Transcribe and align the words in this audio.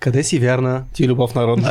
Къде 0.00 0.22
си 0.22 0.38
вярна, 0.38 0.84
ти 0.92 1.08
любов 1.08 1.34
народна? 1.34 1.68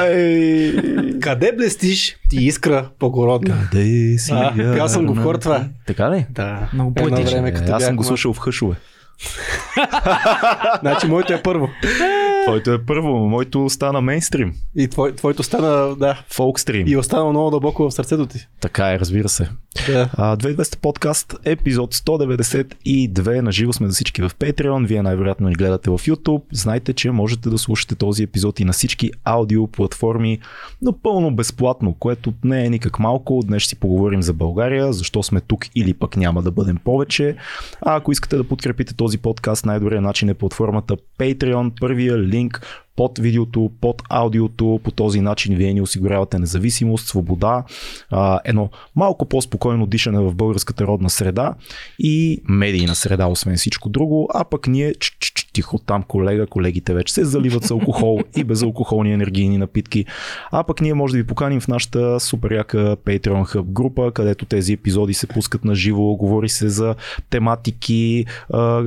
Къде 1.22 1.52
блестиш, 1.52 2.16
ти 2.29 2.37
искра 2.37 2.90
благородна? 3.00 3.58
къде 3.63 4.18
си 4.18 4.32
А, 4.32 4.36
вярна? 4.50 4.78
пял 4.78 4.90
съм 4.90 5.05
го 5.05 5.13
в 5.13 5.24
хор 5.24 5.36
това. 5.36 5.66
Така 5.88 6.12
ли? 6.12 6.26
Да. 6.29 6.70
Много 6.73 6.94
Едно 6.97 7.10
поетично. 7.10 7.31
време, 7.31 7.50
Е, 7.50 7.54
като 7.54 7.73
аз 7.73 7.84
съм 7.84 7.96
го 7.96 8.04
слушал 8.04 8.34
в 8.34 8.38
хъшове. 8.38 8.76
Значи 10.79 11.07
моето 11.07 11.34
е 11.34 11.42
първо. 11.42 11.70
Твоето 12.50 12.74
е 12.74 12.86
първо, 12.86 13.18
моето 13.18 13.70
стана 13.70 14.02
мейнстрим. 14.02 14.54
И 14.76 14.88
твой, 14.88 15.15
твоето 15.15 15.44
стана, 15.44 15.96
да. 15.96 16.23
Фолкстрим. 16.29 16.88
И 16.88 16.97
остана 16.97 17.29
много 17.29 17.50
дълбоко 17.50 17.89
в 17.89 17.93
сърцето 17.93 18.25
ти. 18.25 18.47
Така 18.61 18.93
е, 18.93 19.00
разбира 19.00 19.29
се. 19.29 19.50
Да. 19.88 20.09
А, 20.14 20.38
2200 20.38 20.79
подкаст, 20.79 21.36
епизод 21.43 21.96
192. 21.96 23.41
Наживо 23.41 23.73
сме 23.73 23.88
за 23.88 23.93
всички 23.93 24.21
в 24.21 24.29
Patreon. 24.29 24.88
Вие 24.88 25.01
най-вероятно 25.01 25.50
ни 25.50 25.55
гледате 25.55 25.89
в 25.89 25.97
YouTube. 25.97 26.41
Знайте, 26.51 26.93
че 26.93 27.11
можете 27.11 27.50
да 27.50 27.57
слушате 27.57 27.96
този 27.96 28.23
епизод 28.23 28.59
и 28.59 28.66
на 28.66 28.73
всички 28.73 29.11
аудио 29.23 29.68
платформи 29.68 30.39
напълно 30.81 31.36
безплатно, 31.36 31.93
което 31.93 32.34
не 32.44 32.66
е 32.66 32.70
никак 32.70 33.00
малко. 33.00 33.42
Днес 33.45 33.62
ще 33.62 33.70
си 33.70 33.76
поговорим 33.76 34.22
за 34.22 34.34
България, 34.34 34.94
защо 34.94 35.23
сме 35.23 35.42
тук 35.42 35.66
или 35.76 35.94
пък 35.94 36.18
няма 36.18 36.42
да 36.42 36.52
бъдем 36.52 36.78
повече. 36.84 37.36
А 37.81 37.95
ако 37.95 38.12
искате 38.12 38.38
да 38.38 38.44
подкрепите 38.44 38.95
този 38.95 39.18
подкаст, 39.18 39.66
най-добрият 39.66 40.04
начин 40.04 40.30
е 40.30 40.34
платформата 40.34 40.98
Patreon. 41.20 41.72
Първия 41.80 42.20
линк 42.20 42.39
ունենք 42.40 42.60
под 42.99 43.20
видеото, 43.20 43.71
под 43.81 44.02
аудиото. 44.09 44.80
По 44.84 44.91
този 44.91 45.21
начин 45.21 45.55
вие 45.55 45.73
ни 45.73 45.81
осигурявате 45.81 46.39
независимост, 46.39 47.08
свобода, 47.08 47.63
а, 48.12 48.39
едно 48.45 48.70
малко 48.95 49.25
по-спокойно 49.25 49.88
дишане 49.88 50.20
в 50.20 50.35
българската 50.35 50.88
родна 50.88 51.09
среда 51.09 51.55
и 51.99 52.41
медийна 52.48 52.95
среда, 52.95 53.27
освен 53.27 53.55
всичко 53.55 53.89
друго. 53.89 54.30
А 54.34 54.44
пък 54.44 54.67
ние 54.67 54.94
тихо 55.53 55.80
там, 55.80 56.03
колега, 56.03 56.48
колегите 56.48 56.94
вече 56.94 57.13
се 57.13 57.25
заливат 57.25 57.63
с 57.63 57.72
алкохол 57.72 58.20
и 58.38 58.44
безалкохолни 58.44 59.13
енергийни 59.13 59.58
напитки. 59.58 60.05
А 60.52 60.63
пък 60.63 60.81
ние 60.81 60.94
може 60.94 61.11
да 61.11 61.17
ви 61.17 61.28
поканим 61.28 61.61
в 61.61 61.67
нашата 61.67 62.19
супер 62.19 62.52
яка 62.52 62.78
Patreon 62.78 63.56
Hub 63.56 63.63
група, 63.63 64.11
където 64.11 64.45
тези 64.45 64.73
епизоди 64.73 65.13
се 65.13 65.28
пускат 65.28 65.66
на 65.66 65.75
живо, 65.75 66.16
говори 66.16 66.50
се 66.50 66.69
за 66.69 66.95
тематики, 67.30 68.25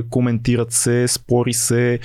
коментират 0.09 0.71
се, 0.71 1.07
спори 1.07 1.53
се, 1.53 1.99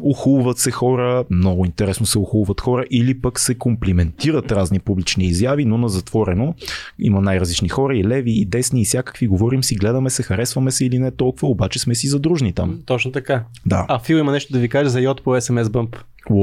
ухулват 0.00 0.58
се 0.58 0.70
хора, 0.70 0.91
много 1.30 1.64
интересно 1.64 2.06
се 2.06 2.18
ухулват 2.18 2.60
хора 2.60 2.84
или 2.90 3.20
пък 3.20 3.40
се 3.40 3.54
комплиментират 3.54 4.52
разни 4.52 4.78
публични 4.78 5.24
изяви, 5.24 5.64
но 5.64 5.78
на 5.78 5.88
затворено. 5.88 6.54
Има 6.98 7.20
най-различни 7.20 7.68
хора 7.68 7.96
и 7.96 8.04
леви, 8.04 8.32
и 8.32 8.44
десни, 8.44 8.82
и 8.82 8.84
всякакви. 8.84 9.26
Говорим 9.26 9.64
си, 9.64 9.74
гледаме 9.74 10.10
се, 10.10 10.22
харесваме 10.22 10.70
се 10.70 10.84
или 10.84 10.98
не 10.98 11.10
толкова, 11.10 11.48
обаче 11.48 11.78
сме 11.78 11.94
си 11.94 12.08
задружни 12.08 12.52
там. 12.52 12.78
Точно 12.86 13.12
така. 13.12 13.44
Да. 13.66 13.86
А 13.88 13.98
Фил 13.98 14.16
има 14.16 14.32
нещо 14.32 14.52
да 14.52 14.58
ви 14.58 14.68
каже 14.68 14.90
за 14.90 15.00
йод 15.00 15.22
по 15.22 15.30
SMS 15.30 15.64
Bump. 15.64 15.96
О, 16.30 16.34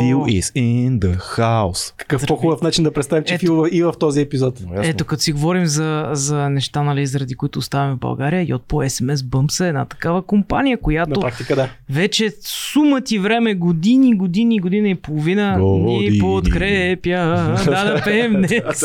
Phil 0.00 0.16
is 0.40 0.56
in 0.56 0.98
the 0.98 1.18
house. 1.38 1.94
Какъв 1.96 2.26
по-хубав 2.26 2.62
начин 2.62 2.84
да 2.84 2.92
представим, 2.92 3.24
че. 3.24 3.38
Фил 3.38 3.66
и 3.72 3.82
в 3.82 3.94
този 4.00 4.20
епизод. 4.20 4.60
Ето, 4.82 5.04
като 5.04 5.22
си 5.22 5.32
говорим 5.32 5.66
за, 5.66 6.08
за 6.12 6.50
неща, 6.50 6.82
нали, 6.82 7.06
заради 7.06 7.34
които 7.34 7.58
оставаме 7.58 7.94
в 7.94 7.98
България, 7.98 8.46
Йод 8.48 8.62
по 8.62 8.76
SMS 8.76 9.14
Bumps 9.14 9.64
е 9.64 9.68
една 9.68 9.84
такава 9.84 10.22
компания, 10.22 10.76
На 10.76 10.80
която 10.82 11.20
практика 11.20 11.56
да. 11.56 11.68
вече 11.90 12.30
сума 12.40 13.00
ти 13.00 13.18
време, 13.18 13.54
години, 13.54 14.16
години, 14.16 14.60
година 14.60 14.88
и 14.88 14.94
половина 14.94 15.56
Години. 15.60 16.10
ни 16.10 16.18
подкрепя. 16.18 17.10
да, 17.64 17.84
да 17.84 18.02
пеем 18.04 18.32
днес. 18.32 18.84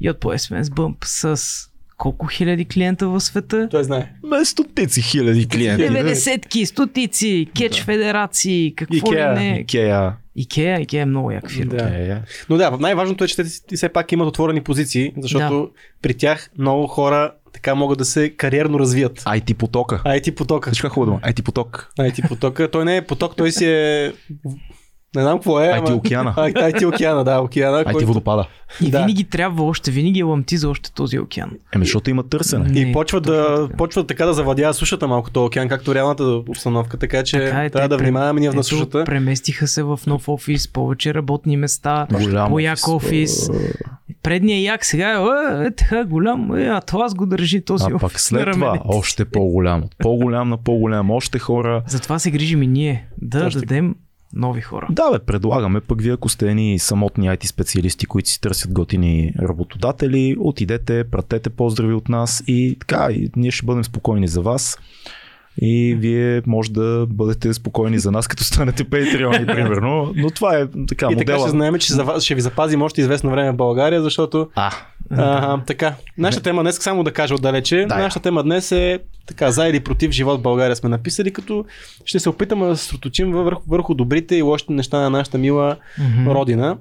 Йод 0.00 0.20
по 0.20 0.28
SMS 0.28 0.62
Bump 0.62 0.96
с 1.04 1.40
колко 1.96 2.26
хиляди 2.26 2.64
клиента 2.64 3.08
в 3.08 3.20
света? 3.20 3.68
Той 3.70 3.84
знае. 3.84 4.12
Ме 4.22 4.44
стотици 4.44 5.02
хиляди 5.02 5.48
клиенти. 5.48 5.82
90-ки, 5.82 6.66
стотици, 6.66 7.48
кетч 7.54 7.82
федерации, 7.82 8.74
какво 8.76 8.94
Икеа. 8.96 9.34
ли 9.34 9.38
не. 9.38 9.58
Икеа. 9.58 10.12
Икеа, 10.36 10.80
Икеа 10.80 11.02
е 11.02 11.06
много 11.06 11.30
як 11.30 11.50
фирма. 11.50 11.76
Да. 11.76 12.22
Но 12.48 12.56
да, 12.56 12.70
най-важното 12.70 13.24
е, 13.24 13.28
че 13.28 13.36
те 13.36 13.44
все 13.76 13.88
пак 13.88 14.12
имат 14.12 14.28
отворени 14.28 14.62
позиции, 14.62 15.12
защото 15.16 15.70
при 16.02 16.14
тях 16.14 16.50
много 16.58 16.86
хора 16.86 17.32
така 17.52 17.74
могат 17.74 17.98
да 17.98 18.04
се 18.04 18.30
кариерно 18.30 18.78
развият. 18.78 19.20
IT 19.20 19.54
потока. 19.54 20.02
IT 20.06 20.34
потока. 20.34 20.70
Всичко 20.70 20.86
е 20.86 20.90
хубаво. 20.90 21.20
IT 21.24 21.42
поток. 21.42 21.92
IT 21.98 22.28
потока. 22.28 22.70
Той 22.70 22.84
не 22.84 22.96
е 22.96 23.02
поток, 23.02 23.36
той 23.36 23.52
си 23.52 23.64
е... 23.64 24.12
Не 25.16 25.22
знам 25.22 25.38
какво 25.38 25.60
е. 25.60 25.66
Ама- 25.68 25.94
океана. 25.94 26.34
А, 26.36 26.50
IT 26.50 26.84
океана, 26.86 27.24
да, 27.24 27.40
океана. 27.40 27.78
IT 27.78 27.92
който- 27.92 28.06
водопада. 28.06 28.46
И 28.80 28.90
Да. 28.90 28.98
винаги 28.98 29.24
трябва 29.24 29.64
още, 29.64 29.90
винаги 29.90 30.20
е 30.20 30.22
ламти 30.22 30.56
за 30.56 30.68
още 30.68 30.92
този 30.92 31.18
океан. 31.18 31.50
Еми, 31.74 31.84
защото 31.84 32.10
има 32.10 32.22
търсене. 32.22 32.68
И 32.74 32.84
Не, 32.84 32.92
почва 32.92 33.20
точно 33.20 33.32
да, 33.32 33.62
така. 33.62 33.76
почва 33.76 34.06
така 34.06 34.26
да 34.26 34.34
завладява 34.34 34.74
сушата 34.74 35.08
малко 35.08 35.30
този 35.30 35.44
океан, 35.44 35.68
както 35.68 35.94
реалната 35.94 36.24
обстановка, 36.24 36.96
така 36.96 37.22
че 37.22 37.38
Така 37.38 37.64
е, 37.64 37.70
трябва 37.70 37.88
те 37.88 37.96
да 37.96 38.02
внимаваме 38.02 38.40
ние 38.40 38.50
на 38.50 38.64
сушата. 38.64 39.04
Преместиха 39.04 39.66
се 39.66 39.82
в 39.82 40.00
нов 40.06 40.28
офис, 40.28 40.68
повече 40.68 41.14
работни 41.14 41.56
места, 41.56 42.06
Голям 42.12 42.48
по-як 42.48 42.88
офис. 42.88 43.50
Предният 44.22 44.64
як 44.64 44.84
сега 44.84 45.10
е, 45.10 45.62
е, 45.62 45.66
е 45.66 45.70
така 45.70 46.04
голям, 46.04 46.56
е, 46.56 46.64
а 46.64 46.80
това 46.80 47.08
го 47.10 47.26
държи 47.26 47.60
този 47.60 47.84
А 47.84 47.86
офис. 47.86 48.00
пак 48.00 48.12
на 48.12 48.18
след 48.18 48.52
това 48.52 48.78
още 48.84 49.24
по-голям. 49.24 49.82
По-голям 49.98 50.48
на 50.48 50.56
по-голям. 50.56 51.10
Още 51.10 51.38
хора. 51.38 51.82
Затова 51.86 52.18
се 52.18 52.30
грижим 52.30 52.62
и 52.62 52.66
ние, 52.66 53.06
да 53.22 53.40
така. 53.40 53.58
дадем 53.60 53.94
нови 54.36 54.60
хора. 54.60 54.86
Да, 54.90 55.10
бе, 55.10 55.18
предлагаме 55.18 55.80
пък 55.80 56.02
вие, 56.02 56.12
ако 56.12 56.28
сте 56.28 56.50
едни 56.50 56.78
самотни 56.78 57.28
IT 57.28 57.46
специалисти, 57.46 58.06
които 58.06 58.28
си 58.28 58.40
търсят 58.40 58.72
готини 58.72 59.32
работодатели, 59.42 60.36
отидете, 60.38 61.04
пратете 61.10 61.50
поздрави 61.50 61.94
от 61.94 62.08
нас 62.08 62.42
и 62.46 62.76
така, 62.80 63.08
и 63.10 63.30
ние 63.36 63.50
ще 63.50 63.66
бъдем 63.66 63.84
спокойни 63.84 64.28
за 64.28 64.40
вас. 64.40 64.78
И 65.62 65.96
вие 65.98 66.42
може 66.46 66.72
да 66.72 67.06
бъдете 67.10 67.54
спокойни 67.54 67.98
за 67.98 68.10
нас, 68.10 68.28
като 68.28 68.44
станете 68.44 68.84
Patreon, 68.84 69.46
примерно. 69.54 70.12
Но 70.16 70.30
това 70.30 70.54
е 70.54 70.66
така, 70.88 71.06
И 71.06 71.16
така 71.16 71.32
модела. 71.32 71.38
ще 71.38 71.50
знаем, 71.50 71.74
че 71.74 71.92
ще 72.18 72.34
ви 72.34 72.40
запазим 72.40 72.82
още 72.82 73.00
известно 73.00 73.30
време 73.30 73.52
в 73.52 73.56
България, 73.56 74.02
защото 74.02 74.48
А, 74.54 74.70
а, 75.10 75.60
така. 75.60 75.94
Нашата 76.18 76.42
тема 76.42 76.62
днес, 76.62 76.76
само 76.76 77.04
да 77.04 77.12
кажа 77.12 77.34
отдалече, 77.34 77.86
Да. 77.88 77.98
нашата 77.98 78.22
тема 78.22 78.42
днес 78.42 78.72
е 78.72 78.98
така, 79.26 79.50
за 79.50 79.68
или 79.68 79.80
против 79.80 80.10
живот 80.10 80.40
в 80.40 80.42
България 80.42 80.76
сме 80.76 80.88
написали, 80.88 81.32
като 81.32 81.64
ще 82.04 82.18
се 82.20 82.28
опитаме 82.28 82.66
да 82.66 82.76
се 82.76 82.84
сроточим 82.84 83.32
върху, 83.32 83.62
върху 83.68 83.94
добрите 83.94 84.36
и 84.36 84.42
лошите 84.42 84.72
неща 84.72 84.98
на 84.98 85.10
нашата 85.10 85.38
мила 85.38 85.76
Мгм. 86.00 86.30
родина. 86.30 86.76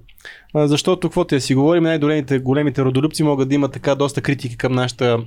Защото, 0.55 1.07
каквото 1.07 1.35
я 1.35 1.41
си 1.41 1.55
говорим, 1.55 1.83
най-големите 1.83 2.39
големите 2.39 2.81
родолюбци 2.83 3.23
могат 3.23 3.49
да 3.49 3.55
имат 3.55 3.71
така 3.71 3.95
доста 3.95 4.21
критики 4.21 4.57
към 4.57 4.73
нашата 4.73 5.17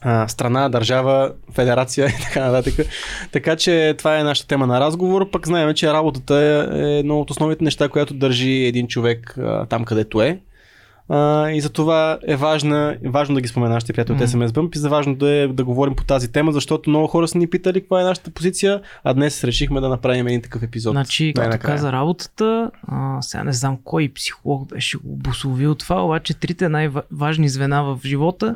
а, 0.00 0.28
страна, 0.28 0.68
държава, 0.68 1.32
федерация 1.52 2.06
и 2.20 2.22
така 2.22 2.50
нататък. 2.50 2.86
Така 3.32 3.56
че 3.56 3.94
това 3.98 4.18
е 4.18 4.24
нашата 4.24 4.48
тема 4.48 4.66
на 4.66 4.80
разговор. 4.80 5.30
Пък 5.30 5.46
знаем, 5.46 5.74
че 5.74 5.92
работата 5.92 6.34
е, 6.34 6.78
е 6.78 6.98
едно 6.98 7.20
от 7.20 7.30
основните 7.30 7.64
неща, 7.64 7.88
която 7.88 8.14
държи 8.14 8.64
един 8.64 8.88
човек 8.88 9.38
а, 9.38 9.66
там, 9.66 9.84
където 9.84 10.22
е. 10.22 10.40
А, 11.08 11.50
и 11.50 11.60
за 11.60 11.70
това 11.70 12.18
е 12.26 12.36
важна, 12.36 12.96
важно 13.04 13.34
да 13.34 13.40
ги 13.40 13.48
спомена 13.48 13.74
нашите 13.74 13.92
приятели 13.92 14.14
от 14.14 14.20
Мгм. 14.20 14.28
SMS 14.28 14.48
Bump 14.48 14.76
и 14.76 14.78
за 14.78 14.88
важно 14.88 15.14
да, 15.14 15.30
е, 15.30 15.48
да 15.48 15.64
говорим 15.64 15.94
по 15.94 16.04
тази 16.04 16.32
тема, 16.32 16.52
защото 16.52 16.90
много 16.90 17.06
хора 17.06 17.28
са 17.28 17.38
ни 17.38 17.50
питали 17.50 17.80
каква 17.80 18.00
е 18.00 18.04
нашата 18.04 18.30
позиция, 18.30 18.80
а 19.04 19.14
днес 19.14 19.44
решихме 19.44 19.80
да 19.80 19.88
направим 19.88 20.26
един 20.26 20.42
такъв 20.42 20.62
епизод. 20.62 20.92
Значи, 20.92 21.32
като 21.36 21.58
каза 21.58 21.92
работата, 21.92 22.70
а, 22.88 23.22
сега 23.22 23.44
не 23.44 23.52
знам 23.52 23.78
кой 23.84 24.12
психолог 24.14 24.68
беше 24.68 24.98
го 24.98 25.12
обословил 25.12 25.74
това, 25.74 26.04
обаче 26.04 26.34
трите 26.34 26.68
най-важни 26.68 27.48
звена 27.48 27.84
в 27.84 28.00
живота 28.04 28.54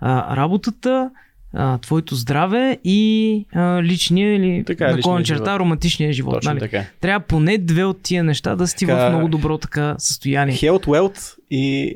а, 0.00 0.36
работата, 0.36 1.10
а, 1.54 1.78
твоето 1.78 2.14
здраве 2.14 2.78
и 2.84 3.46
а, 3.54 3.82
личния 3.82 4.34
или 4.36 4.64
Така 4.64 4.84
е, 4.86 4.90
на 4.90 4.96
личния 4.96 5.22
черта 5.22 5.44
живот. 5.44 5.60
романтичния 5.60 6.12
живот. 6.12 6.34
Точно 6.34 6.50
нали? 6.50 6.60
така. 6.60 6.84
Трябва 7.00 7.26
поне 7.26 7.58
две 7.58 7.84
от 7.84 8.02
тия 8.02 8.24
неща 8.24 8.56
да 8.56 8.66
Така- 8.66 9.06
в 9.06 9.10
много 9.10 9.28
добро 9.28 9.58
така 9.58 9.94
състояние. 9.98 10.54
Health, 10.54 10.86
wealth 10.86 11.34
и 11.50 11.94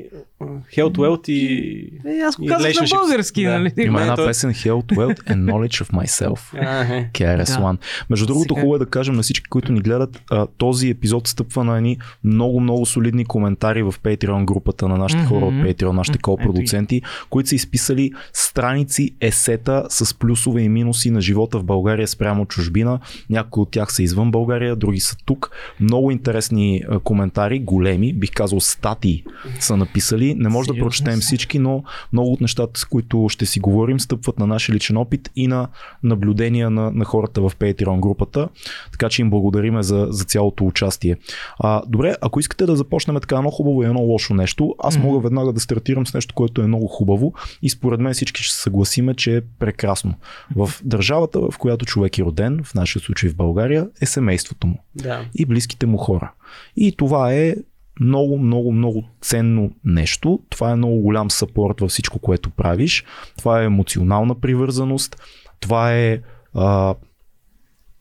Health, 0.75 0.97
wealth 0.97 1.29
и... 1.29 1.89
Е, 2.07 2.19
аз 2.19 2.35
го 2.35 2.45
казах 2.45 2.73
на 2.81 2.87
български, 2.89 3.43
Да. 3.43 3.51
нали? 3.51 3.73
има 3.77 4.01
една 4.01 4.15
то- 4.15 4.25
песен 4.25 4.49
Health, 4.51 4.85
Wealth 4.85 5.23
and 5.23 5.43
Knowledge 5.43 5.83
of 5.83 5.91
Myself. 5.93 6.39
А, 6.61 6.95
е. 6.95 7.09
KRS-One. 7.13 7.77
Между 8.09 8.25
другото, 8.25 8.47
Сега- 8.47 8.61
хубаво 8.61 8.75
е 8.75 8.79
да 8.79 8.85
кажем 8.85 9.15
на 9.15 9.23
всички, 9.23 9.45
които 9.45 9.71
ни 9.71 9.79
гледат, 9.79 10.21
а, 10.31 10.47
този 10.47 10.89
епизод 10.89 11.27
стъпва 11.27 11.63
на 11.63 11.77
едни 11.77 11.97
много, 12.23 12.59
много 12.59 12.85
солидни 12.85 13.25
коментари 13.25 13.83
в 13.83 13.93
Patreon 13.93 14.45
групата 14.45 14.87
на 14.87 14.97
нашите 14.97 15.23
хора 15.23 15.45
от 15.45 15.53
Patreon, 15.53 15.91
нашите 15.91 16.17
ги. 16.17 16.21
ко-продуценти, 16.21 17.01
които 17.29 17.49
са 17.49 17.55
изписали 17.55 18.11
страници, 18.33 19.11
есета 19.21 19.85
с 19.89 20.13
плюсове 20.13 20.61
и 20.61 20.69
минуси 20.69 21.11
на 21.11 21.21
живота 21.21 21.59
в 21.59 21.63
България 21.63 22.07
спрямо 22.07 22.45
чужбина. 22.45 22.99
Някои 23.29 23.61
от 23.61 23.71
тях 23.71 23.93
са 23.93 24.03
извън 24.03 24.31
България, 24.31 24.75
други 24.75 24.99
са 24.99 25.15
тук. 25.25 25.51
Много 25.79 26.11
интересни 26.11 26.81
коментари, 27.03 27.59
големи, 27.59 28.13
бих 28.13 28.31
казал 28.31 28.59
статии 28.59 29.23
са 29.59 29.77
написали. 29.77 30.35
Не 30.35 30.49
може 30.49 30.67
да 30.67 30.79
прочетем 30.79 31.19
всички, 31.19 31.59
но 31.59 31.83
много 32.13 32.33
от 32.33 32.41
нещата, 32.41 32.79
с 32.79 32.85
които 32.85 33.27
ще 33.29 33.45
си 33.45 33.59
говорим, 33.59 33.99
стъпват 33.99 34.39
на 34.39 34.47
нашия 34.47 34.75
личен 34.75 34.97
опит 34.97 35.31
и 35.35 35.47
на 35.47 35.67
наблюдения 36.03 36.69
на, 36.69 36.91
на 36.91 37.05
хората 37.05 37.41
в 37.41 37.51
Patreon 37.59 37.99
групата. 37.99 38.49
Така 38.91 39.09
че 39.09 39.21
им 39.21 39.29
благодариме 39.29 39.83
за, 39.83 40.07
за 40.09 40.25
цялото 40.25 40.65
участие. 40.65 41.17
А, 41.59 41.81
добре, 41.87 42.15
ако 42.21 42.39
искате 42.39 42.65
да 42.65 42.75
започнем 42.75 43.15
така 43.21 43.35
едно 43.35 43.51
хубаво 43.51 43.83
и 43.83 43.85
едно 43.85 43.99
лошо 43.99 44.33
нещо, 44.33 44.75
аз 44.79 44.97
мога 44.97 45.19
веднага 45.19 45.53
да 45.53 45.59
стартирам 45.59 46.07
с 46.07 46.13
нещо, 46.13 46.35
което 46.35 46.61
е 46.61 46.67
много 46.67 46.87
хубаво 46.87 47.33
и 47.61 47.69
според 47.69 47.99
мен 47.99 48.13
всички 48.13 48.43
ще 48.43 48.53
се 48.55 48.61
съгласиме, 48.61 49.13
че 49.13 49.37
е 49.37 49.41
прекрасно. 49.59 50.13
В 50.55 50.71
държавата, 50.83 51.39
в 51.51 51.57
която 51.57 51.85
човек 51.85 52.17
е 52.17 52.23
роден, 52.23 52.63
в 52.63 52.73
нашия 52.73 53.01
случай 53.01 53.29
в 53.29 53.35
България, 53.35 53.87
е 54.01 54.05
семейството 54.05 54.67
му 54.67 54.77
Да. 54.95 55.21
и 55.35 55.45
близките 55.45 55.85
му 55.85 55.97
хора. 55.97 56.31
И 56.77 56.95
това 56.97 57.33
е 57.33 57.55
много, 57.99 58.37
много, 58.37 58.71
много 58.71 59.03
ценно 59.21 59.71
нещо. 59.83 60.39
Това 60.49 60.71
е 60.71 60.75
много 60.75 60.99
голям 61.01 61.31
съпорт 61.31 61.81
във 61.81 61.89
всичко, 61.89 62.19
което 62.19 62.49
правиш. 62.49 63.05
Това 63.37 63.61
е 63.61 63.65
емоционална 63.65 64.39
привързаност. 64.39 65.21
Това 65.59 65.93
е 65.93 66.21
а, 66.53 66.95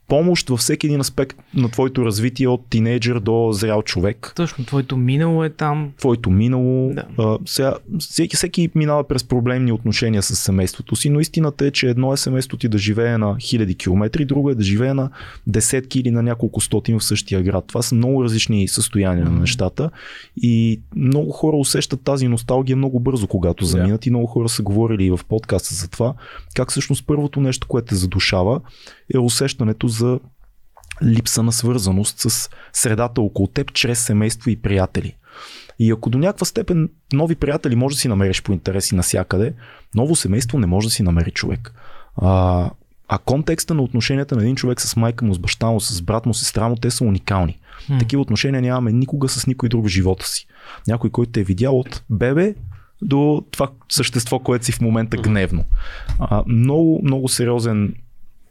помощ 0.08 0.48
във 0.48 0.60
всеки 0.60 0.86
един 0.86 1.00
аспект 1.00 1.36
на 1.54 1.68
твоето 1.68 2.04
развитие 2.04 2.48
от 2.48 2.66
тинейджър 2.70 3.20
до 3.20 3.52
зрял 3.52 3.82
човек. 3.82 4.32
Точно, 4.36 4.64
твоето 4.64 4.96
минало 4.96 5.44
е 5.44 5.50
там. 5.50 5.92
Твоето 5.98 6.30
минало. 6.30 6.92
Да. 6.94 7.04
А, 7.18 7.38
сега, 7.46 7.74
всеки, 7.98 8.36
всеки 8.36 8.70
минава 8.74 9.08
през 9.08 9.24
проблемни 9.24 9.72
отношения 9.72 10.22
с 10.22 10.36
семейството 10.36 10.96
си, 10.96 11.10
но 11.10 11.20
истината 11.20 11.66
е, 11.66 11.70
че 11.70 11.88
едно 11.88 12.12
е 12.12 12.16
семейството 12.16 12.56
ти 12.56 12.68
да 12.68 12.78
живее 12.78 13.18
на 13.18 13.36
хиляди 13.40 13.74
километри, 13.74 14.24
друго 14.24 14.50
е 14.50 14.54
да 14.54 14.62
живее 14.62 14.94
на 14.94 15.10
десетки 15.46 16.00
или 16.00 16.10
на 16.10 16.22
няколко 16.22 16.60
стотин 16.60 16.98
в 16.98 17.04
същия 17.04 17.42
град. 17.42 17.64
Това 17.66 17.82
са 17.82 17.94
много 17.94 18.24
различни 18.24 18.68
състояния 18.68 19.24
на 19.24 19.30
Мгм. 19.30 19.40
нещата 19.40 19.90
и 20.36 20.80
много 20.96 21.30
хора 21.30 21.56
усещат 21.56 22.02
тази 22.02 22.28
носталгия 22.28 22.76
много 22.76 23.00
бързо, 23.00 23.26
когато 23.26 23.64
заминат 23.64 24.06
и 24.06 24.10
много 24.10 24.26
хора 24.26 24.48
са 24.48 24.62
говорили 24.62 25.04
и 25.04 25.10
в 25.10 25.20
подкаста 25.28 25.74
за 25.74 25.88
това, 25.88 26.14
как 26.54 26.70
всъщност 26.70 27.06
първото 27.06 27.40
нещо, 27.40 27.66
което 27.68 27.86
те 27.86 27.94
задушава 27.94 28.60
е 29.14 29.18
усещането 29.18 29.88
за 29.94 30.20
липса 31.02 31.42
на 31.42 31.52
свързаност 31.52 32.18
с 32.18 32.50
средата 32.72 33.20
около 33.20 33.48
теб 33.48 33.72
чрез 33.72 34.00
семейство 34.00 34.50
и 34.50 34.56
приятели. 34.56 35.16
И 35.78 35.90
ако 35.90 36.10
до 36.10 36.18
някаква 36.18 36.44
степен 36.44 36.88
нови 37.12 37.34
приятели 37.34 37.76
може 37.76 37.96
да 37.96 38.00
си 38.00 38.08
намериш 38.08 38.42
по 38.42 38.52
интереси 38.52 38.94
навсякъде, 38.94 39.54
ново 39.94 40.16
семейство 40.16 40.58
не 40.58 40.66
може 40.66 40.86
да 40.86 40.90
си 40.90 41.02
намери 41.02 41.30
човек. 41.30 41.74
А, 42.16 42.70
а 43.08 43.18
контекста 43.18 43.74
на 43.74 43.82
отношенията 43.82 44.36
на 44.36 44.42
един 44.42 44.56
човек 44.56 44.80
с 44.80 44.96
майка 44.96 45.24
му, 45.24 45.34
с 45.34 45.38
баща 45.38 45.66
му, 45.66 45.80
с 45.80 46.02
брат 46.02 46.26
му, 46.26 46.34
сестра 46.34 46.68
му, 46.68 46.76
те 46.76 46.90
са 46.90 47.04
уникални. 47.04 47.58
М. 47.88 47.98
Такива 47.98 48.22
отношения 48.22 48.62
нямаме 48.62 48.92
никога 48.92 49.28
с 49.28 49.46
никой 49.46 49.68
друг 49.68 49.84
в 49.84 49.88
живота 49.88 50.26
си. 50.26 50.46
Някой, 50.86 51.10
който 51.10 51.32
те 51.32 51.40
е 51.40 51.44
видял 51.44 51.78
от 51.78 52.02
бебе 52.10 52.54
до 53.02 53.44
това 53.50 53.70
същество, 53.88 54.38
което 54.38 54.64
си 54.64 54.72
в 54.72 54.80
момента 54.80 55.16
гневно. 55.16 55.64
А, 56.18 56.42
много, 56.46 57.00
много 57.04 57.28
сериозен 57.28 57.94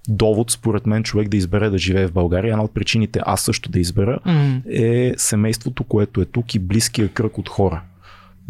довод, 0.08 0.52
според 0.52 0.86
мен, 0.86 1.04
човек 1.04 1.30
да 1.30 1.38
избере 1.38 1.70
да 1.70 1.78
живее 1.78 2.08
в 2.08 2.14
България. 2.14 2.52
Една 2.52 2.64
от 2.64 2.74
причините 2.74 3.20
аз 3.26 3.42
също 3.42 3.70
да 3.70 3.80
избера 3.80 4.20
М. 4.26 4.62
е 4.70 5.14
семейството, 5.18 5.84
което 5.84 6.22
е 6.22 6.26
тук 6.26 6.56
и 6.56 6.60
близкия 6.60 7.10
кръг 7.10 7.38
от 7.38 7.50
хора. 7.50 7.82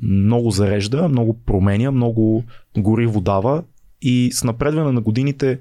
Много 0.02 0.52
зарежда, 0.52 1.10
много 1.10 1.34
променя, 1.46 1.92
много 1.92 2.44
гориво 2.78 3.22
дава 3.22 3.64
и 4.02 4.30
с 4.34 4.44
напредване 4.44 4.92
на 4.92 5.02
годините 5.02 5.60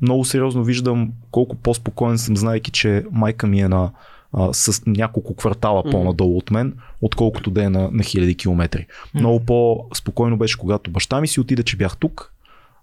много 0.00 0.24
сериозно 0.24 0.64
виждам 0.64 1.12
колко 1.30 1.56
по-спокоен 1.56 2.18
съм, 2.18 2.36
знайки, 2.36 2.70
че 2.70 3.04
майка 3.10 3.46
ми 3.46 3.60
е 3.60 3.68
на 3.68 3.90
а, 4.32 4.52
с 4.52 4.82
няколко 4.86 5.34
квартала 5.34 5.80
Мгм. 5.80 5.90
по-надолу 5.90 6.38
от 6.38 6.50
мен, 6.50 6.74
отколкото 7.00 7.50
да 7.50 7.64
е 7.64 7.68
на, 7.68 7.90
на 7.92 8.02
хиляди 8.02 8.34
километри. 8.34 8.86
Много 9.14 9.40
по-спокойно 9.40 10.36
беше, 10.36 10.58
когато 10.58 10.90
баща 10.90 11.20
ми 11.20 11.28
си 11.28 11.40
отиде, 11.40 11.62
че 11.62 11.76
бях 11.76 11.96
тук, 11.96 12.32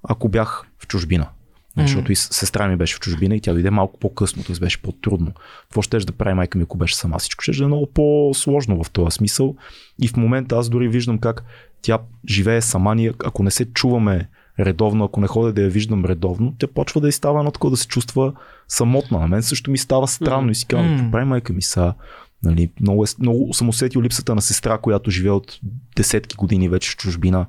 ако 0.03 0.29
бях 0.29 0.67
в 0.79 0.87
чужбина. 0.87 1.27
Мгм. 1.77 1.87
Защото 1.87 2.11
и 2.11 2.15
сестра 2.15 2.67
ми 2.67 2.75
беше 2.75 2.95
в 2.95 2.99
чужбина 2.99 3.35
и 3.35 3.41
тя 3.41 3.53
дойде 3.53 3.71
малко 3.71 3.99
по-късно, 3.99 4.43
т.е. 4.43 4.59
беше 4.59 4.81
по-трудно. 4.81 5.31
Какво 5.61 5.81
ще 5.81 5.97
да 5.99 6.11
прави 6.11 6.33
майка 6.33 6.57
ми, 6.57 6.63
ако 6.63 6.77
беше 6.77 6.95
сама? 6.95 7.19
Всичко 7.19 7.43
ще 7.43 7.63
е 7.63 7.67
много 7.67 7.87
по-сложно 7.93 8.83
в 8.83 8.91
този 8.91 9.15
смисъл. 9.15 9.55
И 10.01 10.07
в 10.07 10.17
момента 10.17 10.57
аз 10.57 10.69
дори 10.69 10.87
виждам 10.87 11.19
как 11.19 11.43
тя 11.81 11.99
живее 12.29 12.61
сама. 12.61 12.95
Ние, 12.95 13.13
ако 13.25 13.43
не 13.43 13.51
се 13.51 13.65
чуваме 13.65 14.29
редовно, 14.59 15.05
ако 15.05 15.19
не 15.21 15.27
ходя 15.27 15.53
да 15.53 15.61
я 15.61 15.69
виждам 15.69 16.05
редовно, 16.05 16.55
тя 16.59 16.67
почва 16.67 17.01
да 17.01 17.07
й 17.07 17.11
става 17.11 17.39
едно 17.39 17.51
такова 17.51 17.71
да 17.71 17.77
се 17.77 17.87
чувства 17.87 18.33
самотна. 18.67 19.19
На 19.19 19.27
мен 19.27 19.43
също 19.43 19.71
ми 19.71 19.77
става 19.77 20.07
странно 20.07 20.51
и 20.51 20.55
си 20.55 20.65
казвам, 20.65 20.97
какво 20.97 21.11
прави 21.11 21.25
майка 21.25 21.53
ми 21.53 21.61
са? 21.61 21.93
Нали, 22.43 22.71
много, 22.81 23.03
е, 23.03 23.07
много 23.19 23.53
съм 23.53 23.69
усетил 23.69 24.01
липсата 24.01 24.35
на 24.35 24.41
сестра, 24.41 24.77
която 24.77 25.11
живее 25.11 25.31
от 25.31 25.59
десетки 25.95 26.35
години 26.35 26.69
вече 26.69 26.91
в 26.91 26.97
чужбина. 26.97 27.45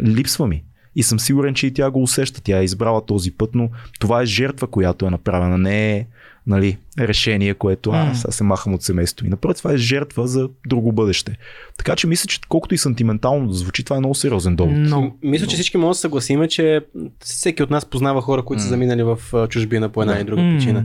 Липсва 0.00 0.46
ми. 0.46 0.64
И 0.96 1.02
съм 1.02 1.20
сигурен, 1.20 1.54
че 1.54 1.66
и 1.66 1.74
тя 1.74 1.90
го 1.90 2.02
усеща. 2.02 2.40
Тя 2.40 2.58
е 2.60 2.64
избрала 2.64 3.06
този 3.06 3.30
път, 3.30 3.50
но 3.54 3.68
това 4.00 4.22
е 4.22 4.26
жертва, 4.26 4.66
която 4.66 5.06
е 5.06 5.10
направена. 5.10 5.58
Не 5.58 5.92
е 5.96 6.06
нали, 6.46 6.78
решение, 6.98 7.54
което 7.54 7.90
а, 7.90 8.14
сега 8.14 8.32
се 8.32 8.44
махам 8.44 8.74
от 8.74 8.82
семейството. 8.82 9.26
И 9.26 9.28
напротив, 9.28 9.58
това 9.62 9.72
е 9.72 9.76
жертва 9.76 10.26
за 10.26 10.48
друго 10.68 10.92
бъдеще. 10.92 11.38
Така 11.78 11.96
че 11.96 12.06
мисля, 12.06 12.26
че 12.26 12.40
колкото 12.48 12.74
и 12.74 12.78
сантиментално 12.78 13.48
да 13.48 13.54
звучи, 13.54 13.84
това 13.84 13.96
е 13.96 13.98
много 13.98 14.14
сериозен 14.14 14.56
довод. 14.56 14.74
Но, 14.76 15.12
Мисля, 15.22 15.46
че 15.46 15.54
всички 15.54 15.76
можем 15.76 15.90
да 15.90 15.94
се 15.94 16.00
съгласиме, 16.00 16.48
че 16.48 16.80
всеки 17.20 17.62
от 17.62 17.70
нас 17.70 17.86
познава 17.86 18.22
хора, 18.22 18.42
които 18.44 18.62
са 18.62 18.68
М. 18.68 18.70
заминали 18.70 19.02
в 19.02 19.18
чужбина 19.48 19.88
по 19.88 20.02
една 20.02 20.12
Да. 20.14 20.18
или 20.18 20.26
друга 20.26 20.42
причина. 20.42 20.84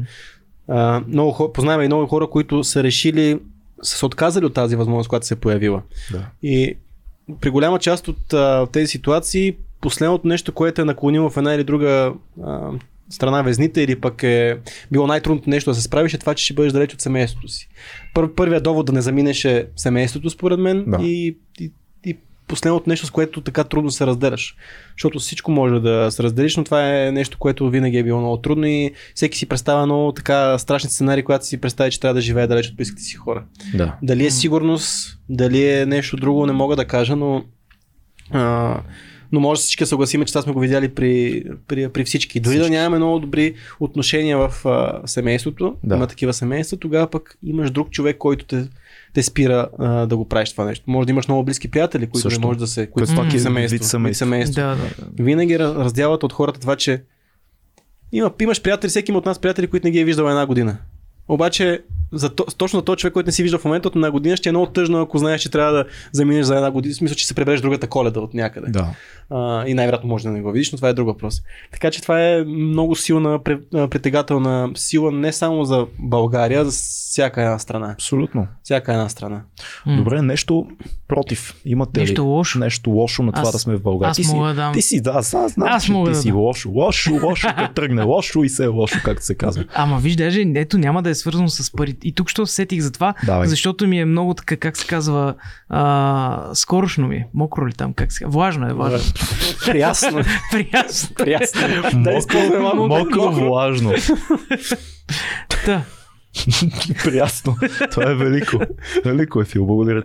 А, 0.67 1.01
много 1.07 1.31
хора, 1.31 1.53
познаваме 1.53 1.83
и 1.83 1.87
много 1.87 2.07
хора, 2.07 2.27
които 2.29 2.63
са 2.63 2.83
решили, 2.83 3.39
са 3.81 3.97
се 3.97 4.05
отказали 4.05 4.45
от 4.45 4.53
тази 4.53 4.75
възможност, 4.75 5.09
която 5.09 5.25
се 5.27 5.33
е 5.33 5.37
появила. 5.37 5.81
Да. 6.11 6.25
И 6.43 6.77
при 7.41 7.49
голяма 7.49 7.79
част 7.79 8.07
от 8.07 8.33
а, 8.33 8.67
тези 8.71 8.87
ситуации, 8.87 9.55
последното 9.81 10.27
нещо, 10.27 10.51
което 10.51 10.81
е 10.81 10.85
наклонило 10.85 11.29
в 11.29 11.37
една 11.37 11.53
или 11.53 11.63
друга 11.63 12.13
а, 12.43 12.69
страна 13.09 13.41
везните 13.41 13.81
или 13.81 13.99
пък 13.99 14.23
е 14.23 14.57
било 14.91 15.07
най-трудното 15.07 15.49
нещо 15.49 15.69
да 15.69 15.75
се 15.75 15.81
справиш 15.81 16.13
е 16.13 16.17
това, 16.17 16.33
че 16.33 16.45
ще 16.45 16.53
бъдеш 16.53 16.73
далеч 16.73 16.93
от 16.93 17.01
семейството 17.01 17.47
си. 17.47 17.69
Пър, 18.13 18.33
първият 18.33 18.63
довод 18.63 18.85
да 18.85 18.93
не 18.93 19.01
заминеш 19.01 19.45
е 19.45 19.67
семейството, 19.75 20.29
според 20.29 20.59
мен, 20.59 20.85
Да. 20.87 20.97
и, 21.01 21.37
и, 21.59 21.71
и 22.05 22.17
последното 22.47 22.89
нещо, 22.89 23.05
с 23.05 23.11
което 23.11 23.41
така 23.41 23.63
трудно 23.63 23.91
се 23.91 24.07
разделяш. 24.07 24.55
Защото 24.97 25.19
всичко 25.19 25.51
може 25.51 25.79
да 25.79 26.11
се 26.11 26.23
разделиш, 26.23 26.57
но 26.57 26.63
това 26.63 26.97
е 26.97 27.11
нещо, 27.11 27.37
което 27.37 27.69
винаги 27.69 27.97
е 27.97 28.03
било 28.03 28.19
много 28.19 28.37
трудно 28.37 28.65
и 28.65 28.91
всеки 29.15 29.37
си 29.37 29.45
представя 29.45 29.85
много 29.85 30.11
така 30.11 30.57
страшни 30.57 30.89
сценарии, 30.89 31.23
когато 31.23 31.45
си 31.45 31.61
представи, 31.61 31.91
че 31.91 31.99
трябва 31.99 32.13
да 32.13 32.21
живее 32.21 32.47
далеч 32.47 32.69
от 32.69 32.75
близките 32.75 33.01
си 33.01 33.15
хора. 33.15 33.43
Да. 33.73 33.95
Дали 34.03 34.25
е 34.25 34.31
сигурност, 34.31 35.19
дали 35.29 35.69
е 35.69 35.85
нещо 35.85 36.17
друго, 36.17 36.45
не 36.45 36.53
мога 36.53 36.75
да 36.75 36.85
кажа, 36.85 37.15
но, 37.15 37.43
а, 38.31 38.81
но 39.31 39.39
може 39.39 39.59
всички 39.61 39.83
да 39.83 39.87
съгласиме, 39.87 40.25
че 40.25 40.33
това 40.33 40.41
сме 40.41 40.53
го 40.53 40.59
видяли 40.59 40.89
при, 40.89 41.43
при, 41.67 41.89
при 41.89 42.05
всички. 42.05 42.39
Дори 42.39 42.55
да 42.55 42.61
Всички. 42.61 42.75
нямаме 42.75 42.97
много 42.97 43.19
добри 43.19 43.53
отношения 43.79 44.37
в 44.37 44.65
а, 44.65 45.01
семейството, 45.05 45.75
Да. 45.83 45.95
има 45.95 46.07
такива 46.07 46.33
семейства, 46.33 46.77
тогава 46.77 47.09
пък 47.09 47.37
имаш 47.43 47.71
друг 47.71 47.89
човек, 47.89 48.17
който 48.17 48.45
те, 48.45 48.67
те 49.13 49.23
спира 49.23 49.67
а, 49.79 50.05
да 50.05 50.17
го 50.17 50.29
правиш 50.29 50.51
това 50.51 50.65
нещо. 50.65 50.83
Може 50.87 51.05
да 51.05 51.11
имаш 51.11 51.27
много 51.27 51.43
близки 51.43 51.71
приятели, 51.71 52.07
които 52.07 52.19
Също. 52.21 52.39
не 52.39 52.45
може 52.45 52.59
да 52.59 52.67
се... 52.67 52.87
Които 52.87 53.15
пак 53.15 53.33
е 53.33 53.39
семейство. 53.39 53.73
вид 53.75 53.83
семейство. 53.83 54.19
семейство. 54.25 54.53
да, 54.55 54.67
да, 54.67 54.75
да. 54.75 55.23
Винаги 55.23 55.59
раз- 55.59 55.75
разделят 55.75 56.23
от 56.23 56.33
хората 56.33 56.59
това, 56.59 56.75
че 56.75 57.03
има, 58.11 58.31
имаш 58.41 58.61
приятели, 58.61 58.89
всеки 58.89 59.11
има 59.11 59.17
от 59.17 59.25
нас 59.25 59.39
приятели, 59.39 59.67
които 59.67 59.87
не 59.87 59.91
ги 59.91 59.99
е 59.99 60.05
виждал 60.05 60.25
една 60.25 60.45
година. 60.45 60.77
Обаче, 61.27 61.81
за 62.11 62.29
то, 62.29 62.45
точно 62.57 62.81
този 62.81 62.97
човек, 62.97 63.13
който 63.13 63.27
не 63.27 63.31
си 63.31 63.43
виждал 63.43 63.59
в 63.59 63.65
момента 63.65 63.87
от 63.87 63.95
една 63.95 64.11
година, 64.11 64.37
ще 64.37 64.49
е 64.49 64.51
много 64.51 64.65
тъжно, 64.65 65.01
ако 65.01 65.17
знаеш, 65.17 65.41
че 65.41 65.51
трябва 65.51 65.73
да 65.73 65.85
заминеш 66.11 66.45
за 66.45 66.55
една 66.55 66.71
година. 66.71 66.93
В 66.93 66.97
смисъл, 66.97 67.15
че 67.15 67.27
се 67.27 67.33
пребереш 67.33 67.61
другата 67.61 67.87
коледа 67.87 68.19
от 68.19 68.33
някъде. 68.33 68.71
Да. 68.71 68.87
А, 69.29 69.67
и 69.67 69.73
най-вероятно 69.73 70.09
може 70.09 70.23
да 70.23 70.29
не 70.29 70.41
го 70.41 70.51
видиш, 70.51 70.71
но 70.71 70.75
това 70.75 70.89
е 70.89 70.93
друг 70.93 71.07
въпрос. 71.07 71.41
Така 71.71 71.91
че 71.91 72.01
това 72.01 72.21
е 72.23 72.43
много 72.43 72.95
силна, 72.95 73.39
притегателна 73.91 74.69
сила 74.75 75.11
не 75.11 75.33
само 75.33 75.65
за 75.65 75.85
България, 75.99 76.65
за 76.65 76.71
всяка 76.71 77.41
една 77.41 77.59
страна. 77.59 77.91
Абсолютно. 77.91 78.47
Всяка 78.63 78.93
една 78.93 79.09
страна. 79.09 79.41
М. 79.85 79.97
Добре, 79.97 80.21
нещо 80.21 80.67
против. 81.07 81.55
Имате 81.65 81.99
Нещо 81.99 82.21
ли 82.21 82.25
лошо. 82.25 82.59
нещо 82.59 82.89
лошо 82.89 83.23
на 83.23 83.31
това 83.31 83.41
Аз- 83.41 83.51
да 83.51 83.59
сме 83.59 83.75
в 83.75 83.81
България? 83.81 84.11
аз 84.11 84.17
ти, 84.17 84.23
си, 84.23 84.35
мога 84.35 84.53
да 84.53 84.71
ти 84.71 84.81
си, 84.81 85.01
да, 85.01 85.11
аз, 85.11 85.33
аз 85.33 85.51
знам, 85.53 85.67
Аз 85.71 85.85
че 85.85 85.91
мога 85.91 86.09
ти 86.09 86.15
да 86.15 86.21
си 86.21 86.27
дам. 86.27 86.37
лошо. 86.37 86.69
Лошо, 86.69 87.19
лошо, 87.23 87.47
като 87.57 87.73
тръгне 87.73 88.01
лошо 88.03 88.43
и 88.43 88.49
се 88.49 88.63
е 88.63 88.67
лошо, 88.67 88.99
както 89.03 89.25
се 89.25 89.35
казва. 89.35 89.65
Ама 89.73 89.99
виж, 89.99 90.15
даже 90.15 90.41
ето 90.55 90.77
няма 90.77 91.03
да 91.03 91.09
е 91.09 91.15
свързано 91.15 91.47
с 91.49 91.71
пари. 91.71 91.96
И 92.03 92.15
тук 92.15 92.29
що 92.29 92.45
се 92.45 92.53
сетих 92.53 92.81
за 92.81 92.91
това, 92.91 93.13
Давай. 93.25 93.47
защото 93.47 93.87
ми 93.87 93.99
е 93.99 94.05
много 94.05 94.33
така, 94.33 94.57
как 94.57 94.77
се 94.77 94.87
казва, 94.87 95.33
а, 95.69 96.49
скорошно 96.53 97.07
ми 97.07 97.15
е. 97.15 97.27
Мокро 97.33 97.67
ли 97.67 97.73
там, 97.73 97.93
как 97.93 98.11
се 98.11 98.19
казва? 98.19 98.31
Влажно 98.31 98.69
е, 98.69 98.73
влажно. 98.73 99.13
Приясно. 99.65 100.21
Приясно. 100.51 101.15
Приясно. 101.15 101.99
малко 102.61 102.87
Мокро, 102.87 103.31
влажно. 103.31 103.93
Та. 105.65 105.83
Приясно. 107.03 107.55
Това 107.91 108.11
е 108.11 108.15
велико. 108.15 108.59
Велико 109.05 109.41
е 109.41 109.45
Фил, 109.45 109.65
благодаря. 109.65 110.03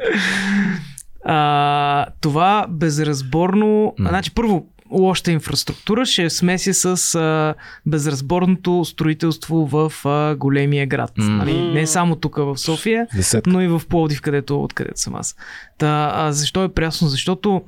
А, 1.25 2.07
това 2.21 2.67
безразборно. 2.69 3.95
М. 3.99 4.09
Значи, 4.09 4.35
първо, 4.35 4.67
лошата 4.93 5.33
инфраструктура 5.33 6.07
ще 6.07 6.31
смеси 6.31 6.75
с 6.75 7.15
а, 7.15 7.55
безразборното 7.87 8.85
строителство 8.85 9.67
в 9.67 9.93
а, 10.05 10.37
големия 10.37 10.87
град. 10.87 11.13
М. 11.19 11.25
Нали? 11.25 11.73
Не 11.73 11.87
само 11.87 12.17
тук 12.17 12.37
в 12.37 12.59
София, 12.59 13.07
Десетка. 13.17 13.51
но 13.51 13.61
и 13.61 13.69
в 13.69 13.83
Пловдив, 13.89 14.23
където, 14.23 14.63
откъдето 14.63 15.01
съм 15.01 15.15
аз. 15.15 15.37
Та, 15.79 16.13
а, 16.15 16.33
защо 16.33 16.65
е 16.65 16.69
прясно? 16.69 17.09
Защото 17.09 17.63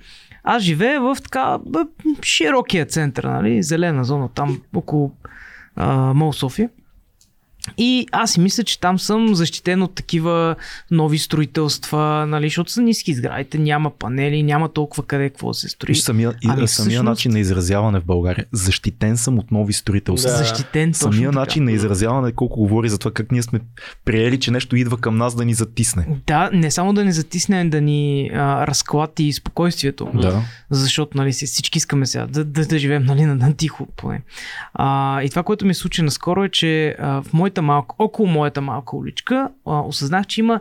аз 0.44 0.62
живея 0.62 1.00
в 1.00 1.16
така 1.22 1.58
бе, 1.66 1.78
широкия 2.22 2.86
център, 2.86 3.24
нали? 3.24 3.62
зелена 3.62 4.04
зона, 4.04 4.28
там 4.34 4.60
около 4.74 5.12
а, 5.76 6.14
Мол 6.14 6.32
София. 6.32 6.68
И 7.78 8.06
аз 8.12 8.32
си 8.32 8.40
мисля, 8.40 8.64
че 8.64 8.80
там 8.80 8.98
съм 8.98 9.34
защитен 9.34 9.82
от 9.82 9.94
такива 9.94 10.56
нови 10.90 11.18
строителства, 11.18 12.26
нали, 12.28 12.46
защото 12.46 12.72
са 12.72 12.82
ниски 12.82 13.14
сградите, 13.14 13.58
няма 13.58 13.90
панели, 13.90 14.42
няма 14.42 14.68
толкова 14.68 15.02
къде 15.02 15.30
какво 15.30 15.48
да 15.48 15.54
се 15.54 15.68
строи. 15.68 15.94
Самия, 15.94 16.30
и, 16.30 16.34
Ами, 16.44 16.54
самия 16.54 16.66
всъщност- 16.66 17.02
начин 17.04 17.32
на 17.32 17.38
изразяване 17.38 18.00
в 18.00 18.04
България. 18.04 18.44
Защитен 18.52 19.16
съм 19.16 19.38
от 19.38 19.50
нови 19.50 19.72
строителства. 19.72 20.30
Да. 20.30 20.36
Защитен 20.36 20.92
точно 20.92 21.12
Самия 21.12 21.28
така. 21.30 21.40
начин 21.40 21.64
на 21.64 21.72
изразяване, 21.72 22.32
колко 22.32 22.60
говори 22.60 22.88
за 22.88 22.98
това 22.98 23.10
как 23.10 23.32
ние 23.32 23.42
сме 23.42 23.60
приели, 24.04 24.40
че 24.40 24.50
нещо 24.50 24.76
идва 24.76 24.98
към 24.98 25.16
нас 25.16 25.34
да 25.34 25.44
ни 25.44 25.54
затисне. 25.54 26.06
Да, 26.26 26.50
не 26.52 26.70
само 26.70 26.92
да 26.92 27.04
ни 27.04 27.12
затисне, 27.12 27.64
да 27.64 27.80
ни 27.80 28.30
а, 28.34 28.66
разклати 28.66 29.32
спокойствието. 29.32 30.10
Да. 30.14 30.42
Защото 30.70 31.18
нали, 31.18 31.32
си- 31.32 31.46
всички 31.46 31.78
искаме 31.78 32.06
сега 32.06 32.26
да, 32.26 32.44
да, 32.44 32.66
да 32.66 32.78
живеем 32.78 33.02
нали, 33.04 33.22
на, 33.22 33.34
на 33.34 33.54
тихо 33.54 33.86
поне. 33.86 34.22
А, 34.74 35.22
и 35.22 35.30
това, 35.30 35.42
което 35.42 35.66
ми 35.66 35.74
случи 35.74 36.02
наскоро 36.02 36.44
е, 36.44 36.48
че 36.48 36.96
а, 36.98 37.22
в 37.22 37.32
моята 37.54 37.62
малка, 37.62 37.94
около 37.98 38.28
моята 38.28 38.60
малка 38.60 38.96
уличка, 38.96 39.50
осъзнах, 39.64 40.26
че 40.26 40.40
има 40.40 40.60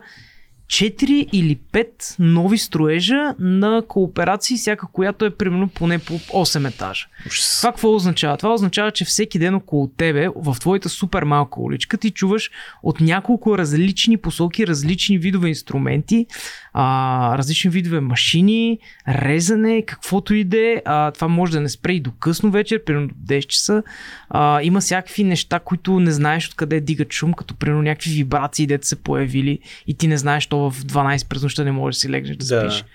4 0.74 1.30
или 1.34 1.60
5 1.74 2.16
нови 2.20 2.58
строежа 2.58 3.36
на 3.40 3.84
кооперации, 3.88 4.58
всяка 4.58 4.88
която 4.94 5.26
е 5.26 5.30
примерно 5.30 5.70
поне 5.70 6.00
по 6.00 6.14
8 6.14 6.68
етажа. 6.68 7.08
Ужас. 7.28 7.58
Това 7.62 7.72
какво 7.72 7.96
означава? 7.96 8.38
Това 8.38 8.54
означава, 8.54 8.92
че 8.92 9.06
всеки 9.06 9.40
ден 9.40 9.56
около 9.56 9.88
тебе, 9.88 10.28
в 10.36 10.58
твоята 10.60 10.90
супер 10.90 11.24
малка 11.24 11.62
уличка, 11.62 11.98
ти 11.98 12.12
чуваш 12.12 12.52
от 12.84 13.02
няколко 13.02 13.58
различни 13.58 14.18
посоки, 14.18 14.68
различни 14.68 15.18
видове 15.18 15.50
инструменти, 15.50 16.26
а, 16.74 17.38
различни 17.38 17.70
видове 17.70 18.00
машини, 18.00 18.80
резане, 19.08 19.82
каквото 19.82 20.34
и 20.34 20.44
да 20.44 20.58
е. 20.58 20.82
Това 21.14 21.28
може 21.28 21.52
да 21.52 21.62
не 21.62 21.70
спре 21.70 21.94
и 21.94 22.00
до 22.00 22.12
късно 22.12 22.52
вечер, 22.52 22.84
примерно 22.84 23.08
до 23.08 23.34
10 23.34 23.48
часа. 23.48 23.84
А, 24.30 24.62
има 24.62 24.80
всякакви 24.80 25.24
неща, 25.24 25.60
които 25.60 26.00
не 26.00 26.12
знаеш 26.12 26.48
откъде 26.48 26.80
дигат 26.80 27.14
шум, 27.14 27.34
като 27.34 27.56
примерно 27.56 27.82
някакви 27.82 28.12
вибрации, 28.12 28.68
дето 28.68 28.88
се 28.88 28.96
появили 28.96 29.60
и 29.88 29.94
ти 29.94 30.08
не 30.08 30.18
знаеш, 30.18 30.48
то 30.48 30.63
в 30.64 30.76
12 30.76 31.28
през 31.28 31.44
нощта 31.44 31.64
не 31.64 31.72
можеш 31.72 31.98
да 31.98 32.02
си 32.02 32.10
легнеш 32.10 32.36
да 32.38 32.46
Да. 32.56 32.72
спиш. 32.72 32.86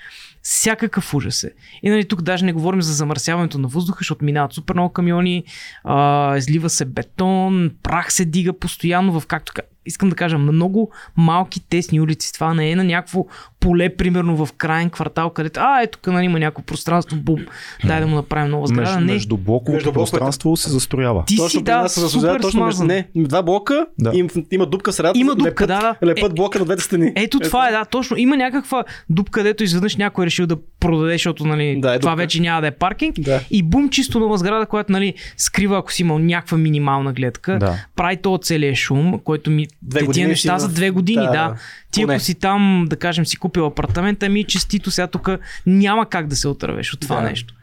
Всякакъв 0.42 1.14
ужас 1.14 1.44
е. 1.44 1.50
И 1.82 1.90
нали, 1.90 2.04
тук 2.04 2.22
даже 2.22 2.44
не 2.44 2.52
говорим 2.52 2.82
за 2.82 2.92
замърсяването 2.92 3.58
на 3.58 3.68
въздуха, 3.68 3.98
защото 4.00 4.24
минават 4.24 4.52
супер 4.52 4.74
много 4.74 4.92
камиони, 4.92 5.44
а, 5.84 6.36
излива 6.36 6.70
се 6.70 6.84
бетон, 6.84 7.70
прах 7.82 8.12
се 8.12 8.24
дига 8.24 8.52
постоянно 8.52 9.20
в 9.20 9.26
както 9.26 9.52
ка- 9.52 9.62
искам 9.88 10.08
да 10.08 10.16
кажа, 10.16 10.38
много 10.38 10.90
малки 11.16 11.60
тесни 11.60 12.00
улици. 12.00 12.32
Това 12.32 12.54
не 12.54 12.70
е 12.70 12.76
на 12.76 12.84
някакво 12.84 13.26
поле, 13.60 13.96
примерно 13.96 14.46
в 14.46 14.52
крайен 14.52 14.90
квартал, 14.90 15.30
където, 15.30 15.60
а, 15.62 15.82
ето 15.82 15.98
тук 15.98 16.12
нали, 16.12 16.24
има 16.24 16.38
някакво 16.38 16.62
пространство, 16.62 17.16
бум, 17.16 17.40
дай 17.84 18.00
да 18.00 18.06
му 18.06 18.14
направим 18.16 18.50
нова 18.50 18.66
сграда. 18.66 18.90
Между, 18.90 19.00
не, 19.06 19.12
между 19.12 19.36
блоковото 19.36 19.72
Между 19.72 19.92
пространство 19.92 20.56
се 20.56 20.70
застроява. 20.70 21.24
ти 21.26 21.36
Точно 21.36 21.48
си, 21.58 21.64
да, 21.64 21.88
се 21.88 22.08
супер 22.08 22.40
точно 22.40 22.64
между... 22.64 22.76
смазан. 22.76 22.86
Не, 22.86 23.08
два 23.16 23.42
блока, 23.42 23.86
Да. 23.98 24.10
им, 24.14 24.28
има 24.50 24.66
дупка 24.66 24.92
средата. 24.92 25.18
Има 25.18 25.34
дупка, 25.34 25.48
лепят, 25.64 25.68
да, 25.68 25.96
да. 26.00 26.06
Лепят 26.06 26.30
Е, 26.30 26.34
блока 26.34 26.58
на 26.58 26.64
двете 26.64 26.82
стени. 26.82 27.12
Ето 27.16 27.40
това 27.40 27.68
е, 27.68 27.72
да, 27.72 27.84
точно. 27.84 28.16
Има 28.16 28.36
някаква 28.36 28.84
дупка, 29.10 29.40
където 29.40 29.64
изведнъж 29.64 29.96
някой 29.96 30.24
е 30.24 30.26
решил 30.26 30.46
да 30.46 30.56
продаде, 30.80 31.12
защото 31.12 31.44
нали, 31.46 31.80
Да, 31.80 31.94
е 31.94 31.98
това 31.98 32.10
дупка. 32.10 32.22
вече 32.22 32.40
няма 32.40 32.60
да 32.60 32.66
е 32.66 32.70
паркинг. 32.70 33.14
Да. 33.18 33.40
И 33.50 33.62
бум, 33.62 33.88
чисто 33.88 34.20
нова 34.20 34.38
сграда, 34.38 34.66
която 34.66 34.92
нали, 34.92 35.14
скрива, 35.36 35.78
ако 35.78 35.92
си 35.92 36.02
имал 36.02 36.18
някаква 36.18 36.58
минимална 36.58 37.12
гледка. 37.12 37.58
Да. 37.58 37.74
Прави 37.96 38.16
то 38.16 38.38
целият 38.42 38.76
шум, 38.76 39.20
който 39.24 39.50
ми. 39.50 39.66
Две 39.82 39.98
те 40.00 40.06
години 40.06 40.22
тия 40.22 40.28
неща 40.28 40.58
за 40.58 40.68
две 40.68 40.90
години, 40.90 41.26
да, 41.26 41.32
да. 41.32 41.54
Ти 41.90 42.00
поне. 42.00 42.14
ако 42.14 42.24
си 42.24 42.34
там, 42.34 42.84
да 42.88 42.96
кажем, 42.96 43.26
си 43.26 43.36
купил 43.36 43.66
апартамент, 43.66 44.22
ами 44.22 44.44
честито 44.44 44.90
сега 44.90 45.06
тук 45.06 45.28
няма 45.66 46.06
как 46.06 46.26
да 46.26 46.36
се 46.36 46.48
отървеш 46.48 46.92
от 46.92 47.00
това 47.00 47.16
Да. 47.16 47.22
нещо. 47.22 47.54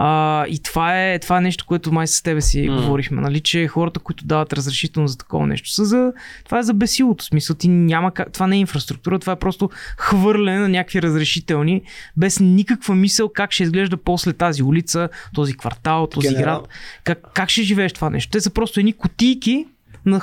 А, 0.00 0.46
и 0.46 0.58
това 0.58 1.04
е, 1.04 1.18
това 1.18 1.38
е 1.38 1.40
нещо, 1.40 1.64
което 1.66 1.92
май 1.92 2.06
с 2.06 2.22
тебе 2.22 2.40
си 2.40 2.68
М. 2.68 2.76
говорихме, 2.76 3.20
нали, 3.20 3.40
че 3.40 3.66
хората, 3.66 4.00
които 4.00 4.24
дават 4.24 4.52
разрешително 4.52 5.08
за 5.08 5.18
такова 5.18 5.46
нещо, 5.46 5.70
са 5.70 5.84
за, 5.84 6.12
това 6.44 6.58
е 6.58 6.62
за 6.62 6.74
бесилото. 6.74 7.24
В 7.24 7.26
смисъл, 7.26 7.56
ти 7.56 7.68
няма 7.68 8.10
как, 8.14 8.32
това 8.32 8.46
не 8.46 8.56
е 8.56 8.60
инфраструктура, 8.60 9.18
това 9.18 9.32
е 9.32 9.36
просто 9.36 9.70
хвърляне 9.98 10.58
на 10.58 10.68
някакви 10.68 11.02
разрешителни, 11.02 11.82
без 12.16 12.40
никаква 12.40 12.94
мисъл 12.94 13.28
как 13.28 13.52
ще 13.52 13.62
изглежда 13.62 13.96
после 13.96 14.32
тази 14.32 14.62
улица, 14.62 15.08
този 15.34 15.56
квартал, 15.56 16.06
този 16.06 16.28
Генерал. 16.28 16.60
град. 16.60 16.68
Как, 17.04 17.18
как 17.34 17.50
ще 17.50 17.62
живееш 17.62 17.92
това 17.92 18.10
нещо? 18.10 18.30
Те 18.30 18.40
са 18.40 18.50
просто 18.50 18.80
едни 18.80 18.92
кутийки, 18.92 19.50
нах- 19.58 19.66
на, 20.06 20.20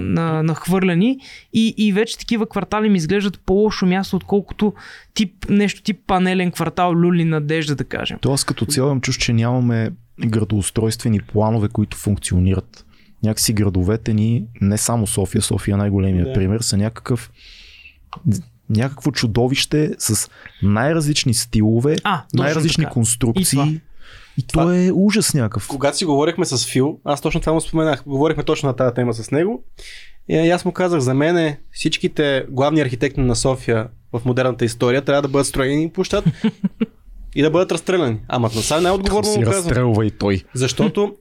на, 0.00 0.42
нахвърляни 0.42 1.18
и, 1.52 1.74
и 1.76 1.92
вече 1.92 2.18
такива 2.18 2.46
квартали 2.46 2.88
ми 2.88 2.98
изглеждат 2.98 3.40
по-лошо 3.46 3.86
място, 3.86 4.16
отколкото 4.16 4.74
тип, 5.14 5.46
нещо 5.48 5.82
тип 5.82 6.00
панелен 6.06 6.50
квартал 6.52 6.94
Люли 6.94 7.24
Надежда, 7.24 7.74
да 7.74 7.84
кажем. 7.84 8.18
Тоест 8.20 8.44
като 8.44 8.66
цяло 8.66 8.88
имам 8.88 9.00
чуш, 9.00 9.16
че 9.18 9.32
нямаме 9.32 9.90
градоустройствени 10.26 11.20
планове, 11.20 11.68
които 11.68 11.96
функционират. 11.96 12.86
Някакси 13.22 13.52
градовете 13.52 14.14
ни, 14.14 14.44
не 14.60 14.78
само 14.78 15.06
София, 15.06 15.42
София 15.42 15.74
е 15.74 15.76
най-големия 15.76 16.24
Да. 16.24 16.32
пример, 16.32 16.60
са 16.60 16.76
някакъв 16.76 17.30
някакво 18.70 19.10
чудовище 19.10 19.94
с 19.98 20.30
най-различни 20.62 21.34
стилове, 21.34 21.96
А, 22.04 22.22
най-различни 22.34 22.84
така. 22.84 22.92
конструкции. 22.92 23.80
И 24.40 24.46
това. 24.46 24.62
И 24.62 24.66
то 24.66 24.72
е 24.72 24.90
ужас 24.94 25.34
някакъв. 25.34 25.68
Когато 25.68 25.96
си 25.96 26.04
говорихме 26.04 26.44
с 26.44 26.66
Фил, 26.66 26.98
аз 27.04 27.20
точно 27.20 27.40
това 27.40 27.52
му 27.52 27.60
споменах. 27.60 28.02
Говорихме 28.06 28.42
точно 28.42 28.66
на 28.66 28.76
тази 28.76 28.94
тема 28.94 29.14
с 29.14 29.30
него. 29.30 29.64
И 30.28 30.50
аз 30.50 30.64
му 30.64 30.72
казах, 30.72 31.00
за 31.00 31.14
мен 31.14 31.36
е, 31.36 31.60
всичките 31.72 32.46
главни 32.50 32.80
архитекти 32.80 33.20
на 33.20 33.36
София 33.36 33.88
в 34.12 34.22
модерната 34.24 34.64
история 34.64 35.02
трябва 35.02 35.22
да 35.22 35.28
бъдат 35.28 35.46
строени 35.46 35.90
площад 35.90 36.24
и 37.34 37.42
да 37.42 37.50
бъдат 37.50 37.72
разстреляни. 37.72 38.20
Ама 38.28 38.50
на 38.54 38.62
сега 38.62 38.80
най-отговорно 38.80 39.30
му 39.30 39.42
казвам. 39.42 39.54
разстрелва 39.54 40.06
и 40.06 40.10
той. 40.10 40.44
Защото, 40.54 41.14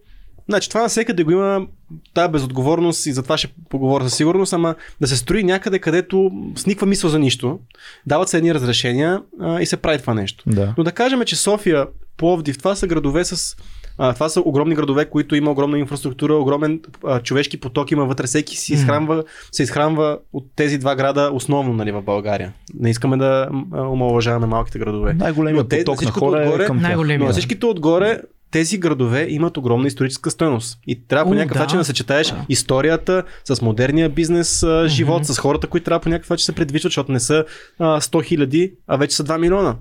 значи 0.50 0.70
това 0.70 0.82
навсекъде 0.82 1.24
го 1.24 1.32
има 1.32 1.68
тази 2.14 2.32
безотговорност 2.32 3.06
и 3.06 3.12
за 3.12 3.24
това 3.24 3.38
ще 3.38 3.48
поговоря 3.70 4.04
със 4.04 4.18
сигурност, 4.18 4.54
ама 4.54 4.76
да 5.02 5.08
се 5.08 5.18
строи 5.18 5.44
някъде, 5.44 5.80
където 5.80 6.32
с 6.56 6.66
никаква 6.66 6.88
мисъл 6.88 7.10
за 7.10 7.20
нищо, 7.20 7.60
дават 8.06 8.30
се 8.30 8.38
едни 8.38 8.54
разрешения 8.54 9.22
а, 9.42 9.62
и 9.62 9.66
се 9.66 9.78
прави 9.78 10.00
това 10.00 10.14
нещо. 10.14 10.44
Да. 10.48 10.74
Но 10.78 10.84
да 10.84 10.92
кажем, 10.92 11.22
че 11.26 11.36
София, 11.36 11.88
Пловдив, 12.18 12.58
това 12.58 12.76
са 12.76 12.88
градове 12.88 13.26
с. 13.26 13.56
А, 13.98 14.14
това 14.14 14.30
са 14.30 14.42
огромни 14.46 14.76
градове, 14.76 15.06
които 15.06 15.36
има 15.36 15.52
огромна 15.52 15.80
инфраструктура, 15.80 16.34
огромен 16.34 16.80
а, 17.06 17.20
човешки 17.20 17.60
поток 17.60 17.92
има 17.92 18.06
вътре. 18.06 18.28
Всеки 18.28 18.58
си 18.58 18.74
изхранва, 18.74 19.24
се 19.52 19.64
изхранва 19.64 20.20
от 20.34 20.46
тези 20.56 20.78
два 20.78 20.96
града 20.96 21.30
основно 21.34 21.74
нали, 21.74 21.92
в 21.92 22.02
България. 22.02 22.54
Не 22.74 22.90
искаме 22.90 23.18
да 23.18 23.50
омалуважаваме 23.74 24.48
малките 24.48 24.80
градове. 24.80 25.14
Най-големият 25.14 25.70
поток 25.70 26.02
на 26.02 26.12
хора 26.12 26.38
отгоре- 26.40 26.64
е 26.64 26.66
към 26.66 26.80
тях. 26.80 27.20
Но 27.20 27.32
всичките 27.32 27.66
отгоре 27.66 28.22
тези 28.52 28.78
градове 28.78 29.28
имат 29.30 29.58
огромна 29.58 29.88
историческа 29.88 30.32
стойност. 30.32 30.80
И 30.88 31.08
трябва 31.08 31.26
по 31.26 31.32
О, 31.32 31.36
някакъв 31.36 31.58
да. 31.58 31.64
начин 31.64 31.78
да 31.78 31.86
съчетаеш 31.86 32.28
Да. 32.28 32.46
историята 32.50 33.24
с 33.46 33.62
модерния 33.62 34.10
бизнес 34.10 34.64
а, 34.64 34.88
живот, 34.88 35.26
с 35.26 35.38
хората, 35.38 35.68
които 35.68 35.84
трябва 35.86 36.00
по 36.00 36.10
някакъв 36.10 36.30
начин 36.30 36.44
се 36.46 36.52
предвижват, 36.52 36.90
защото 36.90 37.12
не 37.12 37.20
са 37.20 37.46
а, 37.80 38.02
100 38.02 38.26
хиляди, 38.26 38.74
а 38.88 38.98
вече 38.98 39.16
са 39.16 39.24
2 39.24 39.40
милиона. 39.40 39.76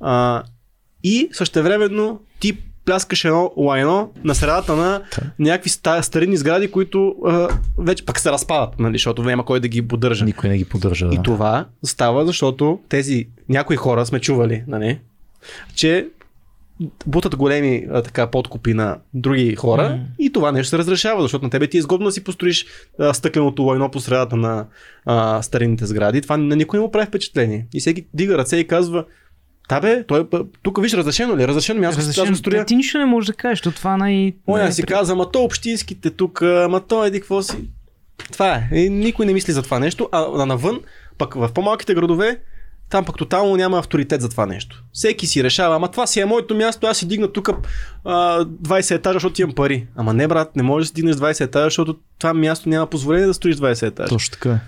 А, 0.00 0.42
и 1.04 1.28
същевременно 1.32 2.20
ти 2.40 2.56
пляскаш 2.84 3.24
едно 3.24 3.52
лайно 3.56 4.12
на 4.24 4.34
средата 4.34 4.76
на 4.76 5.02
някакви 5.38 5.70
ста, 5.70 6.02
старинни 6.02 6.36
сгради, 6.36 6.70
които 6.70 7.14
а, 7.26 7.48
вече 7.78 8.04
пък 8.04 8.20
се 8.20 8.32
разпадат, 8.32 8.78
нали, 8.78 8.94
защото 8.94 9.22
няма 9.22 9.44
кой 9.44 9.60
да 9.60 9.68
ги 9.68 9.88
поддържа. 9.88 10.24
Никой 10.24 10.50
не 10.50 10.56
ги 10.58 10.64
поддържа. 10.64 11.06
И 11.06 11.16
Да. 11.16 11.22
това 11.22 11.66
става, 11.84 12.26
защото 12.26 12.78
тези 12.88 13.26
някои 13.48 13.76
хора 13.76 14.06
сме 14.06 14.20
чували, 14.20 14.64
нали, 14.66 14.98
че 15.74 16.08
бутат 17.06 17.36
големи 17.36 17.86
а, 17.90 18.02
така 18.02 18.26
подкупи 18.26 18.74
на 18.74 18.98
други 19.14 19.54
хора 19.54 19.88
М. 19.88 19.98
и 20.18 20.32
това 20.32 20.52
нещо 20.52 20.70
се 20.70 20.78
разрешава, 20.78 21.22
защото 21.22 21.44
на 21.44 21.50
тебе 21.50 21.66
ти 21.66 21.76
е 21.76 21.80
изгодно 21.80 22.06
да 22.06 22.12
си 22.12 22.24
построиш 22.24 22.66
а, 23.00 23.14
стъкленото 23.14 23.62
лайно 23.62 23.90
по 23.90 24.00
средата 24.00 24.36
на 24.36 24.66
а, 25.04 25.42
старинните 25.42 25.86
сгради. 25.86 26.20
Това 26.22 26.36
на 26.36 26.56
никой 26.56 26.78
не 26.78 26.84
му 26.84 26.90
прави 26.90 27.06
впечатление. 27.06 27.66
И 27.74 27.80
всеки 27.80 28.06
дига 28.14 28.38
ръце 28.38 28.56
и 28.56 28.66
казва, 28.66 29.04
Та 29.68 29.80
бе, 29.80 30.04
той, 30.04 30.26
тук 30.62 30.82
виж 30.82 30.94
разрешено 30.94 31.36
ли? 31.36 31.42
е? 31.42 31.48
Разрешено 31.48 31.80
ми, 31.80 31.86
аз 31.86 31.94
ще 31.94 32.00
Разрешено, 32.00 32.30
го 32.30 32.36
строя. 32.36 32.64
ти 32.64 32.76
нищо 32.76 32.98
не 32.98 33.04
можеш 33.04 33.26
да 33.26 33.32
кажеш, 33.32 33.60
то 33.60 33.70
това 33.70 33.96
най... 33.96 34.32
Оня 34.46 34.62
най- 34.62 34.72
си 34.72 34.82
каза, 34.82 35.12
ама 35.12 35.30
то 35.30 35.42
общинските 35.42 36.10
тук, 36.10 36.42
ама 36.42 36.80
то 36.80 37.04
еди 37.04 37.20
какво 37.20 37.42
си. 37.42 37.56
Това 38.32 38.54
е. 38.54 38.68
И 38.72 38.90
никой 38.90 39.26
не 39.26 39.32
мисли 39.32 39.52
за 39.52 39.62
това 39.62 39.78
нещо, 39.78 40.08
а 40.12 40.26
а 40.34 40.46
навън, 40.46 40.80
пък 41.18 41.34
в 41.34 41.50
по-малките 41.54 41.94
градове, 41.94 42.38
там 42.90 43.04
пък 43.04 43.16
тотално 43.16 43.56
няма 43.56 43.78
авторитет 43.78 44.20
за 44.20 44.28
това 44.28 44.46
нещо. 44.46 44.84
Всеки 44.92 45.26
си 45.26 45.44
решава, 45.44 45.76
ама 45.76 45.88
това 45.90 46.06
си 46.06 46.20
е 46.20 46.24
моето 46.24 46.54
място, 46.54 46.86
аз 46.86 46.98
си 46.98 47.08
дигна 47.08 47.32
тук 47.32 47.50
20 48.04 48.94
етажа, 48.94 49.12
защото 49.16 49.42
имам 49.42 49.54
пари. 49.54 49.86
Ама 49.96 50.12
не, 50.12 50.28
брат, 50.28 50.56
не 50.56 50.62
можеш 50.62 50.84
да 50.84 50.88
си 50.88 50.94
дигнеш 50.94 51.16
20 51.16 51.40
етажа, 51.40 51.64
защото 51.64 51.96
това 52.18 52.34
място 52.34 52.68
няма 52.68 52.86
позволение 52.86 53.26
да 53.26 53.34
строиш 53.34 53.56
20 53.56 53.86
етажа. 53.86 54.08
Точно 54.08 54.32
така 54.32 54.50
е. 54.50 54.58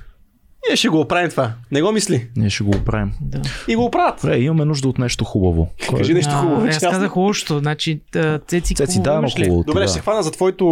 Ние 0.69 0.77
ще 0.77 0.89
го 0.89 1.01
оправим 1.01 1.31
това. 1.31 1.53
Не 1.73 1.83
го 1.83 1.93
мисли. 1.93 2.29
Ние 2.37 2.51
ще 2.51 2.65
го 2.65 2.71
оправим. 2.71 3.13
Да. 3.21 3.43
И 3.69 3.77
го 3.77 3.85
оправят. 3.85 4.21
Добре, 4.23 4.39
имаме 4.39 4.65
нужда 4.65 4.89
от 4.89 4.99
нещо 4.99 5.25
хубаво. 5.25 5.69
Кой 5.89 5.99
е? 5.99 6.01
Кажи 6.01 6.15
нещо 6.15 6.35
хубаво. 6.35 6.65
А, 6.65 6.69
аз 6.69 6.79
казах 6.79 7.17
лошото, 7.17 7.59
значи 7.59 8.01
Цеци, 8.47 8.75
Цеци, 8.75 8.99
хубаво 8.99 9.15
да, 9.15 9.23
но 9.23 9.29
хубаво. 9.31 9.65
Добре, 9.67 9.81
да. 9.81 9.87
ще 9.87 9.93
се 9.95 10.01
хвана 10.01 10.23
за 10.23 10.31
твоето, 10.31 10.65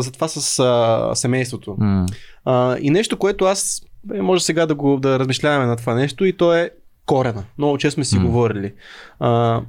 за 0.00 0.12
това 0.12 0.28
с 0.28 0.58
а, 0.58 1.10
семейството. 1.14 1.76
М, 1.78 2.06
А, 2.44 2.76
и 2.80 2.90
нещо, 2.90 3.16
което 3.16 3.44
аз 3.44 3.80
бе, 4.04 4.22
може 4.22 4.44
сега 4.44 4.66
да 4.66 4.74
го 4.74 4.96
да 5.00 5.18
размишляваме 5.18 5.66
на 5.66 5.76
това 5.76 5.94
нещо 5.94 6.24
и 6.24 6.36
то 6.36 6.54
е 6.54 6.70
корена. 7.06 7.44
Много 7.58 7.78
често 7.78 7.94
сме 7.94 8.04
си 8.04 8.18
М. 8.18 8.24
говорили. 8.26 8.72
А, 9.20 9.60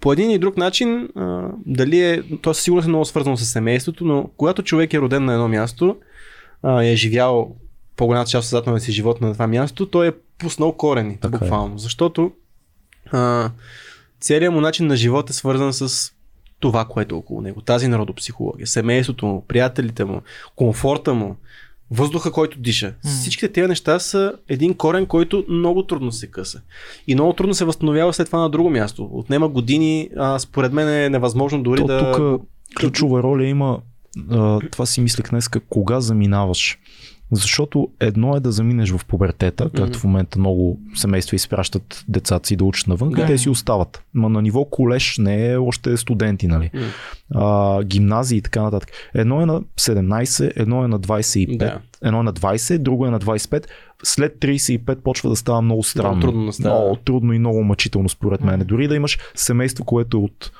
по 0.00 0.12
един 0.12 0.30
и 0.30 0.38
друг 0.38 0.56
начин, 0.56 1.08
а, 1.16 1.48
дали 1.66 2.00
е, 2.00 2.22
то 2.42 2.54
със 2.54 2.64
сигурност 2.64 2.86
е 2.86 2.88
много 2.88 3.04
свързано 3.04 3.36
с 3.36 3.44
семейството, 3.44 4.04
но 4.04 4.30
когато 4.36 4.62
човек 4.62 4.94
е 4.94 4.98
роден 4.98 5.24
на 5.24 5.32
едно 5.32 5.48
място, 5.48 5.96
а, 6.62 6.82
е 6.84 6.96
живял 6.96 7.56
по-голямата 7.96 8.30
част 8.30 8.44
от 8.44 8.48
съзнателния 8.48 8.80
си 8.80 8.92
живот 8.92 9.20
на 9.20 9.32
това 9.32 9.46
място, 9.46 9.86
той 9.86 10.08
е 10.08 10.12
пуснал 10.38 10.72
корени, 10.72 11.18
Така 11.20 11.36
е. 11.36 11.38
буквално. 11.38 11.78
Защото 11.78 12.32
а, 13.12 13.50
целият 14.20 14.54
му 14.54 14.60
начин 14.60 14.86
на 14.86 14.96
живот 14.96 15.30
е 15.30 15.32
свързан 15.32 15.72
с 15.72 16.12
това, 16.60 16.84
което 16.84 17.14
е 17.14 17.18
около 17.18 17.40
него. 17.40 17.60
Тази 17.60 17.88
народопсихология, 17.88 18.66
семейството 18.66 19.26
му, 19.26 19.44
приятелите 19.48 20.04
му, 20.04 20.22
комфорта 20.56 21.14
му, 21.14 21.36
въздуха, 21.92 22.32
който 22.32 22.58
диша. 22.60 22.94
Всичките 23.04 23.52
тези 23.52 23.68
неща 23.68 23.98
са 23.98 24.32
един 24.48 24.74
корен, 24.74 25.06
който 25.06 25.44
много 25.48 25.86
трудно 25.86 26.12
се 26.12 26.26
къса. 26.26 26.60
И 27.06 27.14
много 27.14 27.32
трудно 27.32 27.54
се 27.54 27.64
възстановява 27.64 28.12
след 28.12 28.26
това 28.26 28.40
на 28.40 28.50
друго 28.50 28.70
място. 28.70 29.08
Отнема 29.12 29.48
години, 29.48 30.08
а, 30.16 30.38
според 30.38 30.72
мен 30.72 30.88
е 30.88 31.08
невъзможно 31.08 31.62
дори 31.62 31.80
То 31.80 31.86
да... 31.86 32.12
тук 32.12 32.42
ключова 32.80 33.22
роля 33.22 33.44
има, 33.44 33.78
а, 34.30 34.60
това 34.70 34.86
си 34.86 35.00
мислех 35.00 35.30
днес, 35.30 35.48
кога 35.68 36.00
заминаваш. 36.00 36.78
Защото 37.32 37.88
едно 38.00 38.36
е 38.36 38.40
да 38.40 38.52
заминеш 38.52 38.90
в 38.90 39.04
пубертета, 39.06 39.70
както 39.76 39.98
в 39.98 40.04
момента 40.04 40.38
много 40.38 40.80
семейства 40.94 41.34
изпращат 41.34 42.04
децата 42.08 42.48
си 42.48 42.56
да 42.56 42.64
учат 42.64 42.86
навън, 42.86 43.10
Да. 43.10 43.26
те 43.26 43.38
си 43.38 43.48
остават. 43.48 44.02
Ма 44.14 44.28
на 44.28 44.42
ниво 44.42 44.64
колеж 44.64 45.18
не 45.18 45.52
е 45.52 45.56
още 45.56 45.96
студенти, 45.96 46.46
нали? 46.46 46.70
А, 47.34 47.82
гимназии 47.84 48.38
и 48.38 48.42
така 48.42 48.62
нататък. 48.62 48.90
Едно 49.14 49.40
е 49.40 49.46
на 49.46 49.60
17, 49.60 50.52
едно 50.56 50.84
е 50.84 50.88
на 50.88 51.00
25, 51.00 51.56
Да. 51.56 51.78
едно 52.02 52.20
е 52.20 52.22
на 52.22 52.32
20, 52.32 52.78
друго 52.78 53.06
е 53.06 53.10
на 53.10 53.20
25. 53.20 53.66
След 54.02 54.38
35 54.38 54.94
почва 54.96 55.30
да 55.30 55.36
става 55.36 55.62
много 55.62 55.82
странно. 55.82 56.16
Много 56.16 56.32
трудно 56.32 56.52
става. 56.52 56.80
Много 56.80 56.96
трудно 56.96 57.32
и 57.32 57.38
много 57.38 57.62
мъчително 57.62 58.08
според 58.08 58.40
мен. 58.40 58.64
Дори 58.66 58.88
да 58.88 58.94
имаш 58.94 59.18
семейство, 59.34 59.84
което 59.84 60.16
е 60.16 60.20
от 60.20 60.52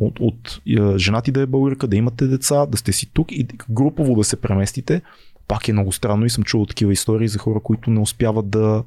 от, 0.00 0.20
от 0.20 0.60
е, 0.68 0.98
жена 0.98 1.20
ти 1.20 1.32
да 1.32 1.40
е 1.40 1.46
българка, 1.46 1.86
да 1.86 1.96
имате 1.96 2.26
деца, 2.26 2.66
да 2.66 2.76
сте 2.78 2.92
си 2.92 3.10
тук 3.12 3.32
и 3.32 3.46
групово 3.70 4.14
да 4.14 4.24
се 4.24 4.36
преместите, 4.36 5.02
пак 5.48 5.68
е 5.68 5.72
много 5.72 5.92
странно 5.92 6.26
и 6.26 6.30
съм 6.30 6.44
чувал 6.44 6.66
такива 6.66 6.92
истории 6.92 7.28
за 7.28 7.38
хора, 7.38 7.60
които 7.60 7.90
не 7.90 8.00
успяват 8.00 8.50
да 8.50 8.84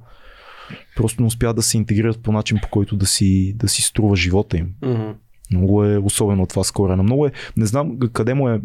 просто 0.96 1.22
не 1.22 1.28
успяват 1.28 1.56
да 1.56 1.62
се 1.62 1.78
интегрират 1.78 2.24
по 2.24 2.32
начин, 2.32 2.60
по 2.62 2.70
който 2.70 2.96
да 2.96 3.06
си, 3.06 3.54
да 3.58 3.68
си 3.68 3.82
струва 3.82 4.16
живота 4.16 4.58
им. 4.58 4.70
Мгм. 4.82 5.12
Много 5.52 5.86
е 5.86 5.98
особено 5.98 6.46
това 6.46 6.64
с 6.64 6.72
корена. 6.72 7.04
Много 7.04 7.26
е, 7.26 7.32
не 7.58 7.66
знам 7.66 8.00
къде 8.14 8.34
му 8.34 8.50
е, 8.50 8.62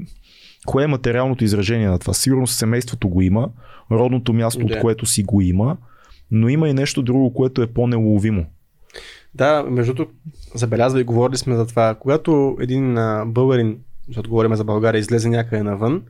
кое 0.67 0.85
е 0.85 0.87
материалното 0.87 1.45
изражение 1.45 1.89
на 1.89 1.99
това. 1.99 2.15
Сигурно 2.15 2.47
семейството 2.47 3.09
го 3.09 3.23
има, 3.23 3.51
родното 3.91 4.33
място, 4.33 4.67
Да. 4.67 4.75
от 4.75 4.81
което 4.81 5.07
си 5.07 5.23
го 5.23 5.41
има, 5.41 5.77
но 6.31 6.49
има 6.49 6.69
и 6.69 6.73
нещо 6.73 7.03
друго, 7.03 7.35
което 7.35 7.63
е 7.63 7.67
по-неуловимо. 7.67 8.47
Да, 9.35 9.65
между 9.71 9.95
другото, 9.95 10.17
забелязва 10.55 11.01
и 11.01 11.05
говорили 11.05 11.37
сме 11.37 11.57
за 11.57 11.67
това. 11.67 11.95
Когато 11.95 12.57
един 12.61 12.99
а, 12.99 13.25
българин, 13.27 13.79
защото 14.09 14.31
говорим 14.31 14.55
за 14.55 14.65
България, 14.65 14.99
излезе 14.99 15.29
някъде 15.29 15.63
навън 15.63 16.03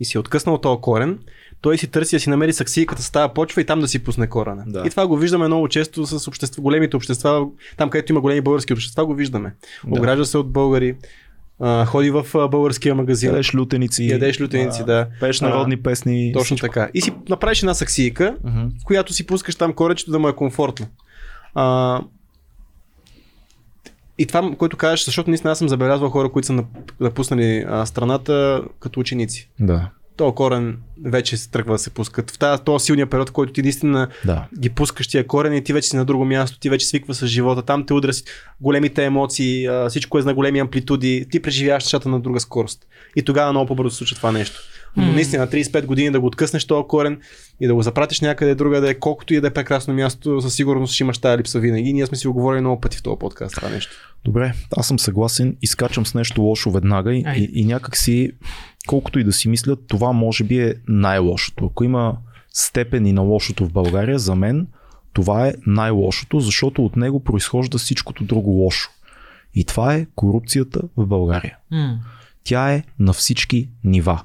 и 0.00 0.04
си 0.04 0.16
е 0.16 0.20
откъснал 0.20 0.58
този 0.58 0.80
корен, 0.80 1.18
той 1.60 1.78
си 1.78 1.86
търси 1.86 2.16
да 2.16 2.20
си 2.20 2.30
намери 2.30 2.52
саксийката 2.52 3.02
с 3.02 3.10
тази 3.10 3.32
почва 3.34 3.60
и 3.60 3.64
там 3.64 3.80
да 3.80 3.88
си 3.88 4.04
пусне 4.04 4.26
корена. 4.26 4.64
Да. 4.66 4.82
И 4.86 4.90
това 4.90 5.06
го 5.06 5.16
виждаме 5.16 5.46
много 5.46 5.68
често 5.68 6.06
с 6.06 6.28
общество, 6.28 6.62
големите 6.62 6.96
общества, 6.96 7.46
там 7.76 7.90
където 7.90 8.12
има 8.12 8.20
големи 8.20 8.40
български 8.40 8.72
общества, 8.72 9.06
го 9.06 9.14
виждаме. 9.14 9.54
Да. 9.86 9.98
Огражда 10.00 10.24
се 10.24 10.38
от 10.38 10.52
българи, 10.52 10.96
а, 11.60 11.84
ходи 11.84 12.10
в 12.10 12.26
а, 12.34 12.48
българския 12.48 12.94
магазин. 12.94 13.30
Ядеш 13.30 13.54
лютеници. 13.54 14.04
Ядеш 14.08 14.40
лютеници, 14.40 14.84
да. 14.84 15.06
Пееш 15.20 15.42
А, 15.42 15.48
народни 15.48 15.76
песни. 15.76 16.32
Точно 16.32 16.44
всичко. 16.56 16.66
така. 16.66 16.88
И 16.94 17.00
си 17.00 17.12
направиш 17.28 17.62
една 17.62 17.74
саксийка, 17.74 18.36
Мгм. 18.44 18.60
в 18.82 18.84
която 18.84 19.12
си 19.12 19.26
пускаш 19.26 19.54
там 19.56 19.72
коречето 19.72 20.10
да 20.10 20.18
му 20.18 20.28
е 20.28 20.32
комфортно. 20.32 20.86
А, 21.54 22.00
и 24.18 24.26
това, 24.26 24.50
което 24.58 24.76
кажеш, 24.76 25.04
защото 25.04 25.30
наистина 25.30 25.50
аз 25.52 25.58
съм 25.58 25.68
забелязвал 25.68 26.10
хора, 26.10 26.32
които 26.32 26.46
са 26.46 26.52
нап- 26.52 26.92
напуснали 27.00 27.64
а, 27.68 27.86
страната 27.86 28.62
като 28.80 29.00
ученици. 29.00 29.50
Да, 29.60 29.88
То 30.16 30.32
корен 30.32 30.78
вече 31.04 31.36
се 31.36 31.50
тръгва 31.50 31.74
да 31.74 31.78
се 31.78 31.90
пускат. 31.90 32.30
В 32.30 32.38
тази, 32.38 32.62
този 32.62 32.84
силния 32.84 33.06
период, 33.06 33.28
в 33.28 33.32
който 33.32 33.52
ти 33.52 33.62
наистина 33.62 34.08
да. 34.24 34.46
ги 34.58 34.70
пускаш 34.70 35.08
тия 35.08 35.26
корени, 35.26 35.64
ти 35.64 35.72
вече 35.72 35.88
си 35.88 35.96
на 35.96 36.04
друго 36.04 36.24
място, 36.24 36.58
ти 36.58 36.70
вече 36.70 36.86
свиква 36.86 37.14
с 37.14 37.26
живота, 37.26 37.62
там 37.62 37.86
те 37.86 37.94
удря 37.94 38.12
си 38.12 38.24
големите 38.60 39.04
емоции, 39.04 39.68
всичко 39.88 40.18
е 40.18 40.22
на 40.22 40.34
големи 40.34 40.58
амплитуди, 40.58 41.26
ти 41.30 41.42
преживяваш 41.42 41.84
нещата 41.84 42.08
на 42.08 42.20
друга 42.20 42.40
скорост. 42.40 42.86
И 43.16 43.22
тогава 43.22 43.52
много 43.52 43.66
по-бързо 43.66 43.90
се 43.90 43.96
случва 43.96 44.16
това 44.16 44.32
нещо. 44.32 44.60
Но 44.96 45.12
наистина 45.12 45.42
на 45.42 45.50
35 45.50 45.86
години 45.86 46.10
да 46.10 46.20
го 46.20 46.26
откъснеш 46.26 46.64
този 46.64 46.88
корен 46.88 47.20
и 47.60 47.66
да 47.66 47.74
го 47.74 47.82
запратиш 47.82 48.20
някъде 48.20 48.54
друга 48.54 48.80
да 48.80 48.90
е 48.90 48.94
колкото 48.94 49.34
и 49.34 49.40
да 49.40 49.46
е 49.46 49.52
прекрасно 49.52 49.94
място, 49.94 50.40
със 50.40 50.54
сигурност 50.54 50.94
ще 50.94 51.02
имаш 51.02 51.18
тази 51.18 51.38
липса 51.38 51.60
винаги. 51.60 51.92
Ние 51.92 52.06
сме 52.06 52.16
си 52.16 52.26
го 52.26 52.32
говорили 52.32 52.60
много 52.60 52.80
пъти 52.80 52.96
в 52.96 53.02
този 53.02 53.18
подкаст 53.18 53.54
това 53.54 53.68
нещо. 53.68 53.92
Добре, 54.24 54.52
аз 54.76 54.86
съм 54.86 54.98
съгласен, 54.98 55.56
изкачам 55.62 56.06
с 56.06 56.14
нещо 56.14 56.42
лошо 56.42 56.70
веднага 56.70 57.14
и, 57.14 57.24
Айде. 57.26 57.40
и, 57.40 57.60
и 57.60 57.64
някак 57.64 57.96
си, 57.96 58.32
колкото 58.86 59.18
и 59.18 59.24
да 59.24 59.32
си 59.32 59.48
мисля, 59.48 59.76
това 59.76 60.12
може 60.12 60.44
би 60.44 60.60
е 60.60 60.74
най-лошото. 60.88 61.66
Ако 61.66 61.84
има 61.84 62.16
степени 62.52 63.12
на 63.12 63.20
лошото 63.20 63.66
в 63.66 63.72
България, 63.72 64.18
за 64.18 64.34
мен 64.34 64.66
това 65.12 65.48
е 65.48 65.54
най-лошото, 65.66 66.40
защото 66.40 66.84
от 66.84 66.96
него 66.96 67.24
произхожда 67.24 67.78
всичкото 67.78 68.24
друго 68.24 68.50
лошо. 68.50 68.90
И 69.54 69.64
това 69.64 69.94
е 69.94 70.06
корупцията 70.14 70.80
в 70.96 71.06
България. 71.06 71.56
М. 71.70 71.98
Тя 72.44 72.72
е 72.72 72.82
на 72.98 73.12
всички 73.12 73.68
нива. 73.84 74.22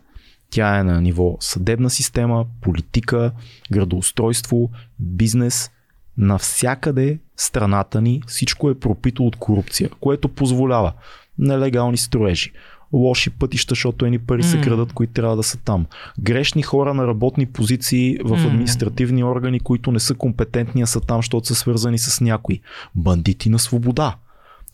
Тя 0.51 0.79
е 0.79 0.83
на 0.83 1.01
ниво 1.01 1.37
съдебна 1.39 1.89
система, 1.89 2.45
политика, 2.61 3.31
градоустройство, 3.71 4.69
бизнес. 4.99 5.71
Навсякъде 6.17 7.19
страната 7.37 8.01
ни 8.01 8.21
всичко 8.27 8.69
е 8.69 8.79
пропито 8.79 9.25
от 9.25 9.35
корупция, 9.35 9.89
което 9.99 10.29
позволява 10.29 10.93
нелегални 11.39 11.97
строежи, 11.97 12.51
лоши 12.93 13.29
пътища, 13.29 13.71
защото 13.71 14.05
едни 14.05 14.19
пари 14.19 14.43
се 14.43 14.57
М. 14.57 14.63
крадат, 14.63 14.93
които 14.93 15.13
трябва 15.13 15.35
да 15.35 15.43
са 15.43 15.57
там. 15.57 15.85
Грешни 16.19 16.61
хора 16.61 16.93
на 16.93 17.07
работни 17.07 17.45
позиции 17.45 18.17
в 18.23 18.47
административни 18.47 19.23
органи, 19.23 19.59
които 19.59 19.91
не 19.91 19.99
са 19.99 20.15
компетентни, 20.15 20.81
а 20.81 20.87
са 20.87 21.01
там, 21.01 21.17
защото 21.17 21.47
са 21.47 21.55
свързани 21.55 21.99
с 21.99 22.21
някои. 22.21 22.61
Бандити 22.95 23.49
на 23.49 23.59
свобода 23.59 24.15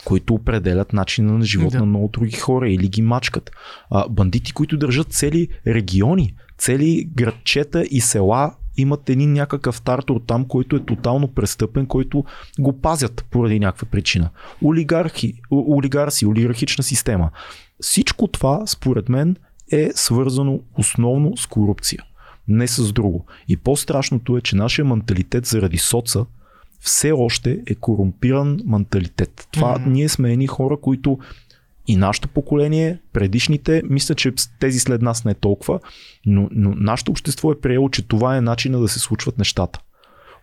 които 0.05 0.33
определят 0.33 0.93
начина 0.93 1.33
на 1.33 1.45
живот 1.45 1.71
Да. 1.71 1.79
на 1.79 1.85
много 1.85 2.07
други 2.07 2.35
хора 2.35 2.69
или 2.69 2.87
ги 2.87 3.01
мачкат. 3.01 3.51
А, 3.89 4.09
бандити, 4.09 4.53
които 4.53 4.77
държат 4.77 5.13
цели 5.13 5.47
региони, 5.67 6.35
цели 6.57 7.09
градчета 7.15 7.83
и 7.83 8.01
села 8.01 8.53
имат 8.77 9.09
един 9.09 9.33
някакъв 9.33 9.81
тартор 9.81 10.21
там, 10.27 10.45
който 10.45 10.75
е 10.75 10.85
тотално 10.85 11.27
престъпен, 11.27 11.85
който 11.85 12.23
го 12.59 12.81
пазят 12.81 13.25
поради 13.31 13.59
някаква 13.59 13.87
причина. 13.87 14.29
Олигархи, 14.63 15.33
олигарси, 15.51 16.25
олигархична 16.25 16.83
система. 16.83 17.29
Всичко 17.81 18.27
това, 18.27 18.63
според 18.67 19.09
мен, 19.09 19.35
е 19.71 19.89
свързано 19.95 20.59
основно 20.77 21.37
с 21.37 21.45
корупция. 21.45 22.03
Не 22.47 22.67
с 22.67 22.93
друго. 22.93 23.25
И 23.47 23.57
по-страшното 23.57 24.37
е, 24.37 24.41
че 24.41 24.55
нашия 24.55 24.85
менталитет 24.85 25.45
заради 25.45 25.77
соца 25.77 26.25
все 26.79 27.11
още 27.11 27.61
е 27.67 27.75
корумпиран 27.75 28.59
менталитет. 28.65 29.47
Това 29.51 29.79
Мгм. 29.79 29.91
ние 29.91 30.09
сме 30.09 30.33
едни 30.33 30.47
хора, 30.47 30.77
които 30.81 31.19
и 31.87 31.95
нашето 31.95 32.27
поколение, 32.27 32.99
предишните, 33.13 33.81
мисля, 33.89 34.15
че 34.15 34.31
тези 34.59 34.79
след 34.79 35.01
нас 35.01 35.25
не 35.25 35.31
е 35.31 35.35
толкова, 35.35 35.79
но, 36.25 36.49
но 36.51 36.73
нашето 36.75 37.11
общество 37.11 37.51
е 37.51 37.59
приело, 37.59 37.89
че 37.89 38.07
това 38.07 38.37
е 38.37 38.41
начина 38.41 38.79
да 38.79 38.87
се 38.87 38.99
случват 38.99 39.37
нещата. 39.37 39.79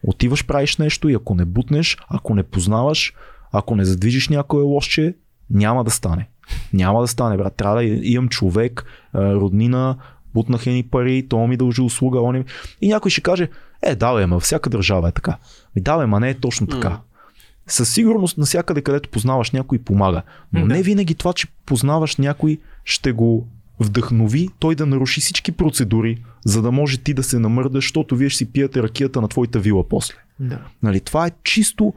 Отиваш, 0.03 0.47
правиш 0.47 0.77
нещо 0.77 1.09
и 1.09 1.15
ако 1.15 1.35
не 1.35 1.45
бутнеш, 1.45 1.99
ако 2.09 2.35
не 2.35 2.43
познаваш, 2.43 3.15
ако 3.53 3.77
не 3.77 3.85
задвижиш 3.85 4.29
някое 4.29 4.63
лошче, 4.63 5.15
няма 5.51 5.85
да 5.85 5.91
стане. 5.91 6.29
Няма 6.73 7.01
да 7.01 7.09
стане, 7.09 7.37
брат. 7.37 7.55
Трябва 7.57 7.77
да 7.77 7.85
имам 7.85 8.29
човек, 8.29 8.85
роднина, 9.15 9.97
бутнаха 10.35 10.71
ни 10.71 10.83
пари, 10.83 11.27
то 11.29 11.47
ми 11.47 11.57
дължи 11.57 11.81
услуга, 11.81 12.21
он. 12.21 12.45
И 12.81 12.89
някой 12.89 13.11
ще 13.11 13.21
каже, 13.21 13.49
е, 13.87 13.95
да, 13.95 14.15
бе, 14.15 14.27
ма 14.27 14.41
всяка 14.41 14.71
държава 14.71 15.09
е 15.09 15.13
така. 15.13 15.37
Ми 15.77 15.83
да, 15.83 15.99
бе, 15.99 16.07
ма 16.07 16.21
не 16.21 16.31
е 16.31 16.35
точно 16.35 16.67
така. 16.67 17.01
Със 17.67 17.93
сигурност 17.93 18.39
навсякъде, 18.39 18.83
където 18.83 19.09
познаваш 19.09 19.51
някой, 19.51 19.79
помага. 19.79 20.23
Но 20.53 20.67
не 20.67 20.83
винаги 20.83 21.15
това, 21.15 21.33
че 21.33 21.47
познаваш 21.67 22.17
някой, 22.17 22.59
ще 22.85 23.13
го 23.13 23.49
вдъхнови 23.81 24.49
той 24.59 24.75
да 24.75 24.87
наруши 24.87 25.21
всички 25.21 25.53
процедури, 25.53 26.23
за 26.45 26.63
да 26.63 26.73
може 26.73 26.99
ти 26.99 27.15
да 27.15 27.23
се 27.23 27.39
намърдаш, 27.39 27.85
защото 27.85 28.17
вие 28.17 28.29
ще 28.29 28.39
си 28.39 28.53
пиете 28.53 28.83
ракията 28.83 29.21
на 29.21 29.29
твоята 29.29 29.59
вила 29.59 29.89
после. 29.89 30.15
Да. 30.41 30.59
Нали, 30.83 31.01
това 31.01 31.27
е 31.27 31.31
чисто 31.45 31.95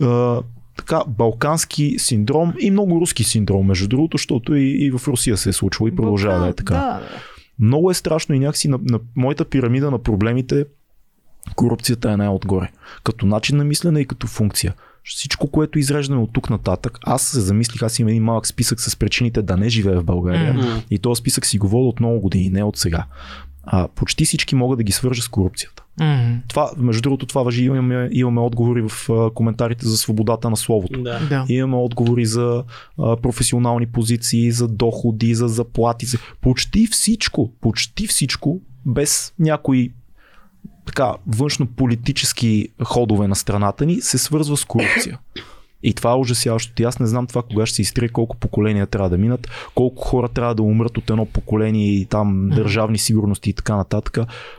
а, 0.00 0.40
така, 0.76 1.02
балкански 1.08 1.94
синдром 1.98 2.54
и 2.60 2.70
много 2.70 3.00
руски 3.00 3.24
синдром, 3.24 3.66
между 3.66 3.88
другото, 3.88 4.16
защото 4.16 4.54
и, 4.54 4.86
и 4.86 4.90
в 4.90 5.08
Русия 5.08 5.36
се 5.36 5.48
е 5.48 5.52
случвало 5.52 5.88
и 5.88 5.96
продължава 5.96 6.40
да 6.40 6.48
е 6.48 6.54
така. 6.54 6.74
Да. 6.74 7.00
Много 7.58 7.90
е 7.90 7.94
страшно 7.94 8.34
и 8.34 8.38
някакси 8.38 8.68
на, 8.68 8.78
на 8.82 9.00
моята 9.16 9.44
пирамида 9.44 9.90
на 9.90 9.98
проблемите 9.98 10.64
Корупцията 11.56 12.10
е 12.10 12.16
най-отгоре. 12.16 12.70
Като 13.04 13.26
начин 13.26 13.56
на 13.56 13.64
мислене 13.64 14.00
и 14.00 14.06
като 14.06 14.26
функция. 14.26 14.74
Всичко, 15.04 15.50
което 15.50 15.78
изреждаме 15.78 16.20
от 16.20 16.32
тук 16.32 16.50
нататък, 16.50 16.98
аз 17.02 17.22
се 17.22 17.40
замислих, 17.40 17.82
аз 17.82 17.98
имам 17.98 18.08
един 18.08 18.22
малък 18.22 18.46
списък 18.46 18.80
с 18.80 18.96
причините 18.96 19.42
да 19.42 19.56
не 19.56 19.68
живея 19.68 20.00
в 20.00 20.04
България. 20.04 20.54
М. 20.54 20.82
И 20.90 20.98
този 20.98 21.18
списък 21.20 21.46
си 21.46 21.58
го 21.58 21.68
вода 21.68 21.88
от 21.88 22.00
много 22.00 22.20
години, 22.20 22.48
не 22.48 22.62
от 22.62 22.76
сега. 22.76 23.04
А, 23.64 23.88
почти 23.88 24.24
всички 24.24 24.54
могат 24.54 24.78
да 24.78 24.82
ги 24.82 24.92
свържа 24.92 25.22
с 25.22 25.28
корупцията. 25.28 25.82
М, 26.00 26.40
Това, 26.48 26.70
между 26.76 27.02
другото, 27.02 27.26
това 27.26 27.42
въжи. 27.42 27.64
Имаме, 27.64 28.08
имаме 28.12 28.40
отговори 28.40 28.82
в 28.88 29.10
а, 29.10 29.30
коментарите 29.30 29.88
за 29.88 29.96
свободата 29.96 30.50
на 30.50 30.56
словото. 30.56 31.02
Да. 31.02 31.20
Да. 31.28 31.46
Имаме 31.48 31.76
отговори 31.76 32.26
за 32.26 32.64
а, 32.98 33.16
професионални 33.16 33.86
позиции, 33.86 34.52
за 34.52 34.68
доходи, 34.68 35.34
за 35.34 35.48
заплати. 35.48 36.06
За... 36.06 36.18
Почти 36.40 36.86
всичко, 36.86 37.52
почти 37.60 38.06
всичко, 38.06 38.60
без 38.86 39.34
някои 39.38 39.92
така 40.86 41.14
външно-политически 41.26 42.68
ходове 42.84 43.28
на 43.28 43.36
страната 43.36 43.86
ни, 43.86 44.00
се 44.00 44.18
свързва 44.18 44.56
с 44.56 44.64
корупция. 44.64 45.18
И 45.82 45.94
това 45.94 46.10
е 46.12 46.16
ужасяващото. 46.16 46.82
И 46.82 46.84
Аз 46.84 46.98
не 46.98 47.06
знам 47.06 47.26
това 47.26 47.42
кога 47.42 47.66
ще 47.66 47.76
се 47.76 47.82
изтрие, 47.82 48.08
колко 48.08 48.36
поколения 48.36 48.86
трябва 48.86 49.10
да 49.10 49.18
минат, 49.18 49.48
колко 49.74 50.02
хора 50.02 50.28
трябва 50.28 50.54
да 50.54 50.62
умрат 50.62 50.98
от 50.98 51.10
едно 51.10 51.26
поколение 51.26 51.88
и 51.88 52.06
там 52.06 52.50
държавни 52.54 52.98
сигурности 52.98 53.50
и 53.50 53.52
така 53.52 53.76
нататък, 53.76 54.18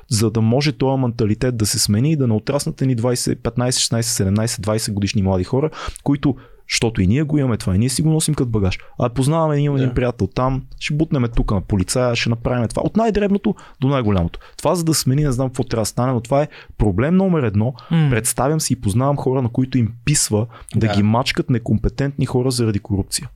за 0.09 0.31
да 0.31 0.41
може 0.41 0.71
този 0.71 1.01
менталитет 1.01 1.57
да 1.57 1.65
се 1.65 1.79
смени 1.79 2.11
и 2.11 2.15
да 2.15 2.27
не 2.27 2.33
отраснат 2.33 2.81
ни 2.81 2.97
20, 2.97 3.35
15, 3.35 3.99
16, 3.99 4.01
17, 4.01 4.45
20 4.45 4.93
годишни 4.93 5.21
млади 5.21 5.43
хора, 5.43 5.69
които 6.03 6.35
защото 6.73 7.01
и 7.01 7.07
ние 7.07 7.23
го 7.23 7.37
имаме 7.37 7.57
това, 7.57 7.75
и 7.75 7.77
ние 7.77 7.89
си 7.89 8.01
го 8.01 8.09
носим 8.09 8.35
като 8.35 8.49
багаж. 8.49 8.79
А 8.99 9.09
познаваме, 9.09 9.57
имаме 9.57 9.81
един 9.81 9.93
приятел 9.93 10.27
там, 10.27 10.63
ще 10.79 10.93
бутнем 10.93 11.25
тук 11.35 11.51
на 11.51 11.61
полицая, 11.61 12.15
ще 12.15 12.29
направим 12.29 12.67
това. 12.67 12.81
От 12.85 12.97
най-дребното 12.97 13.55
до 13.81 13.87
най-голямото. 13.87 14.39
Това 14.57 14.75
за 14.75 14.83
да 14.83 14.93
смени, 14.93 15.23
не 15.23 15.31
знам 15.31 15.47
какво 15.47 15.63
трябва 15.63 15.81
да 15.81 15.85
стане, 15.85 16.13
но 16.13 16.21
това 16.21 16.41
е 16.41 16.47
проблем 16.77 17.15
номер 17.15 17.43
едно. 17.43 17.73
М. 17.91 18.07
Представям 18.09 18.61
си 18.61 18.73
и 18.73 18.81
познавам 18.81 19.17
хора, 19.17 19.41
на 19.41 19.49
които 19.49 19.77
им 19.77 19.91
писва 20.05 20.47
да, 20.75 20.87
Да. 20.87 20.95
ги 20.95 21.03
мачкат 21.03 21.49
некомпетентни 21.49 22.25
хора 22.25 22.51
заради 22.51 22.79
корупция. 22.79 23.29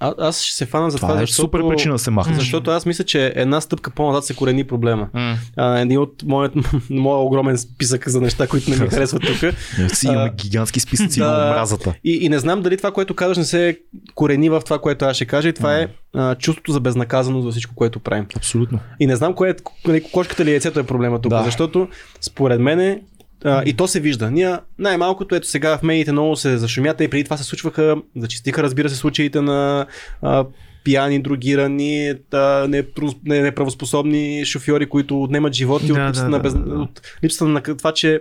А, 0.00 0.14
аз 0.18 0.42
ще 0.42 0.56
се 0.56 0.66
фана 0.66 0.90
за 0.90 0.96
това, 0.96 1.08
Това, 1.08 1.20
е 1.22 1.26
защото, 1.26 1.42
супер 1.46 1.68
причина 1.68 1.94
да 1.94 1.98
се 1.98 2.10
махне. 2.10 2.34
защото 2.34 2.70
аз 2.70 2.86
мисля, 2.86 3.04
че 3.04 3.32
една 3.36 3.60
стъпка 3.60 3.90
по-назад 3.90 4.24
се 4.24 4.34
корени 4.34 4.64
проблема. 4.64 5.08
А, 5.56 5.78
един 5.78 5.98
от 5.98 6.22
моят, 6.26 6.52
моя 6.90 7.18
огромен 7.18 7.58
списък 7.58 8.08
за 8.08 8.20
неща, 8.20 8.46
които 8.46 8.70
не 8.70 8.76
ми 8.76 8.88
харесват 8.88 9.22
тук. 9.22 9.52
Си 9.92 10.06
имаме 10.06 10.32
гигантски 10.36 10.80
списъци 10.80 11.18
да. 11.20 11.26
на 11.26 11.46
омразата. 11.46 11.94
И, 12.04 12.18
и 12.22 12.28
не 12.28 12.38
знам 12.38 12.62
дали 12.62 12.76
това, 12.76 12.90
което 12.90 13.14
казваш, 13.14 13.38
не 13.38 13.44
се 13.44 13.78
корени 14.14 14.48
в 14.48 14.60
това, 14.60 14.78
което 14.78 15.04
аз 15.04 15.16
ще 15.16 15.24
кажа. 15.24 15.48
И 15.48 15.52
това 15.52 15.76
е 15.78 15.88
а, 16.14 16.34
чувството 16.34 16.72
за 16.72 16.80
безнаказаност 16.80 17.44
за 17.44 17.50
всичко, 17.50 17.74
което 17.74 18.00
правим. 18.00 18.26
Абсолютно. 18.36 18.78
И 19.00 19.06
не 19.06 19.16
знам 19.16 19.34
кое 19.34 19.54
е, 19.88 20.00
кошката 20.00 20.44
ли 20.44 20.50
яйцето 20.50 20.80
е 20.80 20.86
проблема 20.86 21.20
тук, 21.20 21.30
Да. 21.30 21.42
защото 21.44 21.88
според 22.20 22.60
мен 22.60 23.00
а, 23.44 23.62
и 23.66 23.74
то 23.74 23.86
се 23.86 24.00
вижда. 24.00 24.30
Ние 24.30 24.56
най-малкото, 24.78 25.34
ето 25.34 25.48
сега 25.48 25.78
в 25.78 25.82
медиите 25.82 26.12
много 26.12 26.36
се 26.36 26.58
зашумята 26.58 27.04
и 27.04 27.08
преди 27.08 27.24
това 27.24 27.36
се 27.36 27.44
случваха, 27.44 27.96
зачистиха 28.16 28.62
разбира 28.62 28.88
се 28.88 28.96
случаите 28.96 29.40
на 29.40 29.86
а, 30.22 30.44
пияни, 30.84 31.22
другирани, 31.22 32.14
да, 32.30 32.68
неправоспособни 33.24 34.44
шофьори, 34.44 34.86
които 34.86 35.22
отнемат 35.22 35.52
животи 35.52 35.86
Да, 35.86 35.92
от, 35.92 36.08
липсата 36.08 36.30
да, 36.30 36.36
на 36.36 36.38
без... 36.38 36.54
да, 36.54 36.60
да. 36.60 36.74
от 36.74 37.00
липсата 37.24 37.44
на 37.44 37.62
това, 37.62 37.92
че 37.92 38.20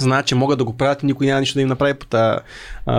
знаят, 0.00 0.26
че 0.26 0.34
могат 0.34 0.58
да 0.58 0.64
го 0.64 0.76
правят 0.76 1.02
и 1.02 1.06
никой 1.06 1.26
няма 1.26 1.40
нищо 1.40 1.54
да 1.54 1.62
им 1.62 1.68
направи 1.68 1.94
по 1.94 2.06
тази, 2.06 2.38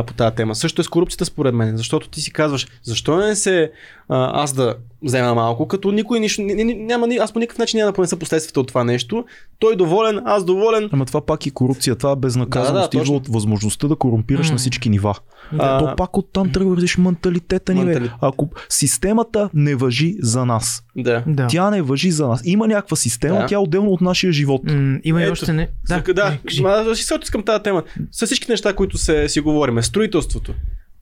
по 0.07 0.13
тази 0.13 0.35
тема. 0.35 0.55
Също 0.55 0.81
е 0.81 0.83
с 0.83 0.87
корупцията 0.87 1.25
според 1.25 1.53
мен, 1.53 1.77
защото 1.77 2.09
ти 2.09 2.21
си 2.21 2.33
казваш, 2.33 2.67
защо 2.83 3.17
не 3.17 3.35
се 3.35 3.71
а, 4.13 4.43
аз 4.43 4.53
да 4.53 4.75
взема 5.03 5.35
малко, 5.35 5.67
като 5.67 5.91
никой 5.91 6.19
нищо, 6.19 6.41
ни- 6.41 6.53
ни- 6.55 6.73
няма, 6.75 7.07
ни- 7.07 7.15
аз 7.17 7.33
по 7.33 7.39
никакъв 7.39 7.57
начин 7.57 7.77
няма 7.77 7.91
да 7.91 7.95
понеса 7.95 8.17
последствията 8.17 8.59
от 8.59 8.67
това 8.67 8.83
нещо. 8.83 9.25
Той 9.59 9.75
доволен, 9.75 10.21
аз 10.25 10.45
доволен. 10.45 10.89
Ама 10.91 11.05
това 11.05 11.21
пак 11.21 11.45
и 11.45 11.51
корупция, 11.51 11.95
това 11.95 12.11
е 12.11 12.15
безнаказаност, 12.15 12.91
Да, 12.91 12.97
да, 12.97 13.01
идва 13.01 13.15
от 13.15 13.27
възможността 13.27 13.87
да 13.87 13.95
корумпираш 13.95 14.47
М. 14.47 14.51
на 14.51 14.57
всички 14.57 14.89
нива. 14.89 15.15
А, 15.59 15.79
То 15.79 15.95
пак 15.95 16.17
оттам 16.17 16.51
тръгва, 16.51 16.75
виж, 16.75 16.97
менталитета 16.97 17.73
ни. 17.73 17.79
Бе. 17.79 17.85
Менталитет. 17.85 18.15
Ако 18.21 18.49
системата 18.69 19.49
не 19.53 19.75
въжи 19.75 20.15
за 20.19 20.45
нас, 20.45 20.83
Да. 20.95 21.23
Да. 21.27 21.47
тя 21.47 21.69
не 21.69 21.81
въжи 21.81 22.11
за 22.11 22.27
нас. 22.27 22.41
Има 22.45 22.67
някаква 22.67 22.97
система, 22.97 23.39
Да. 23.39 23.45
тя 23.45 23.55
е 23.55 23.59
отделно 23.59 23.91
от 23.91 24.01
нашия 24.01 24.33
живот. 24.33 24.61
М, 24.65 24.99
има 25.03 25.23
и 25.23 25.29
още 25.29 25.53
не. 25.53 25.67
Да, 25.87 26.01
да, 26.13 26.29
не, 26.29 26.37
кажи. 26.37 26.61
ма, 26.61 26.95
си 26.95 27.03
се 27.03 27.17
искам 27.23 27.43
тази 27.43 27.63
тема. 27.63 27.83
С 28.11 28.25
всички 28.25 28.51
неща, 28.51 28.73
които 28.73 28.97
се, 28.97 29.29
си 29.29 29.39
говориме. 29.39 29.83
Строителството. 29.83 30.53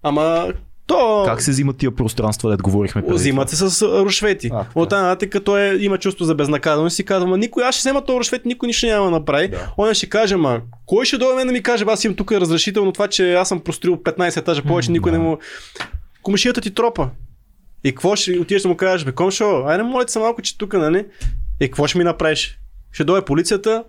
Ама 0.04 0.48
то... 0.90 1.24
Как 1.26 1.42
се 1.42 1.52
взимат 1.52 1.78
тия 1.78 1.92
пространства, 1.92 2.50
да 2.50 2.58
говорихме 2.58 3.02
преди? 3.02 3.14
Взимат 3.14 3.50
се 3.50 3.56
с 3.56 3.82
рушвети. 3.82 4.50
А. 4.54 4.66
От 4.76 4.92
нататък 4.92 5.44
той 5.46 5.62
е, 5.62 5.76
има 5.80 5.98
чувство 5.98 6.26
за 6.26 6.36
безнаказаност 6.36 6.94
и 6.94 6.96
си 6.96 7.06
казва, 7.06 7.38
никой, 7.38 7.64
аз 7.64 7.76
ще 7.76 7.82
взема 7.82 8.06
този 8.06 8.20
рушвет, 8.20 8.46
никой 8.46 8.68
нищо 8.68 8.86
няма 8.86 9.06
да 9.06 9.12
направи. 9.12 9.48
Да. 9.48 9.74
Он 9.78 9.94
ще 9.94 10.10
каже, 10.10 10.36
ма 10.36 10.62
кой 10.86 11.06
ще 11.06 11.18
дойде 11.18 11.46
да 11.46 11.52
ми 11.52 11.64
каже, 11.64 11.86
аз 11.88 12.04
имам 12.04 12.16
тук 12.16 12.32
разрешително 12.32 12.92
това, 12.92 13.08
че 13.08 13.34
аз 13.34 13.48
съм 13.48 13.60
простроил 13.60 13.96
15 13.96 14.38
етажа 14.38 14.64
повече, 14.64 14.92
никой 14.92 15.12
да. 15.12 15.18
не 15.18 15.24
му... 15.24 15.38
Комшията 16.22 16.62
ти 16.62 16.72
тропа. 16.72 17.10
И 17.84 17.92
какво 17.92 18.16
ще 18.16 18.40
отидеш 18.40 18.62
да 18.62 18.68
му 18.68 18.76
кажеш, 18.76 19.06
бе, 19.06 19.12
комшо, 19.12 19.64
айде 19.66 19.84
моля 19.84 20.08
се 20.08 20.20
малко, 20.20 20.42
че 20.42 20.58
тук, 20.58 20.74
нали? 20.74 21.06
И 21.62 21.66
какво 21.66 21.88
ще 21.88 21.98
ми 21.98 22.04
направиш? 22.04 22.60
Ще 22.92 23.04
дойде 23.04 23.26
полицията 23.26 23.84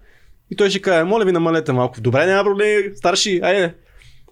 и 0.51 0.57
той 0.57 0.71
ще 0.71 0.83
каже, 0.83 1.05
моля 1.05 1.25
ви 1.25 1.33
намалете 1.33 1.73
малко. 1.73 2.01
Добре, 2.01 2.27
няма 2.27 2.45
проблем, 2.45 2.83
старши, 2.97 3.41
айде. 3.43 3.75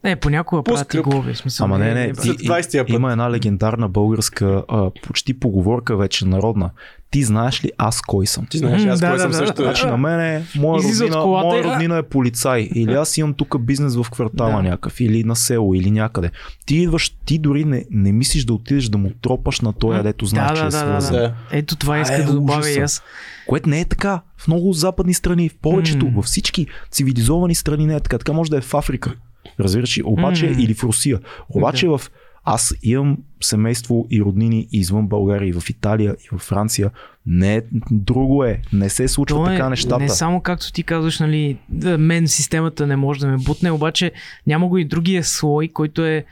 Не, 0.05 0.17
понякога 0.17 0.63
Пускай. 0.63 1.03
правят 1.03 1.07
и 1.07 1.11
глоби. 1.11 1.35
Смисъл, 1.35 1.65
Ама 1.65 1.79
не, 1.79 1.95
не, 1.95 2.13
ти, 2.13 2.21
След 2.21 2.37
20-я 2.39 2.85
път. 2.85 2.95
има 2.95 3.13
една 3.13 3.31
легендарна 3.31 3.89
българска 3.89 4.65
а, 4.69 4.91
почти 5.03 5.35
поговорка 5.35 5.97
вече 5.97 6.27
народна. 6.27 6.71
Ти 7.11 7.23
знаеш 7.23 7.65
ли 7.65 7.71
аз 7.79 8.01
кой 8.01 8.27
съм? 8.27 8.47
Ти 8.47 8.59
знаеш, 8.59 8.85
М, 8.85 8.91
аз 8.91 9.01
да, 9.01 9.07
кой 9.09 9.17
да, 9.17 9.23
съм 9.23 9.31
да, 9.31 9.37
също. 9.37 9.55
да. 9.55 9.63
Значи 9.63 9.87
на 9.87 9.97
мене, 9.97 10.45
моя 10.57 10.79
Излиза 10.81 11.05
роднина, 11.05 11.23
колата 11.23 11.47
моя 11.47 11.61
и, 11.61 11.65
роднина 11.65 11.97
е 11.97 12.03
полицай. 12.03 12.69
Или 12.75 12.93
аз 12.93 13.19
имам 13.19 13.35
тук 13.35 13.61
бизнес 13.61 13.97
в 13.97 14.07
квартала 14.11 14.51
Да. 14.53 14.63
някакъв, 14.63 15.01
или 15.01 15.25
на 15.25 15.37
село, 15.37 15.75
или 15.75 15.91
някъде. 15.91 16.31
Ти 16.67 16.77
идваш, 16.77 17.17
ти 17.25 17.39
дори 17.39 17.65
не, 17.65 17.85
не 17.91 18.13
мислиш 18.13 18.45
да 18.45 18.53
отидеш 18.53 18.85
да 18.85 18.99
му 18.99 19.11
тропаш 19.23 19.61
на 19.61 19.73
той, 19.73 19.97
М, 19.97 20.03
дето 20.03 20.27
знаеш, 20.27 20.49
да, 20.51 20.57
че 20.57 20.61
да, 20.61 20.67
е 20.67 20.71
да, 20.71 20.93
да, 20.93 21.01
свързан. 21.03 21.23
Да. 21.23 21.35
Ето 21.53 21.77
това 21.77 21.97
А, 21.97 22.01
иска 22.01 22.15
е, 22.15 22.23
да 22.23 22.33
добавя 22.33 22.71
и 22.71 22.79
аз. 22.79 23.03
Което 23.47 23.69
не 23.69 23.81
е 23.81 23.85
така. 23.85 24.21
В 24.37 24.49
много 24.49 24.73
западни 24.73 25.15
страни, 25.15 25.49
в 25.49 25.57
повечето, 25.63 26.05
М. 26.07 26.13
във 26.15 26.25
всички 26.25 26.67
цивилизовани 26.91 27.55
страни 27.55 27.87
не 27.87 27.95
е 27.95 28.01
така. 28.01 28.19
Така 28.19 28.33
може 28.33 28.51
да 28.51 28.57
е 28.57 28.61
в 28.61 28.75
Африка. 28.75 29.15
Разбираш 29.61 29.99
ли? 29.99 30.03
Обаче 30.05 30.47
М. 30.47 30.57
или 30.59 30.75
в 30.75 30.85
Русия. 30.85 31.21
Обаче 31.49 31.89
в 31.89 32.01
аз 32.45 32.75
имам 32.83 33.19
семейство 33.41 34.07
и 34.11 34.23
роднини 34.23 34.69
извън 34.73 35.07
България, 35.07 35.49
и 35.49 35.53
в 35.53 35.71
Италия, 35.71 36.17
и 36.25 36.37
в 36.37 36.39
Франция. 36.39 36.91
Не, 37.27 37.57
е- 37.57 37.63
друго 37.91 38.45
е. 38.45 38.61
Не 38.73 38.89
се 38.89 39.09
случва 39.09 39.37
То 39.39 39.51
е 39.53 39.57
така 39.57 39.69
нещата. 39.69 39.99
Не 39.99 40.09
само 40.09 40.41
както 40.41 40.73
ти 40.73 40.83
казваш, 40.83 41.19
нали, 41.19 41.59
мен 41.99 42.29
системата 42.29 42.87
не 42.87 42.97
може 42.97 43.21
да 43.21 43.27
ме 43.27 43.37
бутне, 43.37 43.71
обаче 43.71 44.13
няма 44.47 44.69
го 44.69 44.79
и 44.79 44.85
другия 44.85 45.25
слой, 45.25 45.69
който 45.69 46.05
е 46.05 46.25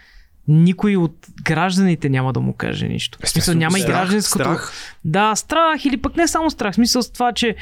никой 0.48 0.96
от 0.96 1.26
гражданите 1.42 2.08
няма 2.08 2.32
да 2.32 2.40
му 2.40 2.52
каже 2.52 2.88
нищо. 2.88 3.18
В 3.24 3.28
смисъл, 3.28 3.54
няма 3.54 3.78
и 3.78 3.82
Страх, 3.82 3.94
гражданското. 3.94 4.44
страх. 4.44 4.72
Да, 5.04 5.36
страх 5.36 5.84
или 5.84 5.96
пък 5.96 6.16
не 6.16 6.28
само 6.28 6.50
страх. 6.50 6.72
В 6.72 6.74
смисъл 6.74 7.02
с 7.02 7.10
това, 7.10 7.32
че 7.32 7.56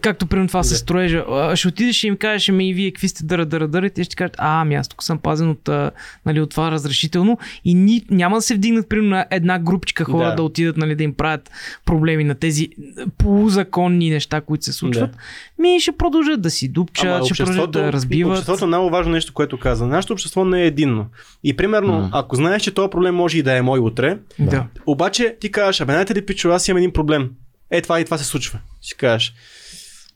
както 0.00 0.26
примерно 0.26 0.48
това 0.48 0.62
се 0.62 0.74
Да. 0.74 0.78
строежа, 0.78 1.24
ще 1.54 1.68
отидеш 1.68 2.04
и 2.04 2.06
им 2.06 2.16
кажеш, 2.16 2.48
ами 2.48 2.68
и 2.68 2.74
вие 2.74 2.90
какви 2.90 3.08
сте 3.08 3.24
дъра, 3.24 3.46
дъра, 3.46 3.68
дъра, 3.68 3.86
и 3.86 3.90
те 3.90 4.04
ще 4.04 4.16
кажат, 4.16 4.36
а, 4.38 4.60
ами 4.60 4.74
аз 4.74 4.88
тук 4.88 5.02
съм 5.02 5.18
пазен 5.18 5.50
от, 5.50 5.68
нали, 6.26 6.40
от 6.40 6.50
това 6.50 6.70
разрешително 6.70 7.38
и 7.64 7.74
ни, 7.74 8.02
няма 8.10 8.36
да 8.36 8.42
се 8.42 8.54
вдигнат 8.54 8.88
примерно 8.88 9.10
на 9.10 9.26
една 9.30 9.58
групичка 9.58 10.04
хора 10.04 10.24
да, 10.24 10.30
Да. 10.30 10.36
да 10.36 10.42
отидат, 10.42 10.76
нали, 10.76 10.94
да 10.94 11.04
им 11.04 11.14
правят 11.14 11.50
проблеми 11.84 12.24
на 12.24 12.34
тези 12.34 12.68
полузаконни 13.18 14.10
неща, 14.10 14.40
които 14.40 14.64
се 14.64 14.72
случват. 14.72 15.10
ми 15.58 15.80
ще 15.80 15.92
продължат 15.92 16.40
да 16.40 16.50
си 16.50 16.68
дупчат, 16.68 17.24
ще 17.24 17.44
продължат 17.44 17.70
да 17.70 17.92
разбиват. 17.92 18.30
Обществото 18.32 18.64
е 18.64 18.68
много 18.68 18.90
важно 18.90 19.12
нещо, 19.12 19.32
което 19.32 19.58
каза. 19.58 19.86
Нашето 19.86 20.12
общество 20.12 20.44
не 20.44 20.62
е 20.62 20.66
единно. 20.66 21.06
И 21.44 21.56
примерно, 21.56 21.92
М. 21.92 22.08
ако 22.12 22.36
знаеш, 22.36 22.62
че 22.62 22.70
този 22.70 22.90
проблем 22.90 23.14
може 23.14 23.38
и 23.38 23.42
да 23.42 23.56
е 23.56 23.62
мой 23.62 23.78
утре, 23.78 24.18
Да. 24.38 24.66
обаче 24.86 25.36
ти 25.40 25.52
кажеш, 25.52 25.80
абе, 25.80 25.92
знаете 25.92 26.14
ли, 26.14 26.26
пичо, 26.26 26.50
аз 26.50 26.68
имам 26.68 26.78
един 26.78 26.92
проблем. 26.92 27.30
Е, 27.70 27.82
това 27.82 28.00
и 28.00 28.04
това 28.04 28.18
се 28.18 28.24
случва. 28.24 28.58
Ще 28.82 28.96
кажеш. 28.96 29.34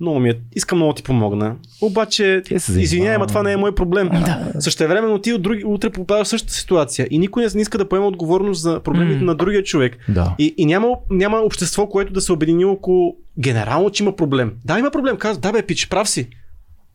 Много 0.01 0.21
ми 0.21 0.31
е, 0.31 0.35
искам 0.55 0.79
много 0.79 0.93
да 0.93 0.97
ти 0.97 1.03
помогна. 1.03 1.57
Обаче, 1.81 2.43
извинявай, 2.77 3.17
ама 3.17 3.27
това 3.27 3.43
не 3.43 3.53
е 3.53 3.57
мой 3.57 3.75
проблем. 3.75 4.09
Да. 4.09 4.53
Същевременно 4.61 5.19
ти 5.19 5.33
от 5.33 5.43
други, 5.43 5.65
утре 5.65 5.91
попадаш 5.91 6.27
в 6.27 6.31
същата 6.31 6.55
ситуация. 6.55 7.09
И 7.11 7.19
никой 7.19 7.47
не 7.55 7.61
иска 7.61 7.79
да 7.79 7.89
поема 7.89 8.07
отговорност 8.07 8.63
за 8.63 8.81
проблемите 8.81 9.19
М. 9.19 9.25
на 9.25 9.35
другия 9.35 9.63
човек. 9.63 9.97
Да. 10.09 10.35
И, 10.39 10.55
и 10.57 10.67
няма, 10.67 10.89
няма 11.11 11.39
общество, 11.39 11.87
което 11.89 12.13
да 12.13 12.21
се 12.21 12.33
обедини 12.33 12.65
около 12.65 13.17
генерално, 13.39 13.91
че 13.91 14.03
има 14.03 14.17
проблем. 14.17 14.53
Да, 14.65 14.79
има 14.79 14.91
проблем. 14.91 15.17
Казва, 15.17 15.41
да 15.41 15.53
бе, 15.53 15.63
пич, 15.63 15.89
прав 15.89 16.09
си. 16.09 16.29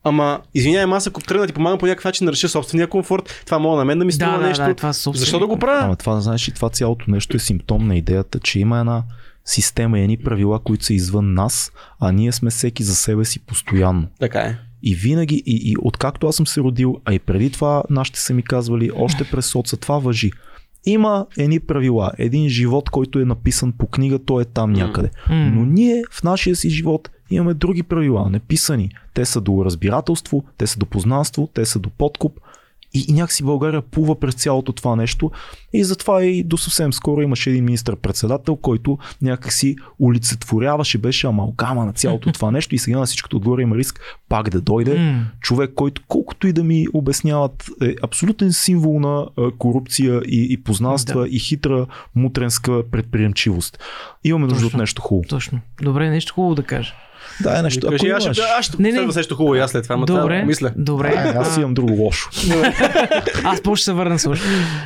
Ама, 0.04 0.40
извинявай, 0.54 0.98
аз 0.98 1.08
ако 1.08 1.22
тръгна 1.22 1.42
да 1.42 1.48
ти 1.48 1.54
помагам 1.54 1.80
по 1.80 1.86
някакъв 1.86 2.06
начин 2.06 2.26
да 2.26 2.32
реша 2.32 2.50
собствения 2.50 2.88
комфорт, 2.88 3.42
това 3.46 3.60
мога 3.60 3.78
на 3.78 3.86
мен 3.86 4.00
да 4.00 4.06
ми 4.06 4.12
струва 4.12 4.32
Да, 4.32 4.40
да, 4.40 4.48
нещо. 4.48 4.66
да, 4.66 4.74
това 4.74 4.90
е. 4.90 4.94
Защо 4.94 5.40
да 5.40 5.48
го 5.48 5.60
правя? 5.60 5.86
Ама 5.86 5.96
това, 5.96 6.22
знаеш 6.22 6.50
ли, 6.50 6.54
това 6.54 6.70
цялото 6.70 7.06
нещо 7.08 7.38
е 7.38 7.40
симптом 7.40 7.88
на 7.88 7.96
идеята, 7.96 8.40
че 8.40 8.60
има 8.60 8.80
една 8.80 9.04
система 9.46 10.00
и 10.00 10.04
едни 10.04 10.18
правила, 10.18 10.60
които 10.60 10.86
са 10.86 10.94
извън 10.94 11.34
нас, 11.34 11.72
а 12.00 12.12
ние 12.12 12.32
сме 12.32 12.50
всеки 12.50 12.84
за 12.84 12.96
себе 12.96 13.26
си 13.26 13.40
постоянно. 13.40 14.08
Така 14.20 14.40
е. 14.40 14.58
И 14.84 14.96
винаги, 14.96 15.44
и, 15.46 15.72
и 15.72 15.76
откакто 15.82 16.28
аз 16.28 16.36
съм 16.36 16.48
се 16.48 16.62
родил, 16.62 17.02
а 17.06 17.14
и 17.14 17.20
преди 17.20 17.50
това 17.50 17.84
нашите 17.90 18.20
са 18.20 18.34
ми 18.34 18.44
казвали, 18.44 18.92
още 18.96 19.24
през 19.24 19.46
соца, 19.46 19.78
това 19.78 19.98
въжи. 19.98 20.32
Има 20.86 21.26
едни 21.38 21.60
правила, 21.60 22.12
един 22.18 22.50
живот, 22.50 22.90
който 22.90 23.20
е 23.20 23.26
написан 23.26 23.72
по 23.72 23.88
книга, 23.88 24.20
той 24.20 24.42
е 24.42 24.46
там 24.46 24.72
някъде. 24.74 25.10
Но 25.30 25.66
ние 25.66 26.04
в 26.12 26.24
нашия 26.24 26.56
си 26.56 26.70
живот 26.70 27.10
имаме 27.30 27.54
други 27.54 27.84
правила, 27.84 28.30
неписани. 28.30 28.90
Те 29.14 29.26
са 29.26 29.42
до 29.42 29.66
разбирателство, 29.66 30.44
те 30.58 30.68
са 30.68 30.80
до 30.80 30.86
познанство, 30.86 31.50
те 31.54 31.66
са 31.66 31.80
до 31.80 31.90
подкуп. 31.90 32.40
И, 32.96 33.06
и 33.08 33.14
някакси 33.14 33.44
България 33.44 33.82
плува 33.82 34.20
през 34.20 34.36
цялото 34.36 34.74
това 34.74 34.96
нещо. 34.96 35.32
И 35.74 35.84
затова 35.84 36.24
и 36.24 36.44
до 36.44 36.58
съвсем 36.58 36.94
скоро 36.94 37.22
имаше 37.22 37.50
един 37.50 37.66
министр-председател, 37.66 38.56
който 38.56 38.98
някакси 39.22 39.76
олицетворяваше, 40.02 40.98
беше 40.98 41.28
амалгама 41.28 41.86
на 41.86 41.94
цялото 41.94 42.32
това 42.32 42.52
нещо. 42.52 42.76
И 42.76 42.78
сега 42.78 43.00
на 43.00 43.06
всичкото 43.06 43.38
отгоре 43.38 43.62
има 43.62 43.76
риск 43.76 44.00
пак 44.30 44.50
да 44.50 44.62
дойде. 44.62 45.00
М. 45.00 45.26
Човек, 45.42 45.72
който 45.76 46.02
колкото 46.08 46.48
и 46.48 46.54
да 46.54 46.64
ми 46.64 46.86
обясняват 46.94 47.70
е 47.82 47.96
абсолютен 48.04 48.54
символ 48.54 49.00
на 49.00 49.28
а, 49.38 49.52
корупция 49.58 50.22
и, 50.26 50.48
и 50.50 50.64
познанства 50.64 51.22
Да. 51.22 51.28
и 51.28 51.40
хитра 51.40 51.86
мутренска 52.16 52.84
предприемчивост. 52.92 53.80
Имаме 54.24 54.48
нужда 54.48 54.68
от 54.68 54.74
нещо 54.74 55.02
хубаво. 55.02 55.28
Точно. 55.30 55.60
Добре, 55.82 56.10
нещо 56.10 56.34
хубаво 56.34 56.56
да 56.56 56.64
кажа. 56.64 56.94
Да, 57.42 57.60
е 57.60 57.62
нещо. 57.62 57.88
Кажи, 57.88 58.10
аз 58.10 58.24
ще, 58.24 58.42
аз 58.60 58.66
ще 58.66 58.82
Не, 58.82 58.92
не. 58.92 59.06
нещо 59.06 59.36
хубаво 59.36 59.56
и 59.56 59.60
аз 59.60 59.72
след 59.72 59.84
това, 59.84 59.96
ама 59.96 60.06
това 60.06 60.20
Добре. 60.20 60.44
мисля. 60.44 60.72
Добре. 60.76 61.08
Е, 61.08 61.38
аз 61.38 61.58
имам 61.58 61.74
друго 61.74 61.94
лошо. 61.94 62.30
Аз 63.44 63.62
после 63.62 63.76
ще 63.76 63.86
се 63.86 63.94
върна 63.94 64.20
също. 64.20 64.46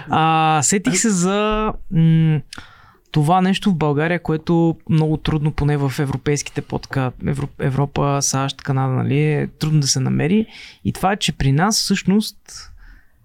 А, 0.09 0.59
сетих 0.63 0.97
се 0.97 1.09
за 1.09 1.71
м- 1.91 2.39
това 3.11 3.41
нещо 3.41 3.69
в 3.71 3.75
България, 3.75 4.23
което 4.23 4.75
много 4.89 5.17
трудно, 5.17 5.51
поне 5.51 5.77
в 5.77 5.93
европейските 5.99 6.61
подка, 6.61 7.11
Евро, 7.27 7.47
Европа, 7.59 8.17
САЩ, 8.21 8.61
Канада, 8.61 8.93
нали, 8.93 9.19
е 9.19 9.47
трудно 9.59 9.79
да 9.79 9.87
се 9.87 9.99
намери. 9.99 10.45
И 10.85 10.93
това 10.93 11.11
е, 11.11 11.17
че 11.17 11.31
при 11.31 11.51
нас 11.51 11.81
всъщност 11.81 12.37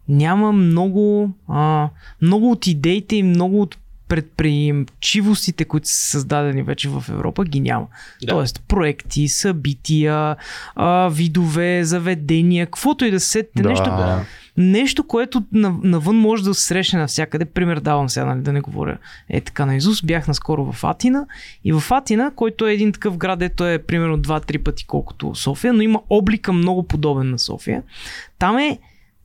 няма 0.09 0.53
много, 0.53 1.31
а, 1.49 1.89
много 2.23 2.51
от 2.51 2.67
идеите 2.67 3.17
и 3.17 3.23
много 3.23 3.61
от 3.61 3.77
предприемчивостите, 4.09 5.65
които 5.65 5.89
са 5.89 5.95
създадени 5.95 6.63
вече 6.63 6.89
в 6.89 7.05
Европа, 7.09 7.45
ги 7.45 7.61
няма. 7.61 7.87
Да. 8.23 8.27
Тоест 8.27 8.63
проекти, 8.69 9.29
събития, 9.29 10.37
а, 10.75 11.09
видове, 11.09 11.85
заведения, 11.85 12.67
каквото 12.67 13.05
и 13.05 13.11
да 13.11 13.21
се 13.21 13.29
сетите, 13.29 13.63
Да. 13.63 13.69
нещо, 13.69 13.91
нещо, 14.57 15.05
което 15.05 15.43
нав- 15.53 15.81
навън 15.83 16.17
може 16.17 16.45
да 16.45 16.55
се 16.55 16.63
срещне 16.63 16.99
навсякъде. 16.99 17.45
Пример 17.45 17.81
давам 17.81 18.09
сега, 18.09 18.27
нали, 18.27 18.41
да 18.41 18.53
не 18.53 18.61
говоря 18.61 18.99
е 19.29 19.41
така 19.41 19.67
на 19.67 19.77
Изус. 19.77 20.03
Бях 20.03 20.29
наскоро 20.29 20.73
в 20.73 20.85
Атина 20.85 21.27
и 21.65 21.73
в 21.73 21.85
Атина, 21.91 22.31
който 22.31 22.67
е 22.67 22.73
един 22.73 22.93
такъв 22.93 23.17
град, 23.17 23.43
ето 23.43 23.67
е 23.67 23.79
примерно 23.79 24.19
2-3 24.19 24.59
пъти 24.59 24.87
колкото 24.87 25.35
София, 25.35 25.73
но 25.73 25.83
има 25.83 26.01
облика 26.11 26.53
много 26.53 26.83
подобен 26.83 27.31
на 27.31 27.39
София. 27.39 27.83
Там 28.39 28.59
е 28.59 28.79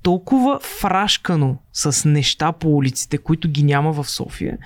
толкова 0.04 0.60
фрашкано 0.60 1.58
с 1.74 2.10
неща 2.10 2.52
по 2.52 2.76
улиците, 2.76 3.18
които 3.18 3.50
ги 3.50 3.64
няма 3.64 3.94
в 3.94 4.10
София, 4.10 4.58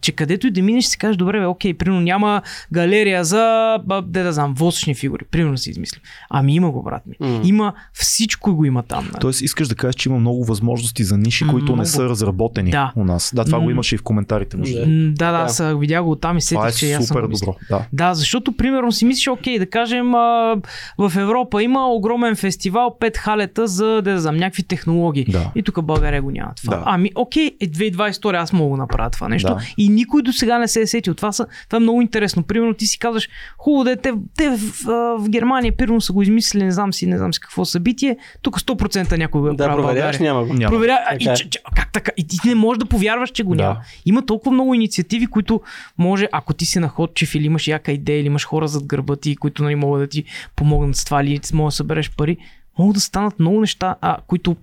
че 0.00 0.12
където 0.12 0.46
и 0.46 0.50
да 0.50 0.62
минеш, 0.62 0.84
си 0.84 0.98
кажеш, 0.98 1.16
добре, 1.16 1.40
бе, 1.40 1.46
окей, 1.46 1.74
примерно 1.74 2.00
няма 2.00 2.42
галерия 2.72 3.24
за, 3.24 3.76
де 4.04 4.22
да 4.22 4.32
знам, 4.32 4.54
восъчни 4.54 4.94
фигури. 4.94 5.24
Примерно 5.30 5.58
си 5.58 5.70
измисля. 5.70 6.00
Ами 6.30 6.54
има 6.54 6.70
го, 6.70 6.82
брат 6.82 7.02
ми. 7.06 7.14
М. 7.20 7.40
Има 7.44 7.72
всичко 7.92 8.54
го 8.54 8.64
има 8.64 8.82
там. 8.82 9.04
Нали? 9.04 9.20
Тоест 9.20 9.40
искаш 9.40 9.68
да 9.68 9.74
кажеш, 9.74 9.94
че 9.94 10.08
има 10.08 10.18
много 10.18 10.44
възможности 10.44 11.04
за 11.04 11.18
ниши, 11.18 11.46
които 11.46 11.64
Много. 11.64 11.78
не 11.80 11.86
са 11.86 12.04
разработени 12.04 12.70
Да. 12.70 12.92
у 12.96 13.04
нас. 13.04 13.32
Да, 13.34 13.44
това 13.44 13.58
го 13.58 13.64
М. 13.64 13.70
имаше 13.70 13.94
и 13.94 13.98
в 13.98 14.02
коментарите. 14.02 14.56
Между 14.56 14.78
Да. 14.78 14.86
Да, 14.86 15.32
да, 15.32 15.32
Да. 15.32 15.38
аз 15.38 15.60
а, 15.60 15.76
видях 15.76 16.02
го 16.02 16.10
оттам 16.10 16.38
и 16.38 16.40
Това 16.40 16.66
е 16.68 16.72
сетих, 16.72 16.80
че 16.80 16.86
и 16.86 16.92
аз 16.92 17.06
съм 17.06 17.16
супер 17.16 17.26
го 17.26 17.32
добро. 17.38 17.56
Да. 17.70 17.86
Да, 17.92 18.14
защото 18.14 18.52
примерно 18.52 18.92
си 18.92 19.04
мислиш, 19.04 19.28
окей, 19.28 19.58
да 19.58 19.70
кажем, 19.70 20.14
а, 20.14 20.56
в 20.98 21.12
Европа 21.16 21.62
има 21.62 21.88
огромен 21.88 22.36
фестивал, 22.36 22.96
пет 23.00 23.16
халета 23.16 23.66
за, 23.66 23.84
да, 23.86 24.02
да 24.02 24.20
знам, 24.20 24.36
някакви 24.36 24.62
технологии. 24.62 25.24
Да. 25.24 25.50
И 25.54 25.62
тук 25.62 25.82
България 25.82 26.22
го 26.22 26.29
няма 26.30 26.52
това. 26.54 26.76
Да. 26.76 26.82
Ами, 26.86 27.10
окей, 27.14 27.56
е 27.60 27.66
2022 27.68 28.42
аз 28.42 28.52
мога 28.52 28.76
да 28.76 28.82
направя 28.82 29.10
това 29.10 29.28
нещо. 29.28 29.54
Да. 29.54 29.60
И 29.76 29.88
никой 29.88 30.22
до 30.22 30.32
сега 30.32 30.58
не 30.58 30.68
се 30.68 30.80
е 30.80 30.86
сетил. 30.86 31.14
Това, 31.14 31.32
са, 31.32 31.46
това 31.68 31.76
е 31.76 31.80
много 31.80 32.02
интересно. 32.02 32.42
Примерно 32.42 32.74
ти 32.74 32.86
си 32.86 32.98
казваш, 32.98 33.28
хубаво 33.58 33.84
да 33.84 33.92
е, 33.92 33.96
те, 33.96 34.12
те 34.36 34.50
в, 34.50 34.88
а, 34.88 34.92
в 35.18 35.28
Германия, 35.28 35.76
примерно 35.76 36.00
са 36.00 36.12
го 36.12 36.22
измислили, 36.22 36.64
не 36.64 36.70
знам 36.70 36.92
си, 36.92 37.06
не 37.06 37.18
знам 37.18 37.34
си 37.34 37.40
какво 37.40 37.64
събитие. 37.64 38.16
Тук 38.42 38.60
100% 38.60 39.18
някой 39.18 39.40
го 39.40 39.48
е 39.48 39.54
Да, 39.54 39.68
в 39.68 39.76
проверяваш, 39.76 40.18
няма 40.18 40.44
го. 40.44 40.54
Проверя... 40.68 40.98
И, 41.14 41.18
Така 41.18 41.32
е. 41.32 41.36
че, 41.36 41.50
че, 41.50 41.58
как 41.76 41.92
така? 41.92 42.10
И 42.16 42.26
ти 42.26 42.36
не 42.44 42.54
можеш 42.54 42.78
да 42.78 42.86
повярваш, 42.86 43.30
че 43.30 43.42
го 43.42 43.54
Да. 43.54 43.62
няма. 43.62 43.80
Има 44.06 44.26
толкова 44.26 44.52
много 44.52 44.74
инициативи, 44.74 45.26
които 45.26 45.60
може, 45.98 46.28
ако 46.32 46.54
ти 46.54 46.66
си 46.66 46.78
находчив 46.78 47.34
или 47.34 47.46
имаш 47.46 47.66
яка 47.66 47.92
идея, 47.92 48.20
или 48.20 48.26
имаш 48.26 48.46
хора 48.46 48.68
зад 48.68 48.84
гърба 48.86 49.16
ти, 49.16 49.36
които 49.36 49.62
нали, 49.62 49.74
могат 49.74 50.02
да 50.02 50.06
ти 50.06 50.24
помогнат 50.56 50.96
с 50.96 51.04
това, 51.04 51.22
или 51.22 51.40
могат 51.52 51.68
да 51.68 51.76
събереш 51.76 52.10
пари, 52.10 52.36
могат 52.78 52.94
да 52.94 53.00
станат 53.00 53.38
много 53.38 53.60
неща, 53.60 53.96
а, 54.00 54.16
които 54.26 54.56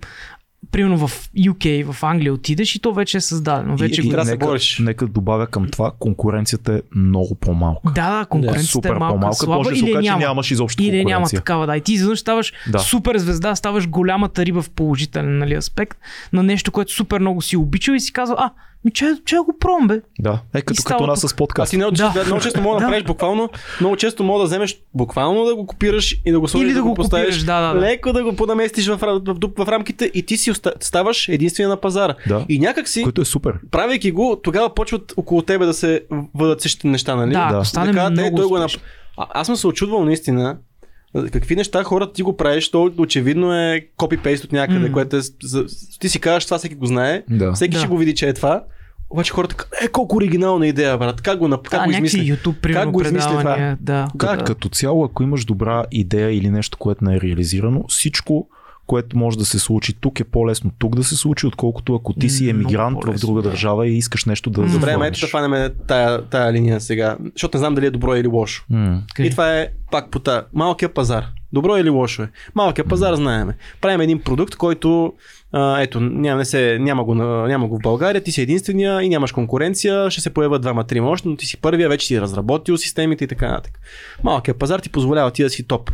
примерно 0.72 1.08
в 1.08 1.30
UK, 1.36 1.92
в 1.92 2.02
Англия 2.04 2.34
отидеш 2.34 2.74
и 2.74 2.80
то 2.80 2.92
вече 2.92 3.16
е 3.16 3.20
създадено. 3.20 3.76
Вече 3.76 4.00
и 4.00 4.04
го... 4.04 4.10
трябва 4.10 4.24
да 4.24 4.26
се 4.26 4.32
нека, 4.34 4.46
бориш. 4.46 4.78
нека 4.78 5.06
да 5.06 5.12
добавя 5.12 5.46
към 5.46 5.68
това, 5.68 5.92
конкуренцията 5.98 6.72
е 6.72 6.80
много 6.96 7.34
по-малка. 7.34 7.92
Да, 7.94 8.18
да, 8.18 8.26
конкуренцията 8.26 8.72
Супер 8.72 8.90
е 8.90 8.98
малка, 8.98 9.14
по-малка. 9.14 9.36
слаба 9.36 9.56
Може 9.56 9.70
да 9.70 9.76
се 9.76 9.84
или 9.84 9.92
окаже, 9.92 10.06
че 10.06 10.10
няма. 10.10 10.20
нямаш 10.20 10.50
изобщо 10.50 10.82
Или 10.82 11.04
няма 11.04 11.26
такава, 11.28 11.66
да. 11.66 11.76
И 11.76 11.80
ти 11.80 11.92
изведнъж 11.92 12.18
ставаш 12.20 12.52
Да. 12.66 12.72
да. 12.72 12.78
супер 12.78 13.18
звезда, 13.18 13.54
ставаш 13.54 13.88
голямата 13.88 14.46
риба 14.46 14.62
в 14.62 14.70
положителен 14.70 15.38
нали, 15.38 15.54
аспект 15.54 15.98
на 16.32 16.42
нещо, 16.42 16.72
което 16.72 16.92
супер 16.92 17.20
много 17.20 17.42
си 17.42 17.56
обичал 17.56 17.92
и 17.94 18.00
си 18.00 18.12
казва, 18.12 18.36
а, 18.38 18.50
ми 18.84 18.90
че, 18.90 19.14
че 19.24 19.34
да 19.34 19.42
го 19.42 19.54
пробвам, 19.60 19.88
бе. 19.88 20.00
Да, 20.18 20.40
е 20.54 20.62
като, 20.62 20.82
като 20.82 21.06
нас 21.06 21.20
тук. 21.20 21.30
с 21.30 21.34
А 21.34 21.36
подкаст. 21.36 21.70
ти 21.70 21.76
много, 21.76 21.92
Да. 21.92 22.10
да. 22.10 22.24
много 22.24 22.40
често 22.40 22.60
мога 22.60 22.74
да 22.74 22.80
Да. 22.80 22.82
направиш 22.82 23.04
буквално, 23.04 23.48
много 23.80 23.96
често 23.96 24.24
мога 24.24 24.38
да 24.38 24.44
вземеш 24.44 24.80
буквално 24.94 25.44
да 25.44 25.54
го 25.56 25.66
копираш 25.66 26.16
и 26.24 26.32
да 26.32 26.40
го 26.40 26.48
сложиш, 26.48 26.66
Или 26.66 26.74
да 26.74 26.82
го 26.82 26.94
поставиш, 26.94 27.26
копираш, 27.26 27.42
да, 27.42 27.60
да, 27.62 27.74
да. 27.74 27.80
леко 27.80 28.12
да 28.12 28.24
го 28.24 28.36
понаместиш 28.36 28.86
в, 28.88 28.96
в, 28.96 29.20
в, 29.26 29.64
в, 29.64 29.68
рамките 29.68 30.10
и 30.14 30.22
ти 30.22 30.36
си 30.36 30.50
оста- 30.50 30.72
ставаш 30.80 31.28
единствения 31.28 31.68
на 31.68 31.76
пазара. 31.76 32.14
Да. 32.28 32.44
И 32.48 32.58
някак 32.58 32.88
си, 32.88 33.02
Което 33.02 33.20
е 33.20 33.24
супер. 33.24 33.54
правейки 33.70 34.10
го, 34.12 34.40
тогава 34.42 34.74
почват 34.74 35.12
около 35.16 35.42
тебе 35.42 35.66
да 35.66 35.74
се 35.74 36.02
въдат 36.34 36.60
същите 36.60 36.88
неща, 36.88 37.16
нали? 37.16 37.32
Да, 37.32 37.48
Да. 37.48 37.54
ако 37.54 37.64
стане 37.64 37.92
Така, 37.92 38.10
много 38.10 38.36
той 38.36 38.46
го 38.46 38.56
е 38.56 38.60
нап... 38.60 38.70
а, 39.16 39.26
аз 39.30 39.46
съм 39.46 39.56
се 39.56 39.66
очудвал 39.66 40.04
наистина. 40.04 40.56
Какви 41.32 41.56
неща 41.56 41.84
хората 41.84 42.12
ти 42.12 42.22
го 42.22 42.36
правиш, 42.36 42.70
то 42.70 42.92
очевидно 42.98 43.54
е 43.54 43.86
копипейст 43.96 44.44
от 44.44 44.52
някъде, 44.52 44.78
М. 44.80 44.92
което 44.92 45.16
е, 45.16 45.20
за, 45.42 45.64
ти 46.00 46.08
си 46.08 46.20
казваш, 46.20 46.44
това 46.44 46.58
всеки 46.58 46.74
го 46.74 46.86
знае, 46.86 47.22
Да. 47.30 47.52
всеки 47.52 47.72
Да. 47.72 47.78
ще 47.78 47.88
го 47.88 47.98
види, 47.98 48.14
че 48.14 48.28
е 48.28 48.34
това. 48.34 48.64
Обаче 49.10 49.32
хората 49.32 49.54
е 49.82 49.88
колко 49.88 50.16
оригинална 50.16 50.66
идея, 50.66 50.98
брат, 50.98 51.20
как 51.20 51.38
го, 51.38 51.50
как 51.50 51.62
Да, 51.62 51.78
го 51.78 51.86
някакви 51.86 52.06
измисли? 52.06 52.32
YouTube, 52.32 52.72
Как 52.72 52.90
го 52.90 53.02
измисли 53.02 53.30
това? 53.30 53.76
Да, 53.80 54.08
Като, 54.18 54.36
да. 54.36 54.44
като 54.44 54.68
цяло, 54.68 55.04
ако 55.04 55.22
имаш 55.22 55.44
добра 55.44 55.84
идея 55.90 56.30
или 56.30 56.50
нещо, 56.50 56.78
което 56.78 57.04
не 57.04 57.16
е 57.16 57.20
реализирано, 57.20 57.84
всичко, 57.88 58.48
което 58.88 59.18
може 59.18 59.38
да 59.38 59.44
се 59.44 59.58
случи 59.58 59.94
тук 60.00 60.20
е 60.20 60.24
по-лесно 60.24 60.70
тук 60.78 60.96
да 60.96 61.04
се 61.04 61.16
случи, 61.16 61.46
отколкото 61.46 61.94
ако 61.94 62.12
ти 62.12 62.30
си 62.30 62.48
емигрант 62.48 63.04
в 63.04 63.20
друга 63.20 63.42
държава 63.42 63.88
и 63.88 63.96
искаш 63.96 64.24
нещо 64.24 64.50
да. 64.50 64.60
Добре, 64.62 64.72
заформиш. 64.72 65.08
ето 65.08 65.20
да 65.20 65.26
фанем 65.26 65.72
тая, 65.88 66.22
тая 66.22 66.52
линия 66.52 66.80
сега, 66.80 67.16
защото 67.32 67.56
не 67.56 67.58
знам 67.58 67.74
дали 67.74 67.86
е 67.86 67.90
добро 67.90 68.16
или 68.16 68.28
лошо. 68.28 68.64
М. 68.70 69.02
Кажи. 69.14 69.26
И 69.26 69.30
това 69.30 69.58
е 69.58 69.68
пак 69.90 70.10
по 70.10 70.18
та. 70.18 70.46
Малкият 70.52 70.94
пазар. 70.94 71.26
Добро 71.52 71.76
или 71.76 71.90
лошо 71.90 72.22
е? 72.22 72.28
Малкият 72.54 72.88
пазар 72.88 73.14
знаеме. 73.14 73.56
Правим 73.80 74.00
един 74.00 74.20
продукт, 74.20 74.56
който 74.56 75.12
а, 75.52 75.80
ето, 75.80 76.00
няма, 76.00 76.38
не 76.38 76.44
се, 76.44 76.78
няма, 76.80 77.04
го, 77.04 77.14
няма 77.14 77.68
го 77.68 77.78
в 77.78 77.82
България, 77.82 78.22
ти 78.22 78.32
си 78.32 78.42
единствения 78.42 79.02
и 79.02 79.08
нямаш 79.08 79.32
конкуренция, 79.32 80.10
ще 80.10 80.20
се 80.20 80.34
появят 80.34 80.62
двама-трима 80.62 81.08
още, 81.08 81.28
но 81.28 81.36
ти 81.36 81.46
си 81.46 81.56
първия, 81.56 81.88
вече 81.88 82.06
си 82.06 82.20
разработил 82.20 82.76
системите 82.76 83.24
и 83.24 83.28
така 83.28 83.48
нататък. 83.48 83.80
Малкият 84.24 84.58
пазар 84.58 84.80
ти 84.80 84.90
позволява 84.90 85.30
ти 85.30 85.42
да 85.42 85.50
си 85.50 85.66
топ. 85.66 85.90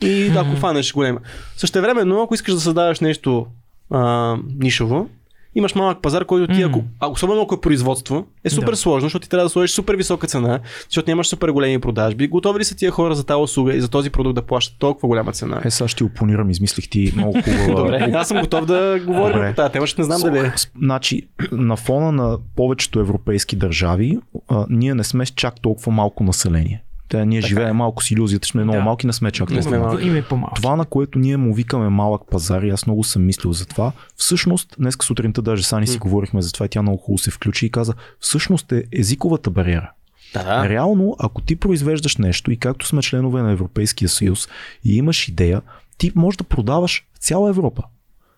И 0.00 0.32
ако 0.36 0.48
Мгм. 0.48 0.56
фанеш 0.56 0.92
голема. 0.92 1.18
Същевременно, 1.56 2.22
ако 2.22 2.34
искаш 2.34 2.54
да 2.54 2.60
създаваш 2.60 3.00
нещо 3.00 3.46
а, 3.90 4.36
нишово, 4.58 5.08
имаш 5.54 5.74
малък 5.74 6.02
пазар, 6.02 6.24
който 6.24 6.54
ти, 6.54 6.62
ако, 6.62 6.82
а 7.00 7.06
особено 7.06 7.42
ако 7.42 7.54
е 7.54 7.60
производство, 7.60 8.26
е 8.44 8.50
супер 8.50 8.70
Да. 8.70 8.76
сложно, 8.76 9.06
защото 9.06 9.22
ти 9.22 9.28
трябва 9.28 9.44
да 9.44 9.50
сложиш 9.50 9.70
супер 9.70 9.94
висока 9.94 10.26
цена, 10.26 10.60
защото 10.84 11.10
нямаш 11.10 11.26
супер 11.26 11.48
големи 11.48 11.80
продажби. 11.80 12.28
Готови 12.28 12.58
ли 12.60 12.64
са 12.64 12.76
тия 12.76 12.90
хора 12.90 13.14
за 13.14 13.24
тази 13.24 13.38
услуга 13.38 13.74
и 13.74 13.80
за 13.80 13.88
този 13.88 14.10
продукт 14.10 14.34
да 14.34 14.42
плащат 14.42 14.78
толкова 14.78 15.08
голяма 15.08 15.32
цена? 15.32 15.60
Е, 15.64 15.70
сега 15.70 15.88
ще 15.88 15.96
ти 15.96 16.04
опонирам, 16.04 16.50
измислих 16.50 16.88
ти 16.88 17.12
много 17.16 17.32
хубава. 17.42 17.74
Добре, 17.82 18.12
аз 18.14 18.28
съм 18.28 18.40
готов 18.40 18.64
да 18.66 19.00
говорим 19.06 19.32
Добре. 19.32 19.50
по 19.50 19.56
тази 19.56 19.72
тема, 19.72 19.86
ще 19.86 20.00
не 20.00 20.04
знам 20.04 20.20
дали 20.22 20.38
е. 20.38 20.52
Значи, 20.78 21.22
на 21.52 21.76
фона 21.76 22.12
на 22.12 22.38
повечето 22.56 23.00
европейски 23.00 23.56
държави, 23.56 24.18
а, 24.48 24.66
ние 24.70 24.94
не 24.94 25.04
сме 25.04 25.26
с 25.26 25.30
чак 25.30 25.60
толкова 25.60 25.92
малко 25.92 26.24
население. 26.24 26.82
Те, 27.08 27.26
ние 27.26 27.40
Така 27.40 27.48
живеем 27.48 27.68
е. 27.68 27.72
малко 27.72 28.04
с 28.04 28.10
иллюзията, 28.10 28.46
че 28.46 28.50
сме 28.50 28.64
много 28.64 28.78
Да. 28.78 28.84
малки, 28.84 29.06
не 29.06 29.12
сме 29.12 29.30
чак 29.30 29.50
Не 29.50 29.54
толкова 29.54 29.70
сме 29.70 29.78
малки. 29.78 30.06
Име. 30.06 30.24
Това, 30.54 30.76
на 30.76 30.84
което 30.84 31.18
ние 31.18 31.36
му 31.36 31.54
викаме 31.54 31.88
малък 31.88 32.22
пазар, 32.30 32.62
и 32.62 32.70
аз 32.70 32.86
много 32.86 33.04
съм 33.04 33.26
мислил 33.26 33.52
за 33.52 33.66
това, 33.66 33.92
всъщност, 34.16 34.74
днес 34.78 34.96
сутринта 35.02 35.42
даже 35.42 35.62
Сани 35.62 35.86
си 35.86 35.98
говорихме 35.98 36.42
за 36.42 36.52
това 36.52 36.66
и 36.66 36.68
тя 36.68 36.82
много 36.82 36.98
хубаво 36.98 37.18
се 37.18 37.30
включи 37.30 37.66
и 37.66 37.70
каза, 37.70 37.94
всъщност 38.20 38.72
е 38.72 38.84
езиковата 38.92 39.50
бариера. 39.50 39.90
Да, 40.34 40.42
да. 40.42 40.68
Реално, 40.68 41.16
ако 41.18 41.42
ти 41.42 41.56
произвеждаш 41.56 42.16
нещо 42.16 42.50
и 42.50 42.56
както 42.56 42.86
сме 42.86 43.02
членове 43.02 43.42
на 43.42 43.50
Европейския 43.52 44.08
съюз 44.08 44.48
и 44.84 44.96
имаш 44.96 45.28
идея, 45.28 45.62
ти 45.98 46.12
можеш 46.14 46.36
да 46.36 46.44
продаваш 46.44 47.04
в 47.14 47.18
цяла 47.18 47.48
Европа. 47.48 47.82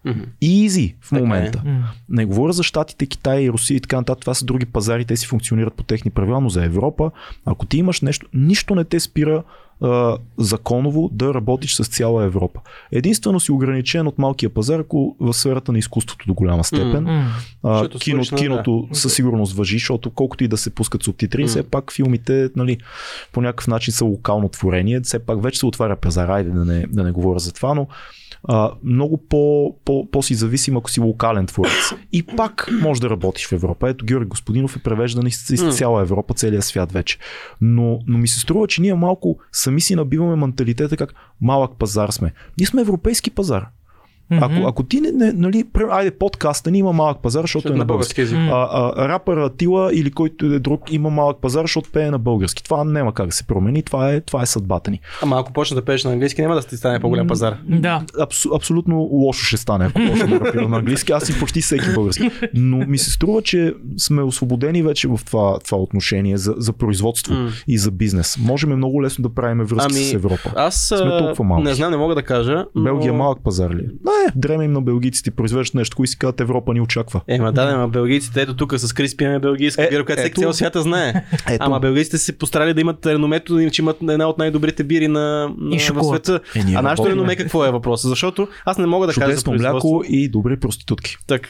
Мгм. 0.05 0.21
Easy 0.43 0.95
в 1.01 1.09
Така 1.09 1.17
е. 1.17 1.21
момента. 1.21 1.63
Не 2.09 2.25
говоря 2.25 2.53
за 2.53 2.63
Штатите, 2.63 3.07
Китай 3.07 3.43
и 3.43 3.51
Русия 3.51 3.77
и 3.77 3.81
така 3.81 3.97
нататък. 3.97 4.21
Това 4.21 4.35
са 4.35 4.45
други 4.45 4.67
пазари, 4.67 5.05
те 5.05 5.17
си 5.17 5.27
функционират 5.27 5.75
по 5.75 5.83
техни 5.83 6.11
правила, 6.11 6.41
но 6.41 6.49
за 6.49 6.65
Европа, 6.65 7.11
ако 7.45 7.67
ти 7.67 7.79
имаш 7.79 8.01
нещо, 8.01 8.27
нищо 8.35 8.75
не 8.75 8.85
те 8.85 9.01
спира 9.01 9.43
а, 9.83 10.17
законово 10.39 11.11
да 11.13 11.35
работиш 11.35 11.75
с 11.75 11.85
цяла 11.85 12.25
Европа. 12.25 12.61
Единствено 12.93 13.41
си 13.41 13.53
ограничен 13.53 14.07
от 14.07 14.19
малкия 14.19 14.51
пазар, 14.51 14.79
ако 14.79 15.17
в 15.21 15.33
сферата 15.33 15.73
на 15.73 15.79
изкуството 15.79 16.27
до 16.27 16.35
голяма 16.35 16.65
степен. 16.65 17.05
М. 17.05 17.33
А, 17.63 17.89
кино, 17.89 18.25
свършна, 18.25 18.39
киното 18.39 18.89
със 18.93 19.15
сигурност 19.15 19.57
въжи, 19.57 19.77
защото 19.77 20.11
колкото 20.11 20.45
и 20.45 20.49
да 20.49 20.57
се 20.57 20.71
пускат 20.71 21.03
субтитри, 21.03 21.43
М. 21.43 21.49
все 21.49 21.63
пак 21.63 21.93
филмите 21.93 22.51
нали, 22.57 22.79
по 23.33 23.41
някакъв 23.41 23.67
начин 23.69 23.95
са 23.95 24.05
локално 24.05 24.49
творение, 24.49 25.01
все 25.01 25.19
пак 25.19 25.43
вече 25.43 25.59
се 25.59 25.67
отваря 25.67 25.97
пазара, 25.97 26.35
айде 26.35 26.51
да 26.51 26.65
не, 26.65 26.87
да 26.87 27.05
не 27.05 27.11
говоря 27.11 27.39
за 27.39 27.53
това, 27.53 27.75
но 27.75 27.87
а, 28.45 28.71
много 28.85 29.17
по, 29.17 29.75
по, 29.85 30.11
по-си 30.11 30.35
зависим, 30.35 30.77
ако 30.77 30.91
си 30.91 31.01
локален 31.01 31.47
творец. 31.47 31.93
И 32.13 32.23
пак 32.23 32.69
може 32.83 33.01
да 33.01 33.11
работиш 33.11 33.47
в 33.49 33.53
Европа. 33.53 33.89
Ето 33.89 34.05
Георги 34.05 34.29
Господинов 34.29 34.77
е 34.77 34.83
превеждан 34.83 35.27
из, 35.27 35.51
из 35.51 35.77
цяла 35.77 36.03
Европа, 36.03 36.35
целия 36.35 36.63
свят 36.63 36.93
вече. 36.93 37.19
Но, 37.61 37.99
но 38.07 38.19
ми 38.19 38.29
се 38.29 38.41
струва, 38.41 38.67
че 38.67 38.83
ние 38.83 38.95
малко 38.95 39.39
сами 39.69 39.81
си 39.81 39.95
набиваме 39.95 40.37
менталитета 40.37 40.97
как 40.97 41.15
малък 41.41 41.79
пазар 41.79 42.11
сме. 42.11 42.33
Ние 42.59 42.67
сме 42.67 42.81
европейски 42.81 43.31
пазар. 43.31 43.67
Ако, 44.33 44.53
Мгм. 44.53 44.67
ако 44.67 44.83
ти 44.83 45.01
не, 45.01 45.13
не 45.13 45.33
нали, 45.33 45.65
айде 45.91 46.11
подкаста 46.11 46.71
ни 46.71 46.79
има 46.79 46.93
малък 46.93 47.19
пазар, 47.23 47.41
защото 47.41 47.73
е 47.73 47.77
на 47.77 47.85
български. 47.85 48.21
език. 48.21 48.39
М. 48.39 48.51
А, 48.53 48.69
а, 48.97 49.09
рапъра 49.09 49.45
Атила 49.45 49.91
или 49.95 50.11
който 50.11 50.49
да 50.49 50.55
е 50.55 50.59
друг 50.59 50.93
има 50.93 51.11
малък 51.11 51.37
пазар, 51.41 51.63
защото 51.63 51.91
пее 51.93 52.11
на 52.11 52.19
български. 52.19 52.65
Това 52.65 52.85
няма 52.85 53.15
как 53.15 53.27
да 53.27 53.33
се 53.33 53.45
промени, 53.45 53.83
това 53.83 54.13
е, 54.13 54.21
това 54.21 54.43
е 54.43 54.47
съдбата 54.47 54.91
ни. 54.91 55.01
Ама 55.23 55.37
ако 55.41 55.53
почнеш 55.53 55.75
да 55.75 55.85
пееш 55.85 56.05
на 56.05 56.13
английски, 56.13 56.43
няма 56.43 56.55
да 56.55 56.63
ти 56.63 56.77
стане 56.77 57.01
по-голям 57.01 57.27
пазар. 57.27 57.57
Да. 57.69 58.03
Абсу, 58.21 58.49
абсолютно 58.55 58.97
лошо 58.97 59.45
ще 59.45 59.57
стане, 59.57 59.85
ако 59.85 60.01
почна 60.09 60.27
да 60.29 60.41
рапира 60.41 60.69
на 60.69 60.77
английски. 60.77 61.13
Аз 61.13 61.29
и 61.29 61.39
почти 61.39 61.61
всеки 61.61 61.93
български. 61.95 62.31
Но 62.55 62.77
ми 62.77 62.99
се 62.99 63.11
струва, 63.11 63.43
че 63.43 63.75
сме 63.97 64.23
освободени 64.23 64.83
вече 64.83 65.09
в 65.09 65.21
това, 65.27 65.59
това 65.59 65.79
отношение 65.79 66.37
за, 66.37 66.55
за 66.57 66.73
производство 66.73 67.35
М. 67.35 67.51
и 67.69 67.79
за 67.79 67.91
бизнес. 67.91 68.39
Можем 68.39 68.77
много 68.77 69.03
лесно 69.03 69.23
да 69.23 69.35
правим 69.35 69.59
връзки 69.59 69.93
Ами, 69.95 70.05
с 70.05 70.13
Европа. 70.15 70.53
Аз 70.57 70.75
Сме 70.99 71.19
толкова 71.19 71.45
малки. 71.45 71.65
не 71.65 71.75
знам, 71.75 71.91
не 71.91 71.97
мога 71.97 72.15
да 72.15 72.23
кажа. 72.23 72.65
Но... 72.75 72.83
Белгия 72.85 73.09
е 73.09 73.17
малък 73.17 73.39
пазар 73.45 73.71
ли? 73.71 73.89
Не, 74.25 74.33
дреме 74.37 74.65
им 74.65 74.73
на 74.73 74.81
белгийците, 74.81 75.31
произвеждат 75.31 75.75
нещо, 75.75 75.97
кои 75.97 76.07
си 76.07 76.19
казват 76.19 76.41
Европа 76.41 76.75
ни 76.75 76.81
очаква. 76.81 77.21
Е, 77.29 77.39
ма 77.39 77.53
да, 77.53 77.67
да, 77.67 77.73
ама 77.73 77.89
белгийците, 77.89 78.43
ето 78.43 78.57
тук 78.57 78.75
с 78.79 78.93
Крис 78.93 79.17
пиеме 79.17 79.39
белгийска 79.39 79.85
Е, 79.85 79.89
бира, 79.89 80.05
която 80.05 80.23
всеки 80.23 80.41
цял 80.41 80.53
свята 80.53 80.83
знае. 80.83 81.25
Ето, 81.49 81.65
Ама 81.65 81.81
белгийците 81.81 82.19
се 82.19 82.39
постарали 82.39 82.75
да 82.75 82.81
имат 82.81 83.07
реномето, 83.07 83.71
че 83.71 83.83
имат 83.83 83.97
една 84.03 84.29
от 84.29 84.39
най-добрите 84.39 84.85
бири 84.85 85.09
на, 85.09 85.51
на 85.59 85.77
в 85.77 85.81
шоколад. 85.81 86.27
света. 86.27 86.41
Е, 86.57 86.75
а 86.75 86.83
нашето 86.83 87.11
реноме 87.11 87.37
какво 87.37 87.65
е 87.65 87.71
въпросът? 87.71 88.09
Защото 88.09 88.49
аз 88.65 88.79
не 88.79 88.87
мога 88.87 89.07
да 89.07 89.13
кажа 89.13 89.37
за 89.37 89.51
мляко 89.51 90.05
и 90.09 90.29
добри 90.29 90.61
проститутки. 90.61 91.17
Так. 91.27 91.49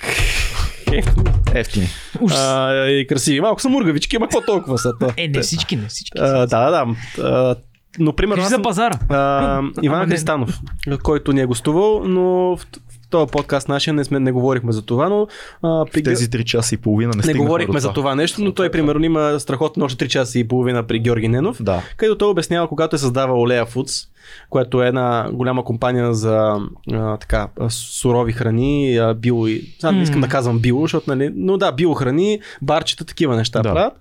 Ефтини. 1.54 1.88
А, 2.30 2.86
и 2.86 3.06
красиви. 3.06 3.40
Малко 3.40 3.60
са 3.60 3.68
мургавички, 3.68 4.16
ама 4.16 4.26
какво 4.26 4.40
толкова 4.40 4.78
са? 4.78 4.92
Е, 5.16 5.28
не 5.28 5.40
всички, 5.40 5.76
не 5.76 5.88
всички. 5.88 6.18
А, 6.18 6.46
да, 6.46 6.70
да, 6.70 6.86
да. 7.16 7.56
Но 7.98 8.12
примерно 8.12 8.42
Кажи 8.42 8.46
аз 8.46 8.56
за 8.56 8.62
пазара. 8.62 8.98
а, 9.08 9.60
Иван 9.82 9.96
Ама 9.96 10.06
не. 10.06 10.10
Христанов, 10.10 10.60
който 11.02 11.32
ни 11.32 11.40
е 11.40 11.46
гостувал, 11.46 12.02
но 12.04 12.22
в, 12.56 12.58
в 12.58 12.66
този 13.10 13.30
подкаст 13.30 13.68
нашия 13.68 13.94
не, 13.94 14.04
сме, 14.04 14.20
не 14.20 14.32
говорихме 14.32 14.72
за 14.72 14.82
това, 14.82 15.08
но 15.08 15.26
а, 15.62 15.84
при 15.84 16.00
В 16.00 16.04
тези 16.04 16.26
3 16.26 16.44
часа 16.44 16.74
и 16.74 16.78
половина 16.78 17.12
не, 17.16 17.32
не 17.32 17.38
говорихме 17.38 17.80
за 17.80 17.92
това 17.92 18.14
нещо, 18.14 18.42
но 18.42 18.52
той 18.52 18.70
примерно 18.70 19.04
има 19.04 19.40
страхотно 19.40 19.84
още 19.84 20.06
3 20.06 20.08
часа 20.08 20.38
и 20.38 20.48
половина 20.48 20.82
при 20.82 20.98
Георги 20.98 21.28
Ненов, 21.28 21.62
Да. 21.62 21.82
където 21.96 22.18
той 22.18 22.28
обяснява, 22.28 22.68
когато 22.68 22.96
е 22.96 22.98
създавал 22.98 23.40
Олея 23.40 23.66
Foods, 23.66 24.08
която 24.50 24.82
е 24.82 24.88
една 24.88 25.28
голяма 25.32 25.64
компания 25.64 26.14
за 26.14 26.56
а, 26.92 27.16
така, 27.16 27.48
сурови 27.68 28.32
храни, 28.32 28.96
а, 28.96 29.14
био 29.14 29.46
и... 29.46 29.74
Сега 29.80 29.92
не 29.92 30.02
искам 30.02 30.20
да 30.20 30.28
казвам 30.28 30.58
био, 30.58 30.80
защото 30.80 31.10
нали... 31.10 31.32
Но 31.34 31.56
да, 31.56 31.72
биохрани, 31.72 32.40
барчета, 32.62 33.04
такива 33.04 33.36
неща 33.36 33.62
Да. 33.62 33.72
правят. 33.72 33.92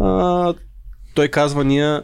А, 0.00 0.54
той 1.14 1.28
казва, 1.28 1.64
ние 1.64 2.00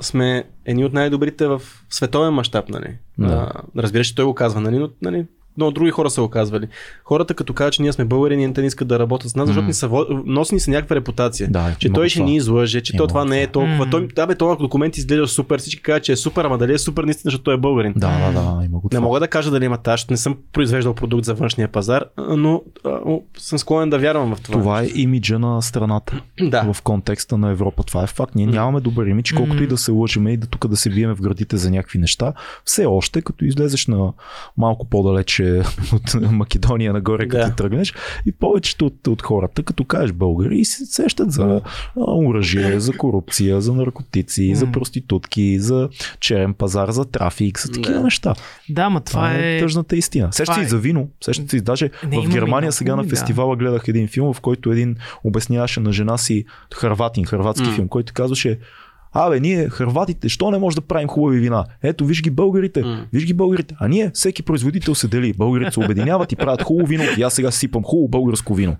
сме 0.00 0.44
едни 0.64 0.84
от 0.84 0.92
най-добрите 0.92 1.46
в 1.46 1.62
световен 1.90 2.32
мащаб, 2.32 2.68
нали? 2.68 2.98
Да. 3.18 3.50
А, 3.54 3.82
разбира 3.82 4.04
се, 4.04 4.14
той 4.14 4.24
го 4.24 4.34
казва, 4.34 4.60
нали? 4.60 4.78
Но, 4.78 4.90
нали? 5.02 5.26
Но 5.56 5.70
други 5.70 5.90
хора 5.90 6.10
са 6.10 6.20
го 6.20 6.28
казвали. 6.28 6.68
Хората 7.04 7.34
като 7.34 7.52
кажат, 7.54 7.72
че 7.72 7.82
ние 7.82 7.92
сме 7.92 8.04
българи, 8.04 8.36
ние 8.36 8.52
те 8.52 8.60
не 8.60 8.66
искат 8.66 8.88
да 8.88 8.98
работят 8.98 9.30
с 9.30 9.36
нас, 9.36 9.46
защото 9.46 9.62
М. 9.62 9.66
ни 9.68 9.74
са, 9.74 9.88
во- 9.88 10.22
носи 10.26 10.54
ни 10.54 10.60
се 10.60 10.70
някаква 10.70 10.96
репутация. 10.96 11.48
Да, 11.50 11.74
че 11.78 11.90
той 11.90 12.08
ще 12.08 12.18
това. 12.18 12.28
ни 12.30 12.36
излъже, 12.36 12.80
че 12.80 12.96
то 12.96 13.06
това 13.06 13.24
не 13.24 13.42
е 13.42 13.46
толкова. 13.46 13.76
М. 13.76 13.90
Той, 13.90 14.08
да, 14.08 14.26
бе, 14.26 14.34
този 14.34 14.58
документ 14.58 14.96
изглежда 14.96 15.28
супер. 15.28 15.58
Всички 15.58 15.82
казват, 15.82 16.02
че 16.02 16.12
е 16.12 16.16
супер, 16.16 16.44
ама 16.44 16.58
дали 16.58 16.72
е 16.72 16.78
супер 16.78 17.04
наистина, 17.04 17.22
защото 17.24 17.44
той 17.44 17.54
е 17.54 17.58
българин. 17.58 17.92
Да, 17.96 18.18
да, 18.22 18.32
да, 18.32 18.64
има 18.64 18.78
го 18.78 18.84
Не 18.84 18.90
това. 18.90 19.00
мога 19.00 19.20
да 19.20 19.28
кажа 19.28 19.50
дали 19.50 19.64
има 19.64 19.78
защото 19.86 20.12
не 20.12 20.16
съм 20.16 20.36
произвеждал 20.52 20.94
продукт 20.94 21.24
за 21.24 21.34
външния 21.34 21.68
пазар, 21.68 22.04
но 22.28 22.62
а, 22.84 22.98
о, 23.04 23.22
съм 23.38 23.58
склонен 23.58 23.90
да 23.90 23.98
вярвам 23.98 24.34
в 24.34 24.40
това. 24.40 24.58
Това 24.58 24.82
е 24.82 24.86
имиджа 24.86 25.38
на 25.38 25.62
страната 25.62 26.22
Да. 26.40 26.72
в 26.72 26.82
контекста 26.82 27.38
на 27.38 27.50
Европа. 27.50 27.82
Това 27.82 28.02
е 28.02 28.06
факт. 28.06 28.34
Ние 28.34 28.46
нямаме 28.46 28.80
добър 28.80 29.06
имидж, 29.06 29.32
колкото 29.32 29.62
и 29.62 29.66
да 29.66 29.78
се 29.78 29.90
лъжиме 29.90 30.32
и 30.32 30.36
да 30.36 30.46
тук 30.46 30.66
да 30.66 30.76
се 30.76 30.90
биеме 30.90 31.14
в 31.14 31.20
градите 31.20 31.56
за 31.56 31.70
някакви 31.70 31.98
неща. 31.98 32.32
Все 32.64 32.86
още, 32.86 33.22
като 33.22 33.44
излезеш 33.44 33.86
на 33.86 34.12
малко 34.56 34.86
по-далече 34.86 35.49
от 35.92 36.30
Македония 36.30 36.92
нагоре, 36.92 37.28
като 37.28 37.44
Да. 37.44 37.50
ти 37.50 37.56
тръгнеш, 37.56 37.94
и 38.26 38.32
повечето 38.32 38.86
от, 38.86 39.06
от 39.06 39.22
хората, 39.22 39.62
като 39.62 39.84
кажеш 39.84 40.12
българи, 40.12 40.58
и 40.58 40.64
се 40.64 40.86
сещат 40.86 41.32
за 41.32 41.60
оръжие, 41.98 42.80
за 42.80 42.92
корупция, 42.92 43.60
за 43.60 43.72
наркотици, 43.74 44.54
за 44.54 44.66
проститутки, 44.66 45.58
за 45.58 45.88
черен 46.20 46.54
пазар, 46.54 46.90
за 46.90 47.04
трафик, 47.04 47.60
за 47.60 47.72
такива 47.72 47.94
Да. 47.94 48.02
неща. 48.04 48.34
Да, 48.68 48.90
ма 48.90 49.00
това 49.00 49.34
е... 49.34 49.58
тъжната 49.58 49.96
истина. 49.96 50.28
Сещате 50.32 50.52
това 50.52 50.62
и 50.62 50.66
е- 50.66 50.68
за 50.68 50.78
вино. 50.78 51.08
Сещате 51.20 51.50
си, 51.50 51.60
даже 51.60 51.90
Не, 52.06 52.18
в 52.18 52.28
Германия 52.28 52.72
сега 52.72 52.96
на 52.96 53.02
филми, 53.02 53.10
да. 53.10 53.16
фестивала 53.16 53.56
гледах 53.56 53.84
един 53.88 54.08
филм, 54.08 54.34
в 54.34 54.40
който 54.40 54.72
един 54.72 54.96
обясняваше 55.24 55.80
на 55.80 55.92
жена 55.92 56.18
си 56.18 56.44
хърватин, 56.74 57.24
хърватски 57.24 57.68
М. 57.68 57.74
филм, 57.74 57.88
който 57.88 58.12
казваше 58.12 58.58
Абе, 59.12 59.40
ние, 59.40 59.68
хърватите, 59.68 60.28
що 60.28 60.50
не 60.50 60.58
може 60.58 60.76
да 60.76 60.80
правим 60.80 61.08
хубави 61.08 61.38
вина? 61.38 61.64
Ето, 61.82 62.04
виж 62.06 62.22
ги 62.22 62.30
българите, 62.30 62.82
М. 62.82 63.06
виж 63.12 63.26
ги 63.26 63.34
българите. 63.34 63.74
А 63.78 63.88
ние, 63.88 64.10
всеки 64.14 64.42
производител 64.42 64.94
се 64.94 65.08
дели. 65.08 65.32
Българите 65.32 65.70
се 65.72 65.80
обединяват 65.80 66.32
и 66.32 66.36
правят 66.36 66.62
хубаво 66.62 66.86
вино. 66.86 67.04
И 67.18 67.22
аз 67.22 67.34
сега 67.34 67.50
сипам 67.50 67.82
хубаво 67.82 68.08
българско 68.08 68.54
вино. 68.54 68.76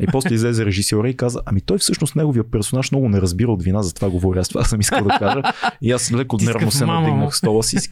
И 0.00 0.06
после 0.06 0.34
излезе 0.34 0.66
режисьора 0.66 1.08
и 1.08 1.16
каза, 1.16 1.40
ами 1.46 1.60
той 1.60 1.78
всъщност 1.78 2.16
неговия 2.16 2.44
персонаж 2.50 2.90
много 2.92 3.08
не 3.08 3.20
разбира 3.20 3.52
от 3.52 3.62
вина, 3.62 3.82
затова 3.82 4.10
говоря. 4.10 4.40
Аз 4.40 4.48
това 4.48 4.64
съм 4.64 4.80
искал 4.80 5.04
да 5.04 5.18
кажа. 5.18 5.42
И 5.82 5.92
аз 5.92 6.12
леко 6.12 6.36
нервно 6.42 6.70
се 6.70 6.84
мамо. 6.86 7.06
надигнах 7.06 7.36
стола 7.36 7.62
си 7.62 7.76
и 7.76 7.80
си 7.80 7.88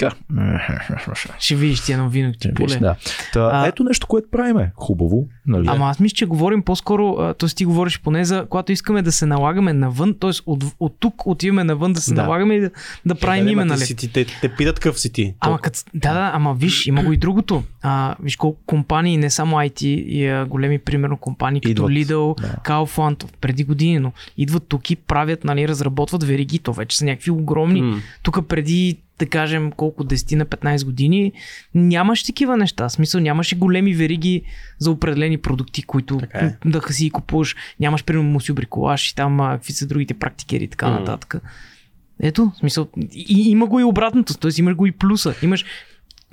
Ще 1.38 1.54
видиш 1.56 1.80
ти 1.80 1.92
едно 1.92 2.08
вино, 2.08 2.32
ти 2.40 2.54
поле. 2.54 2.76
да. 2.76 2.96
Та, 3.32 3.50
А- 3.52 3.66
ето 3.66 3.84
нещо, 3.84 4.06
което 4.06 4.28
правиме. 4.30 4.72
Хубаво. 4.76 5.26
Нали? 5.46 5.66
Ама 5.68 5.86
аз 5.90 6.00
мисля, 6.00 6.14
че 6.14 6.26
говорим 6.26 6.62
по-скоро, 6.62 7.34
т.е. 7.38 7.48
ти 7.48 7.64
говориш 7.64 8.00
поне 8.00 8.24
за 8.24 8.46
когато 8.48 8.72
искаме 8.72 9.02
да 9.02 9.12
се 9.12 9.26
налагаме 9.26 9.72
навън, 9.72 10.14
т.е. 10.20 10.30
от, 10.46 10.64
от 10.80 10.96
тук 11.00 11.26
отиваме 11.26 11.64
навън 11.64 11.92
да 11.92 12.00
се 12.00 12.14
Да. 12.14 12.22
налагаме 12.22 12.54
и 12.54 12.60
да, 12.60 12.70
да 13.06 13.14
правим 13.14 13.48
Е, 13.48 13.50
име, 13.50 13.64
ма 13.64 13.74
ти 13.74 13.78
нали? 13.78 13.86
Си, 13.86 14.12
те, 14.12 14.24
те 14.40 14.48
питат 14.48 14.80
къв 14.80 15.00
си 15.00 15.12
ти. 15.12 15.34
Ама 15.40 15.58
кът, 15.58 15.84
да, 15.94 16.14
да, 16.14 16.30
ама 16.34 16.54
виж, 16.54 16.86
има 16.86 17.02
го 17.04 17.12
и 17.12 17.16
другото. 17.16 17.62
А, 17.82 18.14
виж 18.22 18.36
колко 18.36 18.60
компании, 18.66 19.16
не 19.16 19.30
само 19.30 19.56
IT, 19.56 19.82
и 19.84 20.26
а, 20.28 20.46
големи, 20.46 20.78
примерно, 20.78 21.16
компании 21.16 21.60
като 21.60 21.70
Идват, 21.70 21.90
Lidl, 21.90 22.40
да. 22.40 22.56
Kaufland, 22.64 23.24
преди 23.40 23.64
години, 23.64 23.98
но 23.98 24.12
идват 24.36 24.62
тук 24.68 24.90
и 24.90 24.96
правят, 24.96 25.44
нали, 25.44 25.68
разработват 25.68 26.24
вериги, 26.24 26.58
то 26.58 26.72
вече 26.72 26.96
са 26.96 27.04
някакви 27.04 27.30
огромни. 27.30 28.02
Тук 28.22 28.48
преди, 28.48 28.98
да 29.22 29.28
кажем, 29.28 29.72
колко 29.72 30.04
10 30.04 30.34
на 30.34 30.46
15 30.46 30.84
години, 30.84 31.32
нямаше 31.74 32.26
такива 32.26 32.56
неща. 32.56 32.88
В 32.88 32.92
смисъл, 32.92 33.20
нямаше 33.20 33.56
големи 33.56 33.94
вериги 33.94 34.42
за 34.78 34.90
определени 34.90 35.38
продукти, 35.38 35.82
които 35.82 36.18
Така 36.18 36.38
е. 36.38 36.56
да 36.64 36.82
си 36.90 37.10
купуваш. 37.10 37.56
Нямаш, 37.80 38.04
примерно, 38.04 38.28
мусю 38.30 38.54
бриколаж 38.54 39.10
и 39.10 39.14
там 39.14 39.38
какви 39.38 39.72
са 39.72 39.86
другите 39.86 40.14
практикери 40.14 40.64
и 40.64 40.68
така 40.68 40.88
М. 40.88 40.98
нататък. 40.98 41.34
Ето, 42.20 42.52
в 42.54 42.58
смисъл, 42.58 42.88
и, 43.12 43.50
има 43.50 43.66
го 43.66 43.80
и 43.80 43.84
обратното, 43.84 44.34
т.е. 44.38 44.50
имаш 44.58 44.74
го 44.74 44.86
и 44.86 44.92
плюса. 44.92 45.34
Имаш 45.42 45.64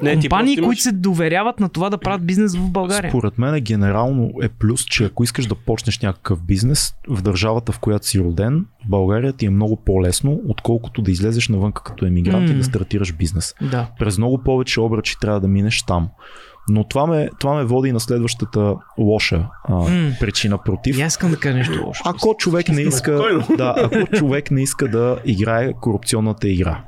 Не, 0.02 0.16
компании, 0.16 0.54
имаш- 0.54 0.66
които 0.66 0.82
се 0.82 0.92
доверяват 0.92 1.60
на 1.60 1.70
това 1.70 1.90
да 1.90 1.98
правят 1.98 2.26
бизнес 2.26 2.56
в 2.56 2.70
България. 2.70 3.12
Според 3.12 3.38
мен 3.38 3.62
генерално 3.62 4.32
е 4.42 4.50
плюс, 4.50 4.86
че 4.86 5.04
ако 5.04 5.24
искаш 5.24 5.46
да 5.46 5.56
почнеш 5.56 6.00
някакъв 6.00 6.42
бизнес 6.42 6.96
в 7.08 7.22
държавата, 7.22 7.72
в 7.72 7.80
която 7.80 8.08
си 8.08 8.20
роден, 8.20 8.66
в 8.86 8.90
България 8.90 9.34
ти 9.34 9.46
е 9.46 9.50
много 9.50 9.76
по-лесно, 9.76 10.40
отколкото 10.48 11.02
да 11.02 11.12
излезеш 11.12 11.50
навън 11.50 11.72
като 11.72 12.06
емигрант 12.06 12.50
и 12.50 12.54
М. 12.54 12.58
да 12.58 12.64
стартираш 12.64 13.14
бизнес. 13.14 13.56
Да. 13.62 13.88
През 14.00 14.18
много 14.18 14.38
повече 14.38 14.82
обръчи 14.82 15.16
трябва 15.22 15.40
да 15.40 15.48
минеш 15.48 15.84
там. 15.84 16.10
Но 16.72 16.84
това 16.84 17.08
ме, 17.08 17.30
това 17.40 17.54
ме 17.54 17.64
води 17.64 17.92
на 17.92 18.00
следващата 18.00 18.76
лоша 18.98 19.46
а, 19.64 19.76
М. 19.76 20.12
причина 20.20 20.58
против. 20.58 20.98
И 20.98 21.02
аз 21.02 21.14
искам 21.14 21.32
да 21.32 21.38
кажа 21.38 21.58
нещо 21.58 21.84
лошо. 21.86 22.04
Ако 22.06 22.36
човек 22.38 22.70
не 22.70 22.82
иска, 22.82 23.12
да, 23.58 23.76
ако 23.78 24.12
човек 24.12 24.52
не 24.52 24.62
иска 24.62 24.88
да 24.88 25.18
играе 25.26 25.74
корупционната 25.74 26.50
игра. 26.50 26.84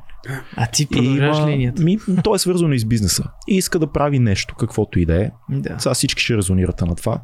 А 0.56 0.68
ти 0.68 0.88
продължаваш 0.88 1.38
има- 1.38 1.48
линията. 1.48 1.84
Ми, 1.84 1.98
то 2.24 2.36
е 2.36 2.40
свързано 2.40 2.74
и 2.74 2.80
с 2.80 2.86
бизнеса. 2.86 3.24
И 3.48 3.56
иска 3.56 3.80
да 3.80 3.88
прави 3.88 4.20
нещо, 4.20 4.56
каквото 4.56 5.00
и 5.00 5.06
да 5.06 5.22
е. 5.24 5.32
Да. 5.50 5.76
Сега 5.80 5.94
всички 5.94 6.24
ще 6.24 6.38
резонирате 6.38 6.86
на 6.86 6.96
това. 6.96 7.22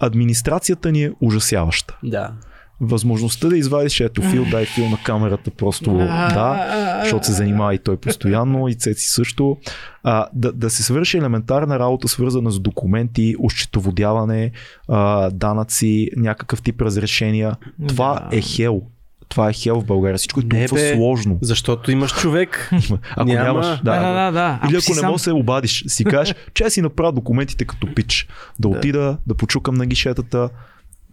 Администрацията 0.00 0.92
ни 0.92 1.04
е 1.04 1.12
ужасяваща. 1.20 1.98
Да. 2.04 2.32
Възможността 2.80 3.48
да 3.48 3.56
извадиш 3.58 4.00
ето 4.00 4.22
фил, 4.22 4.44
дай 4.50 4.64
фил 4.66 4.88
на 4.88 4.98
камерата, 5.04 5.50
просто 5.50 5.92
да, 5.94 6.66
защото 7.02 7.26
се 7.26 7.32
занимава 7.32 7.74
и 7.74 7.78
той 7.78 7.96
постоянно, 7.96 8.68
и 8.68 8.74
Цеци 8.74 9.06
също. 9.06 9.56
А, 10.02 10.26
да, 10.32 10.52
да 10.52 10.70
се 10.70 10.82
свърши 10.82 11.18
елементарна 11.18 11.78
работа, 11.78 12.08
свързана 12.08 12.50
с 12.50 12.60
документи, 12.60 13.34
ощетоводяване, 13.38 14.50
а, 14.88 15.30
данъци, 15.30 16.10
някакъв 16.16 16.62
тип 16.62 16.82
разрешения. 16.82 17.56
Това 17.88 18.28
Да. 18.30 18.36
е 18.36 18.40
хел 18.40 18.82
това 19.28 19.48
е 19.48 19.52
хел 19.52 19.80
в 19.80 19.84
България. 19.84 20.18
Всичко 20.18 20.40
е 20.40 20.48
толкова 20.48 20.74
бе. 20.74 20.94
сложно. 20.94 21.38
Защото 21.42 21.90
имаш 21.90 22.12
човек. 22.12 22.70
Ако 23.10 23.24
Няма. 23.24 23.42
нямаш, 23.44 23.66
Да, 23.66 24.00
да, 24.02 24.12
да. 24.14 24.30
да. 24.32 24.60
Или 24.60 24.76
Ако 24.76 24.82
ако 24.82 24.90
не 24.90 24.94
сам- 24.94 25.06
можеш 25.06 25.20
да 25.20 25.24
се 25.24 25.32
обадиш, 25.32 25.84
си 25.86 26.04
кажеш, 26.04 26.34
че 26.54 26.70
си 26.70 26.82
направя 26.82 27.12
документите 27.12 27.64
като 27.64 27.94
пич. 27.94 28.28
Да 28.58 28.68
отида, 28.68 29.18
да 29.26 29.34
почукам 29.34 29.74
на 29.74 29.86
гишетата. 29.86 30.48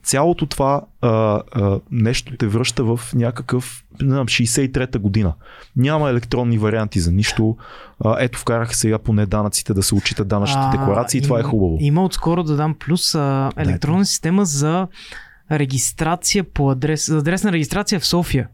Цялото 0.04 0.46
това 0.46 0.82
а, 1.02 1.10
а, 1.52 1.80
нещо 1.92 2.34
те 2.38 2.48
връща 2.48 2.84
в 2.86 3.00
някакъв, 3.14 3.84
не 4.02 4.10
знам, 4.10 4.26
63-та 4.26 5.00
година. 5.00 5.34
Няма 5.76 6.10
електронни 6.10 6.58
варианти 6.58 7.00
за 7.00 7.12
нищо. 7.12 7.58
А, 8.00 8.16
ето 8.20 8.40
вкараха 8.40 8.76
сега 8.76 8.98
поне 8.98 9.26
данъците 9.26 9.74
да 9.74 9.84
се 9.84 9.96
учитат 9.96 10.28
данъчните 10.28 10.62
А, 10.64 10.72
декларации 10.72 11.18
и 11.18 11.22
това 11.22 11.38
е 11.38 11.40
има- 11.40 11.50
хубаво. 11.50 11.78
Има 11.80 12.04
отскоро 12.04 12.44
да 12.44 12.56
дам 12.56 12.76
плюс 12.76 13.16
а, 13.16 13.52
електронна 13.58 14.06
система 14.06 14.46
за 14.46 14.88
регистрация 15.52 16.44
по 16.44 16.72
адрес, 16.72 17.08
за 17.08 17.18
адресна 17.18 17.52
регистрация 17.52 18.00
в 18.00 18.06
София. 18.06 18.48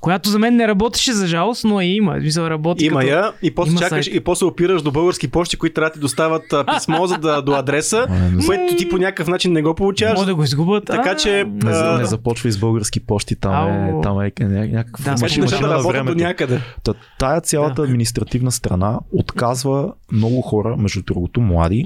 Която 0.00 0.28
за 0.28 0.38
мен 0.38 0.56
не 0.56 0.68
работеше 0.68 1.12
за 1.12 1.26
жалост, 1.26 1.64
но 1.64 1.80
я 1.80 1.86
има. 1.86 2.14
Мисъл, 2.14 2.46
работи 2.46 2.84
Има 2.84 3.00
като... 3.00 3.10
я 3.10 3.32
и 3.42 3.50
после 3.50 3.70
има 3.70 3.80
чакаш 3.80 4.04
сайт. 4.04 4.16
и 4.16 4.20
после 4.20 4.46
опираш 4.46 4.82
до 4.82 4.90
български 4.92 5.28
почти, 5.28 5.56
които 5.56 5.74
трябва 5.74 5.88
да 5.88 5.94
ти 5.94 6.00
доставят 6.00 6.52
а, 6.52 6.64
писмо 6.68 7.06
за 7.06 7.16
да, 7.16 7.42
до 7.42 7.52
адреса, 7.52 8.06
което 8.46 8.76
ти 8.76 8.88
по 8.88 8.98
някакъв 8.98 9.28
начин 9.28 9.52
не 9.52 9.62
го 9.62 9.74
получаваш. 9.74 10.16
Може 10.16 10.26
да 10.26 10.34
го 10.34 10.42
изгубят. 10.44 10.84
Така 10.84 11.16
че, 11.16 11.44
не, 11.54 11.72
за- 11.74 11.84
а, 11.84 11.98
не 11.98 12.04
започва 12.04 12.50
с 12.50 12.58
български 12.58 13.00
почти, 13.00 13.36
там 13.36 13.68
е, 13.68 13.90
Ау. 13.90 14.00
там 14.00 14.20
е 14.20 14.30
ня- 14.30 14.72
някакъв 14.72 15.04
Да, 15.04 15.10
машина 15.10 15.18
значи 15.18 15.40
Нещата 15.40 15.62
на 15.62 15.68
работят 15.68 15.82
до 15.84 16.02
времето. 16.04 16.14
някъде. 16.18 16.60
Та, 16.84 16.94
тая 17.18 17.40
цялата 17.40 17.74
Да. 17.74 17.82
административна 17.82 18.52
страна 18.52 18.98
отказва 19.12 19.92
много 20.12 20.40
хора, 20.42 20.76
между 20.76 21.02
другото 21.02 21.40
млади, 21.40 21.84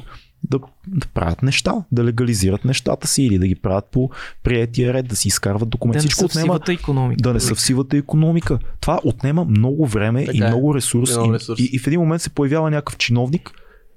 да, 0.50 0.58
да 0.88 1.06
правят 1.06 1.42
неща, 1.42 1.74
да 1.92 2.04
легализират 2.04 2.64
нещата 2.64 3.08
си 3.08 3.22
или 3.22 3.38
да 3.38 3.46
ги 3.46 3.54
правят 3.54 3.84
по 3.84 4.10
приятия 4.42 4.94
ред, 4.94 5.08
да 5.08 5.16
си 5.16 5.28
изкарват 5.28 5.68
документи. 5.68 5.98
да 5.98 6.02
не 6.02 6.08
Всичко 6.08 6.20
са 6.22 6.38
в 6.38 6.42
сивата 6.42 6.72
економика. 6.72 7.22
да 7.22 7.32
не 7.32 7.40
са 7.40 7.54
в 7.54 7.60
сивата 7.60 7.96
економика. 7.96 8.58
Това 8.80 9.00
отнема 9.04 9.44
много 9.44 9.86
време 9.86 10.24
Така 10.26 10.38
и 10.38 10.42
е. 10.42 10.46
много 10.46 10.74
ресурс. 10.74 11.10
И 11.10 11.12
много 11.12 11.30
И, 11.30 11.34
ресурс. 11.34 11.60
и, 11.60 11.70
и 11.72 11.78
в 11.78 11.86
един 11.86 12.00
момент 12.00 12.22
се 12.22 12.30
появява 12.30 12.70
някакъв 12.70 12.96
чиновник 12.96 13.50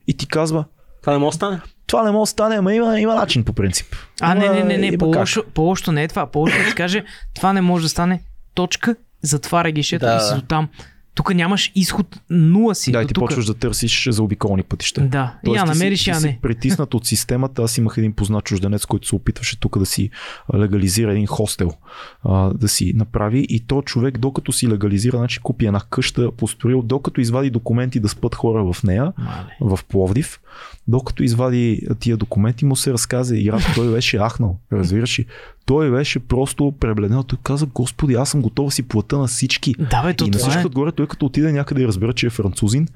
и 0.07 0.13
ти 0.13 0.27
казва, 0.27 0.65
Това 1.01 1.13
не 1.13 1.19
може 1.19 1.29
да 1.29 1.35
стане. 1.35 1.59
това 1.87 2.03
не 2.03 2.11
може 2.11 2.21
да 2.21 2.31
стане, 2.31 2.55
ама 2.55 2.73
има, 2.73 2.99
има 2.99 3.15
начин 3.15 3.43
по 3.43 3.53
принцип. 3.53 3.95
А, 4.21 4.35
не, 4.35 4.49
не, 4.49 4.53
не, 4.55 4.73
Има 4.75 4.77
не. 4.77 4.91
как. 4.91 4.99
По-лошо, 4.99 5.43
по-лошо 5.53 5.91
не 5.91 6.03
е 6.03 6.07
това. 6.07 6.25
По-лошо 6.25 6.55
е 6.55 6.63
да 6.63 6.69
ти 6.69 6.75
каже, 6.75 7.03
това 7.35 7.53
не 7.53 7.61
може 7.61 7.83
да 7.83 7.89
стане. 7.89 8.21
Точка, 8.53 8.95
затваря 9.21 9.71
гишето 9.71 10.05
Да, 10.05 10.15
и 10.17 10.27
си 10.27 10.35
до 10.35 10.41
там. 10.41 10.69
Тук 11.17 11.33
нямаш 11.33 11.71
изход, 11.75 12.19
нула 12.29 12.75
си. 12.75 12.91
Да, 12.91 13.01
и 13.01 13.07
ти 13.07 13.13
тука. 13.13 13.25
почваш 13.25 13.45
да 13.45 13.53
търсиш 13.53 14.07
заобиколни 14.09 14.63
пътища. 14.63 15.01
Да, 15.01 15.35
и 15.47 15.51
я 15.51 15.61
си- 15.61 15.67
намериш, 15.67 16.03
ти 16.03 16.09
я 16.09 16.15
си 16.15 16.27
не. 16.27 16.39
притиснат 16.41 16.93
от 16.93 17.05
системата. 17.05 17.61
Аз 17.61 17.77
имах 17.77 17.97
един 17.97 18.13
познат 18.13 18.43
чужденец, 18.43 18.85
който 18.85 19.07
се 19.07 19.15
опитваше 19.15 19.59
тук 19.59 19.79
да 19.79 19.85
си 19.85 20.09
легализира 20.55 21.11
един 21.11 21.27
хостел. 21.27 21.71
А, 22.23 22.53
да 22.53 22.67
си 22.67 22.93
направи 22.95 23.45
и 23.49 23.59
то 23.59 23.81
човек, 23.81 24.17
докато 24.17 24.51
си 24.51 24.67
легализира, 24.67 25.17
значи 25.17 25.39
купи 25.39 25.65
една 25.65 25.81
къща, 25.89 26.31
построил, 26.31 26.81
докато 26.81 27.21
извади 27.21 27.49
документи 27.49 27.99
да 27.99 28.09
спът 28.09 28.35
хора 28.35 28.73
в 28.73 28.83
нея, 28.83 29.13
Мале. 29.17 29.57
в 29.61 29.79
Пловдив, 29.89 30.39
докато 30.87 31.23
извади 31.23 31.81
тия 31.99 32.17
документи, 32.17 32.65
му 32.65 32.75
се 32.75 32.93
разказа 32.93 33.37
и 33.37 33.51
раз 33.51 33.63
той 33.75 33.91
беше 33.91 34.19
ахнал. 34.19 34.57
Разбираш 34.71 35.19
ли? 35.19 35.25
Той 35.67 35.91
беше 35.91 36.19
просто 36.19 36.73
пребледнал. 36.79 37.23
Той 37.23 37.39
каза, 37.43 37.65
Господи, 37.65 38.13
аз 38.13 38.29
съм 38.29 38.41
готов 38.41 38.65
да 38.65 38.71
си 38.71 38.87
плата 38.87 39.17
на 39.17 39.27
всички. 39.27 39.75
Да, 39.79 40.03
бе, 40.03 40.25
и 40.25 40.29
на 40.29 40.37
всичко 40.37 40.61
е. 40.61 40.65
отгоре, 40.65 40.91
той 40.91 41.07
като 41.07 41.25
отиде 41.25 41.51
някъде 41.51 41.81
и 41.81 41.87
разбира, 41.87 42.13
че 42.13 42.27
е 42.27 42.29
французин 42.29 42.87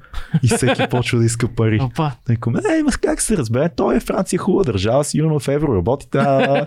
и 0.42 0.48
всеки 0.48 0.82
почва 0.90 1.18
да 1.18 1.24
иска 1.24 1.48
пари. 1.48 1.80
Опа. 1.82 2.12
Викаме, 2.28 2.60
е, 2.78 2.82
ма 2.82 2.90
как 3.02 3.20
се 3.20 3.36
разбере, 3.36 3.68
той 3.76 3.96
е 3.96 4.00
Франция 4.00 4.38
хубава 4.38 4.64
държава, 4.64 5.04
сигурно 5.04 5.40
в 5.40 5.48
евро 5.48 5.74
работи. 5.74 6.08
Та... 6.10 6.66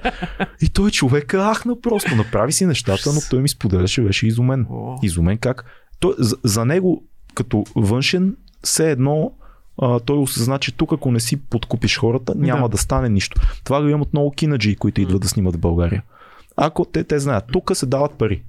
и 0.62 0.70
той 0.70 0.92
човек 0.92 1.34
ахна 1.34 1.82
просто, 1.82 2.16
направи 2.16 2.52
си 2.52 2.66
нещата, 2.66 3.14
но 3.14 3.20
той 3.30 3.42
ми 3.42 3.50
споделяше, 3.50 4.02
беше 4.02 4.28
изумен. 4.28 4.68
Изумен 5.04 5.38
как. 5.38 5.66
Той, 6.00 6.14
за, 6.18 6.36
за 6.44 6.66
него, 6.66 7.04
като 7.36 7.64
външен, 7.76 8.36
все 8.64 8.92
едно 8.92 9.32
а, 9.82 10.00
той 10.00 10.18
осъзна, 10.18 10.60
че 10.60 10.72
тук 10.72 10.94
ако 10.94 11.12
не 11.12 11.20
си 11.20 11.38
подкупиш 11.42 11.98
хората, 11.98 12.34
няма 12.36 12.62
Да. 12.62 12.70
да, 12.70 12.78
стане 12.78 13.10
нищо. 13.10 13.42
Това 13.64 13.82
го 13.82 13.88
имат 13.88 14.14
много 14.14 14.32
кинаджи, 14.32 14.76
които 14.76 15.02
идват 15.02 15.22
да 15.22 15.28
снимат 15.28 15.56
в 15.56 15.60
България. 15.60 16.04
Ако 16.58 16.86
те, 16.86 17.04
те 17.04 17.20
знаят, 17.20 17.44
тук 17.52 17.72
се 17.74 17.86
дават 17.86 18.12
пари. 18.12 18.42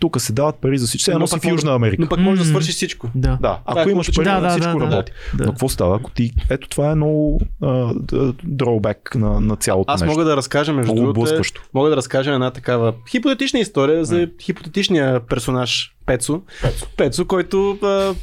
Тук 0.00 0.20
се 0.20 0.32
дават 0.32 0.56
пари 0.56 0.78
за 0.78 0.86
всичко. 0.86 1.02
Все 1.02 1.10
Но 1.10 1.16
едно 1.16 1.26
си 1.26 1.40
в 1.40 1.44
Южна 1.44 1.74
Америка. 1.74 2.02
Но 2.02 2.08
пък 2.08 2.20
може 2.20 2.40
да 2.40 2.46
свършиш 2.46 2.74
всичко. 2.74 3.08
Да. 3.14 3.38
Да, 3.40 3.58
Това 3.68 3.80
е 3.80 3.82
ако 3.82 3.90
имаш 3.90 4.14
пари, 4.16 4.24
Да, 4.24 4.40
да, 4.40 4.50
всичко 4.50 4.78
да, 4.78 4.86
да. 4.86 4.92
работи. 4.92 5.12
Да. 5.34 5.44
Но 5.44 5.50
какво 5.50 5.68
става, 5.68 5.96
ако 5.96 6.10
ти... 6.10 6.32
Ето 6.50 6.68
това 6.68 6.90
е 6.90 6.94
много 6.94 7.40
дроубек 8.44 9.14
на, 9.14 9.40
на 9.40 9.56
цялото 9.56 9.92
Аз 9.92 10.00
нещо. 10.00 10.12
мога 10.12 10.24
да 10.24 10.36
разкажа, 10.36 10.72
между 10.72 10.94
другото, 10.94 11.34
е, 11.34 11.40
мога 11.74 11.90
да 11.90 11.96
разкажа 11.96 12.32
една 12.32 12.50
такава 12.50 12.94
хипотетична 13.10 13.60
история 13.60 14.04
за 14.04 14.28
хипотетичния 14.40 15.20
персонаж 15.20 15.94
Пецо. 16.06 16.42
Пецо, 16.96 17.24
който 17.24 17.70
а, 17.82 18.14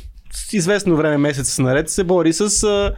известно 0.54 0.96
време, 0.96 1.18
месец 1.18 1.60
наред, 1.60 1.90
се 1.90 2.04
бори 2.04 2.34
с 2.34 2.64
а, 2.64 2.94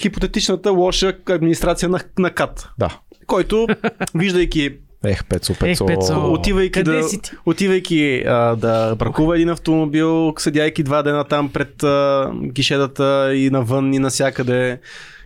хипотетичната 0.00 0.70
лоша 0.70 1.12
администрация 1.30 1.88
на, 1.88 2.00
на 2.18 2.30
КАТ. 2.30 2.68
Да. 2.78 2.98
Който, 3.26 3.66
виждайки 4.14 4.76
Ех, 5.04 5.24
Пецо, 5.24 5.54
Пецо. 5.54 5.86
Пецо. 5.86 6.32
отивайки 6.32 6.72
Къде 6.72 6.92
да, 6.92 7.02
си 7.02 7.20
ти? 7.22 7.30
отивайки 7.46 8.22
а, 8.26 8.56
да 8.56 8.94
бракува 8.94 9.36
един 9.36 9.48
автомобил, 9.48 10.34
седяйки 10.38 10.82
два 10.82 11.02
дена 11.02 11.24
там 11.24 11.52
пред 11.52 11.82
а, 11.82 12.30
гишетата 12.52 13.34
и 13.34 13.50
навън 13.50 13.94
и 13.94 13.98
насякъде. 13.98 14.80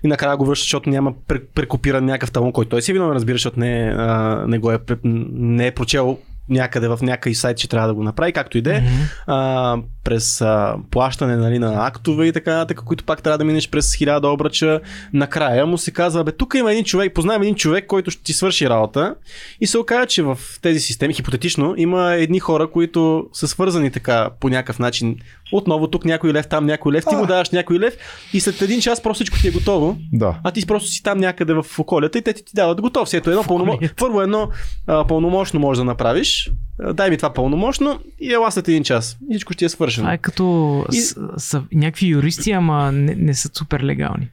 И 0.04 0.08
накрая 0.08 0.36
го 0.36 0.46
връща, 0.46 0.62
защото 0.62 0.90
няма 0.90 1.12
пре- 1.28 1.46
прекопиран 1.54 2.04
някакъв 2.04 2.32
талон, 2.32 2.52
който 2.52 2.68
той 2.68 2.82
си 2.82 2.90
е 2.90 2.94
виновен, 2.94 3.14
разбира, 3.14 3.34
защото 3.34 3.60
не, 3.60 3.94
а, 3.96 4.44
не 4.48 4.58
го 4.58 4.72
е, 4.72 4.78
не 5.04 5.66
е 5.66 5.70
прочел 5.70 6.18
някъде 6.48 6.88
в 6.88 6.98
някакъв 7.02 7.36
сайт, 7.36 7.56
че 7.56 7.68
трябва 7.68 7.88
да 7.88 7.94
го 7.94 8.02
направи, 8.02 8.32
както 8.32 8.58
и 8.58 8.62
да 8.62 8.76
е. 8.76 8.82
А, 9.26 9.76
през 10.04 10.40
а, 10.40 10.76
плащане 10.90 11.36
нали, 11.36 11.58
на 11.58 11.86
актове 11.86 12.26
и 12.26 12.32
така 12.32 12.54
нататък, 12.54 12.84
които 12.84 13.04
пак 13.04 13.22
трябва 13.22 13.38
да 13.38 13.44
минеш 13.44 13.70
през 13.70 13.94
хиляда 13.94 14.28
обръча. 14.28 14.80
Накрая 15.12 15.66
му 15.66 15.78
се 15.78 15.90
казва, 15.90 16.24
бе, 16.24 16.32
тук 16.32 16.54
има 16.54 16.72
един 16.72 16.84
човек, 16.84 17.14
познавам 17.14 17.42
един 17.42 17.54
човек, 17.54 17.86
който 17.86 18.10
ще 18.10 18.22
ти 18.22 18.32
свърши 18.32 18.68
работа. 18.68 19.14
И 19.60 19.66
се 19.66 19.78
оказа, 19.78 20.06
че 20.06 20.22
в 20.22 20.38
тези 20.62 20.80
системи, 20.80 21.14
хипотетично, 21.14 21.74
има 21.76 22.14
едни 22.14 22.40
хора, 22.40 22.70
които 22.70 23.26
са 23.32 23.48
свързани 23.48 23.90
така 23.90 24.30
по 24.40 24.48
някакъв 24.48 24.78
начин. 24.78 25.16
Отново 25.52 25.86
тук 25.86 26.04
някой 26.04 26.32
лев, 26.32 26.48
там 26.48 26.66
някой 26.66 26.92
лев, 26.92 27.04
ти 27.04 27.16
му 27.16 27.26
даваш 27.26 27.50
някой 27.50 27.78
лев 27.78 27.96
и 28.32 28.40
след 28.40 28.62
един 28.62 28.80
час 28.80 29.02
просто 29.02 29.14
всичко 29.16 29.38
ти 29.38 29.48
е 29.48 29.52
готово. 29.52 29.96
Да. 30.12 30.38
А 30.44 30.50
ти 30.50 30.66
просто 30.66 30.88
си 30.88 31.02
там 31.02 31.18
някъде 31.18 31.52
в 31.54 31.66
околята 31.78 32.18
и 32.18 32.22
те 32.22 32.32
ти, 32.32 32.44
ти 32.44 32.52
дават 32.54 32.80
готов. 32.80 33.08
Си 33.08 33.16
ето 33.16 33.30
едно 33.30 33.42
пълномо... 33.44 33.78
Първо 33.96 34.20
едно 34.22 34.48
а, 34.86 35.06
пълномощно 35.06 35.60
можеш 35.60 35.78
да 35.78 35.84
направиш. 35.84 36.50
А, 36.80 36.92
Дай 36.92 37.10
ми 37.10 37.16
това 37.16 37.32
пълномощно 37.32 38.00
и 38.20 38.32
ела 38.32 38.52
след 38.52 38.68
един 38.68 38.84
час. 38.84 39.16
И 39.22 39.32
всичко 39.32 39.52
ще 39.52 39.64
е 39.64 39.68
свършено. 39.68 40.04
Това 40.04 40.12
е 40.12 40.18
като 40.18 40.84
И- 40.92 40.96
с, 40.96 41.16
са 41.38 41.62
някакви 41.72 42.06
юристи, 42.06 42.50
ама 42.50 42.92
не, 42.92 43.14
не 43.14 43.34
са 43.34 43.50
супер 43.54 43.80
легални. 43.80 44.28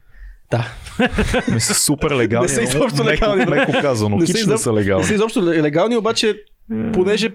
Да. 0.51 0.67
Не 1.51 1.59
са 1.59 1.73
супер 1.75 2.11
легални. 2.11 2.43
Не 2.43 2.53
са 2.53 2.61
изобщо 2.63 3.03
легални, 3.05 3.45
да. 3.45 3.51
Меко 3.51 3.71
казано. 3.71 4.17
Не 4.17 4.27
са 4.27 4.33
Хич 4.33 4.45
не 4.45 4.53
изоб- 4.53 4.57
са 4.57 4.71
Не 4.71 4.79
легални. 4.79 5.03
са 5.05 5.13
изобщо 5.13 5.43
легални, 5.43 5.97
обаче 5.97 6.35
понеже 6.93 7.29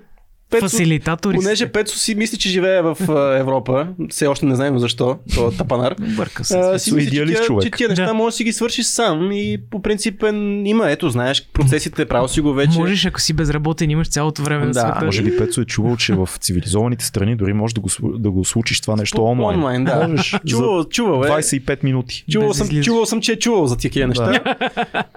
Пецо, 0.55 0.65
Фасилитатори 0.67 1.37
понеже. 1.37 1.67
Пецо 1.67 1.99
си 1.99 2.15
мисли, 2.15 2.39
че 2.39 2.49
живее 2.49 2.83
в 2.83 2.97
Европа, 3.39 3.87
все 4.11 4.27
още 4.27 4.47
не 4.47 4.55
знаем 4.55 4.79
защо, 4.79 5.19
то 5.35 5.49
е 5.49 5.57
тапанар. 5.57 5.95
Бърка 6.17 6.45
се. 6.45 6.59
А, 6.59 6.79
си 6.79 6.95
мисли, 6.95 7.11
че 7.29 7.35
човек. 7.37 7.65
че 7.65 7.71
тия 7.71 7.89
неща 7.89 8.07
Да. 8.07 8.15
можеш 8.15 8.35
да 8.35 8.37
си 8.37 8.45
ги 8.45 8.53
свършиш 8.53 8.87
сам 8.87 9.33
и 9.33 9.59
по 9.71 9.83
принцип 9.83 10.23
е, 10.23 10.29
има, 10.65 10.91
ето, 10.91 11.11
знаеш, 11.11 11.49
процесите, 11.53 12.05
правил 12.05 12.29
си 12.29 12.41
го 12.41 12.53
вече. 12.53 12.79
Можеш, 12.79 13.07
ако 13.07 13.21
си 13.21 13.33
безработен, 13.33 13.91
имаш 13.91 14.09
цялото 14.09 14.43
време 14.43 14.65
на 14.65 14.71
Да, 14.73 14.81
света. 14.81 15.05
Може 15.05 15.23
би 15.23 15.37
Пецо 15.39 15.61
е 15.61 15.65
чувал, 15.65 15.97
че 15.97 16.13
в 16.15 16.29
цивилизованите 16.41 17.05
страни 17.05 17.37
дори 17.37 17.53
може 17.53 17.75
да 17.75 17.81
го, 17.81 17.89
да 18.19 18.31
го 18.31 18.45
случиш 18.45 18.81
това 18.81 18.97
нещо 18.97 19.17
По- 19.17 19.25
онлайн. 19.25 19.59
онлайн, 19.59 19.85
да. 19.85 20.09
Можеш 20.09 20.35
Чувал, 20.47 20.85
чувал 20.85 21.25
е. 21.25 21.29
25 21.29 21.85
минути. 21.85 22.25
Чувал 22.31 22.55
съм, 22.55 22.83
чувал 22.83 23.07
съм, 23.07 23.21
че 23.21 23.33
е 23.33 23.37
чувал 23.37 23.67
за 23.67 23.77
такива 23.79 24.07
неща. 24.09 24.55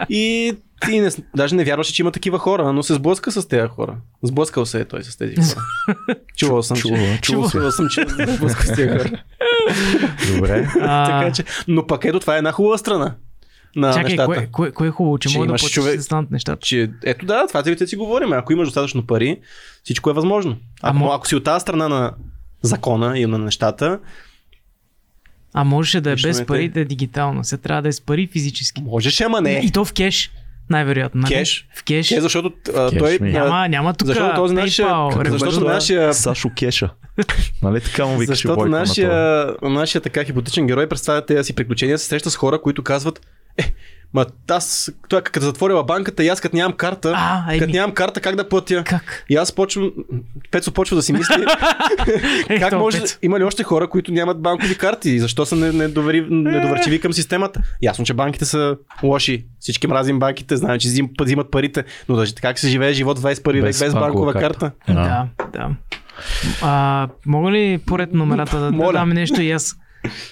И 0.10 0.54
ти 0.82 1.00
не, 1.00 1.10
даже 1.36 1.56
не 1.56 1.64
вярваше, 1.64 1.94
че 1.94 2.02
има 2.02 2.12
такива 2.12 2.40
хора, 2.40 2.74
но 2.74 2.84
се 2.84 2.94
сблъска 2.94 3.32
с 3.32 3.48
тези 3.48 3.68
хора. 3.68 3.96
Сблъскал 4.24 4.66
се 4.66 4.80
е 4.80 4.86
той 4.86 5.04
с 5.04 5.18
тези 5.18 5.36
хора. 5.36 5.66
Чувал 6.38 6.64
съм, 6.64 6.78
Чувал, 6.78 6.98
че, 6.98 7.22
чувал 7.22 7.50
чувал 7.50 7.72
съм, 7.72 7.90
че 7.90 8.06
се 8.10 8.36
сблъска 8.36 8.64
с 8.64 8.76
тези 8.76 8.90
хора. 8.90 9.22
Добре. 10.36 10.68
А, 10.82 11.20
така 11.20 11.34
че, 11.34 11.44
но 11.68 11.88
пък 11.88 12.06
ето 12.06 12.20
това 12.20 12.36
е 12.36 12.38
една 12.38 12.52
хубава 12.52 12.78
страна 12.78 13.16
на 13.76 13.94
Чакай, 13.94 14.04
нещата. 14.04 14.26
кое, 14.26 14.48
кое, 14.48 14.72
кое 14.72 14.88
е 14.88 14.92
хубаво, 14.92 15.18
че, 15.18 15.30
Че 15.30 15.38
може 15.38 15.48
да 15.48 15.54
почнеш 15.54 15.72
човек- 15.72 15.98
да 15.98 16.04
станат 16.04 16.32
нещата. 16.32 16.62
Че, 16.62 16.92
ето 17.04 17.26
да, 17.26 17.48
това 17.48 17.64
те 17.64 17.88
си 17.88 17.96
говорим. 17.96 18.34
Ако 18.34 18.54
имаш 18.54 18.68
достатъчно 18.68 19.06
пари, 19.08 19.40
всичко 19.84 20.10
е 20.10 20.14
възможно. 20.14 20.58
Ако, 20.82 20.98
Ама- 20.98 21.16
ако 21.16 21.28
си 21.28 21.36
от 21.36 21.44
тази 21.44 21.62
страна 21.62 21.90
на 21.90 22.12
закона 22.62 23.20
и 23.20 23.26
на 23.26 23.38
нещата, 23.38 24.00
А 25.54 25.64
можеше 25.64 26.02
да 26.02 26.12
е 26.12 26.16
без 26.16 26.46
пари, 26.46 26.70
да 26.70 26.80
е 26.80 26.86
дигитално. 26.86 27.44
Се 27.44 27.58
трябва 27.58 27.82
да 27.82 27.88
е 27.88 27.92
с 27.92 28.02
пари 28.02 28.28
физически. 28.28 28.82
можеш, 28.82 29.22
ама 29.22 29.42
не. 29.42 29.62
И 29.64 29.72
то 29.72 29.86
в 29.86 29.94
кеш, 29.94 30.32
най-вероятно. 30.70 31.22
нали? 31.22 31.34
Кеш? 31.34 31.68
В 31.76 31.84
кеш. 31.84 32.12
Е, 32.12 32.22
защото 32.22 32.52
а, 32.76 32.90
Кеш 32.90 33.00
той... 33.00 33.18
ми. 33.22 33.32
Няма, 33.32 33.68
няма 33.70 33.94
тук 33.94 34.08
защото 34.08 34.36
този 34.36 34.54
нашия, 34.54 34.88
PayPal, 34.88 35.30
защото 35.30 35.60
нашия 35.60 36.14
Сашо 36.14 36.50
Кеша. 36.56 36.90
Нали 37.64 37.82
така 37.82 38.06
му 38.06 38.18
викаше 38.18 38.48
Защото 38.48 38.66
нашия, 38.66 39.46
нашия 39.62 40.02
така 40.02 40.24
хипотетичен 40.24 40.68
герой 40.68 40.90
представя 40.90 41.26
тези 41.26 41.44
си 41.44 41.56
приключения, 41.56 41.98
се 41.98 42.06
среща 42.06 42.32
с 42.32 42.36
хора, 42.36 42.62
които 42.62 42.84
казват, 42.84 43.20
е, 43.20 43.22
Ма 44.14 44.26
аз, 44.50 44.92
това, 45.10 45.22
като 45.22 45.40
затворила 45.40 45.84
банката 45.84 46.24
и 46.24 46.28
аз 46.28 46.42
като 46.42 46.56
нямам 46.56 46.74
карта, 46.74 47.14
А, 47.16 47.58
като 47.60 47.72
нямам 47.72 47.92
карта, 47.92 48.22
как 48.22 48.36
да 48.36 48.50
платя? 48.50 48.84
Как? 48.84 49.26
И 49.30 49.36
аз 49.36 49.52
почвам, 49.52 49.92
Пецо 50.52 50.72
почва 50.72 50.96
да 50.96 51.02
си 51.02 51.14
мисли, 51.14 51.36
как 52.50 52.70
то, 52.70 52.80
може, 52.80 53.00
Пецо. 53.00 53.18
има 53.22 53.40
ли 53.40 53.44
още 53.44 53.64
хора, 53.64 53.88
които 53.88 54.12
нямат 54.12 54.42
банкови 54.42 54.78
карти? 54.78 55.10
И 55.10 55.20
Защо 55.20 55.46
са 55.46 55.56
недовери- 55.56 56.28
недоверчиви 56.30 57.00
към 57.00 57.14
системата? 57.14 57.62
Ясно, 57.82 58.06
че 58.06 58.14
банките 58.14 58.46
са 58.46 58.78
лоши. 59.04 59.46
Всички 59.60 59.88
мразим 59.88 60.20
банките, 60.20 60.58
знаем, 60.58 60.80
че 60.80 60.88
взим- 60.88 61.10
взимат 61.22 61.52
парите, 61.52 61.84
но 62.10 62.16
да, 62.16 62.26
как 62.42 62.60
се 62.60 62.70
живее 62.70 62.94
живот 62.94 63.20
в 63.20 63.22
21 63.24 63.54
век 63.54 63.64
Без 63.64 63.80
без 63.80 63.94
банкова 63.94 64.26
банкова 64.26 64.34
карта? 64.34 64.72
карта. 64.86 64.94
Да, 64.94 65.28
да. 65.54 65.70
А, 66.62 67.08
мога 67.26 67.52
ли 67.52 67.78
поред 67.78 68.14
номерата 68.14 68.60
да, 68.60 68.72
да 68.72 68.92
дам 68.92 69.10
нещо 69.10 69.42
и 69.42 69.52
аз? 69.52 69.76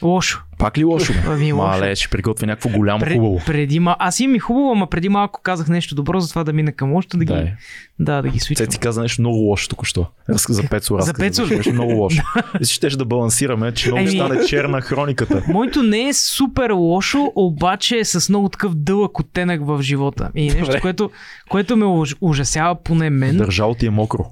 Лошо. 0.01 0.41
Пак 0.57 0.77
ли 0.77 0.83
лошо? 0.83 1.13
Ами, 1.27 1.53
лошо. 1.53 1.67
Мале, 1.67 1.95
ще 1.95 2.07
приготвя 2.09 2.47
някакво 2.47 2.69
голямо 2.69 2.99
Пред, 2.99 3.13
хубаво. 3.13 3.41
преди 3.45 3.79
ма... 3.79 3.95
Аз 3.99 4.19
имам 4.19 4.35
и 4.35 4.39
хубаво, 4.39 4.71
ама 4.71 4.87
преди 4.87 5.09
малко 5.09 5.41
казах 5.43 5.67
нещо 5.67 5.95
добро, 5.95 6.19
затова 6.19 6.43
да 6.43 6.53
мина 6.53 6.71
към 6.71 6.93
лошото, 6.93 7.17
да 7.17 7.25
ги, 7.25 7.33
Дай. 7.33 7.53
да, 7.99 8.21
да 8.21 8.29
ги 8.29 8.39
свичам. 8.39 8.65
Цеци 8.65 8.79
каза 8.79 9.01
нещо 9.01 9.21
много 9.21 9.37
лошо 9.37 9.69
току-що. 9.69 10.05
Разка 10.29 10.53
за 10.53 10.63
Пецо 10.63 10.97
разказа. 10.97 11.13
Пецо? 11.13 11.47
Беше 11.47 11.71
много 11.71 11.91
лошо. 11.93 12.23
И 12.61 12.65
ще 12.65 12.89
да 12.89 13.05
балансираме, 13.05 13.71
че 13.71 13.87
много 13.87 14.07
Еми- 14.07 14.15
стане 14.15 14.45
черна 14.45 14.81
хрониката. 14.81 15.43
Моето 15.47 15.83
не 15.83 16.07
е 16.07 16.13
супер 16.13 16.69
лошо, 16.69 17.31
обаче 17.35 17.97
е 17.97 18.05
с 18.05 18.29
много 18.29 18.49
такъв 18.49 18.75
дълъг 18.75 19.19
оттенък 19.19 19.65
в 19.65 19.81
живота. 19.81 20.29
И 20.35 20.49
нещо, 20.49 20.75
което, 20.81 21.09
което 21.49 21.77
ме 21.77 21.85
уж- 21.85 22.15
ужасява 22.21 22.75
поне 22.75 23.09
мен. 23.09 23.37
Държал 23.37 23.73
ти 23.73 23.85
е 23.85 23.89
мокро. 23.89 24.25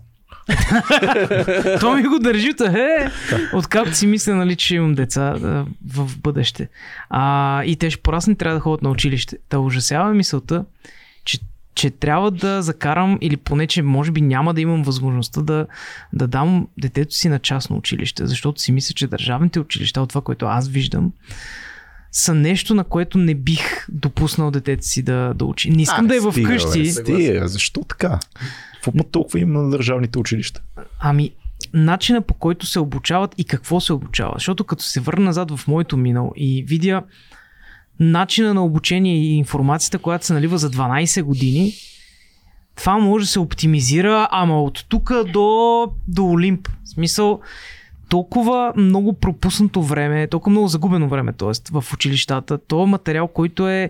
То 1.80 1.96
ми 1.96 2.04
го 2.04 2.20
държи, 2.20 2.54
та, 2.54 2.66
е, 2.66 3.12
откакто 3.54 3.96
си 3.96 4.08
мисля, 4.08 4.36
нали, 4.36 4.56
че 4.56 4.76
имам 4.76 4.96
деца 4.96 5.36
в 5.94 6.18
бъдеще. 6.18 6.70
А, 7.10 7.64
и 7.64 7.76
те 7.76 7.90
ще 7.90 8.02
порасне, 8.02 8.36
трябва 8.36 8.58
да 8.58 8.62
ходят 8.62 8.82
на 8.82 8.90
училище. 8.90 9.38
Та 9.50 9.60
ужасява 9.60 10.14
мисълта, 10.14 10.66
че, 11.26 11.40
че 11.76 11.90
трябва 11.90 12.32
да 12.32 12.62
закарам, 12.62 13.18
или 13.22 13.38
поне, 13.38 13.68
че 13.68 13.82
може 13.82 14.12
би 14.12 14.22
няма 14.22 14.54
да 14.54 14.62
имам 14.62 14.84
възможността 14.84 15.42
да, 15.42 15.68
да 16.14 16.28
дам 16.28 16.68
детето 16.78 17.16
си 17.16 17.30
на 17.30 17.40
частно 17.40 17.78
училище, 17.78 18.26
защото 18.28 18.62
си 18.62 18.72
мисля, 18.72 18.94
че 18.94 19.08
държавните 19.08 19.60
училища, 19.60 20.02
от 20.02 20.10
това, 20.10 20.22
което 20.22 20.46
аз 20.46 20.68
виждам, 20.68 21.12
са 22.12 22.34
нещо, 22.34 22.76
на 22.76 22.84
което 22.84 23.18
не 23.18 23.36
бих 23.36 23.86
допуснал 23.90 24.52
детето 24.52 24.86
си 24.86 25.04
да, 25.04 25.34
да 25.36 25.46
учи. 25.46 25.70
Не 25.70 25.82
искам 25.82 26.08
да 26.08 26.16
е 26.16 26.20
вкъщи. 26.20 26.86
Стига, 26.86 27.48
защо 27.48 27.84
така? 27.84 28.20
Какво 28.84 28.98
му 28.98 29.04
толкова 29.04 29.40
има 29.40 29.62
на 29.62 29.70
държавните 29.70 30.20
училища? 30.20 30.62
Ами, 31.00 31.32
начина 31.74 32.22
по 32.22 32.34
който 32.34 32.66
се 32.66 32.80
обучават 32.80 33.36
и 33.38 33.44
какво 33.44 33.80
се 33.80 33.94
обучава. 33.94 34.34
Защото 34.36 34.64
като 34.64 34.84
се 34.84 35.00
върна 35.00 35.26
назад 35.26 35.58
в 35.58 35.68
моето 35.68 35.98
минало 35.98 36.32
и 36.36 36.64
видя 36.68 37.04
начина 38.00 38.54
на 38.54 38.66
обучение 38.66 39.16
и 39.16 39.38
информацията, 39.38 40.00
която 40.00 40.26
се 40.26 40.34
налива 40.34 40.58
за 40.58 40.72
12 40.72 41.24
години, 41.24 41.74
това 42.76 42.98
може 42.98 43.26
да 43.26 43.32
се 43.32 43.40
оптимизира, 43.40 44.28
ама 44.32 44.64
от 44.64 44.86
тук 44.90 45.12
до, 45.34 45.88
до 46.08 46.26
Олимп. 46.26 46.68
В 46.68 46.90
смисъл, 46.90 47.40
толкова 48.10 48.74
много 48.78 49.14
пропуснато 49.14 49.82
време, 49.82 50.28
толкова 50.28 50.52
много 50.52 50.68
загубено 50.68 51.10
време, 51.10 51.34
т.е. 51.34 51.72
в 51.72 51.94
училищата. 51.94 52.58
То 52.58 52.84
е 52.84 52.88
материал, 52.88 53.28
който 53.28 53.70
е 53.70 53.90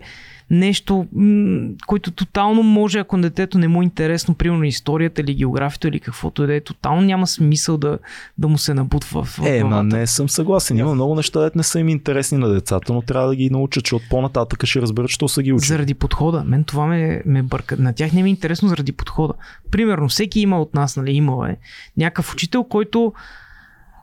нещо, 0.54 1.08
м- 1.14 1.70
който 1.88 2.12
тотално 2.12 2.64
може, 2.64 3.00
ако 3.00 3.18
на 3.18 3.22
детето 3.22 3.58
не 3.58 3.68
му 3.68 3.82
е 3.82 3.86
интересно, 3.86 4.36
примерно 4.36 4.64
историята 4.64 5.22
или 5.22 5.34
географията 5.34 5.88
или 5.88 6.00
каквото 6.00 6.44
и 6.44 6.48
да 6.48 6.56
е, 6.56 6.62
тотално 6.62 7.02
няма 7.02 7.28
смисъл 7.28 7.78
да, 7.78 8.00
да 8.38 8.48
му 8.48 8.58
се 8.58 8.74
набутва 8.74 9.24
в, 9.24 9.40
Е, 9.46 9.64
ма 9.64 9.84
не 9.84 10.08
съм 10.08 10.30
съгласен. 10.30 10.78
Има 10.78 10.96
много 10.96 11.16
неща, 11.16 11.42
дето 11.42 11.58
не 11.58 11.64
са 11.64 11.80
им 11.80 11.90
интересни 11.90 12.38
на 12.38 12.50
децата, 12.50 12.94
но 12.94 13.02
трябва 13.02 13.28
да 13.28 13.36
ги 13.36 13.50
научат, 13.50 13.84
че 13.84 13.96
от 13.96 14.02
по-нататък 14.10 14.66
ще 14.66 14.82
разберат, 14.82 15.10
що 15.10 15.28
са 15.28 15.44
ги 15.44 15.54
учили. 15.54 15.68
Заради 15.68 15.94
подхода. 15.94 16.44
Мен 16.44 16.64
това 16.64 16.86
ме, 16.86 17.22
ме 17.26 17.44
бърка. 17.44 17.78
На 17.80 17.94
тях 17.94 18.14
не 18.14 18.24
ми 18.24 18.30
е 18.30 18.32
интересно 18.32 18.70
заради 18.70 18.92
подхода. 18.92 19.34
Примерно, 19.72 20.08
всеки 20.08 20.40
има 20.40 20.62
от 20.62 20.74
нас, 20.74 20.98
нали, 20.98 21.12
имал 21.12 21.46
е 21.46 21.58
някакъв 21.98 22.34
учител, 22.34 22.64
който. 22.64 23.14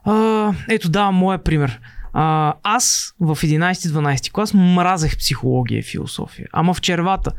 А, 0.04 0.52
ето 0.68 0.88
давам 0.88 1.14
моя 1.14 1.38
пример. 1.38 1.80
А, 2.12 2.54
аз 2.62 3.14
в 3.20 3.36
11-12 3.36 4.32
клас 4.32 4.54
мразех 4.54 5.18
психология 5.18 5.78
и 5.78 5.82
философия. 5.82 6.48
Ама 6.52 6.74
в 6.74 6.80
червата. 6.80 7.32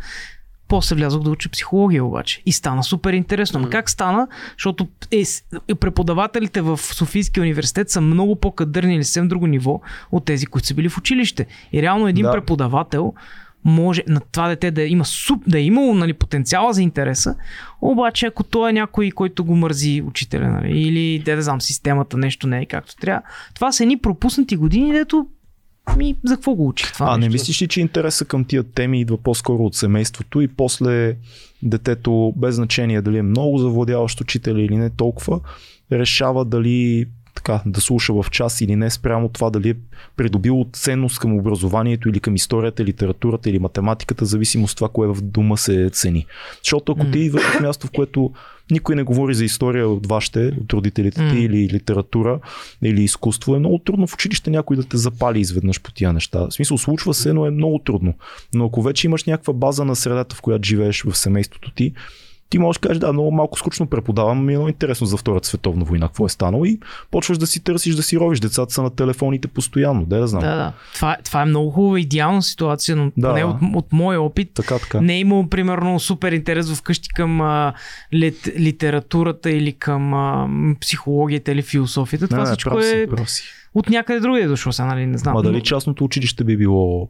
После 0.67 0.95
влязох 0.95 1.23
да 1.23 1.29
уча 1.29 1.49
психология 1.49 2.05
обаче. 2.05 2.41
И 2.45 2.51
стана 2.51 2.83
супер 2.83 3.13
интересно. 3.13 3.59
Ама 3.59 3.69
как 3.69 3.89
стана? 3.89 4.27
Защото 4.57 4.87
е, 5.11 5.23
е, 5.67 5.75
преподавателите 5.75 6.61
в 6.61 6.77
Софийския 6.77 7.41
университет 7.41 7.89
са 7.89 8.01
много 8.01 8.35
по-кадърни 8.35 8.95
или 8.95 9.03
съвсем 9.03 9.27
друго 9.27 9.47
ниво 9.47 9.81
от 10.11 10.25
тези, 10.25 10.45
които 10.45 10.67
са 10.67 10.73
били 10.73 10.89
в 10.89 10.97
училище. 10.97 11.45
И 11.73 11.81
реално 11.81 12.07
един 12.07 12.23
Да. 12.25 12.31
преподавател 12.31 13.13
може 13.63 14.03
на 14.07 14.21
това 14.31 14.47
дете 14.47 14.71
да 14.71 14.83
има 14.83 15.05
суп, 15.05 15.43
да 15.47 15.59
е 15.59 15.63
имало 15.63 15.93
нали, 15.93 16.13
потенциала 16.13 16.73
за 16.73 16.81
интереса, 16.81 17.35
обаче 17.81 18.25
ако 18.25 18.43
той 18.43 18.69
е 18.69 18.73
някой, 18.73 19.11
който 19.11 19.45
го 19.45 19.55
мързи 19.55 20.01
учителя, 20.01 20.49
нали, 20.49 20.79
или 20.79 21.19
де 21.19 21.35
да 21.35 21.41
знам, 21.41 21.61
системата 21.61 22.17
нещо 22.17 22.47
не 22.47 22.61
е 22.61 22.65
както 22.65 22.95
трябва, 22.95 23.21
това 23.55 23.71
са 23.71 23.83
едни 23.83 23.97
пропуснати 23.97 24.55
години, 24.55 24.91
дето 24.91 25.27
ми, 25.97 26.15
за 26.23 26.35
какво 26.35 26.55
го 26.55 26.67
учих 26.67 26.93
това 26.93 27.07
А, 27.09 27.17
не 27.17 27.17
нещо? 27.17 27.31
мислиш 27.31 27.61
ли, 27.61 27.67
че 27.67 27.81
интереса 27.81 28.25
към 28.25 28.45
тия 28.45 28.63
теми 28.63 29.01
идва 29.01 29.17
по-скоро 29.17 29.63
от 29.63 29.75
семейството 29.75 30.41
и 30.41 30.47
после 30.47 31.15
детето, 31.63 32.33
без 32.37 32.55
значение 32.55 33.01
дали 33.01 33.17
е 33.17 33.21
много 33.21 33.57
завладяващ 33.57 34.21
учителя 34.21 34.61
или 34.61 34.77
не 34.77 34.89
толкова, 34.89 35.39
решава 35.91 36.45
дали 36.45 37.05
така, 37.35 37.61
да 37.65 37.81
слуша 37.81 38.13
в 38.13 38.25
час 38.31 38.61
или 38.61 38.75
не, 38.75 38.89
спрямо 38.89 39.29
това 39.29 39.49
дали 39.49 39.69
е 39.69 39.75
придобило 40.17 40.65
ценност 40.73 41.19
към 41.19 41.37
образованието 41.37 42.09
или 42.09 42.19
към 42.19 42.35
историята, 42.35 42.85
литературата 42.85 43.49
или 43.49 43.59
математиката, 43.59 44.25
зависимост 44.25 44.71
от 44.71 44.77
това, 44.77 44.89
кое 44.89 45.07
в 45.07 45.21
дума 45.21 45.57
се 45.57 45.89
цени. 45.93 46.25
Защото 46.63 46.91
ако 46.91 47.11
ти 47.11 47.19
идваш 47.19 47.43
в 47.43 47.59
място, 47.59 47.87
в 47.87 47.91
което 47.91 48.31
никой 48.71 48.95
не 48.95 49.03
говори 49.03 49.33
за 49.33 49.45
история 49.45 49.87
от 49.89 50.07
вашите, 50.07 50.47
от 50.61 50.73
родителите 50.73 51.29
ти 51.31 51.37
или 51.37 51.69
литература 51.69 52.39
или 52.83 53.03
изкуство, 53.03 53.55
е 53.55 53.59
много 53.59 53.79
трудно 53.79 54.07
в 54.07 54.13
училище 54.13 54.49
някой 54.49 54.77
да 54.77 54.83
те 54.83 54.97
запали 54.97 55.39
изведнъж 55.39 55.81
по 55.81 55.91
тия 55.91 56.13
неща. 56.13 56.39
В 56.39 56.51
смисъл, 56.51 56.77
случва 56.77 57.13
се, 57.13 57.33
но 57.33 57.45
е 57.45 57.51
много 57.51 57.79
трудно. 57.79 58.13
Но 58.53 58.65
ако 58.65 58.81
вече 58.81 59.07
имаш 59.07 59.23
някаква 59.23 59.53
база 59.53 59.85
на 59.85 59.95
средата, 59.95 60.35
в 60.35 60.41
която 60.41 60.67
живееш 60.67 61.03
в 61.03 61.17
семейството 61.17 61.71
ти, 61.71 61.93
ти 62.51 62.59
можеш 62.59 62.79
да 62.79 62.87
кажеш, 62.87 62.99
да, 62.99 63.13
много 63.13 63.31
малко 63.31 63.59
скучно 63.59 63.87
преподавам, 63.87 64.45
ми 64.45 64.53
е 64.53 64.57
много 64.57 64.69
интересно 64.69 65.07
за 65.07 65.17
Втората 65.17 65.47
световна 65.47 65.85
война, 65.85 66.07
какво 66.07 66.25
е 66.25 66.29
станало 66.29 66.65
и 66.65 66.79
почваш 67.11 67.37
да 67.37 67.47
си 67.47 67.63
търсиш, 67.63 67.95
да 67.95 68.03
си 68.03 68.19
ровиш. 68.19 68.39
Децата 68.39 68.73
са 68.73 68.83
на 68.83 68.89
телефоните 68.89 69.47
постоянно, 69.47 70.05
да, 70.05 70.19
да 70.19 70.27
знам. 70.27 70.41
Да, 70.41 70.55
да. 70.55 70.73
Това, 70.93 71.17
това 71.23 71.41
е 71.41 71.45
много 71.45 71.71
хубава 71.71 71.99
идеална 71.99 72.41
ситуация, 72.43 72.95
но 72.95 73.11
Да. 73.17 73.29
поне 73.29 73.43
от, 73.43 73.57
от 73.75 73.93
моя 73.93 74.21
опит 74.21 74.51
Така, 74.53 74.79
така. 74.79 75.01
не 75.01 75.13
е 75.15 75.19
имало, 75.19 75.47
примерно, 75.49 75.99
супер 75.99 76.31
интерес 76.31 76.73
вкъщи 76.73 77.09
към 77.09 77.41
а, 77.41 77.73
лит, 78.13 78.49
литературата 78.59 79.51
или 79.51 79.73
към 79.73 80.13
а, 80.13 80.47
психологията 80.81 81.51
или 81.51 81.61
философията. 81.61 82.27
Това 82.27 82.37
Не, 82.37 82.49
не, 82.49 82.55
всичко 82.55 82.81
си, 82.81 83.07
е 83.21 83.25
си. 83.25 83.43
от 83.73 83.89
някъде 83.89 84.19
другаде 84.19 84.43
е 84.43 84.47
дошло, 84.47 84.71
сега, 84.71 84.85
нали, 84.87 85.05
не 85.05 85.17
знам. 85.17 85.33
Ма 85.33 85.43
Но 85.43 85.49
дали 85.51 85.61
частното 85.61 86.03
училище 86.03 86.43
би 86.43 86.57
било 86.57 87.09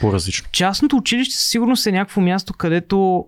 по-различно? 0.00 0.48
Частното 0.52 0.96
училище 0.96 1.34
със 1.36 1.46
сигурност 1.46 1.86
е 1.86 1.92
някакво 1.92 2.20
място, 2.20 2.52
където 2.52 3.26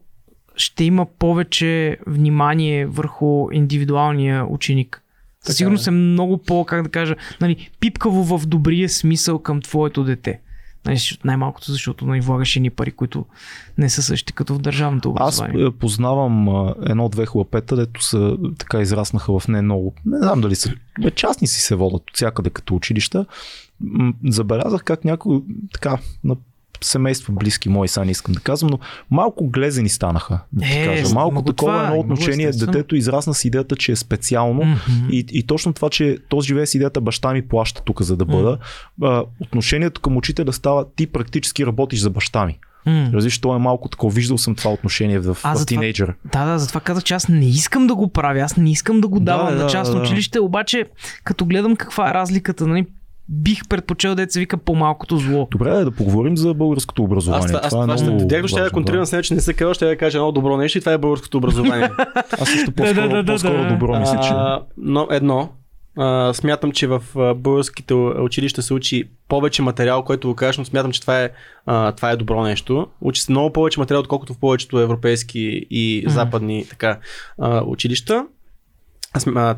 ще 0.61 0.85
има 0.85 1.07
повече 1.07 1.97
внимание 2.07 2.87
върху 2.87 3.49
индивидуалния 3.53 4.47
ученик. 4.47 5.03
Със 5.43 5.57
сигурност 5.57 5.87
е 5.87 5.91
много 5.91 6.39
по, 6.39 6.65
как 6.65 6.83
да 6.83 6.89
кажа, 6.89 7.17
нали, 7.41 7.71
пипкаво 7.81 8.39
в 8.39 8.47
добрия 8.47 8.89
смисъл 8.89 9.39
към 9.39 9.61
твоето 9.63 10.05
дете. 10.05 10.41
Нали, 10.87 10.99
най-малкото, 11.25 11.73
защото 11.73 12.07
нали, 12.07 12.21
влагаш 12.21 12.57
едни 12.57 12.71
пари, 12.71 12.91
които 12.91 13.27
не 13.79 13.91
са 13.91 14.03
същи 14.03 14.33
като 14.33 14.55
в 14.55 14.59
държавното 14.59 15.15
Аз 15.17 15.39
образование. 15.39 15.67
е, 15.67 15.71
познавам 15.71 16.49
едно-две 16.87 17.27
хлапета, 17.27 17.77
дето 17.77 18.03
са 18.03 18.37
така 18.59 18.81
израснаха 18.81 19.41
в 19.41 19.49
не 19.49 19.63
много. 19.63 19.95
Не 20.07 20.19
знам 20.19 20.41
дали 20.41 20.55
са. 20.55 20.73
Бе, 21.03 21.11
частни 21.11 21.47
си 21.47 21.61
се 21.61 21.75
водят 21.75 22.11
от 22.11 22.17
всякъде 22.17 22.51
като 22.51 22.75
училища. 22.75 23.27
Забелязах 24.29 24.85
как 24.85 25.05
някои 25.05 25.41
така 25.73 25.99
на 26.25 26.37
семейства 26.85 27.33
близки 27.35 27.69
мои, 27.69 27.89
сега 27.89 28.05
не 28.05 28.11
искам 28.11 28.35
да 28.35 28.41
казвам, 28.41 28.71
но 28.71 28.79
малко 29.11 29.49
глезени 29.49 29.89
станаха. 29.89 30.41
Да 30.53 30.65
ти 30.65 30.73
Е, 30.73 30.85
кажа. 30.87 31.15
Малко 31.15 31.43
такова 31.43 31.73
това, 31.73 31.85
едно 31.85 32.01
отношение. 32.01 32.51
Детето 32.51 32.97
израсна 32.97 33.35
с 33.35 33.45
идеята, 33.45 33.77
че 33.77 33.93
е 33.93 33.97
специално. 33.97 34.65
Мгм. 34.65 34.79
И, 35.11 35.25
и 35.33 35.43
точно 35.43 35.73
това, 35.73 35.91
че 35.91 36.19
този 36.29 36.47
живее 36.47 36.67
с 36.67 36.75
идеята 36.75 37.01
баща 37.01 37.33
ми 37.33 37.49
плаща 37.49 37.83
тук 37.85 38.03
за 38.03 38.17
да 38.17 38.25
бъда, 38.25 38.59
а, 39.03 39.23
отношението 39.41 40.01
към 40.01 40.17
учителя 40.17 40.53
става 40.53 40.87
ти 40.97 41.07
практически 41.07 41.67
работиш 41.67 42.01
за 42.01 42.11
баща 42.11 42.47
ми. 42.47 42.59
М. 42.87 43.11
Разбираш, 43.13 43.39
то 43.39 43.57
е 43.57 43.59
малко 43.59 43.89
такова. 43.89 44.15
Виждал 44.15 44.39
съм 44.39 44.55
това 44.55 44.71
отношение 44.71 45.19
в, 45.19 45.37
А, 45.43 45.55
в 45.55 45.67
тинейджър. 45.67 46.15
Да, 46.33 46.45
да, 46.45 46.59
затова 46.59 46.81
казах, 46.81 47.05
че 47.05 47.15
аз 47.15 47.29
не 47.29 47.47
искам 47.49 47.87
да 47.87 47.95
го 47.95 48.09
правя, 48.09 48.41
аз 48.41 48.57
не 48.57 48.71
искам 48.71 49.01
да 49.01 49.09
го 49.09 49.19
Да, 49.19 49.25
давам 49.25 49.57
да, 49.57 49.63
на 49.65 49.71
частно 49.71 49.95
да. 49.97 50.01
училище, 50.03 50.41
обаче 50.41 50.85
като 51.25 51.45
гледам 51.45 51.77
каква 51.77 52.11
е 52.11 52.15
разликата, 52.15 52.67
нали, 52.67 52.87
бих 53.31 53.69
предпочел 53.69 54.15
деца 54.15 54.41
вика 54.41 54.57
по-малкото 54.57 55.17
зло. 55.17 55.49
Добре, 55.51 55.71
да, 55.71 55.85
да 55.85 55.91
поговорим 55.91 56.37
за 56.37 56.55
българското 56.55 57.03
образование. 57.03 57.45
Аз 57.45 57.47
това, 57.47 57.61
аз 57.63 57.71
това 57.71 57.83
е 57.83 57.87
това 57.87 57.97
ще 57.97 58.07
много 58.07 58.25
директно 58.25 58.49
ще 58.49 58.61
важно, 58.61 58.75
контрирам 58.75 59.07
с 59.07 59.23
че 59.23 59.35
не 59.35 59.41
се 59.41 59.55
казва, 59.55 59.75
ще 59.75 59.89
я 59.89 59.97
кажа 59.97 60.19
едно 60.19 60.33
добро 60.33 60.57
нещо 60.57 60.79
и 60.79 60.81
това 60.81 60.93
е 60.93 60.99
българското 60.99 61.39
образование. 61.39 61.91
Аз 62.41 62.49
също 62.49 62.73
по-скоро, 62.73 62.95
Да, 62.95 63.09
да, 63.09 63.23
да, 63.23 63.33
по-скоро 63.33 63.63
да. 63.63 63.69
добро 63.69 64.01
мисля, 64.01 64.21
че. 64.21 64.33
но 64.77 65.09
едно, 65.11 65.49
А, 65.97 66.33
смятам, 66.35 66.73
че 66.73 66.87
в 66.87 67.03
българските 67.37 67.95
училища 67.95 68.63
се 68.63 68.75
учи 68.75 69.05
повече 69.29 69.63
материал, 69.63 70.03
който 70.03 70.29
го 70.29 70.35
кажеш, 70.35 70.59
но 70.59 70.65
смятам, 70.65 70.93
че 70.93 71.01
това 71.01 71.23
е, 71.23 71.31
а, 71.67 71.93
това 71.93 72.11
е 72.11 72.17
добро 72.17 72.43
нещо. 72.43 72.87
Учи 73.01 73.23
се 73.23 73.33
много 73.33 73.53
повече 73.53 73.81
материал, 73.81 74.01
отколкото 74.01 74.35
в 74.35 74.39
повечето 74.39 74.79
европейски 74.79 75.67
и 75.71 76.05
западни 76.07 76.67
така, 76.71 76.99
а, 77.39 77.63
училища. 77.67 78.27
Аз 79.13 79.27
а, 79.27 79.57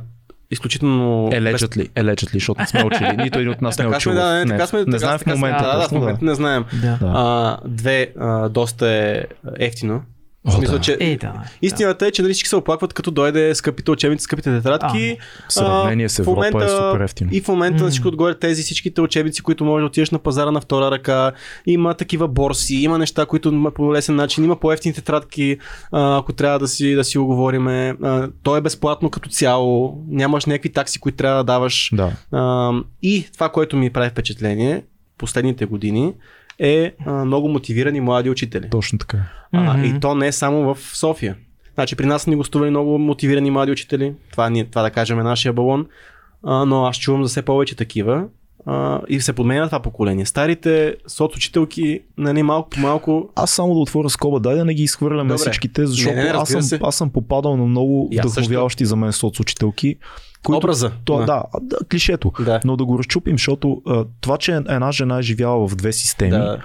изключително... 0.52 1.30
Allegedly, 1.32 1.76
ли? 1.76 1.88
Allegedly, 1.88 2.32
защото 2.32 2.60
не 2.60 2.66
сме 2.66 2.84
учили. 2.84 3.16
Нито 3.16 3.38
един 3.38 3.50
от 3.50 3.62
нас 3.62 3.78
не 3.78 3.84
е 3.84 3.88
учил. 3.88 4.14
да, 4.14 4.32
не, 4.32 4.46
така 4.46 4.66
сме. 4.66 4.78
не 4.78 4.84
така, 4.84 4.98
знаем 4.98 5.18
в 5.18 5.26
момента. 5.26 5.64
Да, 5.64 5.78
да, 5.78 5.88
в 5.88 5.92
момента 5.92 6.24
не 6.24 6.34
знаем. 6.34 6.64
Да. 6.82 6.98
А, 7.02 7.58
две, 7.68 8.12
а, 8.20 8.48
доста 8.48 8.88
е 8.88 9.24
ефтино. 9.58 10.02
О, 10.44 10.50
смисъл, 10.50 10.76
да. 10.76 10.82
че 10.82 10.96
Е, 11.00 11.16
да. 11.16 11.32
Истината 11.62 12.06
е, 12.06 12.10
че 12.10 12.22
нали 12.22 12.32
всички 12.32 12.48
се 12.48 12.56
оплакват, 12.56 12.92
като 12.92 13.10
дойде 13.10 13.54
скъпите 13.54 13.90
учебници, 13.90 14.22
скъпите 14.22 14.50
тетрадки. 14.50 15.16
В 15.48 15.52
сравнение 15.52 16.08
с 16.08 16.18
Европа 16.18 16.34
момента- 16.34 16.64
е 16.64 16.68
супер 16.68 17.00
ефтино. 17.04 17.30
И 17.32 17.40
в 17.40 17.48
момента 17.48 17.78
М. 17.78 17.84
на 17.84 17.90
всичко 17.90 18.08
отгоре 18.08 18.34
тези 18.34 18.62
всичките 18.62 19.00
учебници, 19.00 19.42
които 19.42 19.64
може 19.64 19.82
да 19.82 19.86
отидеш 19.86 20.10
на 20.10 20.18
пазара 20.18 20.50
на 20.50 20.60
втора 20.60 20.90
ръка, 20.90 21.32
има 21.66 21.94
такива 21.94 22.28
борси, 22.28 22.74
има 22.74 22.98
неща, 22.98 23.26
които 23.26 23.72
по 23.74 23.94
лесен 23.94 24.16
начин, 24.16 24.44
има 24.44 24.56
по-ефтини 24.56 24.94
тетрадки, 24.94 25.58
ако 25.92 26.32
трябва 26.32 26.58
да 26.58 26.68
си, 26.68 26.94
да 26.94 27.04
си 27.04 27.18
оговориме. 27.18 27.94
То 28.42 28.56
е 28.56 28.60
безплатно 28.60 29.10
като 29.10 29.28
цяло, 29.28 30.02
нямаш 30.08 30.46
някакви 30.46 30.72
такси, 30.72 31.00
които 31.00 31.16
трябва 31.16 31.36
да 31.36 31.44
даваш. 31.44 31.90
Да. 31.92 32.12
А, 32.32 32.72
и 33.02 33.26
това, 33.32 33.48
което 33.48 33.76
ми 33.76 33.90
прави 33.90 34.10
впечатление 34.10 34.82
последните 35.18 35.64
години 35.64 36.14
е 36.58 36.92
а, 37.06 37.24
много 37.24 37.48
мотивирани 37.48 38.00
млади 38.00 38.30
учители. 38.30 38.68
Точно 38.70 38.98
така. 38.98 39.18
А, 39.52 39.74
Мгм. 39.74 39.84
и 39.86 40.00
то 40.00 40.14
не 40.14 40.26
е 40.26 40.32
само 40.32 40.74
в 40.74 40.96
София. 40.96 41.36
Значи 41.74 41.96
при 41.96 42.06
нас 42.06 42.22
са 42.22 42.30
ни 42.30 42.36
гостували 42.36 42.70
много 42.70 42.98
мотивирани 42.98 43.50
млади 43.50 43.72
учители. 43.72 44.14
Това, 44.30 44.50
ни, 44.50 44.64
това 44.64 44.82
да 44.82 44.90
кажем 44.90 45.20
е 45.20 45.24
нашия 45.24 45.52
балон. 45.52 45.86
А, 46.44 46.64
но 46.64 46.84
аз 46.84 46.96
чувам 46.96 47.22
за 47.22 47.28
все 47.28 47.42
повече 47.42 47.76
такива. 47.76 48.24
А, 48.66 49.00
и 49.08 49.20
се 49.20 49.32
подменя 49.32 49.66
това 49.66 49.80
поколение. 49.80 50.26
Старите 50.26 50.96
соцучителки, 51.06 52.00
нали, 52.18 52.42
малко 52.42 52.70
по 52.70 52.80
малко. 52.80 53.28
Аз 53.34 53.50
само 53.50 53.74
да 53.74 53.80
отворя 53.80 54.10
скоба, 54.10 54.40
дай 54.40 54.54
да 54.54 54.64
не 54.64 54.74
ги 54.74 54.82
изхвърляме 54.82 55.28
Добре. 55.28 55.38
всичките, 55.38 55.86
защото 55.86 56.16
Не, 56.16 56.22
не, 56.22 56.28
аз, 56.30 56.48
съм, 56.48 56.62
се. 56.62 56.78
аз 56.82 56.96
съм 56.96 57.10
попадал 57.10 57.56
на 57.56 57.64
много 57.64 58.10
вдъхновяващи 58.14 58.84
за 58.84 58.96
мен 58.96 59.12
соцучителки. 59.12 59.96
Които, 60.44 60.58
Образа. 60.58 60.90
То, 61.04 61.18
Да. 61.18 61.42
да. 61.60 61.78
клишето. 61.90 62.32
Да. 62.40 62.60
Но 62.64 62.76
да 62.76 62.84
го 62.84 62.98
разчупим, 62.98 63.34
защото 63.34 63.82
а, 63.86 64.04
това, 64.20 64.38
че 64.38 64.52
една 64.52 64.92
жена 64.92 65.18
е 65.18 65.22
живяла 65.22 65.68
в 65.68 65.76
две 65.76 65.92
системи, 65.92 66.30
Да. 66.30 66.58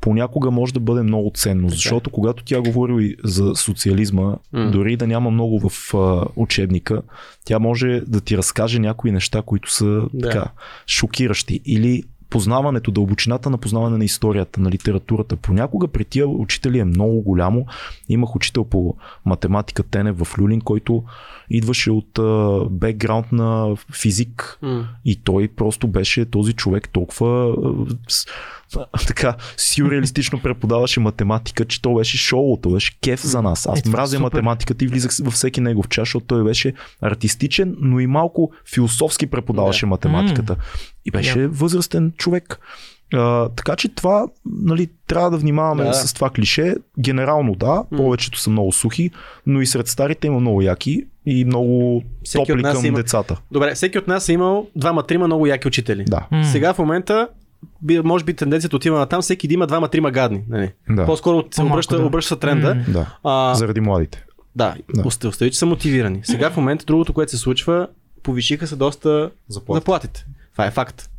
понякога 0.00 0.50
може 0.50 0.74
да 0.74 0.80
бъде 0.80 1.02
много 1.02 1.30
ценно, 1.34 1.68
защото 1.68 2.10
когато 2.10 2.44
тя 2.44 2.60
говори 2.60 3.16
за 3.24 3.54
социализма, 3.54 4.34
М. 4.52 4.70
дори 4.70 4.96
да 4.96 5.06
няма 5.06 5.30
много 5.30 5.68
в 5.68 5.94
а, 5.94 6.24
учебника, 6.36 7.02
тя 7.44 7.58
може 7.58 8.02
да 8.06 8.20
ти 8.20 8.36
разкаже 8.38 8.78
някои 8.78 9.12
неща, 9.12 9.42
които 9.42 9.72
са 9.72 9.84
Да. 10.12 10.28
така 10.28 10.44
шокиращи. 10.86 11.60
Или 11.66 12.02
познаването, 12.34 12.90
дълбочината 12.90 13.50
на 13.50 13.58
познаване 13.58 13.98
на 13.98 14.04
историята, 14.04 14.60
на 14.60 14.70
литературата. 14.70 15.36
Понякога 15.36 15.88
при 15.88 16.04
тия 16.04 16.28
учители 16.28 16.78
е 16.78 16.84
много 16.84 17.22
голямо. 17.22 17.66
Имах 18.08 18.36
учител 18.36 18.64
по 18.64 18.96
математика 19.24 19.82
Тене 19.82 20.12
в 20.12 20.28
Люлин, 20.38 20.60
който 20.60 21.04
идваше 21.50 21.90
от 21.90 22.20
бекграунд 22.70 23.32
на 23.32 23.76
физик. 23.92 24.58
М. 24.62 24.88
И 25.04 25.16
той 25.16 25.48
просто 25.48 25.88
беше 25.88 26.24
този 26.24 26.52
човек 26.52 26.88
толкова 26.88 27.56
така 29.06 29.34
сюрреалистично 29.56 30.40
преподаваше 30.40 31.00
математика, 31.00 31.64
че 31.64 31.82
то 31.82 31.94
беше 31.94 32.16
шоу, 32.18 32.56
то 32.56 32.70
беше 32.70 32.98
кеф 33.00 33.22
за 33.22 33.42
нас. 33.42 33.66
Аз 33.66 33.78
Е, 33.78 33.88
мразя 33.88 34.20
математиката 34.20 34.84
и 34.84 34.88
влизах 34.88 35.10
във 35.18 35.32
всеки 35.34 35.60
негов 35.60 35.88
час, 35.88 36.02
защото 36.02 36.26
той 36.26 36.44
беше 36.44 36.72
артистичен, 37.02 37.76
но 37.80 38.00
и 38.00 38.06
малко 38.06 38.50
философски 38.66 39.26
преподаваше 39.26 39.80
Да. 39.80 39.90
математиката. 39.90 40.56
И 41.04 41.10
беше 41.10 41.40
Яко. 41.40 41.54
възрастен 41.54 42.12
човек. 42.12 42.58
А, 43.14 43.48
така 43.48 43.76
че 43.76 43.88
това, 43.88 44.26
нали, 44.46 44.88
трябва 45.06 45.30
да 45.30 45.38
внимаваме 45.38 45.84
Да. 45.84 45.94
с 45.94 46.12
това 46.12 46.30
клише. 46.30 46.74
Генерално 46.98 47.54
да, 47.54 47.84
повечето 47.96 48.40
са 48.40 48.50
много 48.50 48.72
сухи, 48.72 49.10
но 49.46 49.60
и 49.60 49.66
сред 49.66 49.88
старите 49.88 50.26
има 50.26 50.40
много 50.40 50.62
яки 50.62 51.02
и 51.26 51.44
много 51.44 52.02
Всеки 52.24 52.46
топли 52.46 52.62
към 52.64 52.84
има- 52.84 52.96
децата. 52.96 53.40
Добре, 53.50 53.74
всеки 53.74 53.98
от 53.98 54.08
нас 54.08 54.28
е 54.28 54.32
имал 54.32 54.66
двама-трима 54.76 55.26
много 55.26 55.46
яки 55.46 55.68
учители. 55.68 56.04
Да. 56.04 56.26
М. 56.30 56.44
Сега 56.44 56.74
в 56.74 56.78
момента 56.78 57.28
може 58.04 58.24
би 58.24 58.34
тенденцията 58.34 58.76
отива 58.76 58.98
на 58.98 59.06
там, 59.06 59.22
всеки 59.22 59.48
да 59.48 59.54
има 59.54 59.66
двама-трима 59.66 60.10
гадни. 60.10 60.42
Нали? 60.48 60.72
Да. 60.90 61.06
По-скоро 61.06 61.44
се 61.50 61.62
обръща, 61.62 61.98
да. 61.98 62.04
обръща 62.06 62.36
тренда. 62.36 62.84
Да. 62.88 63.18
А, 63.24 63.54
Заради 63.54 63.80
младите. 63.80 64.24
Да, 64.56 64.74
Да. 64.94 65.02
остави, 65.06 65.50
че 65.50 65.58
са 65.58 65.66
мотивирани. 65.66 66.20
Сега 66.24 66.50
в 66.50 66.56
момента 66.56 66.84
другото, 66.84 67.12
което 67.12 67.30
се 67.30 67.38
случва, 67.38 67.88
повишиха 68.22 68.66
се 68.66 68.76
доста 68.76 69.30
Заплати. 69.48 69.76
заплатите. 69.80 70.26
Това 70.52 70.66
е 70.66 70.70
факт. 70.70 71.10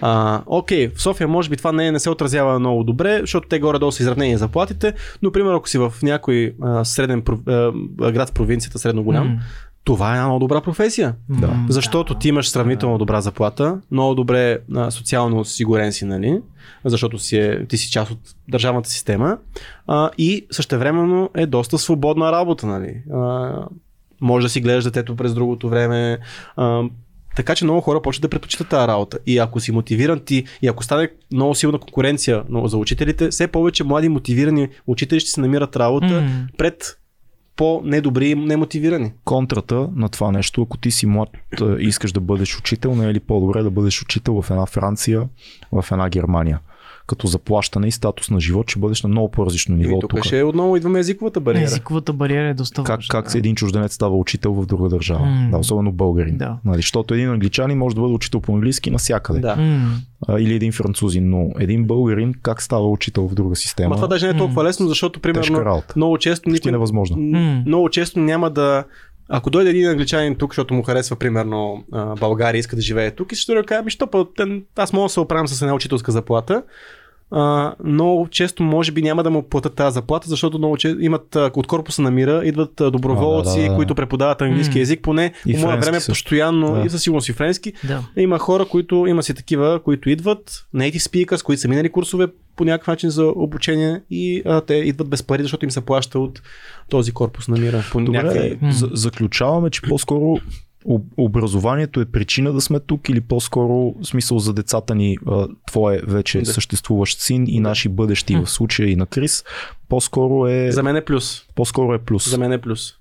А, 0.00 0.42
окей, 0.46 0.88
в 0.88 1.02
София 1.02 1.28
може 1.28 1.50
би 1.50 1.56
това 1.56 1.72
не, 1.72 1.92
не 1.92 1.98
се 1.98 2.10
отразява 2.10 2.58
много 2.58 2.84
добре, 2.84 3.18
защото 3.20 3.48
те 3.48 3.58
горе-долу 3.58 3.92
са 3.92 4.02
изравнени 4.02 4.36
заплатите, 4.36 4.92
но 5.22 5.32
примерно 5.32 5.56
ако 5.56 5.68
си 5.68 5.78
в 5.78 5.92
някой 6.02 6.54
а, 6.62 6.84
среден 6.84 7.22
а, 7.46 7.72
град 8.12 8.28
в 8.28 8.32
провинцията, 8.32 8.78
средно 8.78 9.02
голям, 9.04 9.28
М. 9.28 9.40
това 9.88 10.10
е 10.10 10.12
една 10.12 10.26
много 10.26 10.38
добра 10.38 10.60
професия. 10.60 11.14
Да. 11.28 11.64
Защото 11.68 12.14
ти 12.14 12.28
имаш 12.28 12.50
сравнително 12.50 12.98
добра 12.98 13.20
заплата, 13.20 13.80
много 13.90 14.14
добре 14.14 14.58
а, 14.76 14.90
социално 14.90 15.44
сигурен 15.44 15.92
си, 15.92 16.04
нали? 16.04 16.40
Защото 16.84 17.18
си 17.18 17.36
е, 17.36 17.66
ти 17.66 17.76
си 17.76 17.90
част 17.90 18.10
от 18.10 18.18
държавната 18.48 18.88
система 18.88 19.38
а, 19.86 20.10
и 20.18 20.46
същевременно 20.50 21.30
е 21.34 21.46
доста 21.46 21.78
свободна 21.78 22.32
работа, 22.32 22.66
нали? 22.66 23.02
А, 23.12 23.52
може 24.20 24.46
да 24.46 24.50
си 24.50 24.60
гледаш 24.60 24.84
детето 24.84 25.16
през 25.16 25.34
другото 25.34 25.68
време. 25.68 26.18
А, 26.56 26.82
така 27.36 27.54
че 27.54 27.64
много 27.64 27.80
хора 27.80 28.02
почват 28.02 28.22
да 28.22 28.28
предпочитат 28.28 28.68
тази 28.68 28.88
работа. 28.88 29.18
И 29.26 29.38
ако 29.38 29.60
си 29.60 29.72
мотивиран 29.72 30.20
ти, 30.20 30.44
и 30.62 30.68
ако 30.68 30.84
стане 30.84 31.08
много 31.32 31.54
силна 31.54 31.78
конкуренция 31.78 32.42
но 32.48 32.66
за 32.66 32.76
учителите, 32.76 33.28
все 33.28 33.46
повече 33.46 33.84
млади 33.84 34.08
мотивирани 34.08 34.68
учители 34.86 35.20
ще 35.20 35.30
си 35.30 35.40
намират 35.40 35.76
работа 35.76 36.06
М. 36.06 36.46
пред 36.58 36.98
по-недобри 37.58 38.30
и 38.30 38.34
немотивирани. 38.34 39.12
Контрата 39.24 39.88
на 39.94 40.08
това 40.08 40.32
нещо, 40.32 40.62
ако 40.62 40.76
ти 40.76 40.90
си 40.90 41.06
млад 41.06 41.28
и 41.60 41.84
искаш 41.84 42.12
да 42.12 42.20
бъдеш 42.20 42.58
учител, 42.58 42.94
не 42.94 43.04
е 43.04 43.14
ли 43.14 43.20
по-добре 43.20 43.62
да 43.62 43.70
бъдеш 43.70 44.02
учител 44.02 44.42
в 44.42 44.50
една 44.50 44.66
Франция, 44.66 45.28
в 45.72 45.84
една 45.92 46.08
Германия? 46.08 46.60
Като 47.08 47.26
заплащане 47.26 47.86
и 47.86 47.90
статус 47.90 48.30
на 48.30 48.40
живот, 48.40 48.70
ще 48.70 48.80
бъдеш 48.80 49.02
на 49.02 49.08
много 49.08 49.30
по-различно 49.30 49.76
ниво 49.76 49.96
И 49.96 50.00
тук 50.00 50.10
тук. 50.10 50.24
ще 50.24 50.42
отново 50.42 50.76
идваме 50.76 50.98
езиковата 50.98 51.40
бариера. 51.40 51.64
Езиковата 51.64 52.12
бариера 52.12 52.48
е 52.48 52.54
доста 52.54 52.82
Как, 52.82 53.00
как 53.08 53.30
се 53.30 53.38
един 53.38 53.54
чужденец 53.54 53.94
става 53.94 54.16
учител 54.16 54.52
в 54.52 54.66
друга 54.66 54.88
държава? 54.88 55.26
М. 55.26 55.48
Да, 55.50 55.58
особено 55.58 55.92
българин. 55.92 56.36
Да. 56.38 56.58
Нали, 56.64 56.76
защото 56.76 57.14
един 57.14 57.30
англичанин 57.30 57.78
може 57.78 57.94
да 57.94 58.00
бъде 58.02 58.14
учител 58.14 58.40
по 58.40 58.54
английски 58.54 58.90
навсякъде. 58.90 59.40
Да. 59.40 59.56
А, 60.28 60.40
или 60.40 60.54
един 60.54 60.72
французин, 60.72 61.30
но 61.30 61.50
един 61.58 61.84
българин 61.84 62.34
как 62.42 62.62
става 62.62 62.90
учител 62.90 63.28
в 63.28 63.34
друга 63.34 63.56
система? 63.56 63.88
Ма 63.88 63.94
това 63.94 64.08
даже 64.08 64.26
не 64.26 64.32
е 64.32 64.36
толкова 64.36 64.64
лесно, 64.64 64.88
защото 64.88 65.20
примерно 65.20 65.82
много 65.96 66.18
често 66.18 66.50
никой, 66.50 66.72
невъзможно. 66.72 67.16
м- 67.16 67.62
много 67.66 67.88
често 67.90 68.20
няма 68.20 68.50
да 68.50 68.84
ако 69.30 69.50
дойде 69.50 69.70
един 69.70 69.88
англичанин 69.88 70.34
тук, 70.34 70.52
защото 70.52 70.74
му 70.74 70.82
харесва 70.82 71.16
примерно 71.16 71.84
България, 72.20 72.58
иска 72.58 72.76
да 72.76 72.82
живее 72.82 73.10
тук 73.10 73.32
и 73.32 73.36
ще 73.36 73.54
да 73.54 73.62
кажа, 73.64 73.82
ми 73.82 73.90
що 73.90 74.08
аз 74.76 74.92
мога 74.92 75.04
да 75.04 75.08
се 75.08 75.20
оправям 75.20 75.48
с 75.48 75.62
една 75.62 75.74
учителска 75.74 76.12
заплата, 76.12 76.62
а, 77.30 77.74
много 77.84 78.28
често 78.28 78.62
може 78.62 78.92
би 78.92 79.02
няма 79.02 79.22
да 79.22 79.30
му 79.30 79.42
платят 79.42 79.74
тази 79.74 79.94
заплата, 79.94 80.28
защото 80.28 80.58
много 80.58 80.76
често 80.76 81.00
имат 81.00 81.36
от 81.36 81.66
корпуса 81.66 82.02
на 82.02 82.10
мира, 82.10 82.42
идват 82.44 82.72
доброволци, 82.76 83.50
А, 83.50 83.54
да, 83.54 83.62
да, 83.62 83.68
да. 83.68 83.76
които 83.76 83.94
преподават 83.94 84.42
английски 84.42 84.74
М. 84.74 84.80
язик, 84.80 85.00
поне 85.02 85.32
И 85.46 85.54
по 85.54 85.60
мое 85.60 85.76
време 85.76 86.00
също. 86.00 86.12
постоянно 86.12 86.74
Да. 86.74 86.82
и 86.86 86.90
със 86.90 87.02
сигурност 87.02 87.28
и 87.28 87.32
френски. 87.32 87.72
Да. 87.84 88.02
Има 88.16 88.38
хора, 88.38 88.64
които 88.64 89.06
има 89.06 89.22
си 89.22 89.34
такива, 89.34 89.80
които 89.84 90.10
идват, 90.10 90.66
native 90.74 90.98
speakers, 90.98 91.42
които 91.42 91.60
са 91.62 91.68
минали 91.68 91.88
курсове 91.88 92.26
по 92.56 92.64
някакъв 92.64 92.86
начин 92.86 93.10
за 93.10 93.24
обучение 93.26 94.02
и 94.10 94.42
а, 94.44 94.60
те 94.60 94.74
идват 94.74 95.08
без 95.08 95.22
пари, 95.22 95.42
защото 95.42 95.64
им 95.64 95.70
се 95.70 95.80
плаща 95.80 96.18
от 96.18 96.42
този 96.90 97.12
корпус 97.12 97.48
на 97.48 97.56
мира. 97.58 97.84
По 97.92 98.00
Добре, 98.00 98.22
някакви... 98.22 98.58
Заключаваме, 98.92 99.70
че 99.70 99.82
по-скоро 99.82 100.36
образованието 101.16 102.00
е 102.00 102.04
причина 102.04 102.52
да 102.52 102.60
сме 102.60 102.80
тук 102.80 103.08
или 103.08 103.20
по-скоро 103.20 103.94
смисъл 104.02 104.38
за 104.38 104.52
децата 104.52 104.94
ни 104.94 105.16
твое 105.66 106.00
вече 106.06 106.38
Да. 106.38 106.52
съществуващ 106.52 107.20
син 107.20 107.44
и 107.48 107.60
наши 107.60 107.88
бъдещи 107.88 108.36
в 108.36 108.46
случая 108.46 108.90
и 108.90 108.96
на 108.96 109.06
Крис, 109.06 109.44
по-скоро 109.88 110.46
е, 110.46 110.72
За 110.72 110.82
мен 110.82 110.96
е 110.96 111.04
плюс. 111.04 111.42
по-скоро 111.54 111.94
е 111.94 111.98
плюс. 111.98 112.30
За 112.30 112.38
мен 112.38 112.52
е 112.52 112.58
плюс. 112.58 112.94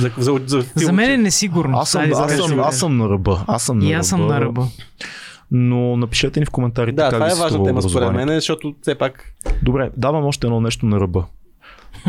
За, 0.00 0.10
за, 0.18 0.40
за, 0.46 0.64
За 0.74 0.92
мен 0.92 1.10
е 1.10 1.16
несигурно. 1.16 1.78
Аз 1.78 1.90
съм, 1.90 2.02
аз, 2.14 2.36
съм, 2.36 2.60
аз 2.60 2.78
съм 2.78 2.96
на 2.96 3.08
ръба. 3.08 3.44
Аз 3.46 3.62
съм 3.62 3.80
И 3.80 3.92
на 3.92 3.98
аз 3.98 4.08
съм 4.08 4.20
ръба, 4.20 4.34
на 4.34 4.40
ръба. 4.40 4.66
Но 5.50 5.96
напишете 5.96 6.40
ни 6.40 6.46
в 6.46 6.50
коментарите 6.50 6.96
Да, 6.96 7.02
как 7.02 7.12
това 7.12 7.26
ви 7.26 7.32
е 7.32 7.34
важна 7.34 7.64
тема 7.64 7.82
според 7.82 8.12
мен, 8.12 8.28
защото 8.28 8.74
все 8.82 8.94
пак 8.94 9.32
Добре, 9.62 9.90
давам 9.96 10.24
още 10.24 10.46
едно 10.46 10.60
нещо 10.60 10.86
на 10.86 11.00
ръба. 11.00 11.24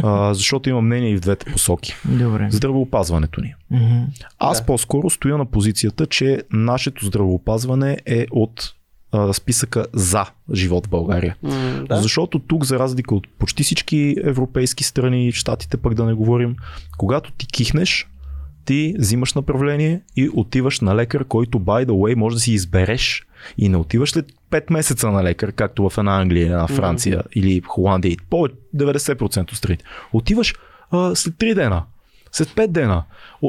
А, 0.04 0.34
защото 0.34 0.70
има 0.70 0.82
мнение 0.82 1.10
и 1.10 1.18
в 1.18 1.20
двете 1.20 1.52
посоки. 1.52 1.94
Добре. 2.06 2.48
Здравеопазването 2.52 3.42
ни. 3.42 3.54
Мгм. 3.72 4.04
Аз 4.40 4.60
Да. 4.60 4.66
по-скоро 4.66 5.10
стоя 5.10 5.38
на 5.38 5.46
позицията, 5.46 6.06
че 6.06 6.42
нашето 6.52 7.06
здравеопазване 7.06 7.98
е 8.06 8.26
от 8.32 8.74
а, 9.12 9.34
списъка 9.34 9.86
за 9.94 10.26
живот 10.54 10.88
в 10.88 10.90
България. 10.90 11.36
Да. 11.44 11.84
да. 11.90 12.02
Защото 12.02 12.40
тук, 12.40 12.66
за 12.66 12.80
разлика 12.80 13.16
от 13.16 13.28
почти 13.40 13.64
всички 13.64 14.16
европейски 14.24 14.84
страни, 14.84 15.32
щатите 15.32 15.78
пък 15.78 15.94
да 15.94 16.06
не 16.06 16.14
говорим, 16.14 16.56
когато 16.98 17.32
ти 17.32 17.48
кихнеш, 17.48 18.08
ти 18.66 18.96
взимаш 19.00 19.34
направление 19.34 20.02
и 20.16 20.30
отиваш 20.34 20.80
на 20.80 20.96
лекар, 20.96 21.26
който 21.26 21.60
by 21.60 21.86
the 21.86 21.92
way 21.92 22.16
може 22.16 22.36
да 22.36 22.40
си 22.40 22.52
избереш 22.54 23.26
и 23.58 23.70
не 23.70 23.78
отиваш 23.78 24.12
след 24.12 24.26
5 24.52 24.74
месеца 24.74 25.12
на 25.12 25.24
лекар, 25.24 25.52
както 25.52 25.90
в 25.90 25.98
една 25.98 26.22
Англия, 26.22 26.46
една 26.46 26.68
Франция 26.68 27.18
mm-hmm. 27.18 27.34
или 27.36 27.62
Холандия, 27.68 28.18
повече 28.30 28.56
90% 28.76 29.52
от 29.52 29.58
страните. 29.58 29.86
Отиваш 30.14 30.56
а, 30.92 31.16
след 31.16 31.34
3 31.34 31.56
дена, 31.56 31.84
след 32.34 32.48
5 32.48 32.68
дена. 32.68 33.04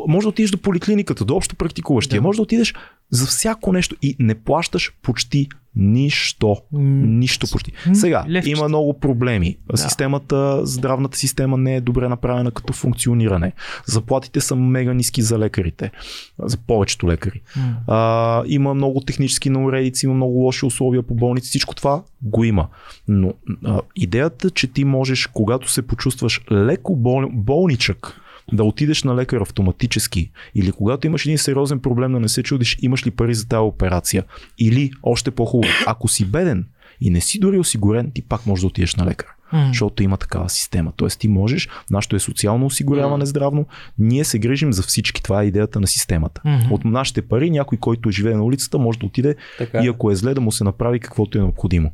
Може 0.09 0.24
да 0.24 0.28
отидеш 0.28 0.51
до 0.51 0.59
поликлиниката, 0.59 1.24
до 1.24 1.37
общо 1.37 1.57
практикуващия. 1.57 2.20
Да. 2.20 2.22
Може 2.22 2.37
да 2.37 2.43
отидеш 2.43 2.74
за 3.11 3.26
всяко 3.26 3.72
нещо 3.72 3.97
и 4.03 4.16
не 4.18 4.35
плащаш 4.35 4.93
почти 5.03 5.49
нищо. 5.76 6.57
Нищо 6.72 7.47
почти. 7.53 7.72
Сега, 7.93 8.24
левчета. 8.28 8.59
има 8.59 8.68
много 8.68 9.01
проблеми. 9.01 9.57
Да. 9.70 9.76
Системата, 9.76 10.66
здравната 10.66 11.18
система 11.18 11.59
не 11.59 11.76
е 11.76 11.80
добре 11.80 12.09
направена 12.09 12.51
като 12.51 12.72
функциониране. 12.72 13.53
Заплатите 13.87 14.41
са 14.41 14.57
мега 14.57 14.95
ниски 14.95 15.22
за 15.22 15.39
лекарите. 15.39 15.91
За 16.39 16.57
повечето 16.57 17.09
лекари. 17.09 17.41
М. 17.57 17.76
А, 17.87 18.43
има 18.47 18.74
много 18.74 19.01
технически 19.01 19.51
неуредици, 19.51 20.07
има 20.07 20.14
много 20.14 20.32
лоши 20.32 20.66
условия 20.66 21.03
по 21.03 21.14
болници, 21.14 21.49
всичко 21.49 21.74
това 21.74 22.03
го 22.22 22.45
има. 22.45 22.68
Но 23.09 23.32
а, 23.64 23.80
идеята, 23.97 24.51
че 24.51 24.66
ти 24.66 24.85
можеш, 24.85 25.26
когато 25.26 25.70
се 25.70 25.82
почувстваш 25.82 26.41
леко 26.53 26.97
бол, 26.97 27.28
болничък, 27.32 28.20
да 28.53 28.64
отидеш 28.64 29.03
на 29.03 29.16
лекар 29.16 29.40
автоматически 29.40 30.30
или 30.55 30.72
когато 30.72 31.07
имаш 31.07 31.26
един 31.26 31.38
сериозен 31.38 31.80
проблем 31.80 32.12
да 32.12 32.20
не 32.20 32.28
се 32.28 32.42
чудиш 32.42 32.78
имаш 32.82 33.07
ли 33.07 33.11
пари 33.11 33.34
за 33.34 33.49
тази 33.49 33.61
операция 33.61 34.24
или 34.59 34.90
още 35.03 35.30
по-хубаво, 35.30 35.72
ако 35.86 36.09
си 36.09 36.24
беден 36.24 36.66
и 37.01 37.11
не 37.11 37.20
си 37.20 37.38
дори 37.38 37.59
осигурен, 37.59 38.11
ти 38.14 38.22
пак 38.22 38.47
можеш 38.47 38.61
да 38.61 38.66
отидеш 38.66 38.95
на 38.95 39.07
лекар. 39.07 39.28
М. 39.53 39.66
Защото 39.66 40.03
има 40.03 40.16
такава 40.16 40.49
система. 40.49 40.92
Тоест 40.97 41.20
ти 41.20 41.28
можеш, 41.28 41.68
нашето 41.90 42.16
е 42.16 42.20
социално 42.20 42.66
осигуряване 42.66 43.26
здравно, 43.26 43.66
ние 43.99 44.24
се 44.24 44.38
грижим 44.38 44.72
за 44.72 44.82
всички. 44.82 45.22
Това 45.22 45.42
е 45.42 45.47
идеята 45.47 45.80
на 45.80 45.86
системата. 45.86 46.40
Мгм. 46.45 46.72
От 46.72 46.84
нашите 46.84 47.22
пари 47.22 47.51
някой, 47.51 47.78
който 47.78 48.11
живее 48.11 48.34
на 48.34 48.45
улицата, 48.45 48.78
може 48.78 48.99
да 48.99 49.07
отиде 49.07 49.36
Така. 49.59 49.80
и 49.84 49.88
ако 49.88 50.11
е 50.11 50.14
зле 50.16 50.34
да 50.34 50.40
му 50.40 50.53
се 50.53 50.64
направи 50.64 51.01
каквото 51.01 51.38
е 51.38 51.40
необходимо. 51.40 51.90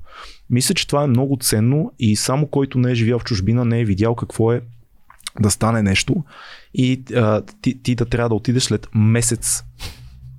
Мисля, 0.51 0.75
че 0.75 0.87
това 0.87 1.05
е 1.05 1.07
много 1.07 1.37
ценно 1.41 1.93
и 1.99 2.17
само 2.17 2.47
който 2.47 2.79
не 2.79 2.91
е 2.91 2.95
живял 2.95 3.19
в 3.19 3.25
чужбина 3.25 3.65
не 3.65 3.81
е 3.81 3.85
видял 3.85 4.15
какво 4.15 4.53
е 4.53 4.61
да 5.41 5.51
стане 5.51 5.83
нещо 5.83 6.25
и 6.75 7.03
а, 7.17 7.43
ти, 7.63 7.83
ти 7.83 7.95
да 7.95 8.05
трябва 8.05 8.29
да 8.29 8.35
отидеш 8.35 8.63
след 8.63 8.89
месец 8.95 9.65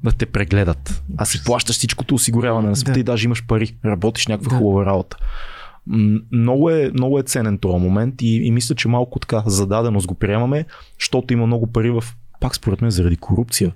да 0.04 0.12
те 0.12 0.26
прегледат. 0.26 1.04
А 1.18 1.26
си 1.26 1.44
плащаш 1.44 1.76
всичкото 1.76 2.16
осигуряване 2.16 2.70
на 2.70 2.76
света 2.76 2.94
Да. 2.94 3.00
и 3.00 3.04
даже 3.04 3.26
имаш 3.26 3.46
пари, 3.46 3.78
работиш 3.86 4.28
някаква 4.28 4.50
Да. 4.50 4.58
хубава 4.58 4.86
работа. 4.86 5.18
Много 6.32 6.70
е, 6.70 6.92
много 6.94 7.20
е 7.20 7.24
ценен 7.24 7.58
този 7.58 7.84
момент 7.84 8.22
и, 8.22 8.36
и 8.36 8.52
мисля, 8.52 8.76
че 8.76 8.88
малко 8.88 9.20
така 9.20 9.44
зададеност 9.46 10.08
го 10.08 10.16
приемаме, 10.16 10.66
защото 11.00 11.34
има 11.34 11.48
много 11.48 11.68
пари 11.72 11.90
в 11.92 12.04
пак 12.42 12.56
според 12.56 12.82
мен 12.82 12.92
заради 12.92 13.16
корупция 13.16 13.72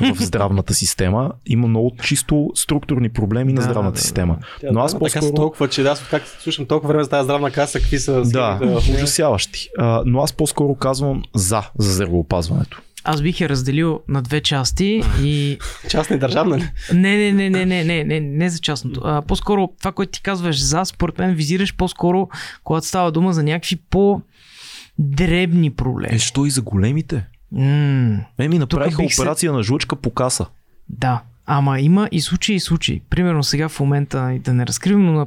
в 0.00 0.14
здравната 0.20 0.74
система. 0.74 1.32
Има 1.46 1.68
много 1.68 1.92
чисто 2.02 2.50
структурни 2.54 3.08
проблеми 3.08 3.52
на 3.52 3.60
Да, 3.60 3.62
здравната 3.62 3.94
да, 3.94 3.98
да. 3.98 4.02
система. 4.02 4.38
Но 4.72 4.80
аз 4.80 4.92
така 4.92 5.04
по-скоро... 5.04 5.34
толкова, 5.34 5.68
че 5.68 5.82
аз 5.82 6.08
как 6.10 6.22
слушам 6.26 6.66
толкова 6.66 6.88
време 6.88 7.04
за 7.04 7.10
тази 7.10 7.24
здравна 7.24 7.50
каса, 7.50 7.80
какви 7.80 7.98
са 7.98 8.22
Да, 8.22 8.60
ужасяващи. 8.94 9.68
А, 9.78 10.02
но 10.06 10.20
аз 10.20 10.32
по-скоро 10.32 10.74
казвам 10.74 11.22
за, 11.34 11.62
за 11.78 11.92
здравеопазването. 11.92 12.80
Аз 13.04 13.22
бих 13.22 13.40
я 13.40 13.48
разделил 13.48 14.00
на 14.08 14.22
две 14.22 14.40
части 14.40 15.02
и 15.22 15.58
Частна 15.88 16.16
и 16.16 16.18
държавна 16.18 16.58
ли? 16.58 16.70
Не, 16.94 17.16
не, 17.16 17.32
не, 17.32 17.50
не, 17.50 17.66
не, 17.66 17.84
не, 17.84 18.04
не, 18.04 18.20
не 18.20 18.50
за 18.50 18.58
частното. 18.58 19.00
А, 19.04 19.22
по-скоро 19.22 19.68
това, 19.78 19.92
което 19.92 20.12
ти 20.12 20.22
казваш 20.22 20.62
за, 20.62 20.84
според 20.84 21.18
мен 21.18 21.34
визираш 21.34 21.76
по-скоро, 21.76 22.28
когато 22.64 22.86
става 22.86 23.12
дума 23.12 23.32
за 23.32 23.42
някакви 23.42 23.76
по-дребни 23.90 25.70
проблеми. 25.70 26.16
Е, 26.16 26.18
що 26.18 26.46
и 26.46 26.50
за 26.50 26.62
големите? 26.62 27.26
М, 27.52 28.20
Е, 28.38 28.48
ми 28.48 28.58
направиха 28.58 29.02
бих 29.02 29.14
се- 29.14 29.22
операция 29.22 29.52
на 29.52 29.62
жлъчка 29.62 29.96
по 29.96 30.10
каса. 30.10 30.46
да, 30.88 31.22
ама 31.46 31.80
има 31.80 32.08
и 32.12 32.20
случаи 32.20 32.54
и 32.54 32.60
случаи. 32.60 33.02
Примерно 33.10 33.42
сега 33.42 33.68
в 33.68 33.80
момента, 33.80 34.38
да 34.40 34.54
не 34.54 34.66
разкривам, 34.66 35.06
но 35.06 35.12
на 35.12 35.26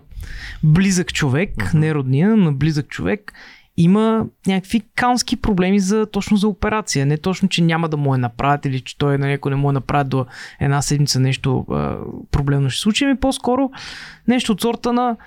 близък 0.64 1.14
човек, 1.14 1.74
не 1.74 1.94
роднина, 1.94 2.38
на 2.38 2.52
близък 2.52 2.88
човек, 2.88 3.34
има 3.78 4.26
някакви 4.48 4.82
кански 4.96 5.36
проблеми 5.36 5.80
за, 5.80 6.06
точно 6.06 6.38
за 6.38 6.48
операция. 6.48 7.06
Не 7.06 7.18
точно, 7.18 7.50
че 7.50 7.64
няма 7.64 7.90
да 7.90 7.98
му 7.98 8.16
е 8.16 8.18
направят 8.18 8.66
или 8.66 8.82
че 8.82 8.98
той 8.98 9.18
на 9.18 9.28
някой 9.28 9.50
не 9.50 9.56
му 9.56 9.70
е 9.70 9.74
направят 9.74 10.10
до 10.10 10.26
една 10.60 10.82
седмица 10.82 11.20
нещо 11.20 11.66
а, 11.72 11.98
проблемно 12.32 12.70
ще 12.70 12.82
случи, 12.82 13.04
ами 13.06 13.16
по-скоро 13.16 13.72
нещо 14.28 14.52
от 14.52 14.62
сорта 14.62 14.94
на 14.94 15.18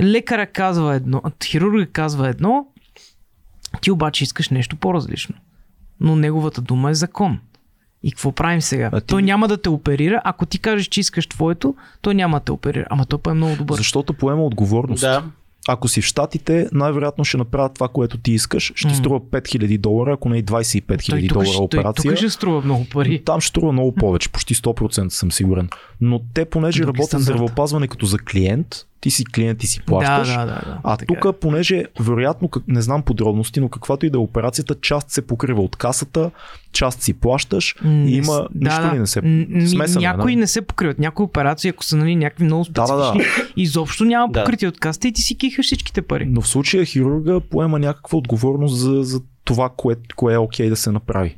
лекаря 0.00 0.46
казва 0.46 0.94
едно, 0.94 1.22
хирурга 1.44 1.86
казва 1.86 2.28
едно, 2.28 2.66
ти 3.80 3.90
обаче 3.90 4.24
искаш 4.24 4.48
нещо 4.48 4.76
по-различно. 4.76 5.34
Но 6.02 6.16
неговата 6.16 6.60
дума 6.60 6.90
е 6.90 6.94
закон. 6.94 7.38
И 8.02 8.10
какво 8.12 8.32
правим 8.32 8.60
сега? 8.62 8.90
А 8.92 9.00
ти- 9.00 9.06
Той 9.06 9.22
няма 9.22 9.48
да 9.48 9.56
те 9.56 9.68
оперира. 9.68 10.20
Ако 10.24 10.46
ти 10.46 10.58
кажеш, 10.58 10.86
че 10.86 11.00
искаш 11.00 11.26
твоето, 11.26 11.74
той 12.00 12.14
няма 12.14 12.38
да 12.38 12.44
те 12.44 12.52
оперира. 12.52 12.86
Ама 12.90 13.06
той 13.06 13.18
па 13.18 13.30
е 13.30 13.34
много 13.34 13.56
добър. 13.56 13.76
Защото 13.76 14.12
поема 14.12 14.44
отговорност. 14.44 15.00
Да. 15.00 15.24
Ако 15.68 15.88
си 15.88 16.00
в 16.00 16.04
Штатите, 16.04 16.68
най-вероятно 16.72 17.24
ще 17.24 17.36
направят 17.36 17.74
това, 17.74 17.88
което 17.88 18.18
ти 18.18 18.32
искаш. 18.32 18.62
Ще 18.66 18.82
ти 18.82 18.86
М. 18.86 18.94
струва 18.94 19.20
5000 19.20 19.78
долара, 19.78 20.12
ако 20.12 20.28
не 20.28 20.38
и 20.38 20.44
25 20.44 20.86
Той 20.86 20.96
000 20.96 21.28
тук, 21.28 21.32
долара 21.34 21.48
ще, 21.48 21.62
операция. 21.62 22.10
тук 22.10 22.18
ще 22.18 22.30
струва 22.30 22.60
много 22.60 22.84
пари. 22.84 23.22
Там 23.24 23.40
ще 23.40 23.48
струва 23.48 23.72
много 23.72 23.94
повече, 23.94 24.28
почти 24.28 24.54
100% 24.54 25.08
съм 25.08 25.32
сигурен. 25.32 25.68
Но 26.00 26.20
те, 26.34 26.44
понеже 26.44 26.78
Други 26.78 26.86
работят 26.88 27.08
стандарт. 27.08 27.24
здравеопазване 27.24 27.88
като 27.88 28.06
за 28.06 28.18
клиент, 28.18 28.86
ти 29.02 29.10
си 29.10 29.24
клиент, 29.26 29.58
ти 29.58 29.66
си 29.66 29.80
плащаш. 29.80 30.28
Да, 30.28 30.36
да, 30.36 30.46
да. 30.46 30.60
да. 30.60 30.78
А 30.84 30.96
Така 30.96 31.14
е. 31.14 31.20
тук, 31.20 31.36
понеже, 31.36 31.84
вероятно, 32.00 32.50
не 32.68 32.82
знам 32.82 33.02
подробности, 33.02 33.60
но 33.60 33.68
каквато 33.68 34.06
и 34.06 34.10
да 34.10 34.16
е 34.16 34.20
операцията, 34.20 34.74
част 34.74 35.10
се 35.10 35.22
покрива 35.22 35.62
от 35.62 35.76
касата, 35.76 36.30
част 36.72 37.02
си 37.02 37.12
плащаш 37.14 37.76
М, 37.82 37.90
и 37.90 37.94
не 37.94 38.10
има 38.10 38.24
с- 38.24 38.42
нищо 38.54 38.94
ли 38.94 38.98
не 38.98 39.06
се 39.06 39.20
смесено, 39.66 40.00
Някои 40.00 40.34
да? 40.34 40.40
не 40.40 40.46
се 40.46 40.62
покриват. 40.62 40.98
Някои 40.98 41.24
операции, 41.24 41.70
ако 41.70 41.84
са 41.84 41.96
нали, 41.96 42.16
някакви 42.16 42.44
много 42.44 42.64
Да, 42.64 42.86
да, 42.86 42.96
да. 42.96 43.10
специфични, 43.10 43.52
изобщо 43.56 44.04
няма 44.04 44.28
Да. 44.28 44.44
покритие 44.44 44.68
от 44.68 44.80
каста 44.80 45.08
и 45.08 45.12
ти 45.12 45.22
си 45.22 45.36
кихаш 45.36 45.66
всичките 45.66 46.02
пари. 46.02 46.26
Но 46.26 46.40
в 46.40 46.48
случая 46.48 46.84
хирурга 46.84 47.40
поема 47.40 47.78
някаква 47.78 48.18
отговорност 48.18 48.76
за, 48.76 49.02
за 49.02 49.20
това, 49.44 49.70
кое, 49.70 49.94
кое 50.16 50.34
е 50.34 50.38
окей 50.38 50.68
да 50.68 50.76
се 50.76 50.90
направи. 50.90 51.36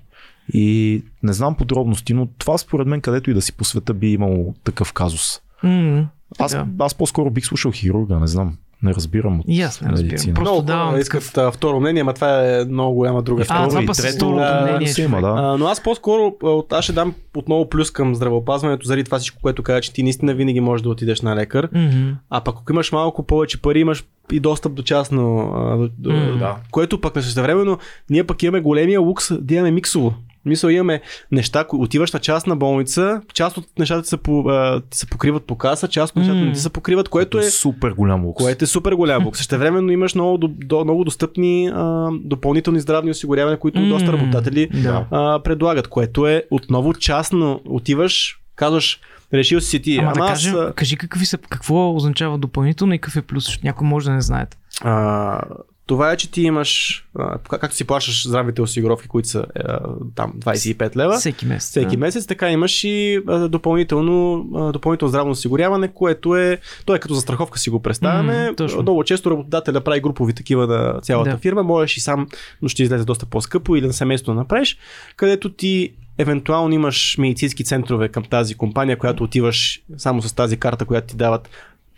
И 0.49 1.03
не 1.23 1.33
знам 1.33 1.55
подробности, 1.55 2.15
но 2.15 2.27
това 2.29 2.59
според 2.59 2.87
мен 2.87 3.01
където 3.01 3.31
и 3.31 3.35
да 3.35 3.43
си 3.43 3.53
по 3.53 3.65
света 3.65 3.95
би 3.95 4.09
имало 4.09 4.55
такъв 4.65 4.93
казус. 4.93 5.41
М, 5.62 6.09
Аз, 6.39 6.53
Да. 6.53 6.66
аз 6.78 6.95
по-скоро 6.95 7.30
бих 7.30 7.47
слушал 7.47 7.72
хирурга, 7.72 8.18
не 8.18 8.26
знам. 8.26 8.57
Не 8.82 8.95
разбирам 8.95 9.41
от 9.41 9.47
аз 9.49 9.80
не 9.80 9.89
разбирам. 9.89 10.07
медицина. 10.07 10.35
Просто 10.35 10.62
Много 10.62 10.85
хора 10.87 11.01
искат 11.01 11.39
а, 11.39 11.51
второ 11.51 11.80
мнение, 11.80 12.01
ама 12.01 12.12
това 12.14 12.57
е 12.57 12.64
много 12.64 12.95
голяма 12.95 13.22
друга. 13.22 13.43
А, 13.43 13.45
второ, 13.45 13.68
това 13.68 13.82
и 13.82 13.87
трето, 13.87 14.35
да, 14.35 14.61
мнение, 14.62 14.89
си 14.89 15.03
има, 15.03 15.20
да. 15.20 15.35
А, 15.37 15.57
но 15.59 15.66
аз 15.66 15.82
по-скоро, 15.82 16.35
аз 16.70 16.85
ще 16.85 16.93
дам 16.93 17.14
отново 17.37 17.68
плюс 17.68 17.91
към 17.91 18.14
здравеопазването, 18.14 18.87
заради 18.87 19.05
това 19.05 19.18
всичко, 19.18 19.39
което 19.43 19.62
каза, 19.62 19.80
че 19.80 19.93
ти 19.93 20.03
наистина 20.03 20.35
винаги 20.35 20.61
можеш 20.61 20.82
да 20.82 20.89
отидеш 20.89 21.20
на 21.20 21.37
лекар. 21.37 21.68
Мгм. 21.72 22.11
А 22.30 22.41
пък 22.41 22.57
ако 22.61 22.72
имаш 22.72 22.93
малко 22.93 23.22
повече 23.22 23.62
пари, 23.62 23.80
имаш 23.80 24.05
и 24.32 24.41
достъп 24.41 24.74
до 24.74 24.82
частно. 24.82 25.53
А, 25.57 25.76
до, 25.76 25.89
до, 25.99 26.37
да. 26.39 26.57
Което 26.70 27.01
пък 27.01 27.16
на 27.16 27.22
същевременно, 27.22 27.78
ние 28.11 28.24
пък 28.24 28.43
имаме 28.43 28.61
големия 28.61 29.01
лукс 29.01 29.28
да 29.41 29.55
имаме 29.55 29.70
миксово. 29.70 30.14
Мисъл, 30.47 30.69
имаме 30.69 31.01
неща, 31.33 31.65
отиваш 31.73 32.13
на 32.13 32.21
частна 32.21 32.57
болница, 32.57 33.21
част 33.35 33.57
от 33.57 33.67
нещата 33.79 34.09
се, 34.09 34.17
по, 34.17 34.41
а, 34.41 34.83
се 34.91 35.07
покриват 35.07 35.45
по 35.45 35.57
каса, 35.57 35.89
част 35.89 36.11
от 36.11 36.17
нещата 36.17 36.39
М. 36.39 36.45
не 36.45 36.53
ти 36.53 36.61
се 36.61 36.71
покриват, 36.71 37.09
което 37.09 37.39
е 37.39 37.43
супер 37.43 37.91
голям 37.91 38.25
лукс. 38.25 38.45
което 38.45 38.65
е 38.65 38.67
супер 38.67 38.93
голям 38.93 39.25
лукс. 39.25 39.39
Същевременно 39.39 39.93
имаш 39.93 40.15
много, 40.15 40.39
до, 40.39 40.49
до, 40.49 40.85
много 40.85 41.05
достъпни 41.05 41.71
а, 41.75 42.09
допълнителни 42.15 42.81
здравни 42.81 43.11
осигурявания, 43.11 43.59
които 43.59 43.81
М, 43.81 43.89
доста 43.89 44.13
работодатели 44.13 44.69
Да. 44.75 45.07
а, 45.11 45.41
предлагат, 45.43 45.89
което 45.89 46.27
е 46.27 46.45
отново 46.51 46.95
частно. 46.95 47.61
Отиваш, 47.67 48.41
казваш, 48.57 49.01
решил 49.35 49.61
си 49.61 49.83
ти. 49.83 49.97
Ама, 49.97 50.13
да 50.13 50.21
аз, 50.21 50.29
кажем, 50.29 50.55
кажи 50.75 50.97
какви 50.97 51.27
са, 51.27 51.39
какво 51.39 51.97
означава 51.97 52.39
допълнително 52.39 52.95
и 52.95 52.99
какъв 52.99 53.17
е 53.17 53.23
плюс, 53.23 53.45
защото 53.45 53.67
някой 53.67 53.89
може 53.89 54.07
да 54.07 54.13
не 54.13 54.21
знаете. 54.21 54.57
А, 54.81 55.41
това 55.87 56.12
е, 56.12 56.16
че 56.16 56.30
ти 56.30 56.43
имаш, 56.43 57.05
както 57.51 57.76
си 57.76 57.85
плащаш 57.85 58.28
здравните 58.28 58.62
осигуровки, 58.62 59.09
които 59.09 59.28
са 59.28 59.47
а, 59.64 59.78
там 60.14 60.32
25 60.39 60.97
лева, 60.97 61.18
Всеки 61.18 61.47
месец. 61.47 61.70
всеки 61.70 61.97
да. 61.97 62.01
месец, 62.01 62.26
така 62.26 62.51
имаш 62.51 62.85
и 62.85 63.20
допълнително, 63.49 64.45
допълнително 64.72 65.09
здравно 65.09 65.32
осигуряване, 65.32 65.89
което 65.89 66.37
е, 66.37 66.59
то 66.87 66.95
е 66.95 66.99
като 66.99 67.14
застраховка 67.14 67.59
си 67.59 67.70
го 67.70 67.80
представяме. 67.82 68.55
Точно. 68.57 68.82
Много 68.82 69.05
често 69.05 69.30
работодателя 69.30 69.80
прави 69.80 70.01
групови 70.01 70.32
такива 70.35 70.66
на 70.66 71.01
цялата 71.01 71.30
Да. 71.30 71.37
фирма, 71.39 71.62
можеш 71.62 71.97
и 71.97 72.01
сам, 72.01 72.26
но 72.62 72.68
ще 72.68 72.82
излезе 72.82 73.05
доста 73.05 73.26
по-скъпо 73.26 73.76
или 73.76 73.87
на 73.87 73.93
семейство 73.93 74.32
да 74.32 74.39
направиш, 74.39 74.78
където 75.16 75.53
ти 75.53 75.93
евентуално 76.18 76.74
имаш 76.74 77.16
медицински 77.18 77.64
центрове 77.64 78.09
към 78.09 78.24
тази 78.24 78.55
компания, 78.55 78.99
която 78.99 79.24
отиваш 79.24 79.82
само 79.97 80.22
с 80.22 80.32
тази 80.32 80.57
карта, 80.57 80.85
която 80.85 81.07
ти 81.07 81.16
дават 81.16 81.49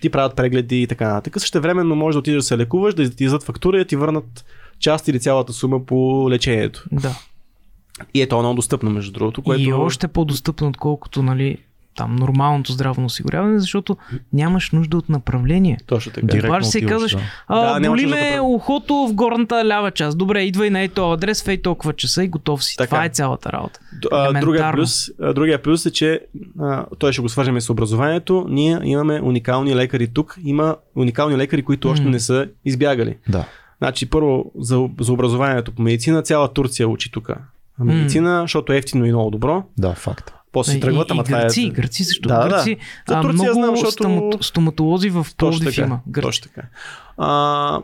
ти 0.03 0.11
правят 0.11 0.37
прегледи 0.37 0.83
и 0.83 0.87
така 0.87 1.09
нататък. 1.09 1.41
Също 1.41 1.61
времено 1.61 1.95
може 1.95 2.15
да 2.15 2.19
отидеш 2.19 2.39
да 2.39 2.43
се 2.43 2.59
лекуваш, 2.59 2.95
да 2.95 3.11
ти 3.11 3.25
издадат 3.25 3.47
фактура 3.47 3.77
и 3.77 3.81
да 3.81 3.85
ти 3.85 3.97
върнат 3.97 4.45
част 4.79 5.09
или 5.09 5.21
цялата 5.21 5.53
сума 5.53 5.87
по 5.87 6.31
лечението. 6.31 6.85
Да. 6.93 7.15
И 8.15 8.23
е 8.23 8.29
то 8.29 8.39
много 8.39 8.55
достъпно, 8.55 8.91
между 8.91 9.13
другото, 9.13 9.43
което... 9.43 9.63
И 9.63 9.73
още 9.73 10.09
по-достъпно, 10.09 10.69
отколкото, 10.69 11.23
нали, 11.23 11.59
там 11.97 12.17
нормалното 12.17 12.73
здравно 12.73 13.07
осигуряване, 13.07 13.59
защото 13.59 13.97
нямаш 14.33 14.71
нужда 14.71 14.97
от 14.97 15.09
направление. 15.09 15.79
Точно 15.87 16.13
така. 16.13 16.27
Директно 16.27 16.51
Обаче 16.51 16.69
се 16.69 16.81
казваш, 16.87 17.13
да. 17.13 17.21
А, 17.49 17.81
Да, 17.81 17.89
боли 17.89 18.03
да 18.03 18.09
ме 18.09 18.17
прави. 18.17 18.41
ухото 18.41 18.95
в 18.95 19.15
горната 19.15 19.65
лява 19.65 19.91
част. 19.91 20.19
Добре, 20.19 20.43
идвай 20.43 20.71
на 20.71 20.81
ей 20.81 20.89
този 20.89 21.15
адрес 21.15 21.43
в 21.43 21.49
ей 21.49 21.63
толкова 21.63 21.93
часа 21.93 22.25
и 22.25 22.29
готов 22.29 22.65
си. 22.65 22.77
Така. 22.77 22.89
Това 22.89 23.05
е 23.05 23.09
цялата 23.09 23.53
работа. 23.53 23.81
А, 24.13 24.41
другия, 24.41 24.73
плюс, 24.73 25.11
а, 25.21 25.33
другия 25.33 25.63
плюс 25.63 25.87
е, 25.87 25.91
че 25.91 26.21
а, 26.61 26.85
той 26.99 27.13
ще 27.13 27.23
го 27.23 27.29
свържем 27.29 27.61
с 27.61 27.71
образованието. 27.71 28.47
Ние 28.49 28.79
имаме 28.85 29.21
уникални 29.23 29.77
лекари 29.77 30.09
тук. 30.09 30.39
Има 30.45 30.77
уникални 30.97 31.37
лекари, 31.37 31.63
които 31.63 31.91
още 31.91 32.05
не 32.05 32.21
са 32.21 32.49
избягали. 32.65 33.17
Да. 33.29 33.45
Значи, 33.79 34.11
първо 34.11 34.53
за, 34.59 34.89
за 35.01 35.13
образованието 35.13 35.73
по 35.73 35.83
медицина, 35.83 36.23
цяла 36.23 36.53
Турция 36.53 36.89
учи 36.89 37.13
тук. 37.13 37.31
Медицина, 37.79 38.41
защото 38.41 38.73
е 38.73 38.77
ефтино 38.77 39.05
и 39.05 39.09
много 39.13 39.31
добро. 39.31 39.65
Да, 39.79 39.93
факт. 39.95 40.33
После 40.57 40.73
си 40.73 40.79
И- 40.79 40.81
тръгват, 40.81 41.11
ама 41.11 41.25
това 41.25 41.39
гърци, 41.41 41.63
е. 41.63 41.69
гърци 41.71 42.05
също. 42.05 42.29
Да, 42.29 42.35
да, 42.35 42.43
да. 42.43 42.49
гърци, 42.49 42.77
За 43.09 43.15
а, 43.15 43.21
Турция 43.21 43.35
много 43.35 43.53
знам, 43.55 43.77
защото- 43.77 44.03
стомато- 44.05 44.43
стоматолози 44.43 45.11
в 45.11 45.27
Пловдив 45.37 45.79
има. 45.79 46.01
Гърци. 46.09 46.27
Точно 46.27 46.49
така. 46.49 46.69
А, 47.19 47.81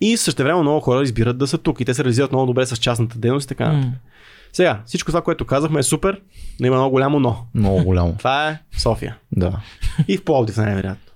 и 0.00 0.16
също 0.16 0.42
време 0.42 0.60
много 0.60 0.80
хора 0.80 1.02
избират 1.02 1.38
да 1.38 1.46
са 1.46 1.58
тук 1.58 1.80
и 1.80 1.84
те 1.84 1.94
се 1.94 2.04
реализират 2.04 2.32
много 2.32 2.46
добре 2.46 2.66
с 2.66 2.76
частната 2.76 3.18
дейност 3.18 3.44
и 3.44 3.48
така. 3.48 3.68
М. 3.68 3.92
Сега, 4.52 4.80
всичко 4.86 5.10
това, 5.10 5.22
което 5.22 5.44
казахме 5.44 5.80
е 5.80 5.82
супер, 5.82 6.20
но 6.60 6.66
има 6.66 6.76
много 6.76 6.90
голямо 6.90 7.20
но. 7.20 7.36
Много 7.54 7.84
голямо. 7.84 8.14
Това 8.18 8.48
е 8.48 8.58
София. 8.78 9.16
Да. 9.32 9.52
И 10.08 10.16
в 10.16 10.24
Пловдив 10.24 10.56
най-вероятно. 10.56 11.09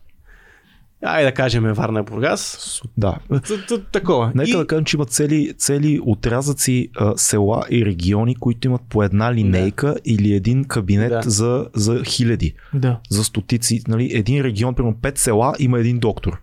Айде 1.04 1.24
да 1.24 1.34
кажем 1.34 1.64
Варна 1.64 2.02
Бургас. 2.02 2.80
Да. 2.96 3.16
Такова. 3.92 4.32
Нека 4.34 4.50
И- 4.50 4.52
да 4.52 4.66
кажем, 4.66 4.84
че 4.84 4.96
има 4.96 5.04
цели, 5.04 5.52
цели 5.54 6.00
отрязъци 6.02 6.88
а, 6.96 7.12
села 7.16 7.64
и 7.70 7.86
региони, 7.86 8.34
които 8.34 8.68
имат 8.68 8.80
по 8.82 9.02
една 9.02 9.34
линейка 9.34 9.96
или 10.04 10.32
един 10.32 10.64
кабинет 10.64 11.10
Да. 11.10 11.20
за, 11.24 11.66
за 11.74 12.04
хиляди, 12.04 12.54
Да. 12.74 12.98
за 13.10 13.24
стотици. 13.24 13.80
Нали, 13.88 14.10
един 14.12 14.42
регион, 14.42 14.74
примерно 14.74 14.96
5 14.96 15.18
села, 15.18 15.54
има 15.58 15.80
един 15.80 15.98
доктор. 15.98 16.40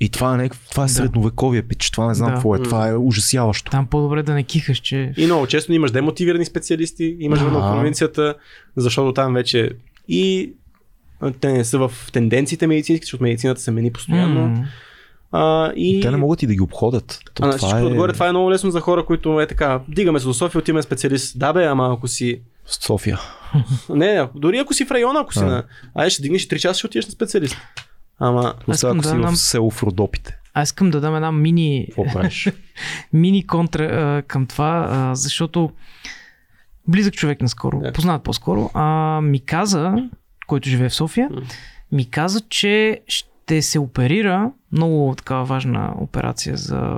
И 0.00 0.08
това 0.08 0.34
е, 0.34 0.36
някакъв- 0.38 0.68
това 0.70 0.82
е 0.82 0.86
Да. 0.86 0.92
средновековие 0.92 1.62
пич, 1.62 1.90
това 1.90 2.08
не 2.08 2.14
знам 2.14 2.28
Да. 2.28 2.34
какво 2.34 2.56
е, 2.56 2.62
това 2.62 2.88
е 2.88 2.94
ужасяващо. 2.94 3.70
Там 3.70 3.86
по-добре 3.86 4.22
да 4.22 4.34
не 4.34 4.42
кихаш, 4.42 4.78
че... 4.78 5.12
И 5.16 5.24
много 5.24 5.46
често 5.46 5.72
имаш 5.72 5.90
демотивирани 5.90 6.44
специалисти, 6.44 7.16
имаш 7.20 7.38
Да. 7.38 7.44
в 7.46 7.52
провинцията, 7.72 8.34
защото 8.76 9.12
там 9.12 9.34
вече 9.34 9.70
и 10.08 10.52
те 11.30 11.52
не 11.52 11.64
са 11.64 11.78
в 11.78 11.92
тенденциите 12.12 12.66
медицински, 12.66 13.04
защото 13.04 13.22
медицината 13.22 13.60
се 13.60 13.70
мени 13.70 13.92
постоянно. 13.92 14.46
М. 14.48 14.64
А, 15.32 15.72
и... 15.76 16.00
Те 16.00 16.10
не 16.10 16.16
могат 16.16 16.42
и 16.42 16.46
да 16.46 16.54
ги 16.54 16.60
обходят. 16.60 17.20
То 17.34 17.42
А, 17.42 17.46
на 17.46 17.52
това 17.52 17.58
всичко 17.58 17.78
е 17.78 17.82
отгоре 17.84 18.12
това 18.12 18.28
е 18.28 18.32
много 18.32 18.50
лесно 18.50 18.70
за 18.70 18.80
хора, 18.80 19.04
които 19.06 19.40
е 19.40 19.46
така, 19.46 19.80
дигаме 19.88 20.20
се 20.20 20.26
до 20.26 20.34
София, 20.34 20.58
отиваме 20.58 20.82
специалист. 20.82 21.38
Да 21.38 21.52
бе, 21.52 21.64
ама 21.64 21.94
ако 21.96 22.08
си... 22.08 22.40
София. 22.66 23.18
Не, 23.88 24.14
не, 24.14 24.28
дори 24.34 24.58
ако 24.58 24.74
си 24.74 24.84
в 24.84 24.90
района, 24.90 25.20
ако 25.20 25.32
си 25.32 25.38
А. 25.38 25.46
на... 25.46 25.64
Ай, 25.94 26.10
ще 26.10 26.22
дигнеш 26.22 26.48
3 26.48 26.58
часа, 26.58 26.78
ще 26.78 26.86
отидеш 26.86 27.06
на 27.06 27.12
специалист. 27.12 27.56
Ама... 28.18 28.54
Искам 28.68 28.90
ако 28.90 28.96
да 28.96 29.08
си 29.08 29.08
знам- 29.08 29.34
в 29.34 29.38
село 29.38 29.70
в 29.70 29.82
Родопите. 29.82 30.38
Аз 30.54 30.68
искам 30.68 30.90
да 30.90 31.00
дам 31.00 31.16
една 31.16 31.32
мини, 31.32 31.88
мини 33.12 33.46
контра 33.46 33.84
а, 33.84 34.22
към 34.22 34.46
това, 34.46 34.86
а, 34.90 35.14
защото 35.14 35.70
близък 36.88 37.14
човек 37.14 37.42
наскоро, 37.42 37.80
Да. 37.80 37.92
познат 37.92 38.22
по-скоро, 38.22 38.70
а, 38.74 39.20
ми 39.20 39.40
каза, 39.40 39.94
който 40.52 40.68
живее 40.68 40.88
в 40.88 40.94
София, 40.94 41.28
ми 41.92 42.04
каза, 42.06 42.40
че 42.40 43.00
ще 43.08 43.62
се 43.62 43.78
оперира 43.78 44.50
много 44.72 45.14
такава 45.14 45.44
важна 45.44 45.94
операция 45.98 46.56
за 46.56 46.96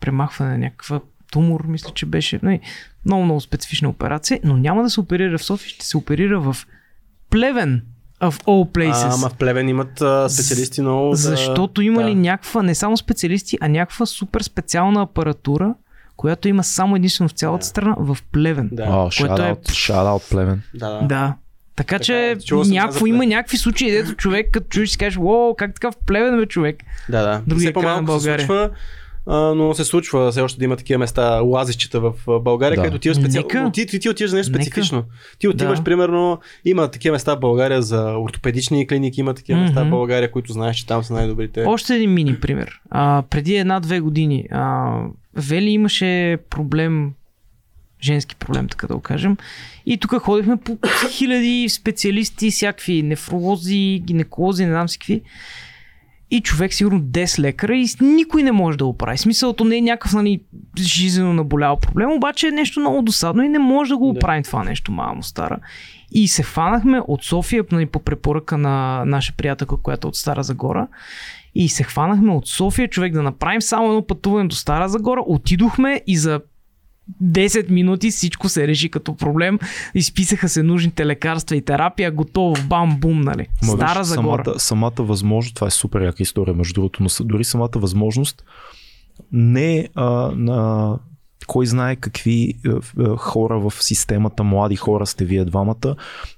премахване 0.00 0.50
на 0.52 0.58
някаква 0.58 1.00
тумор, 1.32 1.62
мисля, 1.62 1.90
че 1.90 2.06
беше. 2.06 2.40
Не, 2.42 2.60
много, 3.04 3.24
много 3.24 3.40
специфична 3.40 3.88
операция, 3.88 4.40
но 4.44 4.56
няма 4.56 4.82
да 4.82 4.90
се 4.90 5.00
оперира 5.00 5.38
в 5.38 5.44
София, 5.44 5.68
ще 5.68 5.86
се 5.86 5.96
оперира 5.96 6.40
в 6.40 6.56
Плевен. 7.30 7.82
Of 8.20 8.42
all 8.42 8.70
places. 8.70 9.04
А, 9.04 9.14
ама 9.14 9.28
в 9.28 9.34
Плевен 9.34 9.68
имат 9.68 10.00
а, 10.00 10.28
специалисти 10.28 10.80
много. 10.80 11.10
да- 11.10 11.16
Защото 11.16 11.82
има 11.82 12.02
да. 12.02 12.08
ли 12.08 12.14
някаква, 12.14 12.62
не 12.62 12.74
само 12.74 12.96
специалисти, 12.96 13.58
а 13.60 13.68
някаква 13.68 14.06
супер 14.06 14.40
специална 14.40 15.02
апаратура, 15.02 15.74
която 16.16 16.48
има 16.48 16.64
само 16.64 16.96
единствено 16.96 17.28
в 17.28 17.32
цялата 17.32 17.58
Да. 17.58 17.66
страна 17.66 17.94
в 17.98 18.18
Плевен. 18.32 18.68
Да, 18.72 18.82
О, 18.84 19.10
Което 19.18 19.34
е- 19.34 19.36
shout 19.38 19.54
out, 19.54 19.68
shout 19.68 20.04
out 20.08 20.30
племен. 20.30 20.62
да, 20.74 20.88
да. 20.90 21.06
Да. 21.06 21.34
Така, 21.80 21.98
Така 21.98 22.04
че 22.04 22.36
някакво, 22.66 23.06
има 23.06 23.26
някакви 23.26 23.56
случаи, 23.56 23.90
дето 23.90 24.14
човек 24.14 24.48
като 24.52 24.66
чуеш 24.68 24.90
си 24.90 24.98
кажеш, 24.98 25.18
о, 25.22 25.54
как 25.58 25.74
така 25.74 25.90
в 25.90 25.94
Плевен 26.06 26.40
бе 26.40 26.46
човек. 26.46 26.76
Да, 27.08 27.22
да. 27.22 27.42
Другия 27.46 27.66
Все 27.66 27.72
по-малко 27.72 28.04
край 28.06 28.14
на 28.14 28.20
се 28.20 28.26
България. 28.26 28.46
случва, 28.46 28.70
но 29.56 29.74
се 29.74 29.84
случва 29.84 30.30
все 30.30 30.40
още 30.40 30.58
да 30.58 30.64
има 30.64 30.76
такива 30.76 30.98
места, 30.98 31.40
лазищета 31.40 32.00
в 32.00 32.12
България, 32.40 32.76
Да. 32.76 32.82
където 32.82 32.96
отиваш 32.96 33.16
специално. 33.16 33.46
Нека. 33.48 33.62
но 33.62 33.70
Ти, 33.70 33.86
ти, 33.86 33.98
ти 34.00 34.08
отиваш 34.08 34.30
за 34.30 34.36
нещо 34.36 34.52
Нека. 34.52 34.62
специфично. 34.64 35.04
Ти 35.38 35.48
отиваш, 35.48 35.78
Да. 35.78 35.84
примерно, 35.84 36.38
има 36.64 36.88
такива 36.88 37.12
места 37.12 37.34
в 37.36 37.40
България 37.40 37.82
за 37.82 38.14
ортопедични 38.18 38.86
клиники, 38.86 39.20
има 39.20 39.34
такива 39.34 39.60
места 39.60 39.84
в. 39.84 39.90
България, 39.90 40.30
които 40.30 40.52
знаеш, 40.52 40.76
че 40.76 40.86
там 40.86 41.04
са 41.04 41.12
най-добрите. 41.12 41.64
Още 41.66 41.94
един 41.94 42.10
мини 42.14 42.40
пример. 42.40 42.80
А, 42.90 43.22
преди 43.30 43.56
една-две 43.56 44.00
години 44.00 44.44
а, 44.50 44.92
Вели 45.36 45.70
имаше 45.70 46.38
проблем, 46.50 47.10
женски 48.02 48.36
проблем, 48.36 48.68
така 48.68 48.86
да 48.86 48.94
го 48.94 49.00
кажем. 49.00 49.36
И 49.86 49.98
тук 49.98 50.14
ходихме 50.22 50.56
по 50.56 50.78
хиляди 51.10 51.68
специалисти, 51.68 52.50
всякакви 52.50 53.02
нефролози, 53.02 54.02
гинеколози, 54.04 54.64
не 54.64 54.70
знам 54.70 54.88
си 54.88 54.98
какви. 54.98 55.22
И 56.30 56.40
човек 56.40 56.74
сигурно 56.74 57.00
10 57.00 57.38
лекара 57.38 57.76
и 57.76 57.86
никой 58.00 58.42
не 58.42 58.52
може 58.52 58.78
да 58.78 58.84
го 58.84 58.96
прави. 58.96 59.18
Смисълто 59.18 59.64
не 59.64 59.76
е 59.76 59.80
някакъв 59.80 60.12
нали, 60.12 60.40
жизненно 60.78 61.32
наболял 61.32 61.76
проблем, 61.76 62.12
обаче 62.12 62.48
е 62.48 62.50
нещо 62.50 62.80
много 62.80 63.02
досадно 63.02 63.42
и 63.42 63.48
не 63.48 63.58
може 63.58 63.88
да 63.88 63.96
го 63.98 64.12
Да. 64.12 64.18
оправим 64.18 64.42
това 64.42 64.64
нещо, 64.64 64.92
мамо 64.92 65.22
стара. 65.22 65.58
И 66.12 66.28
се 66.28 66.42
фанахме 66.42 67.00
от 67.08 67.24
София 67.24 67.64
нали, 67.72 67.86
по 67.86 67.98
препоръка 67.98 68.56
на 68.56 69.04
наша 69.04 69.32
приятелка, 69.36 69.76
която 69.76 70.06
е 70.06 70.08
от 70.08 70.16
Стара 70.16 70.42
Загора. 70.42 70.88
И 71.54 71.68
се 71.68 71.82
хванахме 71.82 72.32
от 72.32 72.48
София 72.48 72.88
човек 72.88 73.12
да 73.12 73.22
направим 73.22 73.62
само 73.62 73.88
едно 73.88 74.06
пътуване 74.06 74.48
до 74.48 74.56
Стара 74.56 74.88
Загора. 74.88 75.22
Отидохме 75.26 76.00
и 76.06 76.16
за 76.16 76.40
10 77.22 77.70
минути 77.70 78.10
всичко 78.10 78.48
се 78.48 78.68
реши 78.68 78.88
като 78.88 79.16
проблем. 79.16 79.58
Изписаха 79.94 80.48
се 80.48 80.62
нужните 80.62 81.06
лекарства 81.06 81.56
и 81.56 81.62
терапия. 81.64 82.12
Готово. 82.12 82.54
Бам, 82.68 82.96
бум, 83.00 83.20
нали? 83.20 83.46
Ма 83.62 83.72
Стара 83.72 83.98
виж, 84.00 84.06
Загора. 84.06 84.44
Самата, 84.44 84.58
самата 84.58 84.92
възможност, 84.98 85.54
това 85.54 85.66
е 85.66 85.70
супер 85.70 86.00
яка 86.00 86.22
история, 86.22 86.54
между 86.54 86.74
другото, 86.74 87.02
но 87.02 87.08
дори 87.20 87.44
самата 87.44 87.70
възможност 87.76 88.44
не 89.32 89.78
е 89.78 89.88
а, 89.94 90.04
на 90.36 90.98
кой 91.46 91.66
знае 91.66 91.96
какви 91.96 92.54
а, 92.66 92.80
а, 93.02 93.16
хора 93.16 93.60
в 93.60 93.72
системата, 93.80 94.44
млади 94.44 94.76
хора 94.76 95.06
сте 95.06 95.24
вие 95.24 95.44
двамата, 95.44 95.96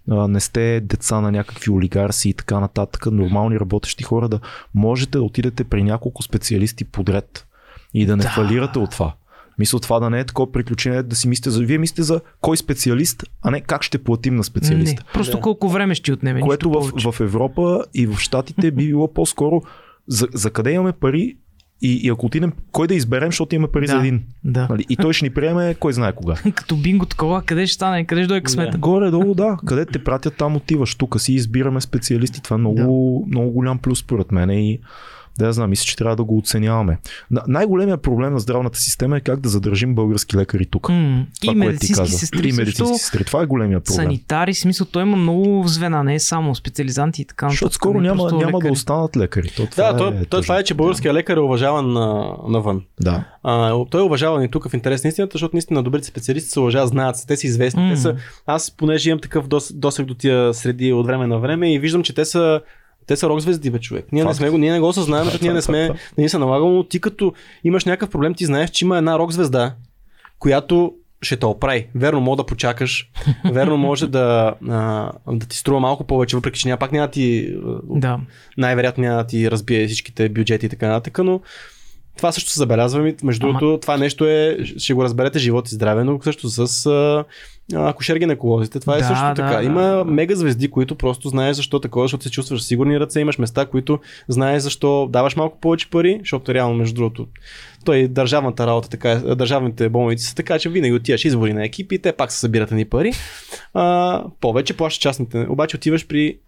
не 0.09 0.41
сте 0.41 0.81
деца 0.81 1.21
на 1.21 1.33
някакви 1.33 1.71
олигарси 1.71 2.29
и 2.29 2.35
така 2.35 2.61
нататък, 2.61 3.07
нормални 3.07 3.61
работещи 3.61 4.05
хора, 4.05 4.29
да 4.29 4.41
можете 4.75 5.11
да 5.11 5.23
отидете 5.23 5.65
при 5.65 5.83
няколко 5.83 6.23
специалисти 6.23 6.85
подред 6.85 7.47
и 7.95 8.07
да 8.07 8.17
не 8.17 8.23
Да. 8.23 8.29
фалирате 8.29 8.79
от 8.79 8.91
това. 8.91 9.15
Мисля, 9.63 9.81
това 9.81 10.01
да 10.01 10.11
не 10.11 10.21
е 10.21 10.25
такова 10.25 10.53
приключение, 10.53 11.03
да 11.03 11.17
си 11.17 11.29
мислите 11.29 11.51
за... 11.51 11.63
Вие 11.63 11.79
мислите 11.79 12.03
за 12.03 12.21
кой 12.41 12.57
специалист, 12.57 13.25
а 13.43 13.51
не 13.51 13.61
как 13.61 13.83
ще 13.83 13.99
платим 13.99 14.37
на 14.37 14.45
специалиста. 14.45 15.03
Не, 15.03 15.13
просто 15.13 15.37
Да. 15.37 15.43
колко 15.43 15.69
време 15.69 15.95
ще 15.95 16.05
ти 16.05 16.13
отнеме. 16.13 16.41
Което 16.41 16.71
в, 16.71 17.13
в 17.13 17.21
Европа 17.21 17.85
и 17.95 18.07
в 18.07 18.19
Штатите 18.19 18.71
би 18.71 18.87
било 18.87 19.13
по-скоро 19.13 19.63
за, 20.07 20.29
за 20.35 20.51
къде 20.51 20.73
имаме 20.73 20.93
пари 20.93 21.37
и, 21.83 21.93
и 21.95 22.09
ако 22.09 22.27
отидем, 22.27 22.53
кой 22.73 22.87
да 22.87 22.95
изберем, 22.95 23.29
защото 23.29 23.55
имаме 23.55 23.73
пари 23.73 23.87
Да. 23.87 23.93
за 23.93 23.99
един. 23.99 24.23
Да. 24.45 24.67
Нали? 24.71 24.87
И 24.89 24.97
той 24.97 25.13
ще 25.13 25.25
ни 25.25 25.31
приеме 25.31 25.75
кой 25.75 25.93
знае 25.93 26.13
кога. 26.13 26.35
Като 26.55 26.77
бинго 26.77 27.07
такова, 27.07 27.43
къде 27.43 27.67
ще 27.67 27.75
стане, 27.75 28.05
къде 28.07 28.23
ще 28.23 28.29
дойде 28.29 28.45
късмета. 28.45 28.79
Горе-долу, 28.79 29.35
да. 29.35 29.59
Къде 29.67 29.87
те 29.87 30.05
пратят, 30.05 30.37
там 30.37 30.57
отиваш. 30.57 30.95
Тук 30.95 31.21
си 31.21 31.33
избираме 31.33 31.81
специалисти. 31.81 32.43
Това 32.43 32.55
е 32.55 32.59
много, 32.59 33.25
много 33.29 33.51
голям 33.51 33.79
плюс 33.79 33.99
според 33.99 34.33
мен 34.33 34.51
и 34.51 34.79
да 35.39 35.47
я 35.47 35.53
знам, 35.53 35.71
мисля, 35.71 35.85
че 35.85 35.97
трябва 35.97 36.17
да 36.17 36.25
го 36.25 36.39
оценяваме. 36.39 36.99
На- 37.31 37.43
Най-големият 37.49 38.03
проблем 38.03 38.33
на 38.33 38.41
здравната 38.41 38.79
система 38.79 39.17
е 39.17 39.21
как 39.21 39.41
да 39.41 39.49
задържим 39.49 39.95
български 39.95 40.37
лекари 40.37 40.67
тук. 40.67 40.89
М, 40.89 41.27
Това, 41.41 41.53
и 41.53 41.57
медицински 41.57 42.09
сестри 42.09 42.49
И 42.49 42.53
медицински 42.53 42.99
сестри. 42.99 43.25
Това 43.25 43.43
е 43.43 43.47
големия 43.47 43.81
проблем. 43.81 43.97
Санитари, 43.97 44.55
смисъл, 44.55 44.87
той 44.87 45.03
има 45.03 45.17
много 45.17 45.65
звена, 45.67 46.05
не 46.05 46.15
е 46.15 46.21
само 46.21 46.55
специализанти 46.55 47.23
и 47.23 47.25
така. 47.25 47.49
Защото 47.49 47.75
скоро 47.75 48.01
не 48.01 48.09
няма, 48.09 48.33
няма 48.33 48.59
да 48.59 48.69
останат 48.69 49.17
лекари. 49.17 49.49
То, 49.49 49.67
това 49.67 49.93
Да, 49.93 49.99
той, 49.99 50.09
е, 50.11 50.25
той, 50.25 50.43
това 50.43 50.59
е, 50.59 50.65
че 50.65 50.75
българския 50.75 51.15
лекар 51.15 51.37
е 51.37 51.41
уважаван 51.41 51.93
на, 51.93 52.27
навън. 52.49 52.83
Да. 53.01 53.25
А, 53.43 53.85
той 53.91 54.01
е 54.01 54.05
уважаван 54.05 54.43
и 54.43 54.51
тук 54.51 54.69
в 54.69 54.75
интерес 54.75 55.05
на 55.05 55.09
истината, 55.09 55.33
защото 55.33 55.57
наистина 55.57 55.83
добрите 55.83 56.07
специалисти 56.07 56.51
се 56.51 56.61
уважават, 56.61 56.89
знаят 56.89 57.17
се, 57.17 57.27
те 57.27 57.37
са 57.37 57.47
известни. 57.47 57.83
М. 57.83 57.91
Те 57.91 57.97
са, 57.97 58.17
аз 58.47 58.71
понеже 58.71 59.11
имам 59.11 59.21
такъв 59.21 59.49
дос, 59.49 59.73
досег 59.73 60.07
до 60.07 60.15
тия 60.15 60.55
среди 60.55 60.93
от 60.93 61.07
време 61.07 61.27
на 61.27 61.39
време 61.39 61.75
и 61.75 61.79
виждам, 61.79 62.03
че 62.03 62.15
те 62.15 62.25
са 62.25 62.61
те 63.07 63.17
са 63.17 63.29
рок 63.29 63.41
звезди, 63.41 63.71
бе, 63.71 63.79
човек. 63.79 64.07
Ние 64.13 64.23
не, 64.23 64.29
Факт. 64.29 64.37
сме 64.37 64.51
го, 64.51 64.59
ние 64.59 64.73
не 64.73 64.81
го 64.81 64.89
осъзнаем, 64.89 65.25
защото 65.25 65.45
ние 65.45 65.53
не 65.53 65.63
сме, 65.63 65.89
не 66.19 66.23
ни 66.23 66.29
се 66.29 66.39
налагало, 66.39 66.73
но 66.73 66.85
ти 66.85 67.01
като 67.01 67.33
имаш 67.65 67.85
някакъв 67.85 68.11
проблем, 68.11 68.35
ти 68.35 68.45
знаеш, 68.47 68.71
че 68.71 68.85
има 68.85 68.99
една 68.99 69.19
рок 69.19 69.33
звезда, 69.33 69.75
която 70.39 70.95
ще 71.23 71.37
те 71.37 71.47
оправи. 71.47 71.89
Верно, 71.95 72.21
мога 72.21 72.37
да 72.37 72.47
почакаш. 72.47 73.11
Верно, 73.53 73.77
може 73.77 74.07
да, 74.07 74.55
а, 74.69 75.13
да 75.33 75.47
ти 75.47 75.57
струва 75.57 75.81
малко 75.81 76.05
повече, 76.05 76.37
въпреки 76.37 76.61
че 76.61 76.69
няма, 76.69 76.79
пак 76.79 76.93
няма 76.93 77.09
ти 77.09 77.55
Да. 77.85 78.21
най-вероятно 78.59 79.05
няма 79.05 79.17
да 79.17 79.27
ти 79.27 79.51
разбие 79.51 79.87
всичките 79.87 80.29
бюджети 80.29 80.67
и 80.67 80.69
така 80.69 80.89
нататък, 80.89 81.19
но 81.25 81.41
Това 82.17 82.33
също 82.33 82.51
се 82.51 82.59
забелязва. 82.59 83.03
ми- 83.03 83.15
Между 83.23 83.47
Ама- 83.47 83.59
другото, 83.59 83.81
това 83.81 83.97
нещо 83.97 84.27
е, 84.27 84.59
ще 84.79 84.95
го 84.95 85.05
разберете 85.05 85.39
живот 85.39 85.69
и 85.69 85.75
здраве, 85.75 86.05
но 86.05 86.21
също 86.23 86.49
с 86.49 86.87
а, 86.87 87.25
акушер 87.75 88.17
гинеколозите. 88.17 88.81
Това 88.81 88.95
е 88.95 88.99
Да, 88.99 89.05
също 89.05 89.25
да, 89.25 89.35
така. 89.35 89.57
да. 89.57 89.63
Има 89.63 90.05
мега 90.05 90.35
звезди, 90.35 90.71
които 90.71 90.95
просто 90.95 91.29
знаеш 91.29 91.57
защо 91.57 91.79
такова, 91.81 92.05
защото 92.05 92.25
се 92.25 92.31
чувстваш 92.31 92.63
сигурни 92.63 93.01
ръце. 93.01 93.21
Имаш 93.21 93.39
места, 93.39 93.67
които 93.67 93.99
знаеш 94.29 94.63
защо 94.63 95.09
даваш 95.09 95.37
малко 95.37 95.61
повече 95.61 95.91
пари, 95.91 96.19
защото 96.21 96.55
реално, 96.55 96.75
между 96.75 96.95
другото, 96.95 97.27
той 97.85 98.09
държавната 98.09 98.67
работа, 98.67 98.89
така, 98.89 99.11
е, 99.11 99.35
държавните 99.35 99.89
болници 99.89 100.27
са 100.27 100.35
така, 100.35 100.59
че 100.59 100.69
винаги 100.69 100.95
отиваш 100.95 101.25
избори 101.25 101.53
на 101.53 101.65
екипи, 101.65 101.99
те 101.99 102.13
пак 102.13 102.33
се 102.33 102.39
събират 102.39 102.71
ни 102.71 102.85
пари. 102.85 103.13
А, 103.75 104.25
повече 104.41 104.77
плащаш 104.77 104.99
частните. 104.99 105.47
Обаче 105.49 105.77
отиваш 105.77 106.07
при 106.07 106.39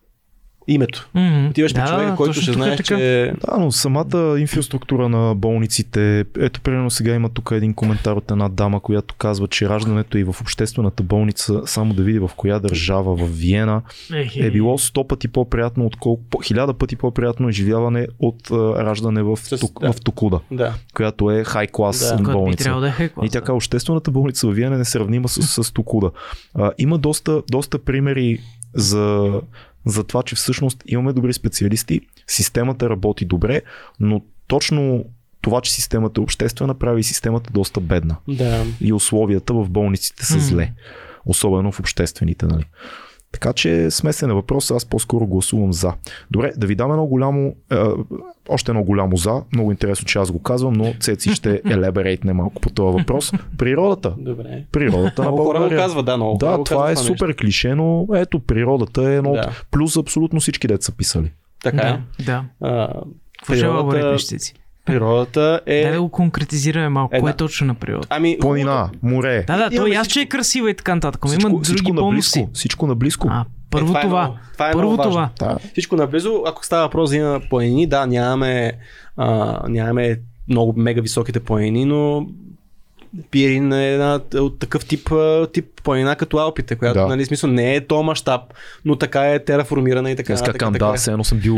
името. 0.68 1.08
Мгм. 1.14 1.46
Отиваш 1.46 1.74
при 1.74 1.80
Да, 1.80 1.86
човека, 1.86 2.10
да, 2.10 2.16
който 2.16 2.32
ще 2.34 2.52
знае, 2.52 2.70
така. 2.70 2.82
че 2.82 3.32
Да, 3.40 3.58
но 3.58 3.72
самата 3.72 4.36
инфраструктура 4.38 5.08
на 5.08 5.34
болниците, 5.34 6.24
ето 6.38 6.60
примерно 6.60 6.90
сега 6.90 7.14
има 7.14 7.28
тук 7.28 7.50
един 7.52 7.74
коментар 7.74 8.12
от 8.12 8.30
една 8.30 8.48
дама, 8.48 8.80
която 8.80 9.14
казва, 9.14 9.48
че 9.48 9.68
раждането 9.68 10.18
и 10.18 10.24
в 10.24 10.36
обществената 10.40 11.02
болница, 11.02 11.62
само 11.66 11.94
да 11.94 12.02
види 12.02 12.18
в 12.18 12.30
коя 12.36 12.58
държава, 12.58 13.16
в 13.16 13.28
Виена, 13.30 13.82
е 14.36 14.50
било 14.50 14.78
100 14.78 15.06
пъти 15.06 15.28
по-приятно, 15.28 15.86
отколко, 15.86 16.22
1000 16.32 16.72
пъти 16.72 16.96
по-приятно 16.96 17.48
изживяване 17.48 18.06
от 18.18 18.50
а, 18.50 18.54
раждане 18.84 19.22
в, 19.22 19.36
С- 19.36 19.60
Тук, 19.60 19.80
да. 19.80 19.92
в 19.92 20.00
Токуда, 20.00 20.40
да. 20.50 20.74
която 20.94 21.30
е 21.30 21.44
хай 21.44 21.66
клас 21.66 22.14
Да. 22.16 22.22
Болница. 22.32 22.80
да 22.80 22.94
е 23.00 23.08
клас, 23.08 23.26
И 23.26 23.30
така, 23.30 23.52
обществената 23.52 24.10
болница 24.10 24.46
в 24.46 24.52
Виена 24.52 24.74
е 24.74 24.78
несравнима 24.78 25.28
с, 25.28 25.64
с 25.64 25.72
Токуда. 25.72 26.10
А, 26.54 26.72
има 26.78 26.98
доста, 26.98 27.42
доста 27.50 27.78
примери 27.78 28.38
за, 28.74 29.32
за 29.86 30.04
това, 30.04 30.22
че 30.22 30.34
всъщност 30.34 30.82
имаме 30.86 31.12
добри 31.12 31.32
специалисти, 31.32 32.00
системата 32.26 32.90
работи 32.90 33.24
добре, 33.24 33.62
но 34.00 34.22
точно 34.46 35.04
това, 35.40 35.60
че 35.60 35.72
системата 35.72 36.20
е 36.20 36.24
обществена, 36.24 36.74
прави 36.74 37.02
системата 37.02 37.50
доста 37.52 37.80
бедна. 37.80 38.16
Да. 38.28 38.64
И 38.80 38.92
условията 38.92 39.54
в 39.54 39.70
болниците 39.70 40.26
са 40.26 40.40
зле. 40.40 40.72
Особено 41.26 41.72
в 41.72 41.80
обществените, 41.80 42.46
нали? 42.46 42.64
Така 43.34 43.52
че 43.52 43.90
смесен 43.90 44.30
е 44.30 44.34
въпрос, 44.34 44.70
аз 44.70 44.84
по-скоро 44.84 45.26
гласувам 45.26 45.72
за. 45.72 45.92
Добре, 46.30 46.52
да 46.56 46.66
ви 46.66 46.74
дам 46.74 46.90
едно 46.90 47.06
голямо, 47.06 47.54
е, 47.72 47.76
още 48.48 48.70
едно 48.70 48.84
голямо 48.84 49.16
за. 49.16 49.42
Много 49.52 49.70
интересно, 49.70 50.06
че 50.06 50.18
аз 50.18 50.30
го 50.30 50.38
казвам, 50.38 50.72
но 50.72 50.94
Цеци 51.00 51.30
ще 51.30 51.62
елеберейтне 51.66 52.32
малко 52.32 52.60
по 52.60 52.70
този 52.70 52.98
въпрос. 52.98 53.32
Природата. 53.58 54.14
Добре. 54.18 54.64
Природата 54.72 55.22
на 55.22 55.28
Много 55.28 55.44
хора 55.44 55.58
го 55.58 55.62
България. 55.62 55.78
казват, 55.78 56.06
да, 56.06 56.16
много 56.16 56.38
Да, 56.38 56.64
това 56.64 56.86
е 56.86 56.90
нещо. 56.90 57.04
супер 57.06 57.36
клише, 57.36 57.74
но 57.74 58.06
ето 58.14 58.40
природата 58.40 59.02
е 59.02 59.16
едно 59.16 59.32
Да. 59.32 59.38
от 59.40 59.66
плюс 59.70 59.96
абсолютно 59.96 60.40
всички 60.40 60.66
деца 60.66 60.84
са 60.84 60.92
писали. 60.92 61.32
Така 61.62 61.88
е. 61.88 62.22
Да, 62.22 62.24
да. 62.24 62.44
А, 62.60 62.88
Какво 63.38 63.52
Природата-? 63.52 64.54
Природата 64.84 65.60
е... 65.66 65.82
Дай 65.82 65.92
да 65.92 66.00
го 66.00 66.08
конкретизираме 66.08 66.88
малко. 66.88 67.16
Е, 67.16 67.20
Кое 67.20 67.30
е 67.30 67.36
точно 67.36 67.66
на 67.66 67.74
природа? 67.74 68.06
Ами, 68.10 68.38
Планина, 68.40 68.90
море, 69.02 69.44
Да, 69.46 69.56
да, 69.58 69.76
то 69.76 69.86
аз, 69.90 70.06
че 70.06 70.20
е 70.20 70.26
красива 70.26 70.70
и 70.70 70.74
така 70.74 70.94
нататък. 70.94 71.26
всичко, 71.26 71.40
Има 71.40 71.50
други 71.50 71.64
всичко 71.64 71.92
бонуси. 71.92 72.04
наблизко. 72.38 72.54
Всичко 72.54 72.86
наблизко. 72.86 73.28
А, 73.30 73.44
първо 73.70 73.86
това 73.86 74.00
е 74.00 74.02
това. 74.02 74.22
много- 74.22 74.38
това 74.52 74.68
е 74.68 74.72
Първо 74.72 74.96
това. 74.98 75.30
Да. 75.38 75.58
Всичко 75.72 75.96
наблизо, 75.96 76.42
ако 76.46 76.64
става 76.64 76.82
въпрос 76.82 77.10
за 77.10 77.40
планини, 77.50 77.86
да, 77.86 78.06
нямаме, 78.06 78.72
а, 79.16 79.60
нямаме 79.68 80.16
много 80.48 80.74
мега 80.76 81.00
високите 81.00 81.40
планини, 81.40 81.84
но 81.84 82.26
Пирин 83.30 83.72
е 83.72 83.92
една 83.92 84.20
от 84.34 84.58
такъв 84.58 84.84
тип, 84.86 85.10
тип 85.52 85.64
планина 85.84 86.14
като 86.16 86.38
Алпите, 86.38 86.76
която, 86.76 86.98
Да. 86.98 87.06
нали, 87.06 87.24
смисъл 87.24 87.50
не 87.50 87.74
е 87.74 87.80
то 87.80 88.02
мащаб, 88.02 88.40
но 88.84 88.96
така 88.96 89.24
е 89.24 89.38
тераформирана 89.38 90.10
и 90.10 90.16
така. 90.16 90.32
Аз 90.32 90.40
така, 90.40 90.52
какам, 90.52 90.72
да, 90.72 90.92
все 90.94 91.10
едно 91.10 91.24
съм 91.24 91.38
бил 91.38 91.56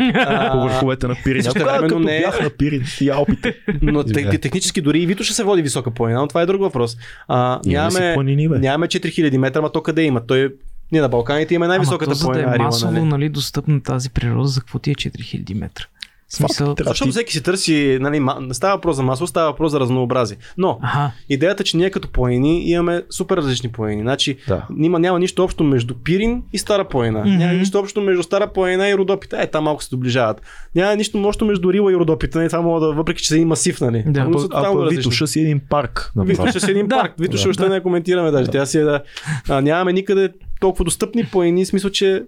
по 0.52 0.60
върховете 0.60 1.06
на 1.08 1.16
Пирин. 1.24 1.42
Времено 1.42 1.78
като 1.78 1.98
не 1.98 2.16
е- 2.16 2.20
бях 2.20 2.42
на 2.42 2.50
Пирин 2.50 2.82
и 3.00 3.08
Алпите. 3.10 3.54
Но 3.82 4.04
технически 4.04 4.80
дори 4.80 4.98
и 4.98 5.06
Витоша 5.06 5.34
се 5.34 5.44
води 5.44 5.62
висока 5.62 5.90
планина, 5.90 6.20
но 6.20 6.26
това 6.26 6.42
е 6.42 6.46
друг 6.46 6.60
въпрос. 6.60 6.96
А, 7.28 7.60
нямаме, 7.66 8.14
планини, 8.14 8.48
нямаме 8.48 8.86
4000 8.86 9.36
метра, 9.36 9.60
ма 9.60 9.72
то 9.72 9.82
къде 9.82 10.02
има? 10.02 10.26
Той, 10.26 10.54
ние 10.92 11.00
на 11.00 11.08
Балканите 11.08 11.54
имаме 11.54 11.66
Ама 11.66 11.68
най-високата 11.68 12.10
то, 12.10 12.14
за 12.14 12.26
да 12.26 12.32
планина. 12.32 12.54
е 12.54 12.58
масово 12.58 12.92
нали? 12.92 13.04
нали, 13.04 13.28
достъпна 13.28 13.82
тази 13.82 14.10
природа, 14.10 14.48
за 14.48 14.60
какво 14.60 14.78
ти 14.78 14.90
е 14.90 14.94
4000 14.94 15.54
метра? 15.54 15.84
Смисъл... 16.28 16.66
Факт, 16.66 16.80
Защото 16.84 17.10
всеки 17.10 17.32
си 17.32 17.42
търси, 17.42 17.98
нали, 18.00 18.20
не 18.40 18.54
става 18.54 18.74
въпрос 18.74 18.96
за 18.96 19.02
масово, 19.02 19.26
става 19.26 19.50
въпрос 19.50 19.72
за 19.72 19.80
разнообразие. 19.80 20.36
Но 20.58 20.78
Аха, 20.82 21.12
идеята, 21.28 21.64
че 21.64 21.76
ние 21.76 21.90
като 21.90 22.08
планини 22.08 22.70
имаме 22.70 23.02
супер 23.10 23.36
различни 23.36 23.72
планини. 23.72 24.02
Значи 24.02 24.36
Да. 24.48 24.66
няма, 24.70 24.98
няма 24.98 25.18
нищо 25.18 25.44
общо 25.44 25.64
между 25.64 25.94
Пирин 25.94 26.42
и 26.52 26.58
Стара 26.58 26.88
планина. 26.88 27.20
Мгм. 27.20 27.36
Няма 27.36 27.52
нищо 27.52 27.78
общо 27.78 28.00
между 28.00 28.22
Стара 28.22 28.52
планина 28.52 28.88
и 28.88 28.96
Родопите. 28.96 29.36
Е, 29.42 29.46
там 29.46 29.64
малко 29.64 29.82
се 29.82 29.90
доближават. 29.90 30.42
Няма 30.74 30.96
нищо 30.96 31.22
общо 31.22 31.44
между 31.44 31.72
Рила 31.72 31.92
и 31.92 31.96
Родопите. 31.96 32.38
Нали? 32.38 32.48
Това 32.48 32.62
мога 32.62 32.86
да, 32.86 32.92
въпреки 32.92 33.22
че 33.22 33.28
са 33.28 33.34
един 33.34 33.48
масив, 33.48 33.80
нали? 33.80 34.04
Да. 34.06 34.24
Но 34.24 34.38
А 34.38 34.62
пък 34.62 34.82
различни. 34.82 34.96
Витоша 34.96 35.26
си 35.26 35.40
един 35.40 35.60
парк. 35.70 36.12
Витоша 36.16 36.60
си 36.60 36.70
един 36.70 36.88
парк. 36.88 37.14
Витоша 37.18 37.48
още 37.48 37.68
не 37.68 37.82
коментираме 37.82 38.30
даже. 38.30 38.50
Тя 38.50 38.66
си 38.66 38.78
е 38.78 38.82
да... 38.82 39.02
А, 39.48 39.60
нямаме 39.60 39.92
никъде 39.92 40.32
толкова 40.60 40.84
достъпни 40.84 41.24
планини, 41.24 41.64
в 41.64 41.68
смисъл, 41.68 41.90
че 41.90 42.22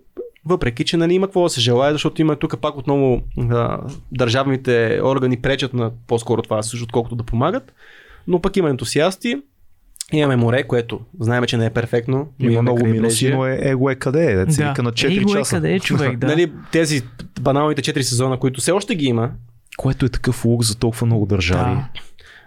въпреки, 0.45 0.84
че 0.84 0.97
нали, 0.97 1.14
има 1.14 1.26
какво 1.26 1.43
да 1.43 1.51
се 1.51 1.61
желая, 1.61 1.93
защото 1.93 2.20
има 2.20 2.36
тук 2.36 2.61
пак 2.61 2.76
отново 2.76 3.22
а, 3.51 3.78
държавните 4.12 5.01
органи 5.05 5.36
пречат 5.36 5.74
на 5.74 5.91
по-скоро 6.07 6.43
това 6.43 6.62
също, 6.62 6.84
отколкото 6.84 7.16
да 7.16 7.24
помагат. 7.24 7.72
Но 8.26 8.41
пък 8.41 8.57
има 8.57 8.70
ентусиасти. 8.70 9.36
Имаме 10.12 10.36
море, 10.36 10.62
което 10.62 11.01
знаем, 11.20 11.45
че 11.45 11.57
не 11.57 11.66
е 11.66 11.70
перфектно. 11.70 12.28
но 12.41 12.51
Има 12.51 12.62
много 12.62 12.86
минуси, 12.86 13.30
но 13.30 13.47
е, 13.47 13.59
его 13.62 13.91
е 13.91 13.95
къде 13.95 14.32
е. 14.32 14.36
Да. 14.36 14.45
вика 14.45 14.82
на 14.82 14.93
4 14.93 15.20
Его 15.20 15.30
е 15.30 15.39
часа. 15.39 15.57
къде 15.57 15.74
е 15.74 15.80
човек, 15.80 16.16
да. 16.18 16.26
Нали, 16.26 16.53
тези 16.72 17.03
баналните 17.41 17.82
4 17.82 18.01
сезона, 18.01 18.39
които 18.39 18.61
все 18.61 18.72
още 18.72 18.95
ги 18.95 19.07
има, 19.07 19.30
Което 19.76 20.07
е 20.07 20.09
такъв 20.09 20.45
лук 20.45 20.62
за 20.62 20.78
толкова 20.78 21.07
много 21.07 21.26
държави. 21.26 21.74
Да. 21.74 21.89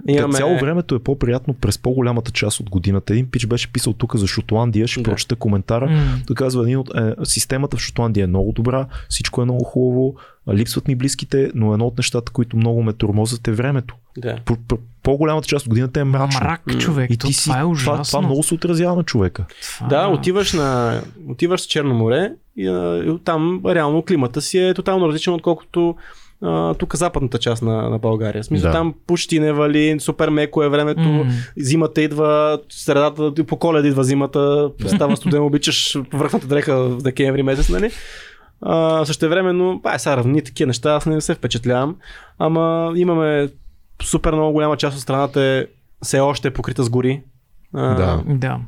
Имаме... 0.08 0.34
Цяло 0.34 0.58
времето 0.58 0.96
е 0.96 1.00
по-приятно 1.00 1.54
през 1.54 1.78
по-голямата 1.78 2.32
част 2.32 2.60
от 2.60 2.70
годината. 2.70 3.14
Един 3.14 3.32
пич 3.32 3.46
беше 3.46 3.72
писал 3.72 3.94
тук 3.94 4.16
за 4.16 4.28
Шотландия, 4.28 4.88
ще 4.88 5.00
Да. 5.00 5.10
прочета 5.10 5.36
коментара. 5.36 5.90
М. 5.90 6.02
Той 6.28 6.36
казва, 6.36 6.64
един 6.64 6.78
от, 6.78 6.90
е, 6.96 7.14
системата 7.24 7.78
в 7.78 7.82
Шотландия 7.82 8.24
е 8.24 8.28
много 8.28 8.52
добра, 8.52 8.86
всичко 9.10 9.42
е 9.42 9.46
много 9.46 9.64
хубаво, 9.64 10.16
липсват 10.54 10.88
ми 10.88 10.96
близките, 10.96 11.52
но 11.56 11.74
едно 11.74 11.88
от 11.88 11.98
нещата, 11.98 12.32
които 12.32 12.58
много 12.58 12.84
ме 12.84 12.94
тормозят 12.94 13.48
е 13.48 13.52
времето. 13.52 13.96
Да. 14.18 14.38
По, 14.46 14.56
по, 14.58 14.78
по-голямата 15.04 15.48
част 15.48 15.66
от 15.66 15.70
годината 15.70 16.00
е 16.00 16.04
мрачно. 16.04 16.40
Мрак, 16.44 16.78
човек. 16.80 17.12
И 17.12 17.18
ти 17.18 17.34
си, 17.34 17.44
това 17.44 17.60
е 17.60 17.64
ужасно. 17.64 17.94
това, 17.94 18.04
това 18.04 18.22
много 18.22 18.44
се 18.44 18.54
отразява 18.54 18.96
на 18.96 19.04
човека. 19.04 19.46
Това- 19.78 19.88
Да, 19.88 20.08
отиваш 20.08 20.54
на 20.54 21.02
отиваш 21.28 21.66
в 21.66 21.70
Черно 21.70 21.94
море 21.94 22.32
и, 22.58 22.66
и 23.08 23.18
там 23.26 23.62
реално 23.66 24.04
климата 24.04 24.42
си 24.42 24.58
е 24.60 24.74
тотално 24.74 25.08
различен, 25.08 25.34
отколкото 25.34 25.96
а, 26.44 26.74
тук 26.74 26.96
западната 26.96 27.38
част 27.38 27.62
на, 27.62 27.90
на 27.90 27.98
България. 28.00 28.44
Смисъл, 28.44 28.68
Да. 28.68 28.72
там 28.72 28.94
почти 29.08 29.40
не 29.40 29.54
вали, 29.54 30.00
супер 30.00 30.30
меко 30.30 30.64
е 30.64 30.70
времето, 30.70 31.02
М. 31.02 31.26
зимата 31.58 32.02
идва, 32.02 32.60
средата, 32.70 33.34
по 33.38 33.58
коледа 33.58 33.88
идва 33.88 34.04
зимата, 34.04 34.70
става 34.88 35.18
студено, 35.18 35.46
обичаш 35.46 35.98
върхната 36.14 36.48
дреха 36.48 36.76
в 36.80 37.02
декември 37.02 37.44
месец, 37.44 37.70
нали? 37.70 37.92
А, 38.62 39.06
па, 39.84 39.96
е, 39.96 40.00
сега 40.00 40.18
равни 40.18 40.42
такива 40.42 40.68
неща, 40.68 40.92
аз 40.92 41.06
не 41.06 41.22
се 41.22 41.34
впечатлявам, 41.36 41.96
ама 42.40 42.94
имаме 42.96 43.50
супер 44.04 44.34
много 44.34 44.54
голяма 44.54 44.78
част 44.78 44.96
от 44.96 45.02
страната 45.04 45.42
е 45.42 45.66
все 46.04 46.20
още 46.20 46.48
е 46.48 46.52
покрита 46.52 46.84
с 46.84 46.90
гори. 46.90 47.22
А, 47.74 47.96
Да. 47.96 48.24
Да. 48.28 48.60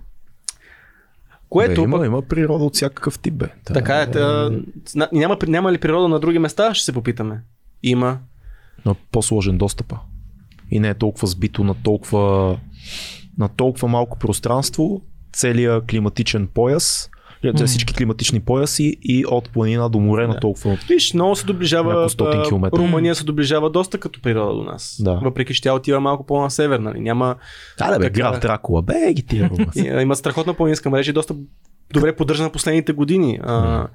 Което 1.50 1.74
бе, 1.74 1.84
има, 1.84 1.98
пък- 1.98 2.06
има 2.06 2.22
природа 2.22 2.64
от 2.64 2.76
всякакъв 2.76 3.20
тип, 3.20 3.34
бе. 3.34 3.46
Да, 3.68 3.74
Така 3.74 3.96
е. 3.96 4.12
Та, 4.12 4.52
няма, 5.12 5.38
няма 5.48 5.72
ли 5.72 5.78
природа 5.78 6.08
на 6.08 6.20
други 6.20 6.40
места? 6.40 6.74
Ще 6.74 6.86
се 6.86 6.94
попитаме. 6.94 7.42
Има. 7.84 8.18
Но 8.86 8.96
по-сложен 9.12 9.58
достъпа. 9.58 10.00
И 10.72 10.80
не 10.80 10.90
е 10.90 10.94
толкова 10.94 11.28
сбито 11.28 11.64
на 11.64 11.74
толкова, 11.74 12.58
на 13.38 13.48
толкова 13.48 13.88
малко 13.88 14.20
пространство, 14.20 15.02
целият 15.34 15.86
климатичен 15.86 16.48
пояс, 16.48 17.10
М. 17.44 17.66
всички 17.68 17.94
климатични 17.94 18.40
пояси 18.40 18.98
и 19.02 19.26
от 19.26 19.50
планина 19.50 19.90
до 19.90 20.00
море 20.00 20.28
на 20.28 20.34
Да. 20.34 20.40
толкова. 20.40 20.78
Виж, 20.90 21.14
много 21.14 21.36
се 21.36 21.46
доближава. 21.46 22.08
Километра. 22.48 22.78
Румъния 22.78 23.16
се 23.16 23.24
доближава 23.24 23.70
доста 23.70 23.98
като 23.98 24.22
природа 24.22 24.54
до 24.54 24.64
нас. 24.64 24.98
Да. 25.00 25.14
Въпреки, 25.14 25.54
че 25.54 25.62
тя 25.62 25.74
отива 25.74 26.00
малко 26.00 26.26
по-на 26.26 26.52
север, 26.52 26.80
нали? 26.80 27.00
Няма. 27.00 27.36
Да, 27.78 27.92
да, 27.92 28.00
бе, 28.00 28.06
Така. 28.06 28.14
град 28.14 28.42
Дракула, 28.42 28.82
бе, 28.82 29.14
ги 29.14 29.26
тия. 29.26 29.50
Има 30.02 30.16
страхотна 30.16 30.54
планинска 30.54 30.90
мрежа 30.90 31.10
и 31.10 31.14
доста 31.14 31.36
добре 31.94 32.16
поддържана 32.16 32.50
последните 32.50 32.94
години. 32.94 33.40
А, 33.44 33.88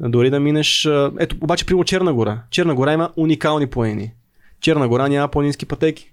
дори 0.00 0.30
да 0.30 0.40
минеш. 0.40 0.88
Ето, 1.18 1.36
обаче, 1.40 1.66
примерно 1.66 1.84
Черна 1.84 2.14
гора. 2.14 2.42
Черна 2.50 2.74
гора 2.74 2.92
има 2.92 3.10
уникални 3.16 3.66
планини. 3.66 4.12
Черна 4.60 4.88
гора 4.88 5.08
няма 5.08 5.28
планински 5.28 5.66
пътеки. 5.66 6.12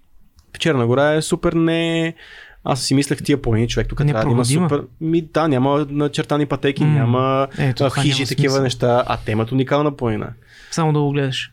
Черна 0.59 0.87
гора 0.87 1.13
е 1.13 1.21
супер 1.21 1.53
не. 1.53 2.13
Аз 2.63 2.81
си 2.81 2.93
мислех 2.93 3.23
тия 3.23 3.41
планини, 3.41 3.67
човек 3.67 3.87
тук 3.87 3.97
трябва 3.97 4.25
да 4.25 4.31
има 4.31 4.45
супер. 4.45 4.83
Ми, 5.01 5.21
да, 5.21 5.47
няма 5.47 5.85
начертани 5.89 6.45
пътеки, 6.45 6.83
М. 6.83 6.93
няма 6.93 7.47
това 7.75 7.89
хижи, 8.01 8.25
такива 8.25 8.59
неща, 8.61 9.03
а 9.07 9.17
те 9.25 9.31
имат 9.31 9.51
уникална 9.51 9.95
планина. 9.95 10.29
Само 10.71 10.93
да 10.93 10.99
го 10.99 11.11
гледаш. 11.11 11.51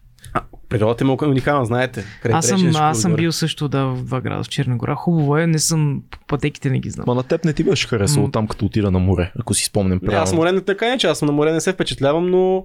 А, 0.75 0.79
природата 0.79 1.25
е 1.25 1.29
уникална, 1.29 1.65
знаете. 1.65 2.05
Край 2.23 2.33
Аз 2.35 2.47
съм, 2.47 2.77
аз 2.77 3.01
съм 3.01 3.15
бил 3.15 3.33
също 3.33 3.69
да, 3.69 3.85
в 3.85 4.05
два 4.05 4.21
града 4.21 4.45
в 4.45 4.49
Черна 4.49 4.77
гора. 4.77 4.95
Хубаво 4.95 5.39
е, 5.39 5.47
не 5.47 5.59
съм, 5.59 6.03
пътеките 6.27 6.71
не 6.71 6.79
ги 6.79 6.91
знам. 6.91 7.05
Ма 7.07 7.15
на 7.15 7.23
теб 7.23 7.45
не 7.45 7.53
ти 7.53 7.65
беше 7.65 7.89
харесало 7.89 8.27
М. 8.27 8.33
там, 8.33 8.47
като 8.47 8.65
отида 8.67 8.91
на 8.91 8.99
море, 8.99 9.33
ако 9.41 9.55
си 9.55 9.65
спомням 9.65 9.99
Не, 10.03 10.07
правилно. 10.07 10.23
аз 10.23 10.33
море 10.33 10.53
не 10.53 10.61
така 10.61 10.89
не, 10.89 10.99
че 10.99 11.07
аз 11.07 11.23
на 11.23 11.33
море 11.33 11.53
не 11.53 11.61
се 11.61 11.73
впечатлявам, 11.73 12.31
но 12.31 12.65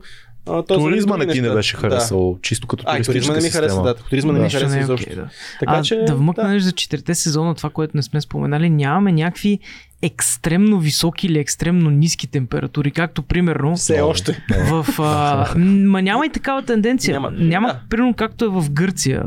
а, 0.49 0.63
то 0.63 0.77
Туризма 0.77 1.17
не 1.17 1.27
ти 1.27 1.41
не 1.41 1.49
беше 1.49 1.77
харесал, 1.77 2.37
чисто 2.41 2.67
като 2.67 2.83
А, 2.87 2.97
и 2.97 3.03
туризма 3.03 3.33
не 3.33 3.37
ми 3.37 3.41
туристическа 3.41 3.59
хареса, 3.59 3.75
система. 3.75 3.87
да. 3.87 4.09
Туризма 4.09 4.33
не 4.33 4.39
ми 4.39 4.45
Да. 4.45 4.51
хареса 4.51 4.73
не 4.73 4.79
е 4.79 4.83
изобщо. 4.83 5.09
окей, 5.09 5.15
да. 5.23 5.29
Така 5.59 5.73
а, 5.75 5.81
че, 5.83 5.95
да 5.95 6.15
вмъкнеш 6.15 6.63
за 6.63 6.71
четирите 6.71 7.15
сезона 7.15 7.55
това, 7.55 7.69
което 7.69 7.97
не 7.97 8.03
сме 8.03 8.21
споменали, 8.21 8.69
нямаме 8.69 9.11
някакви 9.11 9.59
екстремно 10.01 10.79
високи 10.79 11.27
или 11.27 11.39
екстремно 11.39 11.89
ниски 11.89 12.27
температури, 12.27 12.91
както 12.91 13.23
примерно 13.23 13.75
Все 13.75 14.01
още. 14.01 14.45
в... 14.69 14.85
А, 14.99 15.53
ма 15.59 16.01
няма 16.01 16.25
и 16.25 16.29
такава 16.29 16.61
тенденция. 16.63 17.13
Няма, 17.13 17.31
Няма, 17.31 17.67
да. 17.67 17.81
примерно 17.89 18.13
както 18.13 18.45
е 18.45 18.49
в 18.49 18.71
Гърция. 18.71 19.23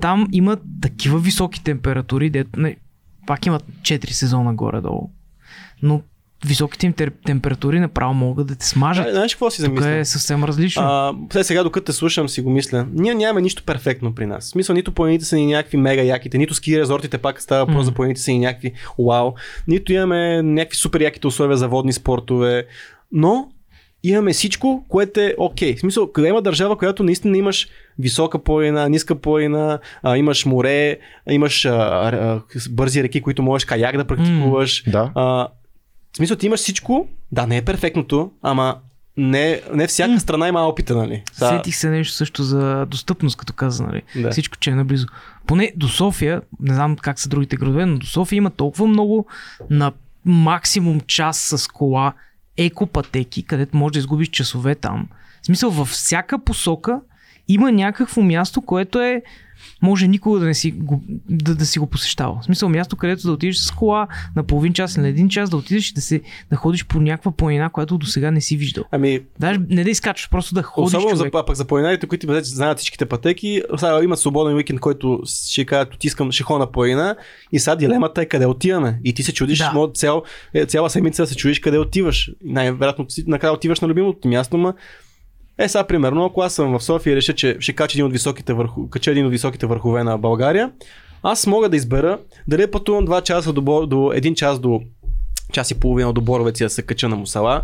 Там 0.00 0.28
има 0.32 0.56
такива 0.82 1.18
високи 1.18 1.64
температури, 1.64 2.30
дето 2.30 2.60
не, 2.60 2.76
пак 3.26 3.46
имат 3.46 3.64
4 3.82 4.10
сезона 4.10 4.54
горе-долу. 4.54 5.10
Но 5.82 6.02
високите 6.46 6.86
им 6.86 6.92
температури 7.26 7.80
направо 7.80 8.14
могат 8.14 8.46
да 8.46 8.54
те 8.54 8.66
смажат. 8.66 9.06
А, 9.06 9.10
Знаеш 9.10 9.34
какво 9.34 9.50
си 9.50 9.56
Тук 9.56 9.66
замисля? 9.66 9.90
е 9.98 10.04
съвсем 10.04 10.44
различно. 10.44 10.82
А, 10.82 11.14
сега, 11.32 11.44
сега, 11.44 11.62
докато 11.62 11.84
те 11.84 11.92
слушам, 11.92 12.28
си 12.28 12.40
го 12.40 12.50
мисля. 12.50 12.86
Ние 12.92 13.14
нямаме 13.14 13.40
нищо 13.40 13.62
перфектно 13.66 14.14
при 14.14 14.26
нас. 14.26 14.44
В 14.44 14.48
смисъл, 14.48 14.74
нито 14.74 14.92
планините 14.92 15.24
са 15.24 15.36
ни 15.36 15.46
някакви 15.46 15.76
мега 15.76 16.02
яките, 16.02 16.38
нито 16.38 16.54
ски 16.54 16.80
резортите 16.80 17.18
пак 17.18 17.42
става 17.42 17.60
въпрос 17.60 17.76
Мгм. 17.76 17.84
за 17.84 17.92
планините 17.92 18.20
са 18.20 18.30
ни 18.30 18.38
някакви 18.38 18.72
вау, 18.98 19.32
нито 19.68 19.92
имаме 19.92 20.42
някакви 20.42 20.76
супер 20.76 21.00
яките 21.00 21.26
условия 21.26 21.56
за 21.56 21.68
водни 21.68 21.92
спортове, 21.92 22.66
но 23.12 23.48
имаме 24.02 24.32
всичко, 24.32 24.84
което 24.88 25.20
е 25.20 25.34
окей. 25.38 25.76
В 25.76 25.80
смисъл, 25.80 26.12
къде 26.12 26.28
има 26.28 26.42
държава, 26.42 26.76
която 26.76 27.02
наистина 27.02 27.38
имаш 27.38 27.68
висока 27.98 28.38
планина, 28.38 28.88
ниска 28.88 29.14
планина, 29.14 29.78
а, 30.02 30.16
имаш 30.16 30.46
море, 30.46 30.98
имаш 31.30 31.64
а, 31.64 31.70
а, 31.70 32.40
бързи 32.70 33.02
реки, 33.02 33.20
които 33.20 33.42
можеш 33.42 33.64
каяк 33.64 33.96
да 33.96 34.04
практикуваш. 34.04 34.84
Да. 34.86 35.12
А, 35.14 35.48
в 36.12 36.16
смисъл, 36.16 36.36
ти 36.36 36.46
имаш 36.46 36.60
всичко, 36.60 37.08
да, 37.32 37.46
не 37.46 37.56
е 37.56 37.62
перфектното, 37.62 38.30
ама 38.42 38.76
не, 39.16 39.60
не 39.74 39.86
всяка 39.86 40.20
страна 40.20 40.48
има 40.48 40.68
опита, 40.68 40.96
нали? 40.96 41.22
Са- 41.32 41.48
Сетих 41.48 41.76
се 41.76 41.90
нещо 41.90 42.14
също 42.14 42.42
за 42.42 42.86
достъпност, 42.86 43.36
като 43.36 43.52
каза, 43.52 43.82
нали? 43.82 44.02
Да. 44.16 44.30
Всичко, 44.30 44.56
че 44.56 44.70
е 44.70 44.74
наблизо. 44.74 45.06
Поне 45.46 45.72
до 45.76 45.88
София, 45.88 46.42
не 46.60 46.74
знам 46.74 46.96
как 46.96 47.20
са 47.20 47.28
другите 47.28 47.56
градове, 47.56 47.86
но 47.86 47.98
до 47.98 48.06
София 48.06 48.36
има 48.36 48.50
толкова 48.50 48.86
много 48.86 49.26
на 49.70 49.92
максимум 50.24 51.00
час 51.00 51.38
с 51.38 51.68
кола 51.68 52.12
екопатеки, 52.56 53.42
където 53.42 53.76
можеш 53.76 53.92
да 53.92 53.98
изгубиш 53.98 54.28
часове 54.28 54.74
там. 54.74 55.08
В 55.42 55.46
смисъл, 55.46 55.70
във 55.70 55.88
всяка 55.88 56.38
посока 56.38 57.00
има 57.48 57.72
някакво 57.72 58.22
място, 58.22 58.62
което 58.62 59.00
е 59.00 59.22
може 59.82 60.08
никога 60.08 60.40
да, 60.40 60.46
не 60.46 60.54
си 60.54 60.70
го, 60.70 61.02
да, 61.28 61.54
да 61.54 61.66
си 61.66 61.78
го 61.78 61.86
посещава. 61.86 62.38
В 62.42 62.44
смисъл 62.44 62.68
място, 62.68 62.96
където 62.96 63.22
да 63.22 63.32
отидеш 63.32 63.56
с 63.56 63.70
кола 63.70 64.06
на 64.36 64.42
половин 64.42 64.72
час 64.72 64.94
или 64.94 65.02
на 65.02 65.08
един 65.08 65.28
час, 65.28 65.50
да 65.50 65.56
отидеш 65.56 65.90
и 65.90 65.94
да, 65.94 66.00
се, 66.00 66.20
да 66.50 66.56
ходиш 66.56 66.86
по 66.86 67.00
някаква 67.00 67.32
планина, 67.32 67.68
която 67.68 67.98
до 67.98 68.06
сега 68.06 68.30
не 68.30 68.40
си 68.40 68.56
виждал. 68.56 68.84
Ами, 68.90 69.20
Даже 69.38 69.60
не 69.68 69.84
да 69.84 69.90
изкачваш, 69.90 70.30
просто 70.30 70.54
да 70.54 70.62
ходиш 70.62 70.86
Особено 70.86 71.16
за, 71.16 71.22
човек. 71.22 71.34
а 71.34 71.46
пък 71.46 71.56
за 71.56 71.64
планинаите, 71.64 72.06
които 72.06 72.26
вече 72.26 72.50
знаят 72.50 72.78
всичките 72.78 73.06
пътеки, 73.06 73.62
сега 73.76 74.00
имат 74.02 74.18
свободен 74.18 74.54
уикенд, 74.56 74.80
който 74.80 75.22
ще 75.50 75.64
кажат, 75.64 75.98
ти 75.98 76.06
искам, 76.06 76.32
ще 76.32 76.42
ходя 76.42 76.58
на 76.58 76.70
планина 76.72 77.16
и 77.52 77.58
сега 77.58 77.76
дилемата 77.76 78.22
е 78.22 78.26
къде 78.26 78.46
отиваме. 78.46 79.00
И 79.04 79.12
ти 79.12 79.22
се 79.22 79.32
чудиш, 79.32 79.58
Да. 79.58 79.90
цял, 79.94 80.22
е, 80.54 80.66
цяла 80.66 80.90
седмица 80.90 81.26
се 81.26 81.36
чудиш 81.36 81.58
къде 81.58 81.78
отиваш. 81.78 82.30
Най-вероятно 82.44 83.06
накрая 83.26 83.52
отиваш 83.52 83.80
на 83.80 83.88
любимото 83.88 84.28
място, 84.28 84.58
ма 84.58 84.74
е, 85.64 85.68
сега, 85.68 85.84
примерно, 85.84 86.24
ако 86.24 86.42
аз 86.42 86.54
съм 86.54 86.78
в 86.78 86.82
София 86.82 87.12
и 87.12 87.16
реша, 87.16 87.34
че 87.34 87.56
ще 87.60 87.72
кача 87.72 87.96
един 87.96 88.06
от 88.06 88.12
високите, 88.12 88.52
върху, 88.52 88.88
кача 88.90 89.10
един 89.10 89.26
от 89.26 89.32
високите 89.32 89.66
върхове 89.66 90.04
на 90.04 90.18
България, 90.18 90.70
аз 91.22 91.46
мога 91.46 91.68
да 91.68 91.76
избера 91.76 92.18
дали 92.48 92.70
пътувам 92.70 93.06
2 93.06 93.22
часа 93.22 93.52
до, 93.52 93.60
до 93.86 93.96
1 93.96 94.34
час 94.34 94.60
до 94.60 94.80
час 95.52 95.70
и 95.70 95.80
половина 95.80 96.12
до 96.12 96.20
Боровец 96.20 96.60
и 96.60 96.64
да 96.64 96.70
се 96.70 96.82
кача 96.82 97.08
на 97.08 97.16
Мусала, 97.16 97.62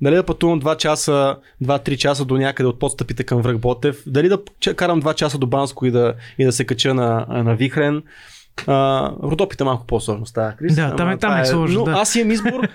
дали 0.00 0.14
да 0.14 0.22
пътувам 0.22 0.60
2 0.60 0.76
часа, 0.76 1.36
2-3 1.64 1.96
часа 1.96 2.24
до 2.24 2.36
някъде 2.36 2.66
от 2.66 2.78
подстъпите 2.78 3.24
към 3.24 3.42
връх 3.42 3.58
Ботев, 3.58 4.02
дали 4.06 4.28
да 4.28 4.38
карам 4.76 5.02
2 5.02 5.14
часа 5.14 5.38
до 5.38 5.46
Банско 5.46 5.86
и 5.86 5.90
да, 5.90 6.14
и 6.38 6.44
да 6.44 6.52
се 6.52 6.64
кача 6.64 6.94
на, 6.94 7.26
на 7.28 7.54
Вихрен. 7.54 8.02
А, 8.66 9.10
Родопите 9.22 9.64
малко 9.64 9.86
по-сложно 9.86 10.26
става, 10.26 10.52
Крис. 10.52 10.74
Да, 10.76 10.96
там 10.96 11.10
е- 11.10 11.18
там 11.18 11.30
това 11.30 11.40
е 11.40 11.46
сложно, 11.46 11.78
Но 11.78 11.84
да. 11.84 11.90
аз 11.90 12.14
имам 12.14 12.30
избор, 12.30 12.68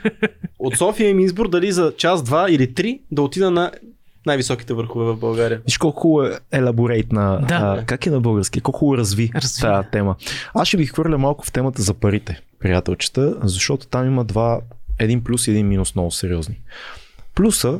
от 0.59 0.77
София 0.77 1.09
имам 1.09 1.19
избор 1.23 1.49
дали 1.49 1.71
за 1.71 1.93
час, 1.97 2.23
два 2.23 2.49
или 2.49 2.73
три 2.73 2.99
да 3.11 3.21
отида 3.21 3.51
на 3.51 3.71
най-високите 4.25 4.73
върхове 4.73 5.05
в 5.05 5.17
България. 5.17 5.61
Виж 5.65 5.77
колко 5.77 6.01
хубаво 6.01 6.27
е 6.27 6.39
елаборейт 6.51 7.11
на... 7.11 7.41
Да. 7.47 7.55
А, 7.55 7.85
как 7.85 8.05
е 8.05 8.09
на 8.09 8.21
български? 8.21 8.61
Колко 8.61 8.79
хубаво 8.79 8.97
разви, 8.97 9.31
Разви, 9.35 9.61
тази 9.61 9.87
тема. 9.91 10.15
Аз 10.53 10.67
ще 10.67 10.77
ви 10.77 10.85
хвърля 10.85 11.17
малко 11.17 11.45
в 11.45 11.51
темата 11.51 11.81
за 11.81 11.93
парите, 11.93 12.41
приятелчета, 12.59 13.35
защото 13.43 13.87
там 13.87 14.07
има 14.07 14.23
два, 14.23 14.59
един 14.99 15.23
плюс 15.23 15.47
и 15.47 15.51
един 15.51 15.67
минус 15.67 15.95
много 15.95 16.11
сериозни. 16.11 16.59
Плюса, 17.35 17.79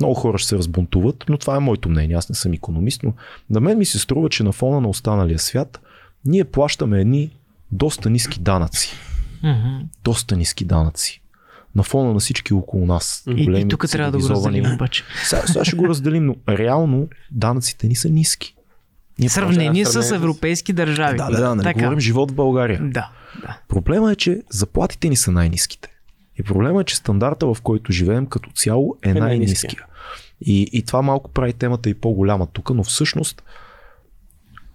много 0.00 0.14
хора 0.14 0.38
ще 0.38 0.48
се 0.48 0.58
разбунтуват, 0.58 1.24
но 1.28 1.38
това 1.38 1.56
е 1.56 1.60
моето 1.60 1.88
мнение, 1.88 2.16
аз 2.16 2.28
не 2.28 2.34
съм 2.34 2.52
економист, 2.52 3.02
но 3.02 3.12
на 3.50 3.60
мен 3.60 3.78
ми 3.78 3.84
се 3.84 3.98
струва, 3.98 4.28
че 4.28 4.42
на 4.42 4.52
фона 4.52 4.80
на 4.80 4.88
останалия 4.88 5.38
свят 5.38 5.80
ние 6.24 6.44
плащаме 6.44 7.00
едни 7.00 7.30
доста 7.72 8.10
ниски 8.10 8.40
данъци. 8.40 8.92
Мгм. 9.42 9.86
Доста 10.04 10.36
ниски 10.36 10.64
данъци. 10.64 11.20
На 11.76 11.82
фона 11.82 12.12
на 12.12 12.20
всички 12.20 12.54
около 12.54 12.86
нас. 12.86 13.24
И, 13.28 13.42
и 13.42 13.44
големи 13.44 13.68
тук 13.68 13.90
трябва 13.90 14.12
да 14.12 14.18
го 14.18 14.28
разделим 14.28 14.74
обаче. 14.74 15.04
Сега, 15.24 15.42
сега 15.46 15.64
ще 15.64 15.76
го 15.76 15.88
разделим, 15.88 16.26
но 16.26 16.36
реално 16.48 17.08
данъците 17.30 17.88
ни 17.88 17.94
са 17.94 18.08
ниски. 18.08 18.54
Ние 19.18 19.28
сравнение 19.28 19.84
с 19.84 20.14
европейски 20.14 20.72
държави. 20.72 21.16
Да, 21.16 21.30
да, 21.30 21.40
да, 21.40 21.54
нали 21.54 21.64
Така. 21.64 21.78
говорим 21.80 22.00
живот 22.00 22.30
в 22.30 22.34
България. 22.34 22.80
Да, 22.82 23.10
да. 23.42 23.58
Проблема 23.68 24.12
е, 24.12 24.16
че 24.16 24.42
заплатите 24.50 25.08
ни 25.08 25.16
са 25.16 25.32
най-низките. 25.32 25.88
И 26.38 26.42
проблема 26.42 26.80
е, 26.80 26.84
че 26.84 26.96
стандарта, 26.96 27.54
в 27.54 27.56
който 27.62 27.92
живеем 27.92 28.26
като 28.26 28.50
цяло 28.50 28.96
е, 29.02 29.10
Е 29.10 29.14
най-низкия. 29.14 29.86
И, 30.40 30.68
и 30.72 30.82
това 30.82 31.02
малко 31.02 31.30
прави 31.30 31.52
темата 31.52 31.90
и 31.90 31.94
по-голяма 31.94 32.46
тук, 32.46 32.70
но 32.70 32.84
всъщност, 32.84 33.42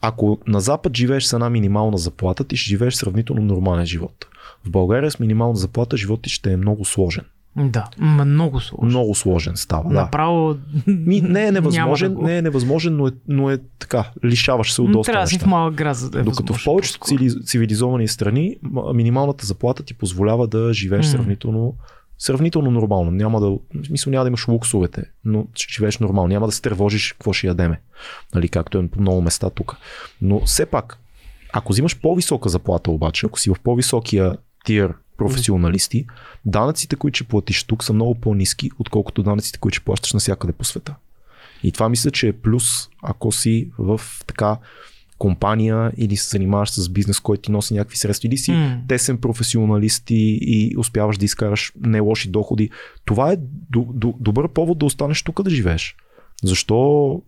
ако 0.01 0.37
на 0.47 0.61
Запад 0.61 0.97
живееш 0.97 1.23
с 1.23 1.33
една 1.33 1.49
минимална 1.49 1.97
заплата, 1.97 2.43
ти 2.43 2.57
ще 2.57 2.69
живееш 2.69 2.93
сравнително 2.93 3.41
нормален 3.41 3.85
живот. 3.85 4.25
В 4.65 4.69
България 4.69 5.11
с 5.11 5.19
минимална 5.19 5.55
заплата 5.55 5.97
живот 5.97 6.21
ти 6.21 6.29
ще 6.29 6.51
е 6.51 6.57
много 6.57 6.85
сложен. 6.85 7.23
Да, 7.57 7.89
много 8.25 8.59
сложно. 8.59 8.87
Много 8.87 9.15
сложен 9.15 9.57
става. 9.57 9.89
Да. 9.89 9.95
Направо. 9.95 10.55
Ми, 10.87 11.21
не 11.21 11.47
е 11.47 11.51
невъзможен, 11.51 12.09
да 12.09 12.15
го- 12.15 12.23
не 12.23 12.37
е 12.37 12.41
невъзможен, 12.41 12.95
но 12.97 13.07
е, 13.07 13.11
но 13.27 13.49
е 13.49 13.59
така. 13.79 14.11
Лишаваш 14.25 14.73
се 14.73 14.81
от 14.81 14.91
доста 14.91 15.11
Трябва 15.11 15.23
да 15.23 15.29
си 15.29 15.39
в 15.39 15.45
малък 15.45 15.73
град, 15.73 15.97
за 15.97 16.09
да 16.09 16.19
е 16.19 16.23
Докато 16.23 16.53
в 16.53 16.63
повечето 16.65 16.99
цивилизовани 17.45 18.07
страни 18.07 18.55
минималната 18.93 19.45
заплата 19.45 19.83
ти 19.83 19.93
позволява 19.93 20.47
да 20.47 20.73
живееш 20.73 21.05
М. 21.05 21.11
сравнително, 21.11 21.75
сравнително 22.17 22.71
нормално. 22.71 23.11
Няма 23.11 23.39
да, 23.41 23.57
смисъл 23.85 24.11
няма 24.11 24.23
да 24.23 24.27
имаш 24.27 24.47
луксовете, 24.47 25.03
но 25.25 25.47
ще 25.55 25.73
живееш 25.73 25.97
нормално. 25.97 26.27
Няма 26.27 26.45
да 26.45 26.51
се 26.51 26.61
тревожиш 26.61 27.11
какво 27.13 27.33
ще 27.33 27.47
ядеме. 27.47 27.81
Нали, 28.35 28.49
както 28.49 28.77
е 28.77 28.87
по 28.87 29.01
много 29.01 29.21
места 29.21 29.49
тук. 29.49 29.77
Но 30.21 30.39
все 30.39 30.65
пак, 30.65 30.97
ако 31.53 31.73
взимаш 31.73 31.99
по-висока 31.99 32.49
заплата 32.49 32.91
обаче, 32.91 33.25
ако 33.25 33.39
си 33.39 33.49
в 33.49 33.55
по-високия 33.63 34.37
тир 34.65 34.93
професионалисти, 35.17 36.05
данъците, 36.45 36.95
които 36.95 37.15
ще 37.15 37.27
платиш 37.27 37.63
тук 37.63 37.83
са 37.83 37.93
много 37.93 38.15
по-низки, 38.15 38.71
отколкото 38.79 39.23
данъците, 39.23 39.59
които 39.59 39.75
ще 39.75 39.85
плащаш 39.85 40.13
навсякъде 40.13 40.53
по 40.53 40.63
света. 40.63 40.95
И 41.63 41.71
това 41.71 41.89
мисля, 41.89 42.11
че 42.11 42.27
е 42.27 42.33
плюс, 42.33 42.89
ако 43.03 43.31
си 43.31 43.69
в 43.77 44.01
така 44.27 44.57
компания 45.17 45.91
или 45.97 46.17
се 46.17 46.29
занимаваш 46.29 46.71
с 46.71 46.89
бизнес, 46.89 47.19
който 47.19 47.41
ти 47.41 47.51
носи 47.51 47.73
някакви 47.73 47.97
средства, 47.97 48.27
или 48.27 48.37
си 48.37 48.51
М. 48.51 48.81
тесен 48.87 49.17
професионалист 49.17 50.09
и, 50.09 50.39
и 50.41 50.77
успяваш 50.77 51.17
да 51.17 51.25
изкараш 51.25 51.73
не 51.85 51.99
лоши 51.99 52.29
доходи. 52.29 52.69
Това 53.05 53.31
е 53.31 53.37
до, 53.69 53.85
до, 53.93 54.13
добър 54.19 54.47
повод 54.47 54.79
да 54.79 54.85
останеш 54.85 55.23
тук 55.23 55.43
да 55.43 55.49
живееш. 55.49 55.95
Защо, 56.43 57.21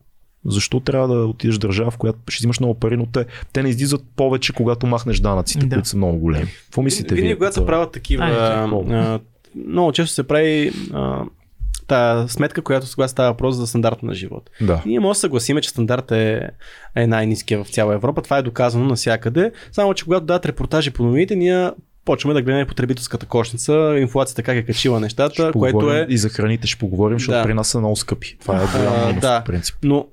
защо 0.46 0.80
трябва 0.80 1.08
да 1.08 1.26
отидеш 1.26 1.56
в 1.56 1.60
държава, 1.60 1.92
в 1.92 1.98
която 1.98 2.20
ще 2.28 2.42
взимаш 2.42 2.60
много 2.60 2.74
пари, 2.80 2.98
но 2.98 3.06
те, 3.06 3.26
те 3.54 3.64
не 3.64 3.70
излизат 3.70 4.02
повече, 4.16 4.54
когато 4.54 4.88
махнеш 4.88 5.20
данъците, 5.20 5.66
Да. 5.66 5.76
които 5.76 5.90
са 5.90 5.98
много 5.98 6.18
големи. 6.18 6.48
Какво 6.66 6.82
мислите 6.82 7.16
Винаги, 7.16 7.28
вие? 7.28 7.38
когато 7.38 7.54
се 7.54 7.66
правят 7.66 7.92
такива. 7.92 8.24
А, 8.26 9.20
много 9.68 9.92
често 9.92 10.14
се 10.14 10.28
прави 10.28 10.72
а, 10.94 11.24
та 11.88 12.28
сметка, 12.28 12.62
която 12.62 12.88
сега 12.88 13.08
става 13.08 13.32
въпрос 13.32 13.56
за 13.56 13.68
стандарта 13.68 14.06
на 14.06 14.14
живот. 14.14 14.50
Да. 14.62 14.82
Ние 14.86 15.00
може 15.00 15.18
да 15.18 15.20
съгласиме, 15.20 15.62
че 15.62 15.70
стандартът 15.70 16.12
е, 16.12 16.50
е 16.96 17.08
най-низкия 17.08 17.64
в 17.64 17.70
цяла 17.70 17.94
Европа. 17.94 18.22
Това 18.22 18.38
е 18.38 18.42
доказано 18.42 18.86
навсякъде. 18.86 19.52
Само, 19.72 19.94
че 19.94 20.04
когато 20.04 20.26
дадат 20.26 20.46
репортажи 20.46 20.92
по 20.92 21.04
новините, 21.04 21.36
ние 21.36 21.72
почваме 22.06 22.34
да 22.34 22.42
гледаме 22.42 22.66
потребителската 22.66 23.26
кошница, 23.26 23.96
инфлацията 24.00 24.44
как 24.44 24.58
е 24.58 24.66
качила 24.66 25.00
нещата, 25.00 25.34
Ще 25.34 25.52
което 25.52 25.92
е... 25.92 26.06
И 26.10 26.18
за 26.18 26.30
храните 26.30 26.68
ще 26.68 26.80
поговорим, 26.80 27.20
защото 27.20 27.38
Да. 27.38 27.44
при 27.44 27.54
нас 27.54 27.68
са 27.68 27.80
много 27.80 27.96
скъпи. 27.96 28.38
Това 28.42 28.56
е 28.56 28.66
А, 28.74 28.78
голям 28.80 29.08
минус, 29.08 29.22
да. 29.22 29.44
принцип. 29.46 29.76
Но 29.84 30.06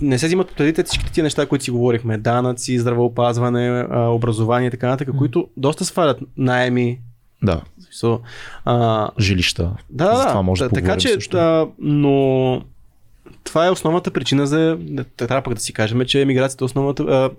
не 0.00 0.18
се 0.18 0.26
взимат 0.26 0.56
предвид 0.56 0.86
всички 0.86 1.12
тия 1.12 1.24
неща, 1.24 1.46
които 1.46 1.64
си 1.64 1.70
говорихме. 1.70 2.18
Данъци, 2.18 2.78
здравеопазване, 2.78 3.86
образование 3.92 4.68
и 4.68 4.70
така 4.70 4.88
нататък, 4.88 5.16
които 5.18 5.48
доста 5.56 5.84
свалят 5.84 6.18
найеми. 6.36 7.00
Да, 7.42 7.60
So, 8.02 8.20
а, 8.64 9.08
жилища. 9.18 9.70
Да, 9.90 10.16
За 10.16 10.22
да, 10.22 10.28
това 10.28 10.42
може 10.42 10.62
да, 10.62 10.68
да 10.68 10.74
така 10.74 10.96
че, 10.96 11.08
също. 11.08 11.36
да, 11.36 11.66
но 11.78 12.62
това 13.44 13.66
е 13.66 13.70
основната 13.70 14.10
причина 14.10 14.46
за, 14.46 14.78
трябва 15.16 15.42
пък 15.42 15.54
да 15.54 15.60
си 15.60 15.72
кажем, 15.72 16.04
че 16.06 16.22
емиграцията 16.22 16.64
е 16.64 16.66
основната, 16.66 17.02
а, 17.02 17.30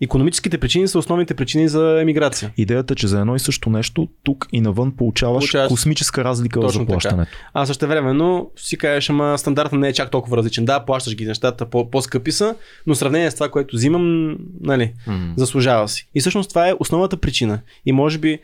економическите 0.00 0.58
причини 0.58 0.88
са 0.88 0.98
основните 0.98 1.34
причини 1.34 1.68
за 1.68 1.98
емиграция. 2.00 2.52
Идеята 2.56 2.94
че 2.94 3.06
за 3.06 3.20
едно 3.20 3.34
и 3.34 3.38
също 3.38 3.70
нещо, 3.70 4.08
тук 4.22 4.46
и 4.52 4.60
навън 4.60 4.92
получаваш, 4.92 5.44
Получаваш- 5.44 5.68
космическа 5.68 6.24
разлика 6.24 6.60
в 6.60 6.62
Точно 6.62 6.80
така. 6.80 6.90
заплащането. 6.90 7.30
А 7.54 7.66
също 7.66 7.86
времено 7.88 8.50
си 8.56 8.78
кажеш, 8.78 9.10
ама 9.10 9.38
стандартът 9.38 9.78
не 9.78 9.88
е 9.88 9.92
чак 9.92 10.10
толкова 10.10 10.36
различен. 10.36 10.64
Да, 10.64 10.80
плащаш 10.80 11.16
ги 11.16 11.26
нещата, 11.26 11.66
по- 11.66 11.90
по-скъпи 11.90 12.32
са, 12.32 12.54
но 12.86 12.94
в 12.94 12.98
сравнение 12.98 13.30
с 13.30 13.34
това, 13.34 13.48
което 13.48 13.76
взимам, 13.76 14.36
нали, 14.60 14.92
заслужава 15.36 15.88
си. 15.88 16.08
И 16.14 16.20
всъщност 16.20 16.48
това 16.48 16.68
е 16.68 16.74
основната 16.78 17.16
причина. 17.16 17.60
И 17.86 17.92
може 17.92 18.18
би 18.18 18.38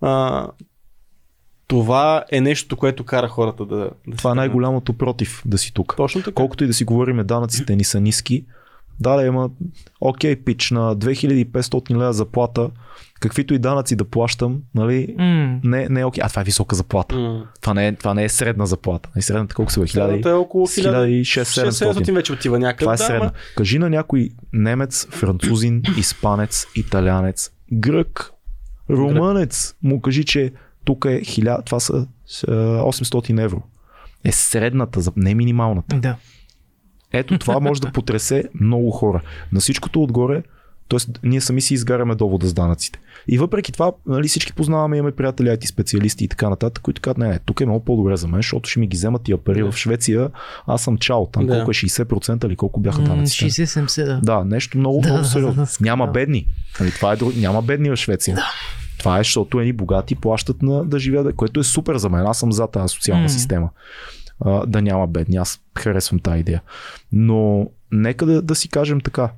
а, 0.00 0.46
това 1.66 2.24
е 2.32 2.40
нещото, 2.40 2.76
което 2.76 3.04
кара 3.04 3.28
хората 3.28 3.66
да. 3.66 3.90
да 4.06 4.16
Това 4.16 4.30
е 4.30 4.34
най-голямото 4.34 4.92
против 4.92 5.42
да 5.46 5.58
си 5.58 5.74
тук. 5.74 5.94
Точно 5.96 6.20
така. 6.22 6.34
Колкото 6.34 6.64
и 6.64 6.66
да 6.66 6.74
си 6.74 6.84
говорим, 6.84 7.16
данъците 7.16 7.76
ни 7.76 7.84
са 7.84 8.00
ниски. 8.00 8.44
Да, 9.00 9.16
да, 9.16 9.22
има 9.22 9.50
окей 10.00 10.36
пич 10.36 10.70
на 10.70 10.96
2500 10.96 11.50
лева 11.92 12.12
заплата, 12.12 12.70
каквито 13.20 13.54
и 13.54 13.58
данъци 13.58 13.96
да 13.96 14.04
плащам, 14.04 14.58
нали, 14.74 15.14
М, 15.18 15.60
не, 15.64 15.88
не 15.88 16.00
е 16.00 16.04
окей. 16.04 16.22
А 16.24 16.28
това 16.28 16.42
е 16.42 16.44
висока 16.44 16.76
заплата. 16.76 17.16
М. 17.16 17.44
Това 17.60 17.74
не 17.74 17.86
е, 17.86 17.94
това 17.94 18.14
не 18.14 18.24
е 18.24 18.28
средна 18.28 18.66
заплата. 18.66 19.08
И 19.16 19.22
средната 19.22 19.54
колко 19.54 19.72
са? 19.72 19.80
бе? 19.80 19.86
1000 19.86 19.90
Средната 19.90 20.30
е 20.30 20.34
около 20.34 20.66
1600-700. 20.66 21.70
1700 21.92 22.12
вече 22.12 22.32
отива 22.32 22.58
някъде. 22.58 22.80
Това 22.80 22.92
е 22.92 22.96
да, 22.96 23.04
средна. 23.04 23.20
ама- 23.20 23.32
Кажи 23.56 23.78
на 23.78 23.90
някой 23.90 24.30
немец, 24.52 25.06
французин, 25.06 25.82
испанец, 25.98 26.66
италянец, 26.76 27.50
грък, 27.72 28.32
румънец, 28.90 29.74
му 29.82 30.00
кажи, 30.00 30.24
че 30.24 30.52
тук 30.84 31.04
е 31.04 31.20
1000, 31.20 31.64
това 31.64 31.80
са 31.80 32.06
е, 32.48 32.50
800 32.50 33.38
евро. 33.38 33.62
Е 34.24 34.32
средната, 34.32 35.00
за- 35.00 35.12
не 35.16 35.34
минималната. 35.34 35.96
да. 35.96 36.16
Ето 37.12 37.38
това 37.38 37.60
може 37.60 37.80
да 37.80 37.92
потресе 37.92 38.44
много 38.54 38.90
хора. 38.90 39.20
На 39.52 39.60
всичкото 39.60 40.02
отгоре, 40.02 40.42
т.е. 40.88 40.98
ние 41.22 41.40
сами 41.40 41.60
си 41.60 41.74
изгаряме 41.74 42.14
довода 42.14 42.46
с 42.46 42.54
данъците. 42.54 42.98
И 43.28 43.38
въпреки 43.38 43.72
това, 43.72 43.92
нали, 44.06 44.28
всички 44.28 44.52
познаваме, 44.52 44.96
имаме 44.96 45.12
приятели, 45.12 45.48
IT 45.48 45.64
специалисти 45.66 46.24
и 46.24 46.28
така 46.28 46.48
нататък, 46.50 46.82
които 46.82 47.00
казват, 47.00 47.18
не, 47.18 47.28
не, 47.28 47.38
тук 47.38 47.60
е 47.60 47.66
много 47.66 47.84
по-добре 47.84 48.16
за 48.16 48.28
мен, 48.28 48.38
защото 48.38 48.70
ще 48.70 48.80
ми 48.80 48.86
ги 48.86 48.96
вземат 48.96 49.22
тия 49.22 49.38
пари 49.38 49.60
Да. 49.60 49.72
в 49.72 49.76
Швеция. 49.76 50.30
Аз 50.66 50.82
съм 50.82 50.98
чао, 50.98 51.26
там 51.26 51.46
Да. 51.46 51.54
колко 51.54 51.70
е 51.70 51.74
60% 51.74 52.46
или 52.46 52.56
колко 52.56 52.80
бяха 52.80 53.02
данъците. 53.02 53.44
60-70, 53.44 54.04
да. 54.04 54.20
Да, 54.20 54.44
нещо 54.44 54.78
много, 54.78 55.00
Да, 55.00 55.08
много 55.08 55.22
да, 55.22 55.28
сериозно. 55.28 55.54
да, 55.54 55.70
да, 55.80 55.84
Няма 55.84 56.06
да. 56.06 56.12
бедни. 56.12 56.46
Нали, 56.80 56.90
това 56.90 57.12
е, 57.12 57.16
друг- 57.16 57.36
няма 57.36 57.62
бедни 57.62 57.90
в 57.90 57.96
Швеция. 57.96 58.38
Това 58.98 59.16
е, 59.16 59.20
защото 59.20 59.60
едни 59.60 59.72
богати 59.72 60.14
плащат 60.14 60.62
на 60.62 60.84
да 60.84 60.98
живеят, 60.98 61.34
което 61.34 61.60
е 61.60 61.64
супер 61.64 61.96
за 61.96 62.08
мен. 62.08 62.26
Аз 62.26 62.38
съм 62.38 62.52
за 62.52 62.66
тази 62.66 62.88
социална 62.88 63.22
М. 63.22 63.28
система. 63.28 63.68
А, 64.44 64.66
да 64.66 64.82
няма 64.82 65.06
бедни. 65.06 65.36
Аз 65.36 65.60
харесвам 65.78 66.20
тази 66.20 66.40
идея. 66.40 66.62
Но 67.12 67.70
нека 67.92 68.26
да, 68.26 68.42
да 68.42 68.54
си 68.54 68.68
кажем 68.68 69.00
така. 69.00 69.30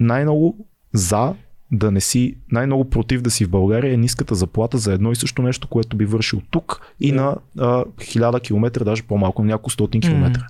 Най-много 0.00 0.66
за 0.92 1.34
да 1.72 1.90
не 1.90 2.00
си, 2.00 2.36
най-много 2.50 2.90
против 2.90 3.22
да 3.22 3.30
си 3.30 3.44
в 3.44 3.50
България 3.50 3.94
е 3.94 3.96
ниската 3.96 4.34
заплата 4.34 4.78
за 4.78 4.92
едно 4.92 5.12
и 5.12 5.16
също 5.16 5.42
нещо, 5.42 5.68
което 5.68 5.96
би 5.96 6.04
вършил 6.04 6.42
тук 6.50 6.94
и 7.00 7.12
на 7.12 7.36
а, 7.58 7.84
1000 7.84 8.42
км, 8.42 8.84
даже 8.84 9.02
по-малко, 9.02 9.42
на 9.42 9.48
няколко 9.48 9.70
стотин 9.70 10.00
километра. 10.00 10.46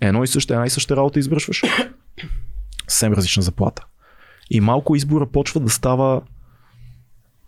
Едно 0.00 0.24
и 0.24 0.26
също, 0.26 0.52
една 0.52 0.66
и 0.66 0.70
съща 0.70 0.96
работа 0.96 1.18
извършваш. 1.18 1.62
Съвсем 2.88 3.12
различна 3.12 3.42
заплата. 3.42 3.86
И 4.50 4.60
малко 4.60 4.96
избора 4.96 5.26
почва 5.26 5.60
да 5.60 5.70
става 5.70 6.22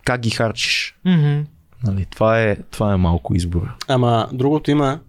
как 0.05 0.20
ги 0.20 0.31
харчиш. 0.31 0.97
Мгм. 1.05 1.41
Нали, 1.85 2.07
това, 2.11 2.43
е, 2.43 2.57
това 2.57 2.93
е 2.93 2.97
малко 2.97 3.35
избора. 3.35 3.77
Ама 3.89 4.29
другото 4.33 4.70
има 4.70 5.01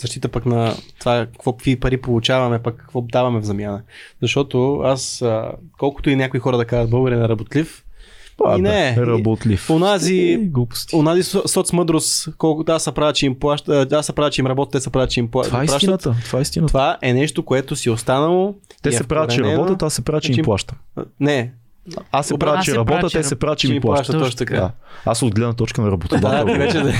защита 0.00 0.28
пък 0.28 0.46
на 0.46 0.74
това 0.98 1.26
какво, 1.26 1.52
какви 1.52 1.80
пари 1.80 1.96
получаваме, 1.96 2.58
пък 2.58 2.76
какво 2.76 3.00
даваме 3.02 3.40
в 3.40 3.44
замяна. 3.44 3.82
Защото 4.22 4.76
аз, 4.76 5.24
колкото 5.78 6.10
и 6.10 6.16
някои 6.16 6.40
хора 6.40 6.56
да 6.56 6.64
кажат 6.64 6.90
българин 6.90 7.22
е 7.22 7.28
работлив, 7.28 7.84
А, 8.44 8.58
И 8.58 8.62
не, 8.62 8.96
и- 8.98 9.06
работлив. 9.06 9.70
онази- 9.70 10.32
Е, 10.32 11.22
со- 11.22 11.46
соцмъдрост, 11.46 12.28
колкото 12.38 12.72
аз 12.72 12.84
се 12.84 12.92
правя, 12.92 13.12
че 13.12 13.26
им 13.26 13.38
плаща, 13.38 13.86
аз 13.92 14.06
се 14.06 14.12
правя, 14.12 14.30
че 14.30 14.40
им 14.40 14.46
работят, 14.46 14.72
те 14.72 14.80
се 14.80 14.90
правят, 14.90 15.10
че 15.10 15.20
им 15.20 15.28
пла- 15.28 15.44
Това 15.44 15.58
е 15.58 15.60
плащат. 15.60 15.82
истината. 15.82 16.14
Това 16.24 16.38
е 16.38 16.42
истината. 16.42 16.68
Това 16.68 16.98
е 17.02 17.12
нещо, 17.12 17.44
което 17.44 17.76
си 17.76 17.88
е 17.88 17.92
останало. 17.92 18.54
Те 18.82 18.88
е 18.88 18.92
се 18.92 19.04
правят, 19.04 19.30
че 19.30 19.42
работят, 19.42 19.82
аз 19.82 19.94
се 19.94 20.02
правя, 20.02 20.20
че 20.20 20.26
Значи- 20.26 20.40
им 20.40 20.44
плащам. 20.44 20.78
Не. 21.20 21.52
Аз 22.12 22.26
се 22.26 22.38
правя, 22.38 22.62
че 22.62 22.74
работя, 22.74 23.08
те 23.08 23.22
се 23.22 23.36
правят, 23.36 23.58
че 23.58 23.68
ми 23.68 23.80
плащат. 23.80 24.18
точно 24.18 24.36
така. 24.36 24.54
Да. 24.54 24.70
Аз 25.04 25.22
от 25.22 25.34
гледна 25.34 25.52
точка 25.52 25.80
на 25.80 25.86
Да, 25.86 25.92
работодател. 25.92 26.46
ти 26.46 26.58
вече 26.58 26.78
да. 26.78 26.92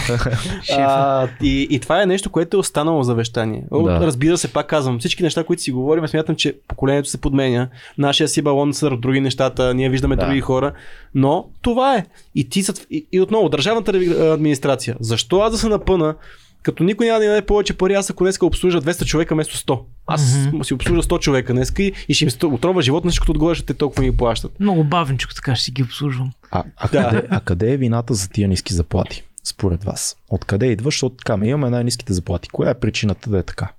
А, 0.79 1.29
и, 1.43 1.67
и 1.71 1.79
това 1.79 2.03
е 2.03 2.07
нещо, 2.07 2.31
което 2.31 2.57
е 2.57 2.61
останало 2.61 3.03
завещание. 3.03 3.65
Да. 3.73 3.79
Да. 3.81 4.01
Разбира 4.01 4.39
се, 4.39 4.53
пак 4.53 4.67
казвам, 4.67 4.99
всички 4.99 5.23
неща, 5.23 5.45
които 5.45 5.63
си 5.63 5.73
говорим, 5.73 6.09
смятам, 6.09 6.37
че 6.37 6.57
поколението 6.69 7.09
се 7.09 7.21
подменя. 7.21 7.69
Нашия 7.99 8.29
си 8.29 8.43
балон 8.43 8.75
са 8.75 8.91
други 8.93 9.21
нещата, 9.21 9.75
ние 9.75 9.89
виждаме 9.91 10.17
Да. 10.17 10.21
да. 10.21 10.27
други 10.27 10.41
хора, 10.41 10.73
но 11.15 11.47
това 11.63 11.97
е. 11.97 12.07
И, 12.35 12.49
ти, 12.49 12.63
са- 12.63 12.87
и, 12.91 13.07
и 13.13 13.21
отново, 13.21 13.49
държавната 13.49 13.93
администрация. 14.25 14.97
Защо 15.01 15.41
аз 15.41 15.53
да 15.53 15.59
се 15.59 15.69
напъна, 15.69 16.15
като 16.63 16.85
никой 16.85 17.07
няма 17.07 17.19
да 17.19 17.25
ни 17.25 17.29
даде 17.29 17.47
повече 17.47 17.75
пари, 17.75 17.95
аз 17.95 18.11
ако 18.11 18.25
днеска 18.25 18.47
обслужа 18.47 18.83
200 18.83 19.05
човека 19.05 19.35
вместо 19.35 19.57
100. 19.57 19.81
Аз 20.07 20.47
Мгм. 20.53 20.63
си 20.63 20.75
обслужа 20.75 21.03
100 21.03 21.21
човека 21.21 21.53
днеска 21.53 21.83
и, 21.83 21.93
и 22.09 22.15
ще 22.15 22.25
им 22.25 22.55
отровя 22.55 22.83
живот 22.83 23.05
на 23.05 23.11
всичкото 23.11 23.33
отгоре, 23.33 23.55
ще 23.55 23.67
те 23.67 23.75
толкова 23.75 24.03
ми 24.03 24.17
плащат. 24.17 24.61
Много 24.61 24.85
бавничко 24.85 25.35
така 25.35 25.55
ще 25.55 25.65
си 25.65 25.71
ги 25.71 25.83
обслужвам. 25.83 26.33
А, 26.51 26.65
а, 26.77 26.89
Да. 26.89 27.09
къде, 27.11 27.27
а 27.31 27.41
къде 27.41 27.73
е 27.73 27.77
вината 27.77 28.15
за 28.15 28.29
тия 28.29 28.49
ниски 28.49 28.75
заплати? 28.75 29.23
Според 29.45 29.85
вас. 29.85 30.17
Откъде 30.29 30.67
идва? 30.67 30.85
Защото 30.85 31.17
така, 31.17 31.37
ме 31.37 31.49
имаме 31.49 31.71
най-ниските 31.71 32.13
заплати. 32.13 32.49
Коя 32.49 32.71
е 32.71 32.81
причината 32.81 33.31
да 33.31 33.39
е 33.39 33.43
така? 33.43 33.73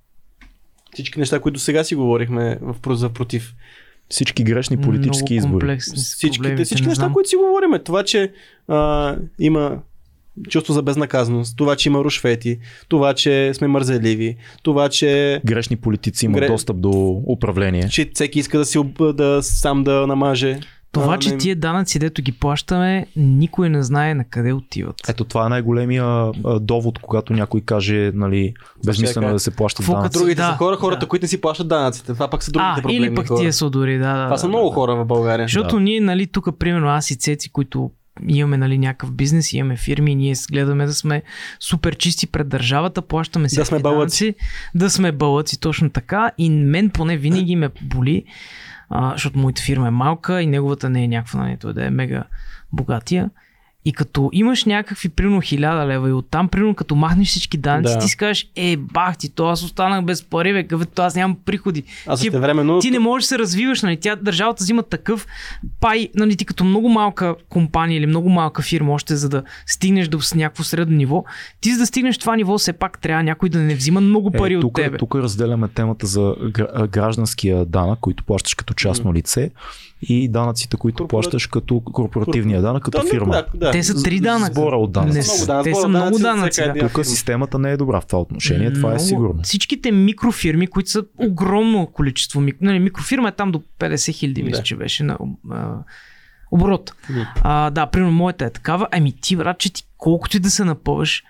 Всички 0.93 1.19
неща, 1.19 1.39
които 1.39 1.59
сега 1.59 1.83
си 1.83 1.95
говорихме 1.95 2.59
в, 2.61 2.95
за 2.95 3.09
против. 3.09 3.53
Всички 4.09 4.43
грешни 4.43 4.81
политически 4.81 5.35
избори. 5.35 5.77
Всичките, 5.79 6.63
всички 6.63 6.81
не 6.81 6.89
неща, 6.89 7.09
които 7.13 7.29
си 7.29 7.35
говориме. 7.35 7.79
Това, 7.79 8.03
че 8.03 8.31
а, 8.67 9.15
има 9.39 9.79
чувство 10.49 10.73
за 10.73 10.81
безнаказаност, 10.81 11.57
това, 11.57 11.75
че 11.75 11.89
има 11.89 11.99
рушвети, 11.99 12.59
това, 12.87 13.13
че 13.13 13.53
сме 13.53 13.67
мързеливи, 13.67 14.35
това, 14.63 14.89
че, 14.89 15.41
Грешни 15.45 15.75
политици 15.75 16.25
имат 16.25 16.41
Гре- 16.41 16.47
достъп 16.47 16.79
до 16.79 16.91
управление. 17.27 17.87
че 17.89 18.09
всеки 18.13 18.39
иска 18.39 18.57
да, 18.57 18.65
си, 18.65 18.79
да 19.13 19.39
сам 19.41 19.83
да 19.83 20.07
намаже. 20.07 20.59
Това, 20.91 21.13
А, 21.13 21.19
че 21.19 21.29
не- 21.29 21.37
тия 21.37 21.55
данъци, 21.55 21.99
дето 21.99 22.21
ги 22.21 22.31
плащаме, 22.31 23.05
никой 23.15 23.69
не 23.69 23.83
знае 23.83 24.13
на 24.13 24.23
къде 24.23 24.53
отиват. 24.53 24.95
Ето 25.09 25.23
това 25.23 25.45
е 25.45 25.49
най-големия 25.49 26.31
довод, 26.61 26.99
когато 26.99 27.33
някой 27.33 27.61
каже, 27.61 28.11
нали, 28.13 28.53
безмислено 28.85 29.29
е 29.29 29.31
да 29.31 29.39
се 29.39 29.51
плащат 29.51 29.77
Какво 29.77 29.93
данъци. 29.93 30.17
Другите 30.19 30.35
Да, 30.35 30.47
са 30.47 30.57
хора, 30.57 30.75
хората, 30.75 30.99
да. 30.99 31.07
които 31.07 31.23
не 31.23 31.27
си 31.27 31.41
плащат 31.41 31.67
данъците. 31.67 32.13
Това 32.13 32.27
пак 32.27 32.43
са 32.43 32.51
другите 32.51 32.69
а, 32.71 32.81
проблемни 32.81 32.97
или 32.97 33.15
пък 33.15 33.27
хора. 33.27 33.39
тия 33.39 33.53
са 33.53 33.69
дори, 33.69 33.97
да, 33.97 34.13
да. 34.13 34.25
Това 34.25 34.37
са 34.37 34.41
да, 34.41 34.47
много 34.47 34.69
да. 34.69 34.73
хора 34.73 34.95
в 34.95 35.05
България. 35.05 35.45
Защото 35.45 35.75
Да. 35.75 35.81
ние, 35.81 35.99
нали, 36.01 36.27
тук, 36.27 36.59
примерно, 36.59 36.87
аз 36.87 37.11
и 37.11 37.15
Цеци, 37.15 37.51
които 37.51 37.91
имаме 38.27 38.57
нали, 38.57 38.77
някакъв 38.77 39.11
бизнес, 39.11 39.53
имаме 39.53 39.77
фирми, 39.77 40.15
ние 40.15 40.33
гледаме 40.51 40.85
да 40.85 40.93
сме 40.93 41.23
супер 41.59 41.95
чисти 41.95 42.27
пред 42.27 42.49
държавата, 42.49 43.01
плащаме 43.01 43.49
си 43.49 43.65
сме 43.65 43.79
бълъци. 43.79 44.35
да 44.75 44.89
сме 44.89 45.11
бълъци, 45.11 45.59
точно 45.59 45.89
така. 45.89 46.31
И 46.37 46.49
мен 46.49 46.89
поне 46.89 47.17
винаги 47.17 47.55
ме 47.55 47.69
боли, 47.81 48.23
а, 48.89 49.11
защото 49.11 49.39
моята 49.39 49.61
фирма 49.61 49.87
е 49.87 49.91
малка 49.91 50.41
и 50.41 50.47
неговата 50.47 50.89
не 50.89 51.03
е 51.03 51.07
някаква, 51.07 51.39
нали, 51.39 51.57
той 51.57 51.73
да 51.73 51.85
е 51.85 51.89
мега 51.89 52.23
богатия. 52.73 53.29
И 53.85 53.93
като 53.93 54.29
имаш 54.33 54.65
някакви, 54.65 55.09
примерно, 55.09 55.41
хиляда 55.41 55.87
лева 55.87 56.09
и 56.09 56.13
оттам, 56.13 56.47
примерно, 56.47 56.75
като 56.75 56.95
махнеш 56.95 57.27
всички 57.27 57.57
данъци, 57.57 57.93
Да. 57.93 57.99
ти 57.99 58.07
си 58.07 58.17
кажеш, 58.17 58.47
е, 58.55 58.77
бах 58.77 59.17
ти, 59.17 59.29
то 59.29 59.47
аз 59.47 59.63
останах 59.63 60.05
без 60.05 60.23
пари, 60.23 60.53
бе, 60.53 60.63
къвето 60.63 61.01
аз 61.01 61.15
нямам 61.15 61.37
приходи. 61.45 61.83
А 62.07 62.15
ти, 62.15 62.21
същевременно... 62.21 62.79
ти 62.79 62.91
не 62.91 62.99
можеш 62.99 63.23
да 63.23 63.27
се 63.27 63.39
развиваш, 63.39 63.81
нали? 63.81 63.97
Тя, 63.97 64.15
държавата 64.15 64.63
взима 64.63 64.83
такъв 64.83 65.27
пай, 65.79 66.09
нали? 66.15 66.35
Ти 66.35 66.45
като 66.45 66.63
много 66.63 66.89
малка 66.89 67.35
компания 67.49 67.97
или 67.97 68.05
много 68.05 68.29
малка 68.29 68.61
фирма, 68.61 68.93
още 68.93 69.15
за 69.15 69.29
да 69.29 69.43
стигнеш 69.65 70.07
до 70.07 70.21
с 70.21 70.35
някакво 70.35 70.63
средно 70.63 70.97
ниво, 70.97 71.23
ти 71.61 71.73
за 71.73 71.79
да 71.79 71.85
стигнеш 71.85 72.17
това 72.17 72.35
ниво, 72.35 72.57
все 72.57 72.73
пак 72.73 72.99
трябва 72.99 73.23
някой 73.23 73.49
да 73.49 73.59
не 73.59 73.75
взима 73.75 74.01
много 74.01 74.31
пари 74.31 74.53
е, 74.53 74.57
от 74.57 74.61
тук, 74.61 74.75
тебе. 74.75 74.97
тук 74.97 75.15
разделяме 75.15 75.67
темата 75.67 76.07
за 76.07 76.21
гра- 76.41 76.87
гражданския 76.87 77.65
данък, 77.65 77.99
който 77.99 78.23
плащаш 78.23 78.53
като 78.53 78.73
частно 78.73 79.13
лице 79.13 79.51
и 80.01 80.29
данъците, 80.29 80.77
които 80.77 80.97
Корпора- 80.97 81.07
плащаш 81.09 81.47
като 81.47 81.79
корпоративния 81.81 82.61
данък, 82.61 82.83
като 82.83 82.97
Да, 82.97 83.09
фирма. 83.09 83.31
Да, 83.31 83.45
да. 83.55 83.71
Те 83.71 83.83
са 83.83 84.03
три 84.03 84.19
данъка. 84.19 84.53
Сбора 84.53 84.75
от 84.75 84.91
данъци. 84.91 85.09
Не, 85.09 85.23
Много 85.23 85.37
с- 85.37 85.47
данъци, 85.47 85.69
те 85.69 85.75
са 85.75 85.87
много 85.87 86.19
данъци 86.19 86.61
Да. 86.63 86.89
Тук 86.89 87.05
системата 87.05 87.59
не 87.59 87.71
е 87.71 87.77
добра 87.77 88.01
в 88.01 88.05
това 88.05 88.19
отношение, 88.19 88.73
това 88.73 88.89
е 88.89 88.93
Много- 88.93 89.05
сигурно. 89.05 89.39
Всичките 89.43 89.91
микрофирми, 89.91 90.67
които 90.67 90.89
са 90.89 91.03
огромно 91.19 91.87
количество. 91.87 92.41
мик- 92.41 92.57
Нали, 92.61 92.79
микрофирма 92.79 93.27
е 93.27 93.33
там 93.33 93.51
до 93.51 93.61
50 93.79 94.11
хиляди, 94.11 94.43
мисля, 94.43 94.57
Да. 94.57 94.63
че 94.63 94.75
беше 94.75 95.03
на 95.03 95.17
а, 95.51 95.73
оборот. 96.51 96.93
Мгм. 97.09 97.19
А, 97.35 97.69
да, 97.69 97.85
примерно 97.85 98.13
моята 98.13 98.45
е 98.45 98.49
такава. 98.49 98.87
Ами 98.91 99.13
ти, 99.13 99.35
брат, 99.35 99.57
че 99.57 99.73
ти 99.73 99.83
колкото 99.97 100.37
и 100.37 100.39
да 100.39 100.49
се 100.49 100.65
напъваш, 100.65 101.23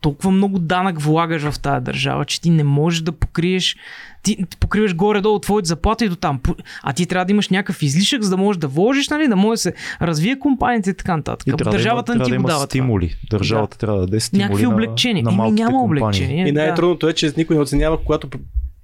толкова 0.00 0.30
много 0.30 0.58
данък 0.58 1.00
влагаш 1.00 1.42
в 1.42 1.60
тази 1.60 1.84
държава, 1.84 2.24
че 2.24 2.40
ти 2.40 2.50
не 2.50 2.64
можеш 2.64 3.00
да 3.00 3.12
покриеш, 3.12 3.76
ти, 4.22 4.44
покриваш 4.60 4.94
горе-долу 4.94 5.38
твоята 5.38 5.66
заплата 5.68 6.04
и 6.04 6.08
до 6.08 6.16
там. 6.16 6.40
А 6.82 6.92
ти 6.92 7.06
трябва 7.06 7.24
да 7.24 7.32
имаш 7.32 7.48
някакъв 7.48 7.82
излишък, 7.82 8.22
за 8.22 8.30
да 8.30 8.36
можеш 8.36 8.60
да 8.60 8.68
вложиш, 8.68 9.08
нали, 9.08 9.28
да 9.28 9.36
може 9.36 9.52
да 9.52 9.58
се 9.58 9.74
развие 10.02 10.38
компанията 10.38 10.90
и 10.90 10.94
така 10.94 11.16
нататък. 11.16 11.46
И 11.46 11.64
Държавата 11.64 12.12
да 12.12 12.18
не 12.18 12.24
ти 12.24 12.30
го 12.30 12.36
да 12.36 12.42
дава. 12.42 12.58
това. 12.58 12.66
стимули. 12.66 13.16
Държавата 13.30 13.78
трябва 13.78 14.00
да 14.00 14.06
даде 14.06 14.20
стимули 14.20 14.42
Някакви 14.44 14.62
на, 14.62 14.74
облегчения. 14.74 15.24
на 15.24 15.30
Еми 15.30 15.36
малките 15.36 15.62
няма 15.62 15.78
компании. 15.78 16.02
облегчения. 16.02 16.48
И 16.48 16.52
да. 16.52 16.60
най-трудното 16.60 17.08
е, 17.08 17.12
че 17.12 17.32
никой 17.36 17.56
не 17.56 17.62
оценява, 17.62 17.98
когато 18.04 18.28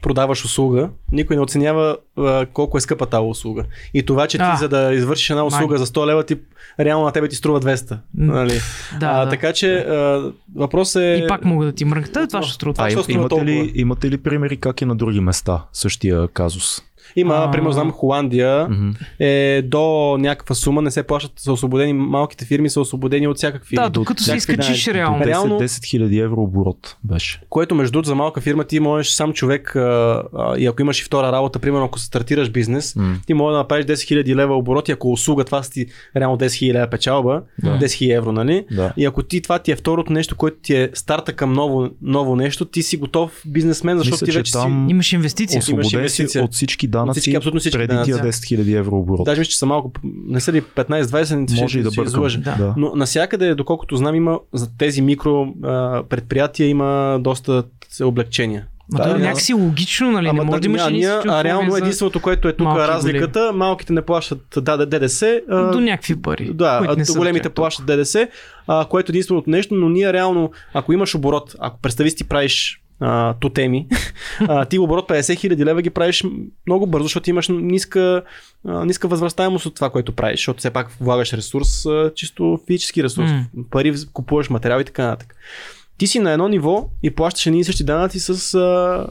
продаваш 0.02 0.44
услуга, 0.44 0.88
никой 1.12 1.36
не 1.36 1.42
оценява 1.42 1.96
а, 2.18 2.46
колко 2.46 2.78
е 2.78 2.80
скъпа 2.80 3.06
тази 3.06 3.24
услуга. 3.24 3.64
И 3.94 4.02
това, 4.02 4.26
че 4.26 4.38
ти 4.38 4.44
А. 4.44 4.56
за 4.56 4.68
да 4.68 4.94
извършиш 4.94 5.30
една 5.30 5.44
услуга 5.44 5.66
Май. 5.68 5.78
за 5.78 5.86
100 5.86 6.06
лева, 6.06 6.24
ти 6.24 6.36
реално 6.80 7.04
на 7.04 7.12
тебе 7.12 7.28
ти 7.28 7.36
струва 7.36 7.60
200. 7.60 7.98
Нали? 8.14 8.60
Да, 9.00 9.06
а, 9.06 9.24
да. 9.24 9.30
Така 9.30 9.52
че 9.52 9.74
а, 9.74 10.22
въпрос 10.56 10.96
е... 10.96 11.20
И 11.24 11.26
пак 11.28 11.44
мога 11.44 11.64
да 11.64 11.72
ти 11.72 11.84
мрънката, 11.84 12.26
това 12.26 12.42
ще 12.42 12.54
струва. 12.54 12.74
Това 12.74 12.86
А 12.86 12.90
ще 12.90 12.98
им, 12.98 13.02
струва 13.02 13.18
имате, 13.18 13.28
толкова. 13.28 13.50
ли, 13.50 13.72
имате 13.74 14.10
ли 14.10 14.18
примери 14.18 14.56
как 14.56 14.82
е 14.82 14.86
на 14.86 14.96
други 14.96 15.20
места 15.20 15.64
същия 15.72 16.28
казус? 16.28 16.82
Има, 17.16 17.34
А. 17.36 17.50
примерно, 17.50 17.72
знам, 17.72 17.90
Холандия 17.92 18.66
Мгм. 18.70 18.88
е 19.18 19.62
до 19.62 19.80
някаква 20.18 20.54
сума, 20.54 20.82
не 20.82 20.90
се 20.90 21.02
плащат, 21.02 21.32
са 21.36 21.52
освободени, 21.52 21.92
малките 21.92 22.44
фирми 22.44 22.70
са 22.70 22.80
освободени 22.80 23.28
от 23.28 23.36
всякакви. 23.36 23.76
Да, 23.76 23.88
докато 23.88 24.22
си 24.22 24.24
всякакви 24.28 24.52
изкачиш 24.62 24.88
реално. 24.88 25.18
До 25.18 25.24
10, 25.24 25.26
Реално- 25.26 25.58
10 25.58 25.66
000 25.66 26.20
евро 26.20 26.42
оборот 26.42 26.96
беше. 27.04 27.40
Което 27.48 27.74
между 27.74 27.92
другото 27.92 28.08
за 28.08 28.14
малка 28.14 28.40
фирма 28.40 28.64
ти 28.64 28.80
можеш 28.80 29.10
сам 29.10 29.32
човек 29.32 29.76
а, 29.76 29.80
а, 30.34 30.58
и 30.58 30.66
ако 30.66 30.82
имаш 30.82 31.00
и 31.00 31.04
втора 31.04 31.32
работа, 31.32 31.58
примерно 31.58 31.84
ако 31.84 31.98
стартираш 31.98 32.50
бизнес, 32.50 32.96
М. 32.96 33.14
ти 33.26 33.34
можеш 33.34 33.52
да 33.52 33.58
направиш 33.58 33.86
10 33.86 33.94
000 33.94 34.34
лева 34.34 34.56
обороти, 34.56 34.92
ако 34.92 35.12
услуга 35.12 35.44
това 35.44 35.62
си 35.62 35.86
реално 36.16 36.38
10 36.38 36.44
000 36.46 36.72
лева 36.72 36.86
печалба, 36.86 37.42
Да. 37.58 37.70
10 37.70 37.86
000 37.86 38.12
евро, 38.12 38.32
нали? 38.32 38.64
Да. 38.70 38.92
И 38.96 39.04
ако 39.04 39.22
ти 39.22 39.40
това 39.42 39.58
ти 39.58 39.72
е 39.72 39.76
второто 39.76 40.12
нещо, 40.12 40.36
което 40.36 40.56
ти 40.62 40.74
е 40.74 40.90
старта 40.94 41.32
към 41.32 41.52
ново, 41.52 41.88
ново 42.02 42.36
нещо, 42.36 42.64
ти 42.64 42.82
си 42.82 42.96
готов 42.96 43.42
бизнесмен, 43.46 43.98
защото 43.98 44.14
Мисля, 44.14 44.26
ти 44.26 44.32
че 44.32 44.38
вече 44.38 44.52
там 44.52 44.86
Имаш 44.90 45.12
инвестиция. 45.12 45.58
Освободен 45.58 45.84
си 45.84 45.96
инвестиция. 45.96 46.44
от 46.44 46.52
всички 46.52 46.86
данъци 47.04 47.20
всички- 47.20 47.36
абсолютно 47.36 47.60
всички 47.60 47.78
преди 47.78 47.86
данъци. 47.86 48.04
тия 48.06 48.18
10 48.18 48.30
000 48.56 48.74
евро 48.74 48.96
оборот. 48.96 49.24
Даже 49.24 49.38
мисля, 49.38 49.50
че 49.50 49.58
са 49.58 49.66
малко, 49.66 49.92
не 50.26 50.40
са 50.40 50.52
ли 50.52 50.62
15-20, 50.62 51.34
не 51.52 51.60
Може 51.60 51.78
и 51.78 51.82
да 51.82 51.90
ще 51.90 51.96
бъркам. 51.96 52.10
излъжа. 52.10 52.38
Да. 52.38 52.74
Но 52.76 52.92
насякъде, 52.94 53.54
доколкото 53.54 53.96
знам, 53.96 54.14
има 54.14 54.38
за 54.52 54.76
тези 54.76 55.02
микро 55.02 55.46
а, 55.64 56.02
предприятия 56.02 56.68
има 56.68 57.18
доста 57.20 57.64
облегчения. 58.02 58.66
Ма 58.92 58.98
Да, 58.98 59.04
то 59.04 59.16
е 59.16 59.18
някакси 59.18 59.54
логично, 59.54 60.10
нали? 60.10 60.26
Ама 60.26 60.44
не 60.44 60.50
може 60.50 60.60
да 60.60 60.68
имаш 60.68 60.86
ние- 60.86 61.06
а 61.08 61.44
реално 61.44 61.60
условия 61.60 61.70
за- 61.72 61.78
единственото, 61.78 62.20
което 62.20 62.48
е 62.48 62.52
тук 62.52 62.64
малки 62.64 62.88
разликата, 62.88 63.52
малките 63.54 63.92
не 63.92 64.02
плащат 64.02 64.38
да, 64.56 64.76
да, 64.76 64.86
ДДС. 64.86 65.40
а, 65.50 65.70
до 65.70 65.80
някакви 65.80 66.16
пари. 66.16 66.50
да, 66.54 66.78
които 66.78 66.96
не 66.96 67.02
а 67.02 67.04
са 67.04 67.18
големите 67.18 67.48
плащат 67.48 67.86
ДДС, 67.86 68.28
а, 68.66 68.84
което 68.84 69.10
е 69.10 69.12
единственото 69.12 69.50
нещо, 69.50 69.74
но 69.74 69.88
ние 69.88 70.12
реално, 70.12 70.50
ако 70.74 70.92
имаш 70.92 71.14
оборот, 71.14 71.54
ако 71.58 71.78
представи 71.78 72.10
си 72.10 72.16
ти 72.16 72.24
правиш 72.24 72.81
а, 73.00 73.34
тотеми, 73.34 73.86
а, 74.40 74.64
ти 74.64 74.78
оборот 74.78 75.08
50 75.08 75.38
хиляди 75.38 75.64
лева 75.64 75.82
ги 75.82 75.90
правиш 75.90 76.24
много 76.66 76.86
бързо, 76.86 77.02
защото 77.02 77.30
имаш 77.30 77.48
ниска, 77.48 78.22
а, 78.68 78.84
ниска 78.84 79.08
възвръщаемост 79.08 79.66
от 79.66 79.74
това, 79.74 79.90
което 79.90 80.12
правиш, 80.12 80.40
защото 80.40 80.58
все 80.58 80.70
пак 80.70 80.90
влагаш 81.00 81.32
ресурс, 81.32 81.86
а, 81.86 82.12
чисто 82.14 82.60
физически 82.66 83.02
ресурс, 83.02 83.30
М. 83.30 83.44
пари, 83.70 83.94
купуваш 84.12 84.50
материали 84.50 84.82
и 84.82 84.84
така 84.84 85.06
нататък. 85.06 85.34
Ти 85.98 86.06
си 86.06 86.18
на 86.18 86.32
едно 86.32 86.48
ниво 86.48 86.88
и 87.02 87.10
плащаш 87.10 87.46
едни 87.46 87.60
и 87.60 87.64
същи 87.64 87.84
данъци 87.84 88.20
с 88.20 88.54
а, 88.54 89.06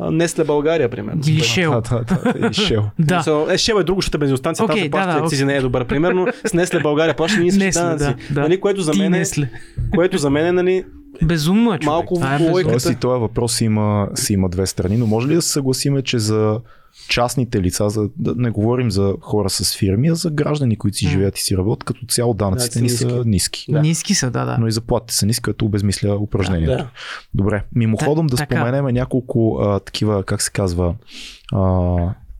Несле 0.00 0.44
България, 0.44 0.88
примерно. 0.88 1.20
Или 1.26 1.40
Shell. 1.40 1.90
Да, 1.90 2.04
да, 2.04 2.32
да, 2.32 2.38
и 2.38 2.42
Shell. 2.50 2.84
Да. 2.98 3.22
So, 3.22 3.50
е, 3.50 3.58
Shell 3.58 3.80
е 3.80 3.84
друго, 3.84 4.00
защото 4.00 4.16
е 4.16 4.18
бензиностанция, 4.18 4.66
там 4.66 4.76
се 4.78 4.84
да, 4.84 4.90
плаща 4.90 5.12
да, 5.12 5.18
акцизи, 5.18 5.44
не 5.44 5.56
е 5.56 5.60
добър. 5.60 5.84
Примерно 5.84 6.26
с 6.46 6.52
Несле 6.54 6.80
България 6.80 7.16
плаща 7.16 7.40
ние 7.40 7.52
Несле, 7.52 7.80
данъци. 7.80 8.04
да, 8.04 8.14
да. 8.30 8.40
Нали, 8.40 8.60
което 8.60 8.80
за 8.80 8.94
мен 8.94 9.14
е, 9.14 9.18
Несле. 9.18 9.50
което 9.94 10.18
за 10.18 10.30
мен 10.30 10.46
е, 10.46 10.52
нали, 10.52 10.84
Безумно 11.22 11.74
е, 11.74 11.78
човек. 11.78 11.86
Малко 11.86 12.14
Това 12.14 12.34
е 12.34 12.38
логика. 12.38 12.48
безумно. 12.52 12.70
Тоест 12.70 12.90
и 12.90 12.94
този 12.94 13.20
въпрос 13.20 13.60
има, 13.60 14.08
си 14.14 14.32
има 14.32 14.48
две 14.48 14.66
страни, 14.66 14.96
но 14.96 15.06
може 15.06 15.28
ли 15.28 15.34
да 15.34 15.42
се 15.42 15.52
съгласиме, 15.52 16.02
че 16.02 16.18
за 16.18 16.60
частните 17.08 17.60
лица, 17.62 17.88
за, 17.88 18.08
да 18.16 18.34
не 18.36 18.50
говорим 18.50 18.90
за 18.90 19.14
хора 19.20 19.50
с 19.50 19.76
фирми, 19.76 20.08
а 20.08 20.14
за 20.14 20.30
граждани, 20.30 20.76
които 20.76 20.96
си 20.96 21.08
живеят 21.08 21.38
и 21.38 21.42
си 21.42 21.56
работят, 21.56 21.84
като 21.84 22.06
цяло 22.06 22.34
данъците 22.34 22.80
ни 22.80 22.88
са 22.88 23.06
ниски. 23.06 23.28
ниски. 23.28 23.72
Да. 23.72 23.80
Ниски 23.80 24.14
са, 24.14 24.30
да, 24.30 24.44
да. 24.44 24.56
Но 24.60 24.66
и 24.66 24.72
заплатите 24.72 25.14
са 25.14 25.26
ниски, 25.26 25.42
което 25.42 25.64
обезмисля 25.64 26.16
упражнението. 26.16 26.76
да. 26.76 26.88
Добре, 27.34 27.64
мимоходом 27.74 28.26
да, 28.26 28.36
Та- 28.36 28.46
така. 28.46 28.56
споменем 28.56 28.94
няколко 28.94 29.58
а, 29.60 29.80
такива, 29.80 30.24
как 30.24 30.42
се 30.42 30.50
казва, 30.50 30.94
а, 31.52 31.58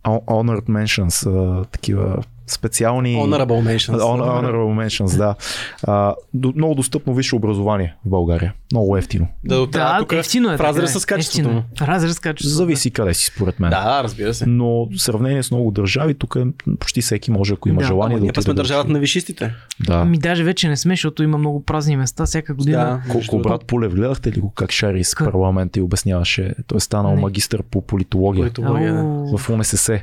honored 0.05 0.69
mentions, 0.69 1.27
а, 1.31 1.65
такива 1.65 2.23
специални... 2.53 3.17
Honorable 3.17 3.77
mentions. 3.77 3.99
Hon- 3.99 4.43
Honorable 4.43 4.87
mentions, 4.87 5.17
да. 5.19 5.35
А, 5.83 6.15
до, 6.35 6.53
много 6.57 6.75
достъпно 6.75 7.15
висше 7.15 7.37
образование 7.37 7.95
в 8.07 8.09
България. 8.09 8.55
Много 8.73 8.97
ефтино. 8.97 9.29
Да, 9.45 9.57
да, 9.61 9.67
Да, 9.67 9.97
тук 10.01 10.13
ефтино 10.13 10.53
е. 10.53 10.57
в 10.57 10.61
разрез 10.61 10.95
е. 10.95 11.01
с 11.01 11.05
качеството 11.07 11.49
Ефтино 11.49 11.65
е. 11.83 11.87
Разрез 11.87 12.15
с 12.17 12.21
качеството. 12.21 12.55
Зависи 12.57 12.91
къде 12.91 13.15
си, 13.15 13.27
според 13.27 13.61
мен. 13.61 13.71
Да, 13.71 14.01
разбира 14.05 14.35
се. 14.35 14.47
Но 14.47 14.87
в 14.87 14.99
сравнение 14.99 15.43
с 15.43 15.51
много 15.51 15.71
държави, 15.71 16.15
тук 16.15 16.37
е, 16.41 16.45
почти 16.81 17.01
всеки 17.03 17.31
може, 17.31 17.53
ако 17.55 17.69
има 17.69 17.81
Да. 17.81 17.87
желание 17.87 18.15
Ама 18.15 18.19
да 18.19 18.23
ние 18.23 18.33
пък 18.33 18.45
сме 18.45 18.53
да 18.55 18.57
държавата 18.57 18.91
на 18.93 18.99
вишистите. 18.99 19.55
Да. 19.87 19.95
Ами 19.95 20.19
даже 20.19 20.45
вече 20.45 20.69
не 20.69 20.77
сме, 20.77 20.93
защото 20.93 21.23
има 21.23 21.39
много 21.39 21.65
празни 21.65 21.97
места 21.97 22.27
всяка 22.27 22.55
година. 22.55 23.03
Да. 23.07 23.13
Колко 23.13 23.39
брат 23.39 23.65
Полев, 23.65 23.95
гледахте 23.95 24.33
ли 24.33 24.41
го 24.41 24.51
как 24.51 24.73
шари 24.73 25.05
с 25.05 25.15
парламента 25.17 25.79
и 25.79 25.83
обясняваше? 25.83 26.55
Той 26.67 26.77
е 26.77 26.81
станал 26.81 27.15
Не. 27.15 27.21
магистър 27.21 27.63
по 27.63 27.81
политология. 27.83 28.43
Политология, 28.45 28.95
да. 28.95 29.39
В 29.39 29.51
УНСС. 29.51 30.01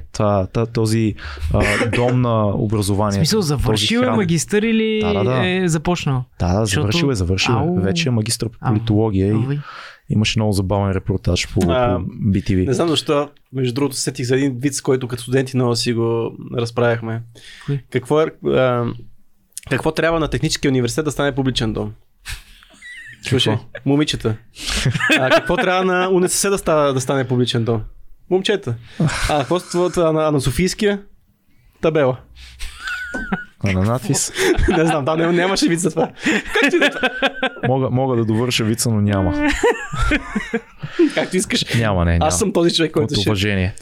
Този 0.74 1.16
а, 1.54 1.64
дом 1.96 2.22
на 2.22 2.35
В 2.36 2.54
образование. 2.56 3.16
смисъл, 3.16 3.38
този 3.38 3.48
завършил 3.48 4.00
е 4.00 4.04
храм. 4.04 4.16
магистър 4.16 4.64
или 4.64 5.00
Да, 5.04 5.14
да, 5.14 5.24
да. 5.24 5.48
е 5.48 5.68
започнал? 5.68 6.24
Да, 6.40 6.54
да, 6.54 6.66
Защото- 6.66 6.82
завършил 6.82 7.08
е, 7.08 7.16
завършил 7.16 7.52
е. 7.52 7.56
Ау. 7.56 7.76
Вече 7.76 8.10
е 8.10 8.12
магистър 8.12 8.50
по 8.50 8.58
Ау. 8.62 8.74
политология 8.74 9.28
и 9.28 9.34
Ой. 9.50 9.60
имаше 10.10 10.40
много 10.40 10.52
забавен 10.52 10.92
репортаж 10.92 11.54
по, 11.54 11.60
А, 11.64 12.00
по 12.00 12.04
BTV. 12.30 12.68
Не 12.68 12.74
знам 12.74 12.88
защо, 12.90 13.30
между 13.54 13.74
другото, 13.74 13.96
сетих 13.96 14.26
за 14.26 14.36
един 14.36 14.58
вид, 14.58 14.74
с 14.74 14.82
който 14.82 15.08
като 15.08 15.22
студенти 15.22 15.58
много 15.58 15.76
си 15.76 15.94
го 15.94 16.32
разправяхме. 16.58 17.22
Кой? 17.66 17.80
Какво, 17.90 18.22
е, 18.22 18.26
а, 18.46 18.86
какво 19.70 19.92
трябва 19.92 20.20
на 20.20 20.28
техническия 20.28 20.70
университет 20.70 21.06
да 21.06 21.12
стане 21.12 21.36
публичен 21.36 21.74
дом? 21.74 21.94
Слушай, 23.24 23.58
момичета. 23.86 24.36
А, 25.20 25.30
какво 25.30 25.58
трябва 25.58 25.86
на 25.86 26.10
УНСС 26.10 26.50
да, 26.50 26.58
става, 26.58 26.94
да 26.94 27.02
стане 27.02 27.28
публичен 27.28 27.66
дом? 27.66 27.82
Момчета. 28.30 28.76
А 29.30 29.40
какво 29.40 29.60
на, 30.14 30.32
на 30.32 30.42
Софийския? 30.42 31.02
Табела. 31.86 32.18
А 33.64 33.72
на 33.72 33.82
надпис 33.82 34.32
не 34.78 34.86
знам, 34.86 35.06
там 35.06 35.20
няма- 35.20 35.34
нямаше 35.34 35.68
вид 35.68 35.80
за 35.80 35.90
това. 35.90 36.10
мога, 37.68 37.90
мога 37.90 38.16
да 38.16 38.26
довърша 38.26 38.64
вица, 38.64 38.90
но 38.90 39.02
няма. 39.02 39.34
Както 41.16 41.38
искаш. 41.38 41.76
Няма, 41.76 42.06
не, 42.06 42.12
няма. 42.12 42.26
Аз 42.28 42.40
съм 42.40 42.54
този 42.54 42.76
човек, 42.76 42.92
който 42.92 43.14
От 43.14 43.20
ще... 43.22 43.30
уважение. 43.30 43.74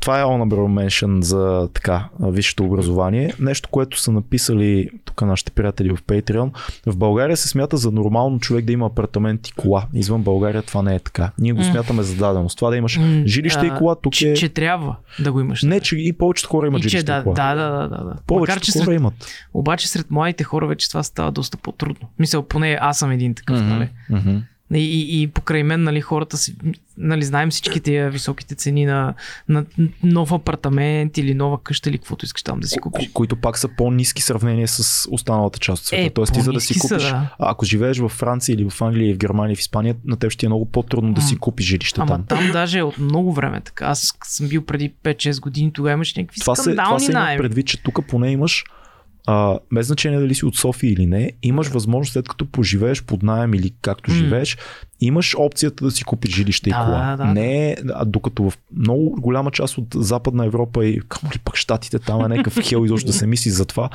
Това 0.00 0.20
е 0.20 0.24
honorable 0.24 0.86
mention 0.86 1.20
за 1.20 1.68
така, 1.74 2.08
висшето 2.20 2.64
образование. 2.64 3.34
Нещо, 3.40 3.68
което 3.68 4.00
са 4.00 4.12
написали 4.12 4.90
тук 5.04 5.22
нашите 5.22 5.50
приятели 5.50 5.96
в 5.96 6.02
Patreon. 6.02 6.50
В 6.86 6.96
България 6.96 7.36
се 7.36 7.48
смята 7.48 7.76
за 7.76 7.92
нормално 7.92 8.40
човек 8.40 8.64
да 8.64 8.72
има 8.72 8.86
апартамент 8.86 9.48
и 9.48 9.52
кола. 9.52 9.86
Извън 9.94 10.22
България 10.22 10.62
това 10.62 10.82
не 10.82 10.94
е 10.94 10.98
така. 10.98 11.30
Ние 11.38 11.52
го 11.52 11.64
смятаме 11.64 12.02
за 12.02 12.16
даденост. 12.16 12.56
Това 12.56 12.70
да 12.70 12.76
имаш 12.76 13.00
жилище 13.26 13.66
и 13.66 13.70
кола, 13.78 13.94
тук 13.94 14.12
че, 14.12 14.30
е... 14.30 14.34
че 14.34 14.48
трябва 14.48 14.96
да 15.18 15.32
го 15.32 15.40
имаш. 15.40 15.62
Не, 15.62 15.80
че 15.80 15.96
и 15.96 16.12
повечето 16.12 16.48
хора 16.48 16.66
имат 16.66 16.80
и 16.80 16.82
че 16.82 16.88
жилище 16.88 17.12
да, 17.12 17.18
и 17.18 17.22
кола. 17.22 17.34
да, 17.34 17.54
да, 17.54 17.88
да, 17.88 18.04
да. 18.04 18.14
Повечето 18.26 18.56
Макар, 18.56 18.60
че 18.60 18.72
хора 18.72 18.84
сред, 18.84 18.94
имат. 19.00 19.14
обаче 19.54 19.88
сред 19.88 20.10
младите 20.10 20.44
хора 20.44 20.66
вече 20.66 20.88
това 20.88 21.02
става 21.02 21.32
доста 21.32 21.56
по-трудно. 21.56 22.08
Мисля, 22.18 22.42
поне 22.42 22.78
аз 22.80 22.98
съм 22.98 23.10
един 23.10 23.34
такъв, 23.34 23.60
нали? 23.60 23.88
Мгм. 24.10 24.36
И, 24.74 24.78
и, 24.78 25.22
и 25.22 25.26
покрай 25.26 25.62
мен, 25.62 25.82
нали, 25.82 26.00
хората 26.00 26.36
си, 26.36 26.56
нали, 26.98 27.24
знаем 27.24 27.50
всички 27.50 27.80
тия 27.80 28.10
високите 28.10 28.54
цени 28.54 28.86
на, 28.86 29.14
на 29.48 29.64
нов 30.02 30.32
апартамент 30.32 31.18
или 31.18 31.34
нова 31.34 31.62
къща 31.62 31.90
или 31.90 31.98
каквото 31.98 32.24
искаш 32.24 32.42
там 32.42 32.60
да 32.60 32.68
си 32.68 32.78
купиш. 32.78 33.08
Ко- 33.08 33.12
които 33.12 33.36
пак 33.36 33.58
са 33.58 33.68
по-низки 33.76 34.22
в 34.22 34.24
сравнение 34.24 34.66
с 34.66 35.08
останалата 35.10 35.58
част 35.58 35.82
от 35.82 35.86
света. 35.86 36.02
Е, 36.02 36.10
Тоест 36.10 36.32
ти 36.32 36.40
за 36.40 36.52
да 36.52 36.60
си 36.60 36.74
по-ниски 36.74 36.88
са, 36.88 36.94
купиш, 36.94 37.08
да. 37.08 37.34
ако 37.38 37.64
живееш 37.64 37.98
в 37.98 38.08
Франция 38.08 38.54
или 38.54 38.70
в 38.70 38.82
Англия, 38.82 39.06
или 39.06 39.14
в 39.14 39.18
Германия, 39.18 39.56
в 39.56 39.60
Испания, 39.60 39.96
на 40.04 40.16
теб 40.16 40.30
ще 40.30 40.46
е 40.46 40.48
много 40.48 40.64
по-трудно 40.64 41.12
да 41.12 41.20
си 41.20 41.36
купиш 41.36 41.66
жилище 41.66 42.00
Ама 42.00 42.08
там. 42.08 42.26
там 42.26 42.50
даже 42.52 42.78
е 42.78 42.82
от 42.82 42.98
много 42.98 43.32
време 43.32 43.60
така. 43.60 43.84
Аз 43.84 44.12
съм 44.24 44.48
бил 44.48 44.64
преди 44.64 44.92
5-6 45.04 45.40
години, 45.40 45.72
тогава 45.72 45.92
имаш 45.92 46.14
някакви 46.14 46.40
Това 46.40 46.54
се, 46.56 46.62
това 46.62 46.72
скандални 46.72 47.00
се 47.00 47.12
има 47.12 47.34
предвид, 47.38 47.66
че 47.66 47.82
тук 47.82 48.06
поне 48.08 48.30
имаш 48.30 48.64
а, 49.32 49.58
без 49.72 49.86
значение 49.86 50.20
дали 50.20 50.34
си 50.34 50.44
от 50.44 50.56
София 50.56 50.92
или 50.92 51.06
не, 51.06 51.32
имаш 51.42 51.68
възможност 51.68 52.12
след 52.12 52.28
като 52.28 52.46
поживееш 52.46 53.02
под 53.02 53.22
найем 53.22 53.54
или 53.54 53.72
както 53.82 54.10
живееш, 54.10 54.58
имаш 55.00 55.34
опцията 55.38 55.84
да 55.84 55.90
си 55.90 56.04
купиш 56.04 56.34
жилище 56.34 56.70
и 56.70 56.72
Да, 56.72 56.84
кола. 56.84 57.16
да, 57.16 57.16
да. 57.16 57.24
Не, 57.24 57.76
а 57.94 58.04
докато 58.04 58.50
в 58.50 58.58
много 58.76 59.10
голяма 59.20 59.50
част 59.50 59.78
от 59.78 59.86
Западна 59.94 60.46
Европа 60.46 60.84
и 60.86 61.00
камо 61.08 61.32
ли 61.34 61.38
пък 61.38 61.56
щатите, 61.56 61.98
там 61.98 62.24
е 62.24 62.28
някакъв 62.28 62.58
хел 62.62 62.84
изобщо 62.84 63.06
да 63.06 63.12
се 63.12 63.26
мисли 63.26 63.50
за 63.50 63.64
това, 63.64 63.88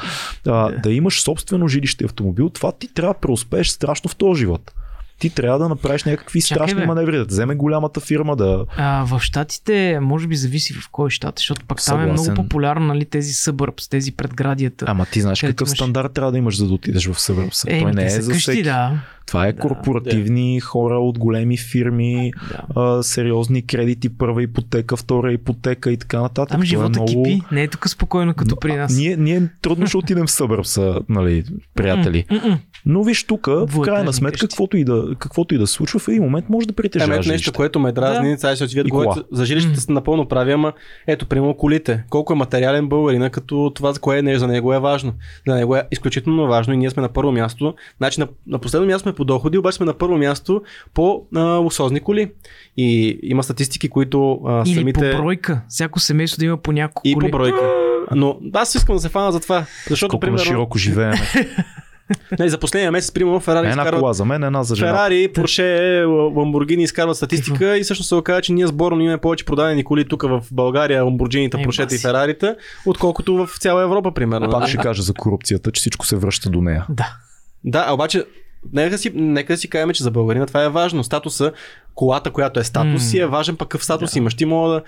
а, 0.48 0.72
да 0.72 0.94
имаш 0.94 1.22
собствено 1.22 1.68
жилище 1.68 2.04
и 2.04 2.06
автомобил, 2.06 2.50
това 2.50 2.72
ти 2.72 2.94
трябва 2.94 3.14
да 3.14 3.20
преуспееш 3.20 3.68
страшно 3.68 4.10
в 4.10 4.16
този 4.16 4.40
живот. 4.40 4.72
Ти 5.20 5.30
трябва 5.30 5.60
да 5.60 5.70
направиш 5.70 6.04
някакви 6.04 6.42
Чакай, 6.42 6.56
страшни 6.58 6.80
бе. 6.80 6.86
маневри, 6.86 7.18
да 7.18 7.26
вземе 7.26 7.56
голямата 7.56 8.00
фирма, 8.00 8.36
да... 8.36 8.66
А, 8.78 9.04
в 9.06 9.20
Штатите, 9.20 10.00
може 10.02 10.28
би 10.28 10.36
зависи 10.36 10.74
в 10.74 10.90
кой 10.92 11.10
щат, 11.10 11.34
защото 11.38 11.66
пак 11.66 11.78
там 11.78 12.00
е 12.00 12.02
Съгласен. 12.02 12.24
много 12.24 12.44
популярно, 12.44 12.86
нали, 12.88 13.06
тези 13.06 13.34
събърбс, 13.34 13.90
тези 13.90 14.12
предградията. 14.12 14.86
Ама 14.88 15.06
ти 15.06 15.22
знаеш 15.22 15.42
какъв 15.42 15.68
имаш- 15.68 15.76
стандарт 15.76 16.14
трябва 16.14 16.32
да 16.32 16.38
имаш, 16.38 16.58
за 16.58 16.68
да 16.68 16.74
отидеш 16.74 17.08
в 17.08 17.20
събърбса. 17.20 17.68
е, 17.70 17.82
Той 17.82 17.92
не 17.94 18.06
е 18.06 18.10
за 18.12 18.32
къщи, 18.32 18.42
всеки. 18.42 18.64
да. 18.64 18.92
Това 19.26 19.48
е 19.48 19.54
Да. 19.54 19.60
корпоративни 19.60 20.60
хора 20.60 20.96
от 20.96 21.20
големи 21.20 21.58
фирми, 21.60 22.32
да. 22.50 22.82
а, 22.82 23.04
сериозни 23.04 23.62
кредити, 23.64 24.10
първа 24.10 24.44
ипотека, 24.44 24.98
втора 24.98 25.34
ипотека 25.34 25.92
и 25.92 25.98
така 25.98 26.22
нататък. 26.22 26.50
Там 26.50 26.56
Това 26.56 26.66
живота 26.66 26.86
е 26.90 27.02
много... 27.02 27.24
кипи, 27.24 27.42
не 27.52 27.64
е 27.64 27.68
тук 27.68 27.90
спокойно 27.90 28.34
като 28.34 28.56
при 28.56 28.76
нас. 28.76 28.94
Ние, 28.94 29.18
ние 29.18 29.42
трудно 29.62 29.88
ще 29.88 29.98
отидем 29.98 30.26
в 30.26 30.32
събърбса, 30.32 31.00
нали, 31.10 31.44
приятели. 31.76 32.26
М-м. 32.32 32.60
Но 32.86 33.04
виж 33.04 33.24
тук, 33.24 33.48
в 33.48 33.82
крайна 33.82 34.14
сметка, 34.14 34.32
къщи. 34.32 34.48
каквото 34.48 34.78
и, 34.78 34.84
да, 34.84 35.16
каквото 35.20 35.56
и 35.56 35.58
да 35.58 35.68
случва, 35.68 36.00
в 36.00 36.08
един 36.08 36.24
момент 36.24 36.50
може 36.50 36.68
да 36.68 36.72
Ами 36.72 36.76
притежаваш 36.76 37.26
ето 37.26 37.34
нещо, 37.34 37.54
което 37.54 37.80
ме 37.80 37.92
дразни, 37.92 38.32
да. 38.32 38.38
сега 38.38 38.68
ще 38.68 38.84
говорят 38.84 39.26
за 39.32 39.46
жилищата 39.46 39.82
са 39.82 39.92
напълно 39.92 40.28
прави, 40.28 40.52
ама 40.52 40.74
ето, 41.08 41.26
примерно 41.26 41.54
колите. 41.54 42.04
Колко 42.10 42.34
е 42.34 42.36
материален 42.36 42.88
българина, 42.88 43.30
като 43.30 43.72
това 43.76 43.94
за 43.94 44.00
кое 44.00 44.22
не 44.22 44.40
за 44.40 44.48
него 44.48 44.74
е 44.74 44.80
важно. 44.80 45.14
За 45.48 45.56
него 45.56 45.76
е 45.76 45.88
изключително 45.92 46.48
важно 46.48 46.74
и 46.74 46.78
ние 46.78 46.90
сме 46.90 47.02
на 47.02 47.10
първо 47.10 47.32
място. 47.32 47.74
Значи 47.98 48.20
на, 48.20 48.28
на 48.48 48.60
последно 48.60 48.88
място 48.88 49.02
сме 49.02 49.14
по 49.14 49.26
доходи, 49.26 49.58
обаче 49.58 49.78
сме 49.78 49.86
на 49.86 49.94
първо 49.94 50.18
място 50.18 50.62
по 50.94 51.26
а, 51.36 51.42
луксозни 51.42 52.00
коли. 52.00 52.32
И 52.78 53.20
има 53.24 53.44
статистики, 53.44 53.90
които 53.90 54.42
а, 54.46 54.64
Или 54.66 54.76
самите... 54.76 55.12
по 55.12 55.18
бройка. 55.18 55.62
Всяко 55.70 56.00
семейство 56.00 56.40
да 56.40 56.46
има 56.46 56.58
по 56.58 56.72
няколко 56.72 57.02
И 57.08 57.14
коли. 57.14 57.32
по 57.32 57.38
бройка. 57.38 57.74
Но 58.12 58.40
аз 58.54 58.76
искам 58.76 58.96
да 58.96 59.02
се 59.02 59.10
фана 59.10 59.32
за 59.32 59.40
това. 59.40 59.66
Защото, 59.90 60.12
Колко 60.12 60.26
на 60.26 60.28
примерно, 60.28 60.46
широко 60.46 60.78
живеем. 60.78 61.14
не, 62.40 62.50
за 62.50 62.58
последния 62.58 62.92
месец, 62.92 63.12
примерно, 63.12 63.40
Ферари 63.40 63.68
Една 63.68 63.82
изкарват 63.84 64.00
кола 64.00 64.14
за 64.14 64.26
мен, 64.26 64.44
една 64.44 64.64
за 64.64 64.76
жена. 64.76 64.92
Ферари, 64.92 65.34
Порше, 65.34 66.04
Ламборгини 66.36 66.84
изкарват 66.84 67.18
статистика 67.18 67.78
и 67.78 67.84
всъщност 67.84 68.08
се 68.08 68.16
оказа, 68.16 68.42
че 68.42 68.54
ние 68.54 68.68
сборно 68.68 69.02
имаме 69.02 69.18
повече 69.18 69.46
продадени 69.46 69.84
коли 69.84 70.08
тук 70.08 70.24
в 70.24 70.42
България, 70.52 71.04
Ламборджините, 71.04 71.58
Е, 71.62 71.64
Поршета 71.64 71.96
и. 71.96 71.98
Ферарита, 71.98 72.56
отколкото 72.86 73.46
в 73.48 73.50
цяла 73.60 73.84
Европа, 73.84 74.12
примерно. 74.12 74.50
Пак 74.50 74.68
ще 74.68 74.78
кажа 74.78 75.02
за 75.02 75.14
корупцията, 75.14 75.72
че 75.72 75.80
всичко 75.80 76.06
се 76.06 76.16
връща 76.16 76.50
до 76.50 76.62
нея. 76.62 76.86
Да. 76.90 77.16
Да, 77.64 77.86
а 77.88 77.94
обаче, 77.94 78.26
нека 78.74 78.98
си, 78.98 79.12
нека 79.16 79.54
да 79.54 79.58
си 79.58 79.70
кажем, 79.70 79.90
че 79.90 80.04
за 80.04 80.12
българина 80.12 80.46
това 80.46 80.64
е 80.64 80.70
важно. 80.70 81.04
Статуса, 81.04 81.52
колата, 81.96 82.32
която 82.32 82.60
е 82.60 82.64
статус, 82.64 82.92
М. 82.94 83.00
си 83.00 83.20
е 83.20 83.26
важен 83.26 83.56
пък 83.56 83.68
какъв 83.68 83.84
статус 83.84 84.16
имаш. 84.16 84.36
Ти 84.36 84.46
мога 84.46 84.74
да, 84.74 84.82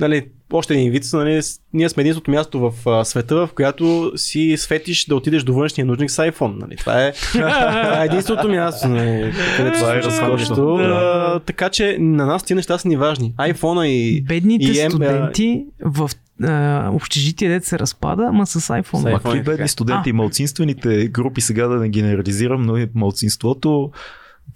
нали, 0.00 0.22
още 0.52 0.74
един 0.74 0.90
вид, 0.90 1.02
нали, 1.12 1.40
ние 1.72 1.88
сме 1.88 2.00
единственото 2.00 2.30
място 2.30 2.60
в 2.60 2.88
а, 2.90 3.04
света, 3.04 3.36
в 3.36 3.48
която 3.54 4.12
си 4.16 4.54
светиш 4.58 5.04
да 5.04 5.16
отидеш 5.16 5.42
до 5.42 5.54
външния 5.54 5.86
нужник 5.86 6.10
с 6.10 6.16
iPhone. 6.22 6.60
Нали. 6.60 6.76
Това, 6.76 7.04
е, 7.04 7.12
това 7.32 8.02
е 8.02 8.06
единственото 8.06 8.48
място, 8.48 8.88
нали, 8.88 9.32
където 9.56 9.78
Това 9.78 9.92
е 9.92 10.02
разкошно. 10.02 10.76
Да. 10.76 11.40
Така 11.46 11.68
че 11.68 11.96
на 12.00 12.26
нас 12.26 12.42
тези 12.42 12.54
неща 12.54 12.78
са 12.78 12.88
ни 12.88 12.96
важни. 12.96 13.34
iPhone 13.38 13.84
и... 13.84 14.22
Бедните 14.22 14.64
и 14.66 14.84
М- 14.84 14.90
студенти 14.90 15.64
в 15.80 16.10
а, 16.42 16.90
общежитие, 16.92 17.48
дете 17.48 17.66
се 17.66 17.78
разпада, 17.78 18.26
ама 18.28 18.46
с 18.46 18.60
iPhone. 18.60 18.96
С 18.96 19.02
Ма 19.02 19.10
iPhone. 19.10 19.14
какви 19.14 19.38
е 19.38 19.42
така. 19.42 19.50
бедни 19.50 19.68
студенти 19.68 20.02
А. 20.06 20.10
и 20.10 20.12
малцинствените 20.12 21.08
групи, 21.08 21.40
сега 21.40 21.66
да 21.66 21.76
не 21.76 21.88
генерализирам, 21.88 22.62
но 22.62 22.76
и 22.76 22.88
малцинството, 22.94 23.90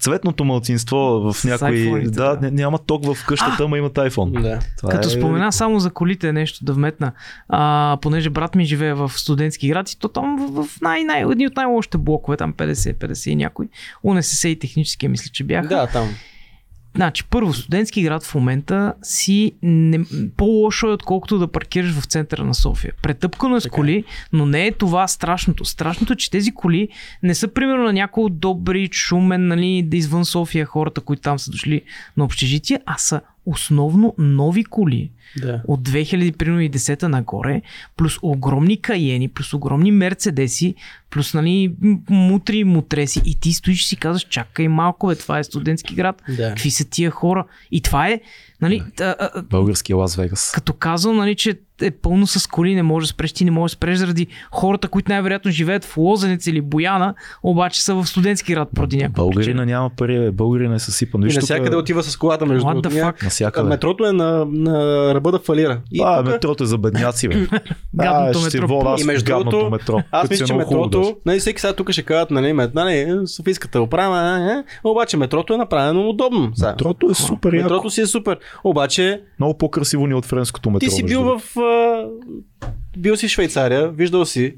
цветното 0.03 0.45
малцинство 0.45 0.97
в 0.97 1.43
някои... 1.43 2.03
Да, 2.03 2.35
да. 2.35 2.41
не, 2.41 2.51
няма 2.51 2.77
ток 2.77 3.05
в 3.05 3.25
къщата, 3.25 3.63
ама 3.63 3.77
имат 3.77 3.93
iPhone. 3.93 4.41
Да. 4.41 4.59
Това 4.77 4.89
Като 4.89 5.07
е... 5.07 5.11
спомена 5.11 5.51
само 5.51 5.79
за 5.79 5.89
колите 5.89 6.33
нещо 6.33 6.65
да 6.65 6.73
вметна, 6.73 7.11
а, 7.49 7.97
понеже 8.01 8.29
брат 8.29 8.55
ми 8.55 8.65
живее 8.65 8.93
в 8.93 9.09
студентски 9.09 9.67
град 9.67 9.91
и 9.91 9.99
то 9.99 10.07
там 10.07 10.37
в, 10.37 10.63
в 10.63 10.81
най, 10.81 11.03
най, 11.03 11.21
едни 11.21 11.47
от 11.47 11.55
най-лошите 11.55 11.97
блокове, 11.97 12.37
там 12.37 12.53
50-50 12.53 13.29
и 13.29 13.35
някой, 13.35 13.67
УНСС 14.03 14.49
и 14.49 14.59
технически 14.59 15.07
мисля, 15.07 15.29
че 15.33 15.43
бяха. 15.43 15.67
да, 15.67 15.87
там. 15.87 16.09
Значи, 16.95 17.23
първо, 17.23 17.53
студентски 17.53 18.03
град 18.03 18.23
в 18.23 18.35
момента 18.35 18.93
си 19.03 19.51
не, 19.63 19.99
по-лошо 20.37 20.87
е, 20.87 20.91
отколкото 20.91 21.37
да 21.39 21.47
паркираш 21.47 21.91
в 21.91 22.05
центъра 22.05 22.43
на 22.43 22.55
София. 22.55 22.93
Претъпкано 23.01 23.55
е 23.55 23.59
с 23.59 23.63
Така 23.63 23.73
е. 23.73 23.75
коли, 23.75 24.03
но 24.33 24.45
не 24.45 24.67
е 24.67 24.71
това 24.71 25.07
страшното. 25.07 25.65
Страшното 25.65 26.13
е, 26.13 26.15
че 26.15 26.31
тези 26.31 26.51
коли 26.51 26.87
не 27.23 27.35
са 27.35 27.47
примерно 27.47 27.83
на 27.83 27.93
някой 27.93 28.29
добри, 28.29 28.89
шумен, 28.91 29.47
нали, 29.47 29.83
да 29.83 29.97
извън 29.97 30.25
София 30.25 30.65
хората, 30.65 31.01
които 31.01 31.21
там 31.21 31.39
са 31.39 31.51
дошли 31.51 31.81
на 32.17 32.23
общежитие, 32.23 32.79
а 32.85 32.97
са 32.97 33.21
основно 33.45 34.15
нови 34.17 34.63
коли 34.63 35.11
Да. 35.41 35.61
от 35.67 35.89
2010 35.89 37.03
нагоре, 37.03 37.61
плюс 37.97 38.19
огромни 38.21 38.77
каени, 38.77 39.27
плюс 39.29 39.53
огромни 39.53 39.91
мерцедеси, 39.91 40.75
плюс 41.09 41.33
нали, 41.33 41.75
мутри 42.09 42.57
и 42.57 42.63
мутреси. 42.63 43.21
И 43.25 43.39
ти 43.39 43.53
стоиш 43.53 43.81
и 43.81 43.87
си 43.87 43.95
казваш, 43.95 44.23
чакай 44.29 44.67
малко, 44.67 45.07
бе, 45.07 45.15
това 45.15 45.39
е 45.39 45.43
студентски 45.43 45.95
град. 45.95 46.21
Да. 46.29 46.49
Какви 46.49 46.71
са 46.71 46.85
тия 46.89 47.11
хора? 47.11 47.45
И 47.71 47.81
това 47.81 48.07
е, 48.07 48.21
нали, 48.61 48.83
а, 48.99 49.03
а, 49.03 49.29
а, 49.35 49.41
Българския 49.41 49.95
Лас 49.95 50.15
Вегас. 50.15 50.51
като 50.55 50.73
казвам, 50.73 51.15
нали, 51.15 51.35
че 51.35 51.59
е 51.81 51.91
пълно 51.91 52.27
с 52.27 52.47
коли, 52.47 52.75
не 52.75 52.83
може 52.83 53.03
да 53.03 53.07
спреш, 53.07 53.33
ти 53.33 53.45
не 53.45 53.51
можеш 53.51 53.73
да 53.73 53.77
спреш 53.77 53.97
заради 53.97 54.27
хората, 54.51 54.87
които 54.87 55.11
най-вероятно 55.11 55.51
живеят 55.51 55.85
в 55.85 55.97
Лозенец 55.97 56.47
или 56.47 56.61
Бояна, 56.61 57.13
обаче 57.43 57.83
са 57.83 57.95
в 57.95 58.05
студентски 58.05 58.53
град 58.53 58.69
поради 58.75 58.97
някаква 58.97 59.23
Българина 59.23 59.65
няма 59.65 59.89
пари, 59.89 60.19
бе. 60.19 60.31
българина 60.31 60.75
е 60.75 60.79
съсипан. 60.79 61.21
И 61.21 61.25
Виж, 61.25 61.33
тук 61.33 61.41
навсякъде 61.41 61.75
отива 61.75 62.03
с 62.03 62.17
колата 62.17 62.45
между 62.45 62.67
What 62.67 62.81
другото. 62.81 63.13
Насякъде. 63.23 63.69
Метрото 63.69 64.05
е 64.05 64.11
на, 64.11 64.45
на 64.45 64.75
ръба 65.13 65.31
да 65.31 65.39
фалира. 65.39 65.79
И 65.91 66.01
А, 66.05 66.17
тук- 66.17 66.31
метрото 66.31 66.63
е 66.63 66.67
за 66.67 66.77
бедняци, 66.77 67.27
бе. 67.27 67.35
Гадното 67.95 68.39
ще 68.39 68.61
метро. 68.61 68.83
аз 68.85 69.01
И 69.01 69.05
между 69.05 69.25
другото, 69.25 69.69
метро. 69.69 69.99
Аз 70.11 70.29
мисля, 70.29 70.45
че 70.45 70.53
метрото, 70.53 71.15
нали, 71.25 71.39
всеки 71.39 71.61
сега 71.61 71.73
тук 71.73 71.91
ще 71.91 72.03
кажат, 72.03 72.31
нали, 72.31 72.53
мет, 72.53 72.73
нали, 72.75 73.19
Софийската 73.27 73.81
управа, 73.81 74.39
е, 74.51 74.63
обаче 74.83 75.17
метрото 75.17 75.53
е 75.53 75.57
направено 75.57 76.09
удобно. 76.09 76.51
Метрото 76.61 77.09
е 77.09 77.13
супер. 77.13 77.51
Метрото 77.51 77.89
си 77.89 78.01
е 78.01 78.05
супер. 78.05 78.37
Обаче 78.63 79.21
Много 79.39 79.57
по-красиво 79.57 80.07
ни 80.07 80.13
е 80.13 80.15
от 80.15 80.25
френското 80.25 80.69
метро. 80.69 80.79
ти 80.79 80.89
си 80.89 81.03
бил 81.03 81.23
в... 81.23 81.41
А, 81.63 82.07
бил 82.97 83.15
си 83.15 83.27
в 83.27 83.31
Швейцария, 83.31 83.89
виждал 83.89 84.25
си. 84.25 84.55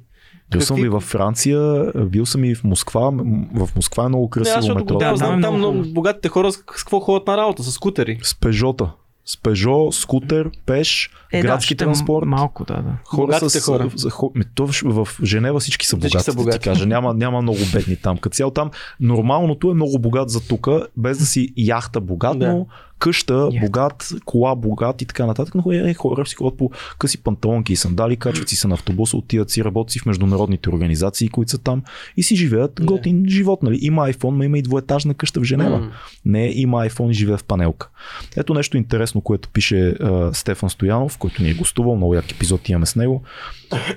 Бил 0.51 0.61
съм 0.61 0.75
какви- 0.75 0.85
и 0.85 0.89
във 0.89 1.03
Франция, 1.03 1.59
бил 1.97 2.25
съм 2.25 2.43
и 2.43 2.55
в 2.55 2.63
Москва. 2.63 3.11
В 3.53 3.69
Москва 3.75 4.05
е 4.05 4.09
много 4.09 4.23
Не, 4.25 4.29
красиво 4.29 4.55
защото 4.55 4.79
метро. 4.79 4.97
Да, 4.97 5.11
да, 5.11 5.17
знам 5.17 5.41
там 5.41 5.57
много 5.57 5.83
богатите 5.83 6.29
хора 6.29 6.51
с, 6.51 6.57
какво 6.57 6.99
ходят 6.99 7.27
на 7.27 7.37
работа, 7.37 7.63
с 7.63 7.71
скутери. 7.71 8.19
С 8.21 8.35
Пежота. 8.35 8.91
С 9.27 9.37
Пежо, 9.37 9.91
скутер, 9.91 10.49
пеш, 10.65 11.09
Е, 11.31 11.41
градски 11.41 11.65
ще 11.65 11.75
транспорт. 11.75 12.25
Малко, 12.25 12.65
да, 12.65 12.73
да. 12.75 12.97
Хора 13.05 13.21
Богатите 13.21 13.49
с, 13.51 13.65
хора. 13.65 13.89
За, 13.95 14.09
хо- 14.09 14.31
то 14.55 14.67
в, 14.67 14.73
в 15.05 15.19
Женева 15.23 15.59
всички 15.59 15.85
са 15.85 15.97
Всички 15.97 16.07
богати, 16.09 16.25
са 16.25 16.31
да 16.31 16.35
богати. 16.35 16.59
ти 16.59 16.63
кажа. 16.63 16.85
Няма, 16.85 17.13
няма 17.13 17.41
много 17.41 17.57
бедни 17.73 17.95
там. 17.95 18.17
Като 18.17 18.35
цяло 18.35 18.51
там 18.51 18.71
нормалното 18.99 19.71
е 19.71 19.73
много 19.73 19.99
богат 19.99 20.29
за 20.29 20.47
тука, 20.47 20.87
без 20.97 21.17
да 21.17 21.25
си 21.25 21.53
яхта 21.57 22.01
богат, 22.01 22.39
Да. 22.39 22.47
но 22.47 22.67
къща 22.99 23.49
Яхта. 23.53 23.65
богат, 23.65 24.09
кола 24.25 24.55
богат 24.55 25.01
и 25.01 25.05
така 25.05 25.25
нататък. 25.25 25.55
Но 25.55 25.71
е, 25.71 25.93
хора 25.93 26.25
си 26.25 26.35
ходят 26.35 26.57
по 26.57 26.71
къси 26.99 27.23
панталонки 27.23 27.73
и 27.73 27.75
сандали, 27.75 28.17
качват 28.17 28.49
си 28.49 28.55
се 28.55 28.67
на 28.67 28.73
автобуса, 28.73 29.17
отиват 29.17 29.49
си, 29.49 29.63
работят 29.63 29.91
си 29.91 29.99
в 29.99 30.05
международните 30.05 30.69
организации, 30.69 31.29
които 31.29 31.51
са 31.51 31.57
там 31.57 31.83
и 32.17 32.23
си 32.23 32.35
живеят 32.35 32.71
Да. 32.75 32.85
готин 32.85 33.23
живот. 33.29 33.63
Нали? 33.63 33.79
Има 33.81 34.01
iPhone, 34.13 34.29
но 34.29 34.43
има 34.43 34.57
и 34.57 34.61
двоетажна 34.61 35.13
къща 35.13 35.39
в 35.39 35.43
Женева. 35.43 35.77
М. 35.79 35.91
Не, 36.25 36.51
има 36.55 36.77
iPhone 36.89 37.09
и 37.09 37.13
живее 37.13 37.37
в 37.37 37.43
панелка. 37.43 37.89
Ето 38.37 38.53
нещо 38.53 38.77
интересно, 38.77 39.21
което 39.21 39.49
пише 39.49 39.87
а, 39.89 40.33
Стефан 40.33 40.69
Стоянов, 40.69 41.17
който 41.17 41.43
ни 41.43 41.49
е 41.49 41.53
гостувал, 41.53 41.95
много 41.95 42.15
як 42.15 42.31
епизод 42.31 42.69
имаме 42.69 42.85
с 42.85 42.95
него. 42.95 43.23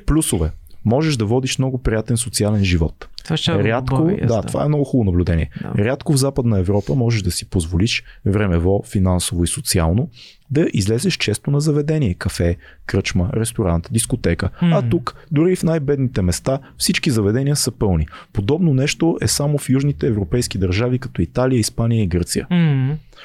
Плюсове. 0.07 0.51
Можеш 0.85 1.17
да 1.17 1.25
водиш 1.25 1.59
много 1.59 1.79
приятен 1.79 2.17
социален 2.17 2.65
живот. 2.65 3.09
Това 3.29 3.37
ще 3.37 3.53
е 3.53 3.65
Рядко, 3.65 3.97
добави, 3.97 4.27
да, 4.27 4.35
аз 4.35 4.47
това 4.47 4.65
е 4.65 4.69
много 4.69 4.85
хубаво 4.85 5.05
наблюдение. 5.05 5.51
Да. 5.63 5.85
Рядко 5.85 6.13
в 6.13 6.17
Западна 6.17 6.59
Европа 6.59 6.95
можеш 6.95 7.23
да 7.23 7.31
си 7.31 7.51
позволиш 7.51 8.05
времево, 8.27 8.85
финансово 8.87 9.45
и 9.45 9.47
социално 9.47 10.09
да 10.51 10.67
излезеш 10.73 11.17
често 11.17 11.51
на 11.51 11.61
заведение, 11.61 12.15
кафе, 12.15 12.57
кръчма, 12.87 13.31
ресторант, 13.35 13.89
дискотека. 13.91 14.51
А 14.61 14.79
Мгм. 14.79 14.91
тук, 14.91 15.15
дори 15.31 15.57
в 15.57 15.63
най-бедните 15.63 16.23
места, 16.23 16.59
всички 16.79 17.11
заведения 17.11 17.57
са 17.57 17.71
пълни. 17.71 18.07
Подобно 18.33 18.75
нещо 18.75 19.19
е 19.21 19.29
само 19.29 19.59
в 19.59 19.71
южните 19.71 20.07
европейски 20.07 20.59
държави, 20.59 20.99
като 20.99 21.23
Италия, 21.23 21.59
Испания 21.59 22.03
и 22.03 22.07
Гърция. 22.07 22.47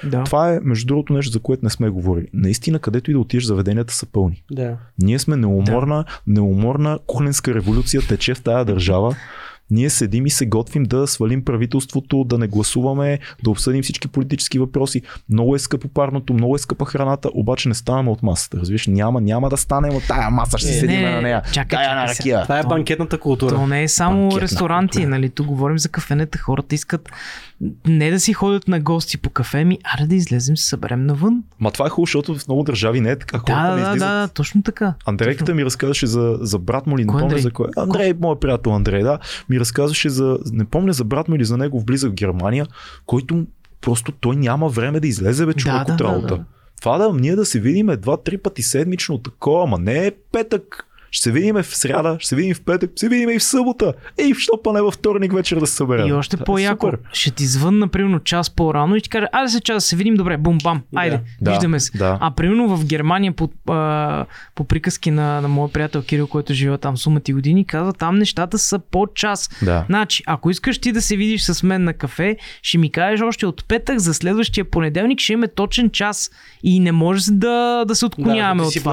Да. 0.04 0.24
Това 0.24 0.54
е, 0.54 0.60
между 0.64 0.88
другото, 0.88 1.14
нещо, 1.14 1.32
за 1.32 1.40
което 1.40 1.66
не 1.66 1.70
сме 1.70 1.90
говорили. 1.90 2.28
Наистина, 2.34 2.80
където 2.80 3.12
и 3.12 3.14
да 3.14 3.20
отидеш, 3.20 3.44
заведенията 3.44 3.94
са 3.94 4.06
пълни. 4.06 4.44
Да. 4.52 4.78
Ние 5.02 5.20
сме 5.20 5.38
неуморна, 5.38 6.06
неуморна 6.28 7.00
кухненска 7.08 7.54
революция 7.54 8.02
тече 8.08 8.34
в 8.34 8.42
тая 8.42 8.66
държава. 8.66 9.16
Ние 9.72 9.90
седим 9.90 10.26
и 10.26 10.30
се 10.30 10.46
готвим 10.46 10.84
да 10.84 11.08
свалим 11.08 11.46
правителството, 11.46 12.24
да 12.24 12.38
не 12.38 12.48
гласуваме, 12.48 13.20
да 13.44 13.50
обсъдим 13.50 13.84
всички 13.84 14.08
политически 14.08 14.60
въпроси. 14.60 15.02
Много 15.30 15.56
е 15.56 15.60
скъпо 15.60 15.88
парното, 15.88 16.34
много 16.34 16.56
е 16.56 16.60
скъпа 16.60 16.86
храната, 16.86 17.30
обаче 17.34 17.70
не 17.70 17.76
ставаме 17.76 18.10
от 18.10 18.24
масата. 18.24 18.58
Разбираш, 18.58 18.88
няма, 18.88 19.22
няма 19.22 19.50
да 19.50 19.58
станем 19.58 19.96
от 19.96 20.04
тая 20.08 20.30
маса, 20.30 20.58
ще 20.58 20.68
Не, 20.68 20.74
седим 20.74 21.00
не, 21.02 21.12
на 21.12 21.22
нея. 21.22 21.42
чакай, 21.52 21.78
Тая 21.78 21.96
на 21.96 22.08
ракия. 22.08 22.44
Това 22.44 22.60
е 22.60 22.64
банкетната 22.64 23.20
култура. 23.20 23.56
То 23.56 23.68
не 23.68 23.84
е 23.84 23.88
само 23.88 24.20
Банкетна 24.22 24.42
ресторанти, 24.42 24.92
култура. 24.92 25.10
нали? 25.10 25.30
Тук 25.30 25.48
говорим 25.48 25.80
за 25.80 25.90
кафенета. 25.90 26.38
Хората 26.38 26.76
искат 26.76 27.10
не 27.88 28.12
да 28.12 28.20
си 28.20 28.34
ходят 28.34 28.68
на 28.68 28.80
гости 28.80 29.18
по 29.18 29.30
кафе, 29.30 29.64
ми, 29.64 29.78
аре 29.84 30.08
да 30.08 30.16
излезем, 30.16 30.58
се 30.58 30.66
съберем 30.68 31.06
навън. 31.06 31.44
Ма 31.60 31.72
това 31.72 31.86
е 31.86 31.90
хубаво, 31.90 32.06
защото 32.06 32.36
в 32.36 32.48
много 32.48 32.64
държави 32.64 33.02
не 33.02 33.12
е 33.12 33.20
така. 33.20 33.38
Хората 33.38 33.54
Да, 33.54 33.76
не 33.76 33.82
да, 33.82 33.82
да, 33.82 33.90
излизат. 33.90 34.10
да, 34.10 34.28
точно 34.28 34.64
така. 34.64 34.94
Андрейката 35.06 35.54
ми 35.56 35.66
разказваше 35.66 36.08
за, 36.08 36.38
за 36.42 36.60
брат 36.60 36.88
му 36.88 36.96
или 36.98 37.06
не 37.06 37.12
помня 37.12 37.38
за 37.38 37.52
кой. 37.52 37.68
Андрей, 37.78 38.14
моят 38.22 38.40
приятел 38.40 38.76
Андрей, 38.76 39.04
да. 39.04 39.20
Ми 39.54 39.60
разказваше 39.60 40.10
за, 40.10 40.38
не 40.52 40.66
помня 40.66 40.94
за 40.94 41.04
брат 41.04 41.28
му 41.28 41.36
или 41.36 41.46
за 41.46 41.58
близък 41.86 42.12
в 42.12 42.16
Германия, 42.16 42.68
който 43.06 43.46
просто 43.82 44.12
той 44.12 44.36
няма 44.36 44.70
време 44.70 45.00
да 45.00 45.08
излезе 45.08 45.46
бе 45.46 45.54
човек 45.54 45.76
Да, 45.76 45.82
от 45.82 45.88
да, 45.88 45.96
да, 45.96 46.04
работа. 46.04 46.38
да. 46.38 46.44
Това 46.82 46.98
да 46.98 47.14
ние 47.14 47.36
да 47.36 47.46
се 47.46 47.60
видим 47.60 47.90
два-три 47.98 48.38
пъти 48.38 48.64
седмично 48.64 49.18
такова, 49.18 49.64
ама 49.64 49.80
не 49.80 50.08
е 50.08 50.12
петък. 50.32 50.86
Ще 51.14 51.24
се 51.24 51.32
видим 51.32 51.56
в 51.56 51.66
сряда, 51.66 52.18
ще 52.20 52.30
се 52.30 52.36
видим 52.36 52.56
в 52.56 52.62
петък, 52.62 52.92
ще 52.92 53.00
се 53.00 53.10
видим 53.10 53.30
и 53.30 53.40
в 53.40 53.44
събота. 53.44 53.94
Ей, 54.18 54.34
що 54.34 54.52
па 54.64 54.74
не 54.74 54.82
във 54.82 54.94
вторник 54.94 55.34
вечер 55.34 55.60
да 55.60 55.68
се 55.68 55.76
съберем. 55.76 56.08
И 56.08 56.14
още 56.14 56.38
е 56.42 56.44
по-яко, 56.44 56.88
супер. 56.88 57.00
ще 57.14 57.32
ти 57.32 57.46
звънна, 57.46 57.88
примерно, 57.88 58.20
час 58.20 58.50
по-рано 58.50 58.96
и 58.96 59.02
ти 59.02 59.10
кажа, 59.10 59.28
айде 59.32 59.50
се 59.50 59.62
час 59.62 59.76
да 59.76 59.82
се 59.82 59.96
видим, 59.96 60.16
добре, 60.16 60.38
бум, 60.38 60.58
бам, 60.64 60.82
айде, 60.96 61.20
Да, 61.42 61.52
виждаме 61.52 61.80
се. 61.80 61.98
да. 61.98 62.18
А 62.22 62.32
примерно 62.32 62.78
в 62.78 62.86
Германия 62.86 63.32
по, 63.32 63.50
а, 63.70 64.26
по 64.56 64.64
приказки 64.64 65.12
на, 65.12 65.42
на 65.42 65.48
моят 65.48 65.74
приятел 65.74 66.02
Кирил, 66.02 66.28
който 66.28 66.54
живее 66.54 66.78
там 66.78 66.98
сумати 66.98 67.34
години, 67.34 67.66
казва, 67.66 67.94
там 67.94 68.16
нещата 68.16 68.60
са 68.60 68.80
по 68.80 69.08
час. 69.16 69.50
Да. 69.62 69.86
Значи, 69.90 70.24
ако 70.26 70.50
искаш 70.50 70.80
ти 70.80 70.92
да 70.92 71.02
се 71.02 71.16
видиш 71.16 71.44
с 71.44 71.64
мен 71.64 71.84
на 71.84 71.94
кафе, 71.94 72.38
ще 72.62 72.78
ми 72.78 72.92
кажеш 72.92 73.22
още 73.22 73.46
от 73.46 73.66
петък 73.68 74.00
за 74.00 74.14
следващия 74.14 74.66
понеделник, 74.66 75.20
ще 75.20 75.34
имаме 75.34 75.48
точен 75.48 75.90
час 75.90 76.32
и 76.64 76.80
не 76.80 76.92
може 76.92 77.32
да, 77.32 77.86
да 77.88 77.96
се 77.96 78.06
отклоняваме 78.06 78.62
ти 78.62 78.68
от 78.68 78.74
си 78.74 78.80
това. 78.80 78.92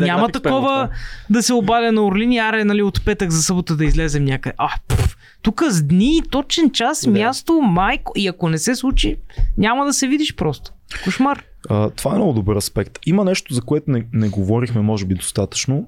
Няма 0.00 0.28
такова 0.28 0.88
да 1.30 1.42
се 1.42 1.52
обадя 1.62 1.92
на 1.92 2.06
Орлини, 2.06 2.38
аре, 2.38 2.64
нали, 2.64 2.82
от 2.82 3.04
петък 3.04 3.30
за 3.30 3.42
събота 3.42 3.76
да 3.76 3.84
излезем 3.84 4.24
някъде. 4.24 4.54
А, 4.58 4.68
пф, 4.88 5.16
тук 5.42 5.62
с 5.68 5.82
дни, 5.82 6.22
точен 6.30 6.70
час, 6.70 7.04
Да. 7.04 7.10
място, 7.10 7.60
майко. 7.60 8.12
И 8.16 8.28
ако 8.28 8.48
не 8.48 8.58
се 8.58 8.74
случи, 8.74 9.16
няма 9.58 9.84
да 9.84 9.92
се 9.92 10.08
видиш 10.08 10.34
просто. 10.34 10.72
Кошмар. 11.04 11.42
А, 11.68 11.90
това 11.90 12.12
е 12.12 12.16
много 12.16 12.32
добър 12.32 12.56
аспект. 12.56 12.98
Има 13.06 13.24
нещо, 13.24 13.54
за 13.54 13.60
което 13.60 13.90
не, 13.90 14.06
не 14.12 14.28
говорихме, 14.28 14.80
може 14.80 15.06
би, 15.06 15.14
достатъчно. 15.14 15.86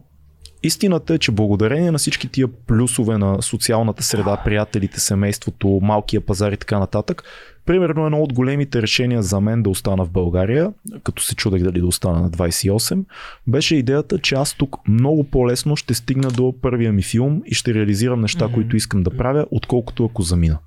Истината 0.63 1.15
е, 1.15 1.19
че 1.19 1.33
благодарение 1.33 1.91
на 1.91 1.99
всички 1.99 2.29
тия 2.29 2.49
плюсове 2.67 3.19
на 3.19 3.43
социалната 3.43 4.03
среда, 4.03 4.37
приятелите, 4.45 5.01
семейството, 5.01 5.79
малкия 5.83 6.21
пазар 6.21 6.53
и 6.53 6.57
така 6.57 6.79
нататък, 6.79 7.23
примерно 7.67 8.07
едно 8.07 8.23
от 8.23 8.33
големите 8.33 8.83
решения 8.83 9.23
за 9.23 9.41
мен 9.41 9.63
да 9.63 9.71
остана 9.71 10.05
в 10.05 10.11
България, 10.11 10.73
като 11.03 11.23
се 11.23 11.35
чудех 11.35 11.63
дали 11.63 11.81
да 11.81 11.87
остана 11.87 12.21
на 12.21 12.31
28, 12.31 13.05
беше 13.47 13.77
идеята, 13.77 14.19
че 14.19 14.35
аз 14.35 14.55
тук 14.55 14.89
много 14.89 15.25
по-лесно 15.25 15.77
ще 15.77 15.95
стигна 15.95 16.29
до 16.31 16.55
първия 16.63 16.93
ми 16.93 17.03
филм 17.03 17.43
и 17.47 17.55
ще 17.55 17.75
реализирам 17.75 18.21
неща, 18.21 18.45
Мгм. 18.45 18.55
които 18.55 18.77
искам 18.77 19.03
да 19.03 19.17
правя, 19.17 19.47
отколкото 19.51 20.05
ако 20.05 20.23
замина. 20.23 20.59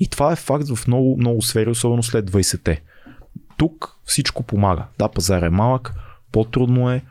И 0.00 0.08
това 0.08 0.32
е 0.32 0.36
факт 0.36 0.68
в 0.68 0.86
много, 0.86 1.16
много 1.16 1.42
сфери, 1.42 1.70
особено 1.70 2.02
след 2.02 2.30
20-те 2.30 2.82
тук 3.56 3.96
всичко 4.04 4.42
помага. 4.42 4.84
Да, 4.98 5.08
пазар 5.08 5.42
е 5.42 5.50
малък, 5.50 5.94
по-трудно 6.32 6.90
е. 6.90 7.02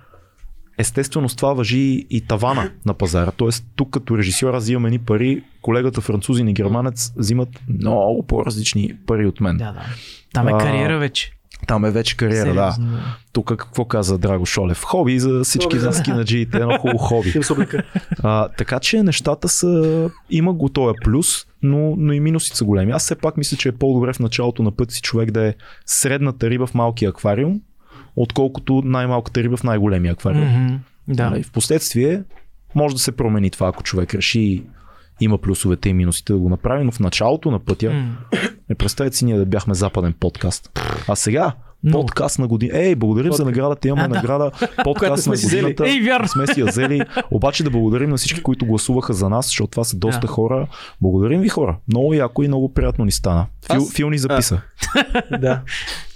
Естествено, 0.83 1.29
с 1.29 1.35
това 1.35 1.53
въжи 1.53 2.05
и 2.09 2.21
тавана 2.21 2.71
на 2.85 2.93
пазара. 2.93 3.31
Тоест, 3.31 3.65
тук 3.75 3.89
като 3.89 4.17
режисьор 4.17 4.53
аз 4.53 4.63
взимам 4.63 4.85
едни 4.85 4.99
пари, 4.99 5.43
колегата 5.61 6.01
французин 6.01 6.47
и 6.47 6.53
германец 6.53 7.13
взимат 7.17 7.49
много 7.69 8.23
по-различни 8.23 8.93
пари 9.07 9.25
от 9.25 9.41
мен. 9.41 9.57
Да, 9.57 9.71
да. 9.71 9.81
Там 10.33 10.47
е 10.47 10.51
А, 10.51 10.57
кариера 10.57 10.99
вече. 10.99 11.31
Там 11.67 11.85
е 11.85 11.91
вече 11.91 12.17
кариера, 12.17 12.53
да. 12.53 12.71
Сериозно. 12.71 12.97
Тук 13.33 13.47
какво 13.47 13.85
каза 13.85 14.17
Драго 14.17 14.45
Шолев? 14.45 14.83
Хоби 14.83 15.19
за 15.19 15.43
всички 15.43 15.77
да. 15.77 15.85
нас 15.85 16.03
кинаджиите, 16.03 16.57
едно 16.57 16.77
хубаво 16.77 16.97
хоби. 16.97 17.33
А, 18.23 18.47
така 18.57 18.79
че 18.79 19.03
нещата 19.03 19.49
са. 19.49 20.09
Има 20.29 20.53
го 20.53 20.69
този 20.69 20.95
плюс, 21.03 21.45
но, 21.61 21.95
но 21.97 22.13
и 22.13 22.19
минусите 22.19 22.57
са 22.57 22.65
големи. 22.65 22.91
Аз 22.91 23.03
все 23.03 23.15
пак 23.15 23.37
мисля, 23.37 23.57
че 23.57 23.69
е 23.69 23.71
по-добре 23.71 24.13
в 24.13 24.19
началото 24.19 24.63
на 24.63 24.71
пътя 24.71 24.93
си 24.93 25.01
човек 25.01 25.31
да 25.31 25.47
е 25.47 25.53
средната 25.85 26.49
риба 26.49 26.67
в 26.67 26.73
малкия 26.73 27.09
аквариум, 27.09 27.61
отколкото 28.15 28.81
най-малката 28.85 29.43
риба 29.43 29.57
в 29.57 29.63
най-големия 29.63 30.13
аквариум. 30.13 30.63
Мгм. 30.65 30.75
Да. 31.07 31.29
Нали, 31.29 31.43
В 31.43 31.51
последствие 31.51 32.23
може 32.75 32.95
да 32.95 33.01
се 33.01 33.11
промени 33.11 33.49
това, 33.49 33.67
ако 33.67 33.83
човек 33.83 34.15
реши 34.15 34.63
има 35.21 35.37
плюсовете 35.37 35.89
и 35.89 35.93
минусите 35.93 36.33
да 36.33 36.39
го 36.39 36.49
направи, 36.49 36.83
но 36.83 36.91
в 36.91 36.99
началото 36.99 37.51
на 37.51 37.59
пътя, 37.59 37.91
М. 37.93 38.15
не 38.69 38.75
представете 38.75 39.17
си 39.17 39.25
ние 39.25 39.37
да 39.37 39.45
бяхме 39.45 39.73
западен 39.73 40.13
подкаст. 40.19 40.79
А 41.07 41.15
сега, 41.15 41.53
Много. 41.83 42.01
подкаст 42.01 42.39
на 42.39 42.47
година. 42.47 42.71
Ей, 42.75 42.95
благодарим 42.95 43.33
за 43.33 43.45
наградата, 43.45 43.87
имаме 43.87 44.03
А, 44.03 44.07
да. 44.07 44.15
награда, 44.15 44.51
подкаст 44.83 45.23
сме 45.23 45.31
на 45.31 45.37
си 45.37 45.45
взели. 45.45 45.61
годината. 45.61 45.87
Ей, 45.87 46.01
вярно. 46.01 46.27
Сме 46.27 46.47
си 46.47 46.59
я 46.59 46.65
взели. 46.65 47.01
Обаче 47.31 47.63
да 47.63 47.69
благодарим 47.69 48.09
на 48.09 48.17
всички, 48.17 48.41
които 48.41 48.65
гласуваха 48.65 49.13
за 49.13 49.29
нас, 49.29 49.45
защото 49.45 49.67
това 49.67 49.83
са 49.83 49.97
доста 49.97 50.21
Да. 50.21 50.27
хора. 50.27 50.67
Благодарим 51.01 51.41
ви 51.41 51.49
хора. 51.49 51.77
Много 51.87 52.13
яко 52.13 52.43
и 52.43 52.47
много 52.47 52.73
приятно 52.73 53.05
ни 53.05 53.11
стана. 53.11 53.45
Фил, 53.65 53.75
Аз- 53.77 53.93
Фил 53.93 54.09
ни 54.09 54.17
записа. 54.17 54.61
да. 55.31 55.61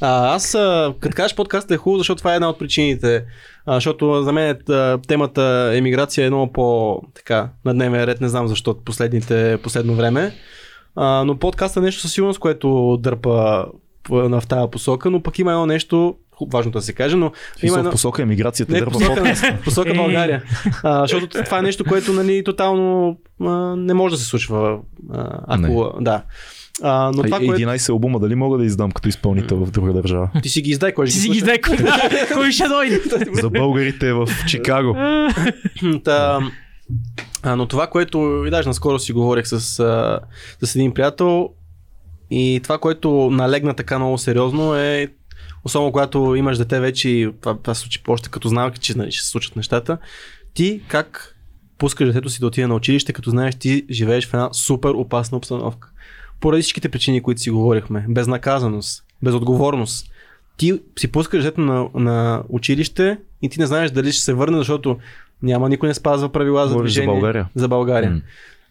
А, 0.02 0.36
аз, 0.36 0.56
а, 0.56 0.94
като 1.00 1.16
кажеш 1.16 1.36
подкаст 1.36 1.72
е 1.72 1.78
хубаво, 1.78 1.98
защото 1.98 2.18
това 2.18 2.32
е 2.32 2.36
една 2.36 2.50
от 2.50 2.60
причините. 2.60 3.24
А, 3.66 3.74
защото 3.74 4.24
за 4.24 4.32
мен 4.32 4.58
а, 4.70 4.98
темата 4.98 5.42
емиграция 5.74 6.26
е 6.26 6.30
много 6.30 6.52
по 6.54 7.02
така, 7.16 7.50
на 7.66 7.74
дневен 7.74 8.04
ред, 8.04 8.22
не 8.22 8.30
знам 8.30 8.48
защо 8.48 8.76
последните, 8.76 9.58
последно 9.58 9.96
време. 9.96 10.32
А, 10.96 11.24
но 11.24 11.38
подкаст 11.38 11.78
е 11.78 11.82
нещо 11.82 12.02
със 12.02 12.14
сигурност, 12.14 12.40
което 12.40 12.98
дърпа 12.98 13.66
в, 14.10 14.44
тази 14.48 14.72
посока, 14.72 15.10
но 15.10 15.22
пък 15.24 15.40
има 15.40 15.52
едно 15.52 15.66
нещо, 15.66 16.16
важно 16.54 16.72
да 16.72 16.82
се 16.82 16.94
каже, 16.94 17.16
но 17.16 17.32
Има 17.64 17.78
едно... 17.78 17.90
в 17.90 17.94
посока 17.94 18.22
емиграцията. 18.22 18.72
Не, 18.74 18.80
дърпа 18.80 18.92
посока, 18.92 19.34
посока. 19.64 19.94
България. 19.94 20.44
А, 20.84 21.02
защото 21.02 21.28
това 21.44 21.60
е 21.60 21.62
нещо, 21.62 21.86
което 21.86 22.14
нали, 22.14 22.44
тотално 22.44 23.18
а, 23.42 23.76
не 23.76 23.94
може 23.94 24.16
да 24.16 24.20
се 24.22 24.26
случва. 24.26 24.80
А, 25.14 25.40
ако, 25.48 25.94
да. 26.02 26.24
А, 26.82 27.12
но 27.16 27.24
това, 27.24 27.38
А, 27.38 27.44
и- 27.44 27.48
което 27.48 27.62
11 27.62 27.90
албума, 27.90 28.20
дали 28.20 28.36
мога 28.36 28.58
да 28.58 28.66
издам 28.66 28.92
като 28.92 29.10
изпълнител 29.10 29.58
в 29.58 29.72
друга 29.72 29.94
държава? 29.94 30.30
ти 30.44 30.50
си 30.50 30.62
ги 30.62 30.70
издай, 30.70 30.92
кой 30.94 31.06
Ти 31.06 31.12
ще 31.12 31.22
си 31.22 31.28
ги 31.28 31.34
ги 31.34 31.40
слуша? 31.40 31.46
дай 31.52 31.62
кой, 31.62 31.78
кой 32.34 32.52
ще 32.52 32.68
дойде. 32.68 33.02
За 33.34 33.50
българите 33.50 34.14
в 34.14 34.28
Чикаго. 34.48 34.96
Та, 36.04 36.40
а, 37.44 37.56
но 37.56 37.66
това, 37.66 37.88
което 37.88 38.44
и 38.48 38.50
даже 38.50 38.70
наскоро 38.70 39.00
си 39.00 39.14
говорих 39.14 39.48
с, 39.48 39.80
а, 39.80 40.20
с 40.66 40.76
един 40.76 40.94
приятел 40.94 41.50
и 42.32 42.60
това, 42.64 42.78
което 42.78 43.30
налегна 43.32 43.74
така 43.74 44.00
много 44.00 44.18
сериозно 44.18 44.76
е 44.76 45.08
особено 45.64 45.92
когато 45.92 46.36
имаш 46.36 46.58
дете 46.58 46.80
вече 46.80 47.10
и 47.10 47.32
това, 47.42 47.58
това 47.58 47.76
се 47.76 47.82
случи 47.82 48.02
още 48.08 48.30
като 48.30 48.48
знак, 48.48 48.80
че 48.80 48.98
нали, 48.98 49.12
ще 49.12 49.24
се 49.24 49.30
случат 49.30 49.56
нещата, 49.56 49.98
ти 50.54 50.82
как 50.88 51.36
пускаш 51.78 52.08
детето 52.08 52.30
си 52.30 52.40
да 52.40 52.48
отиде 52.48 52.68
на 52.68 52.76
училище, 52.76 53.14
като 53.14 53.30
знаеш 53.30 53.56
ти 53.56 53.86
живееш 53.92 54.28
в 54.28 54.34
една 54.34 54.50
супер 54.54 54.90
опасна 54.90 55.38
обстановка. 55.38 55.90
Поради 56.40 56.62
всичките 56.62 56.90
причини, 56.90 57.22
които 57.22 57.42
си 57.42 57.50
говорихме. 57.50 58.06
Безнаказаност, 58.10 59.04
безотговорност. 59.24 60.12
Ти 60.58 60.82
си 61.00 61.12
пускаш 61.12 61.44
детето 61.44 61.62
на, 61.62 61.90
на 61.94 62.44
училище 62.50 63.18
и 63.42 63.50
ти 63.50 63.60
не 63.60 63.66
знаеш 63.66 63.92
дали 63.92 64.12
ще 64.12 64.22
се 64.22 64.34
върне, 64.34 64.58
защото 64.58 64.98
няма 65.44 65.70
никой 65.70 65.90
не 65.90 65.94
спазва 65.94 66.30
правила 66.30 66.68
за 66.68 66.74
Говориш 66.74 66.92
за 66.92 66.94
движение. 66.94 67.14
България. 67.20 67.50
За 67.56 67.68
България. 67.68 68.12
М. 68.12 68.22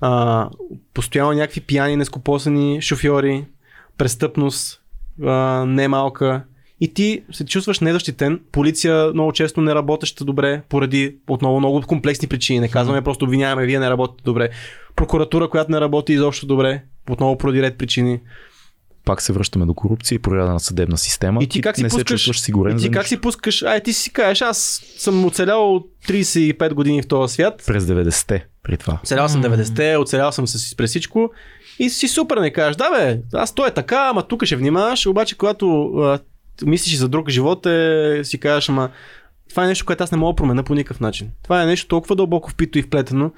А, 0.00 0.48
постоянно 0.94 1.32
някакви 1.32 1.60
пияни, 1.60 1.96
нескопосани 1.96 2.82
шофьори, 2.82 3.44
престъпност, 3.98 4.80
а, 5.22 5.64
немалка. 5.66 6.42
И 6.80 6.94
ти 6.94 7.22
се 7.32 7.44
чувстваш 7.44 7.80
незащитен. 7.80 8.40
Полиция 8.52 9.10
много 9.14 9.32
често 9.32 9.60
не 9.60 9.74
работеща 9.74 10.24
добре, 10.24 10.62
поради 10.68 11.16
отново 11.28 11.58
много 11.58 11.82
комплексни 11.82 12.28
причини. 12.28 12.60
Не 12.60 12.68
казваме 12.68 13.02
просто 13.02 13.24
обвиняваме, 13.24 13.66
вие 13.66 13.78
не 13.78 13.90
работите 13.90 14.22
добре. 14.24 14.48
Прокуратура, 14.96 15.48
която 15.48 15.72
не 15.72 15.80
работи 15.80 16.12
изобщо 16.12 16.46
добре, 16.46 16.82
отново 17.10 17.38
поради 17.38 17.62
ред 17.62 17.78
причини. 17.78 18.20
Пак 19.04 19.22
се 19.22 19.32
връщаме 19.32 19.66
до 19.66 19.74
корупция 19.74 20.16
и 20.16 20.18
прояда 20.18 20.52
на 20.52 20.60
съдебна 20.60 20.98
система. 20.98 21.42
И 21.42 21.46
ти 21.46 21.60
как 21.60 21.76
си 21.76 21.82
не 21.82 21.90
се 21.90 21.96
пускаш- 21.96 22.04
чувстваш 22.04 22.40
сигурен 22.40 22.76
и 22.76 22.80
ти 22.80 22.90
как 22.90 23.06
си 23.06 23.20
пускаш, 23.20 23.62
ай 23.62 23.82
ти 23.82 23.92
си 23.92 24.12
кажеш, 24.12 24.42
аз 24.42 24.82
съм 24.98 25.24
оцелял 25.24 25.84
35 26.08 26.74
години 26.74 27.02
в 27.02 27.08
този 27.08 27.34
свят, 27.34 27.62
През 27.66 27.84
90-те 27.84 28.46
при 28.66 28.76
това. 28.76 28.98
Оцелял 29.02 29.28
съм 29.28 29.40
М. 29.40 29.48
90-те, 29.48 29.96
оцелял 29.96 30.32
съм 30.32 30.46
се 30.46 30.76
през 30.76 30.90
всичко. 30.90 31.30
И 31.78 31.90
си 31.90 32.08
супер 32.08 32.36
не 32.36 32.52
кажеш, 32.52 32.76
да 32.76 32.90
бе, 32.90 33.20
аз 33.32 33.54
то 33.54 33.66
е 33.66 33.70
така, 33.70 34.08
ама 34.10 34.22
тук 34.22 34.44
ще 34.44 34.56
внимаваш, 34.56 35.06
обаче 35.06 35.36
когато 35.36 35.86
а, 35.86 36.18
мислиш 36.66 36.96
за 36.96 37.08
друг 37.08 37.30
живот, 37.30 37.66
е, 37.66 38.20
си 38.24 38.38
кажеш, 38.38 38.68
ама 38.68 38.90
това 39.48 39.64
е 39.64 39.66
нещо, 39.66 39.86
което 39.86 40.04
аз 40.04 40.12
не 40.12 40.18
мога 40.18 40.32
да 40.32 40.36
променя 40.36 40.62
по 40.62 40.74
никакъв 40.74 41.00
начин. 41.00 41.30
Това 41.42 41.62
е 41.62 41.66
нещо 41.66 41.88
толкова 41.88 42.16
дълбоко 42.16 42.50
впито 42.50 42.78
и 42.78 42.82
вплетено. 42.82 43.30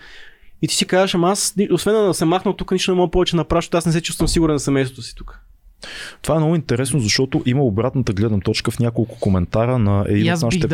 И 0.63 0.69
ти 0.69 0.75
си 0.75 0.87
кажеш, 0.87 1.15
ама 1.15 1.31
аз, 1.31 1.55
освен 1.71 1.95
да 1.95 2.15
се 2.15 2.25
махна 2.25 2.51
от 2.51 2.57
тук, 2.57 2.71
нищо 2.71 2.91
не 2.91 2.97
мога 2.97 3.11
повече 3.11 3.31
да 3.31 3.37
направя, 3.37 3.63
аз 3.73 3.87
не 3.87 3.93
се 3.93 4.01
чувствам 4.01 4.29
сигурен 4.29 4.59
за 4.59 4.65
семейството 4.65 5.03
си 5.03 5.15
тук. 5.15 5.41
Това 6.23 6.35
е 6.35 6.39
много 6.39 6.55
интересно, 6.55 7.01
защото 7.01 7.43
има 7.47 7.63
обратната 7.63 8.13
гледна 8.13 8.41
точка 8.41 8.71
в 8.71 8.79
няколко 8.79 9.21
коментара 9.21 9.79
на 9.79 10.05
един 10.09 10.33
от 10.33 10.43
нашите. 10.43 10.69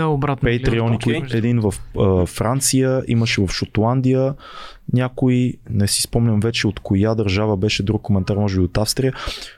Патреони, 0.63 0.97
Окей. 0.97 1.15
okay. 1.15 1.35
един 1.35 1.61
в 1.61 1.75
а, 1.99 2.27
Франция, 2.27 3.03
имаше 3.09 3.41
в 3.41 3.49
Шотландия, 3.49 4.35
някой, 4.93 5.55
не 5.71 5.89
си 5.89 6.03
спомням 6.03 6.41
вече 6.41 6.67
от 6.67 6.81
коя 6.81 7.15
държава 7.15 7.57
беше 7.57 7.83
друг 7.83 8.03
коментар, 8.03 8.37
може 8.37 8.59
би 8.59 8.65
от 8.65 8.79
Австрия. 8.79 9.13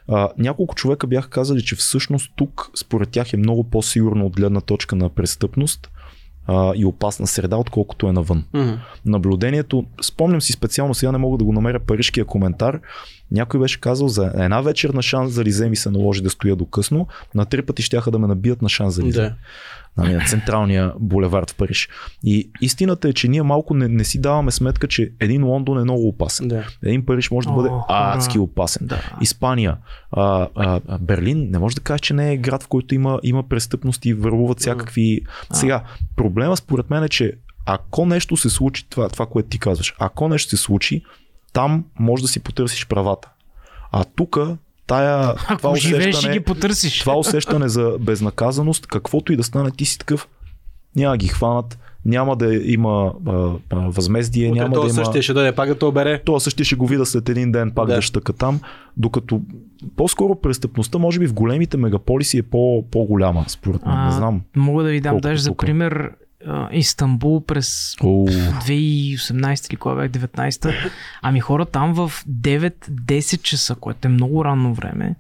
А, 0.09 0.29
няколко 0.39 0.75
човека 0.75 1.07
бяха 1.07 1.31
казали, 1.31 1.63
че 1.63 1.77
всъщност 1.77 2.33
тук 2.37 2.71
според 2.75 3.09
тях 3.09 3.33
е 3.33 3.37
много 3.37 3.65
по-сигурно 3.65 4.27
от 4.27 4.37
гледна 4.37 4.61
точка 4.61 4.97
на 4.97 5.09
престъпност 5.09 5.91
а, 6.47 6.73
и 6.77 6.85
опасна 6.85 7.27
среда, 7.27 7.57
отколкото 7.57 8.09
е 8.09 8.13
навън. 8.13 8.45
Мгм. 8.55 8.73
Наблюдението, 9.05 9.85
спомням 10.03 10.41
си 10.41 10.53
специално, 10.53 10.95
сега 10.95 11.13
не 11.13 11.19
мога 11.19 11.39
да 11.39 11.45
го 11.45 11.53
намеря 11.53 11.81
парижкия 11.81 12.25
коментар, 12.25 12.81
някой 13.31 13.61
беше 13.61 13.81
казал 13.81 14.09
за 14.09 14.33
една 14.35 14.61
вечер 14.61 14.91
на 14.91 15.03
шанс 15.03 15.33
за 15.33 15.45
Лизе 15.45 15.69
ми 15.69 15.77
се 15.77 15.91
наложи 15.91 16.23
да 16.23 16.31
стоя 16.31 16.57
до 16.57 16.67
късно, 16.67 17.07
на 17.35 17.45
три 17.45 17.63
пъти 17.63 17.83
щяха 17.83 18.11
да 18.11 18.19
ме 18.19 18.27
набият 18.27 18.63
на 18.63 18.69
шанс 18.69 18.95
за 18.95 19.03
Лизе 19.03 19.21
Да. 19.21 19.35
нали, 19.97 20.15
на 20.15 20.25
централния 20.25 20.93
булевард 21.01 21.51
в 21.51 21.55
Париж. 21.55 21.89
И 22.25 22.51
истината 22.61 23.09
е, 23.09 23.13
че 23.13 23.29
ние 23.29 23.43
малко 23.43 23.75
не, 23.75 23.89
не 23.89 24.05
си 24.05 24.21
даваме 24.21 24.51
сметка, 24.51 24.89
че 24.89 25.13
един 25.21 25.45
Лондон 25.45 25.79
е 25.79 25.85
много 25.85 26.09
опасен. 26.09 26.49
Да. 26.49 26.65
Един 26.83 27.07
Париж 27.07 27.31
може 27.31 27.49
да 27.49 27.55
бъде 27.55 27.69
О, 27.69 27.85
адски 27.89 28.39
опасен. 28.39 28.87
Да. 28.87 29.03
Испания, 29.21 29.77
а, 30.13 30.49
а, 30.55 30.81
а, 30.89 30.99
Берлин, 30.99 31.49
не 31.51 31.59
може 31.59 31.77
да 31.77 31.83
кажеш, 31.83 32.01
че 32.01 32.15
не 32.15 32.33
е 32.33 32.37
град, 32.37 32.63
в 32.63 32.69
който 32.69 32.95
има, 32.95 33.21
има 33.23 33.49
престъпност 33.49 34.07
и 34.07 34.15
вървуват 34.15 34.61
всякакви. 34.61 35.21
Сега, 35.53 35.83
проблема 36.17 36.57
според 36.57 36.91
мен 36.91 37.05
е, 37.05 37.09
че 37.09 37.33
ако 37.67 38.07
нещо 38.07 38.37
се 38.37 38.51
случи, 38.51 38.89
това, 38.89 39.09
това 39.09 39.27
което 39.27 39.49
ти 39.49 39.59
казваш, 39.59 39.95
ако 39.99 40.29
нещо 40.29 40.51
се 40.51 40.57
случи, 40.57 41.03
там 41.57 41.85
може 41.99 42.23
да 42.23 42.29
си 42.29 42.41
потърсиш 42.41 42.87
правата. 42.87 43.29
А 43.93 44.05
тук 44.05 44.39
тая, 44.87 45.35
това 45.37 45.71
Ако 45.71 45.77
живееш 45.77 46.05
и 46.05 46.09
усещане, 46.09 46.35
ги 46.35 46.45
потърсиш. 46.45 47.01
това 47.01 47.15
усещане 47.17 47.69
за 47.69 47.97
безнаказаност, 48.01 48.87
каквото 48.87 49.33
и 49.33 49.37
да 49.37 49.43
стане, 49.43 49.71
ти 49.71 49.85
си 49.85 49.99
такъв, 49.99 50.29
няма 50.97 51.13
да 51.13 51.17
ги 51.17 51.29
хванат, 51.29 51.79
няма 52.05 52.37
да 52.37 52.55
има 52.55 53.13
а, 53.27 53.33
а, 53.33 53.77
възмездие, 53.77 54.49
Утре 54.51 54.59
няма 54.59 54.69
да 54.69 54.75
това 54.75 54.87
има... 54.87 54.95
същия 54.95 55.23
ще 55.23 55.33
дойде 55.33 55.53
пак 55.53 55.69
да 55.69 55.79
те 55.79 55.85
обере. 55.85 56.23
Това 56.25 56.41
същия 56.41 56.65
ще 56.67 56.77
го 56.77 56.87
видя 56.87 57.07
след 57.07 57.29
един 57.29 57.53
ден 57.53 57.71
пак 57.71 57.87
да, 57.87 57.95
Да. 57.95 58.03
щъка 58.03 58.33
там, 58.33 58.61
докато 58.97 59.41
по-скоро 59.97 60.35
престъпността 60.35 60.99
може 60.99 61.19
би 61.19 61.27
в 61.27 61.35
големите 61.35 61.77
мегаполиси 61.77 62.39
е 62.39 62.43
по, 62.43 62.85
по-голяма, 62.91 63.45
според 63.49 63.87
мен. 63.87 63.95
А, 63.95 64.05
Не 64.07 64.13
знам. 64.13 64.41
Мога 64.57 64.83
да 64.83 64.91
ви 64.91 65.01
дам 65.01 65.19
даже 65.19 65.43
за 65.43 65.49
тук. 65.49 65.59
пример 65.59 66.11
а, 66.47 66.69
Истанбул 66.73 67.45
през 67.45 67.97
О, 68.01 68.27
2018 68.27 69.71
или 69.71 69.77
кога 69.77 69.95
бях 69.95 70.11
19 70.11 70.91
Ами 71.23 71.41
хора 71.41 71.67
там 71.67 71.95
в 71.95 72.13
9-10 72.31 73.43
часа, 73.43 73.75
което 73.75 74.09
е 74.09 74.11
много 74.11 74.45
ранно 74.45 74.75
време, 74.75 75.15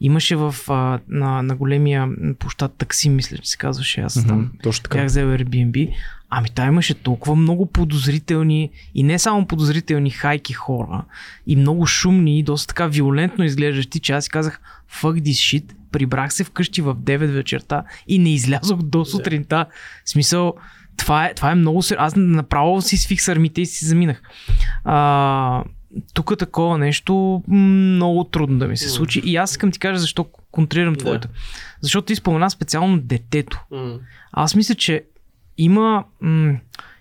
имаше 0.00 0.36
в, 0.36 0.54
а, 0.68 1.00
на, 1.08 1.42
на 1.42 1.56
големия 1.56 2.08
площад 2.38 2.74
такси, 2.78 3.08
мисля, 3.08 3.38
че 3.38 3.50
се 3.50 3.56
казваше 3.56 4.00
аз 4.00 4.16
мгм, 4.16 4.28
там. 4.28 4.52
точно 4.62 4.82
така. 4.82 4.98
Бях 4.98 5.06
взел 5.06 5.26
Airbnb. 5.26 5.94
Ами 6.30 6.48
там 6.50 6.68
имаше 6.68 6.94
толкова 6.94 7.36
много 7.36 7.66
подозрителни 7.66 8.70
и 8.94 9.02
не 9.02 9.18
само 9.18 9.46
подозрителни 9.46 10.10
хайки 10.10 10.52
хора 10.52 11.04
и 11.46 11.56
много 11.56 11.86
шумни 11.86 12.38
и 12.38 12.42
доста 12.42 12.68
така 12.68 12.86
виолентно 12.86 13.44
изглеждащи, 13.44 14.00
че 14.00 14.12
аз 14.12 14.24
си 14.24 14.30
казах 14.30 14.60
fuck 15.02 15.20
this 15.20 15.60
shit, 15.60 15.72
прибрах 15.92 16.32
се 16.32 16.44
вкъщи 16.44 16.82
в 16.82 16.94
9 16.94 17.26
вечерта 17.26 17.84
и 18.08 18.18
не 18.18 18.34
излязох 18.34 18.82
до 18.82 19.04
сутринта. 19.04 19.66
В 20.04 20.10
смисъл, 20.10 20.54
това 20.96 21.26
е, 21.26 21.34
това 21.34 21.50
е 21.50 21.54
много 21.54 21.82
сер... 21.82 21.96
Аз 22.00 22.14
направо 22.16 22.82
си 22.82 22.96
свих 22.96 23.22
сърмите 23.22 23.60
и 23.60 23.66
си 23.66 23.84
заминах. 23.86 24.22
А, 24.84 25.64
тук 26.14 26.38
такова 26.38 26.78
нещо 26.78 27.42
много 27.48 28.24
трудно 28.24 28.58
да 28.58 28.68
ми 28.68 28.76
се 28.76 28.88
случи. 28.88 29.22
И 29.24 29.36
аз 29.36 29.50
искам 29.50 29.70
ти 29.70 29.78
кажа 29.78 29.98
защо 29.98 30.26
контрирам 30.50 30.92
Да. 30.94 30.98
твоето. 30.98 31.28
Защото 31.80 32.06
ти 32.06 32.14
спомена 32.16 32.50
специално 32.50 33.00
детето. 33.00 33.60
Аз 34.32 34.54
мисля, 34.54 34.74
че 34.74 35.04
има, 35.58 36.04
м- 36.20 36.56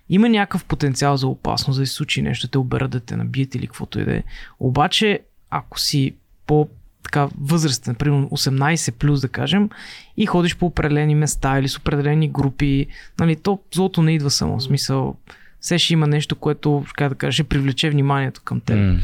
има 0.09 0.29
някакъв 0.29 0.65
потенциал 0.65 1.17
за 1.17 1.27
опасност 1.27 1.79
да 1.79 1.85
се 1.87 1.93
случи 1.93 2.21
нещо, 2.21 2.47
те 2.47 2.57
оберат 2.57 2.91
да 2.91 2.99
те 2.99 3.15
набият 3.17 3.55
или 3.55 3.67
каквото 3.67 3.99
и 3.99 4.05
да 4.05 4.15
е. 4.15 4.23
Обаче, 4.59 5.19
ако 5.49 5.79
си 5.79 6.15
по 6.47 6.69
така 7.05 7.27
възрастен, 7.41 7.95
примерно 7.95 8.29
18 8.29 8.91
плюс 8.91 9.21
да 9.21 9.27
кажем, 9.27 9.69
и 10.17 10.25
ходиш 10.25 10.55
по 10.55 10.65
определени 10.65 11.15
места 11.15 11.59
или 11.59 11.69
с 11.69 11.77
определени 11.77 12.27
групи, 12.29 12.87
нали, 13.19 13.35
то 13.35 13.59
злото 13.75 14.01
не 14.01 14.15
идва 14.15 14.29
само. 14.29 14.57
В 14.57 14.63
смисъл, 14.63 15.15
все 15.61 15.77
ще 15.77 15.93
има 15.93 16.07
нещо, 16.07 16.35
което, 16.35 16.85
как 16.95 17.09
да 17.09 17.15
кажа, 17.15 17.31
ще 17.31 17.43
привлече 17.43 17.89
вниманието 17.89 18.41
към 18.43 18.59
теб. 18.59 18.77
М, 18.77 18.99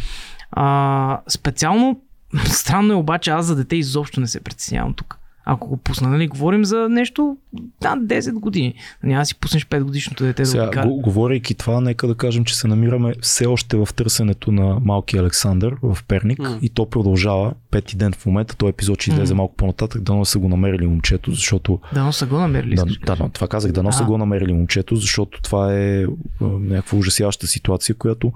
А, 0.52 1.20
специално, 1.28 2.02
странно 2.46 2.94
е 2.94 2.96
обаче, 2.96 3.32
аз 3.32 3.46
за 3.46 3.56
дете 3.56 3.76
изобщо 3.76 4.20
не 4.20 4.28
се 4.28 4.40
притеснявам 4.40 4.94
тук. 4.94 5.18
Ако 5.46 5.68
го 5.68 5.78
пусна, 5.78 6.10
нали, 6.10 6.28
говорим 6.28 6.66
за 6.66 6.88
нещо 6.90 7.38
над 7.84 8.00
10 8.00 8.34
години. 8.34 8.74
Няма 9.04 9.22
да 9.22 9.26
си 9.26 9.36
пуснеш 9.36 9.66
5 9.66 9.84
годишното 9.84 10.24
дете 10.24 10.42
да 10.42 10.46
Сега, 10.46 10.66
го 10.66 10.72
кара. 10.72 10.88
го, 10.88 10.96
говорейки 10.96 11.54
това, 11.56 11.82
нека 11.82 12.08
да 12.08 12.16
кажем, 12.16 12.46
че 12.46 12.58
се 12.58 12.68
намираме 12.68 13.14
все 13.22 13.46
още 13.46 13.78
в 13.78 13.88
търсенето 13.88 14.52
на 14.52 14.78
малкия 14.82 15.22
Александър 15.22 15.76
в 15.84 15.98
Перник 16.04 16.40
М. 16.40 16.60
и 16.62 16.70
то 16.70 16.86
продължава 16.88 17.54
пети 17.72 17.98
ден 17.98 18.14
в 18.14 18.26
момента. 18.26 18.56
Този 18.56 18.70
епизод 18.70 19.02
ще 19.02 19.12
излезе 19.12 19.34
М. 19.34 19.38
малко 19.38 19.56
по-нататък, 19.56 20.02
дано 20.02 20.26
са 20.26 20.40
го 20.40 20.50
намерили 20.50 20.88
момчето, 20.88 21.32
защото 21.32 21.80
Дано 21.94 22.12
са 22.14 22.26
го 22.26 22.38
намерили. 22.38 22.76
Да, 22.76 22.86
да, 23.06 23.16
да, 23.16 23.30
това 23.30 23.48
казах, 23.48 23.72
дано 23.72 23.92
са 23.92 24.04
го 24.04 24.18
намерили 24.18 24.54
момчето, 24.54 24.96
защото 24.96 25.42
това 25.42 25.74
е 25.76 26.06
някаква 26.42 26.98
ужасяваща 26.98 27.48
ситуация, 27.48 27.96
която 27.96 28.32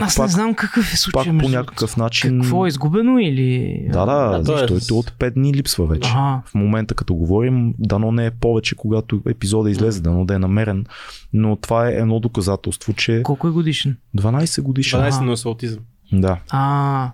Аз 0.00 0.16
пак- 0.16 0.26
не 0.26 0.32
знам 0.32 0.54
какъв 0.54 0.92
е 0.92 0.96
случай. 0.96 1.32
пак 1.32 1.40
по 1.40 1.48
някакъв 1.48 1.96
начин... 1.96 2.40
Какво 2.40 2.64
е 2.64 2.68
изгубено 2.68 3.18
или... 3.18 3.80
Да, 3.88 4.06
да, 4.06 4.28
Да, 4.30 4.38
е 4.38 4.42
защото 4.56 4.80
с- 4.80 4.90
от 4.90 5.10
5 5.10 5.30
дни 5.30 5.54
липсва 5.54 5.86
вече. 5.86 6.10
Ага. 6.14 6.42
В 6.48 6.54
момента, 6.54 6.94
като 6.94 7.14
говорим, 7.14 7.74
дано 7.78 8.12
не 8.12 8.26
е 8.26 8.30
повече, 8.30 8.74
когато 8.74 9.20
епизода 9.28 9.70
излезе, 9.70 10.00
дано 10.00 10.24
да 10.24 10.34
е 10.34 10.38
намерен, 10.38 10.86
но 11.32 11.56
това 11.56 11.88
е 11.88 11.92
едно 11.92 12.20
доказателство, 12.20 12.92
че 12.92 13.22
Колко 13.22 13.48
е 13.48 13.50
годишен? 13.50 13.96
12 14.16 14.62
годишен. 14.62 15.00
12 15.00 15.16
Ага. 15.16 15.24
но 15.24 15.32
е 15.32 15.36
с 15.36 15.44
аутизъм. 15.44 15.80
Да. 16.12 16.40
А, 16.50 17.10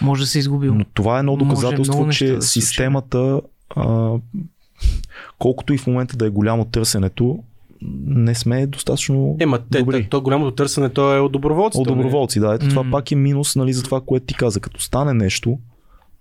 може 0.00 0.22
да 0.22 0.26
се 0.26 0.38
е 0.38 0.40
изгубил. 0.40 0.74
Но 0.74 0.84
това 0.94 1.16
е 1.16 1.18
едно 1.18 1.36
доказателство, 1.36 2.08
че 2.08 2.32
да 2.32 2.42
системата, 2.42 3.40
а, 3.76 4.12
колкото 5.38 5.74
и 5.74 5.78
в 5.78 5.86
момента 5.86 6.16
да 6.16 6.26
е 6.26 6.30
голямо 6.30 6.64
търсенето, 6.64 7.38
не 8.06 8.34
сме 8.34 8.66
достатъчно 8.66 9.36
Ема, 9.40 9.58
те, 9.70 9.78
добри. 9.78 10.06
то 10.10 10.20
голямото 10.20 10.50
търсене, 10.50 10.88
то 10.88 11.16
е 11.16 11.20
от 11.20 11.32
доброволците. 11.32 11.80
От 11.80 11.88
доброволци, 11.88 12.40
да. 12.40 12.54
Ето 12.54 12.68
това 12.68 12.82
М. 12.82 12.90
пак 12.90 13.12
е 13.12 13.14
минус 13.14 13.56
нали, 13.56 13.72
за 13.72 13.82
това, 13.82 14.00
което 14.00 14.26
ти 14.26 14.34
каза. 14.34 14.60
Като 14.60 14.82
стане 14.82 15.14
нещо, 15.14 15.58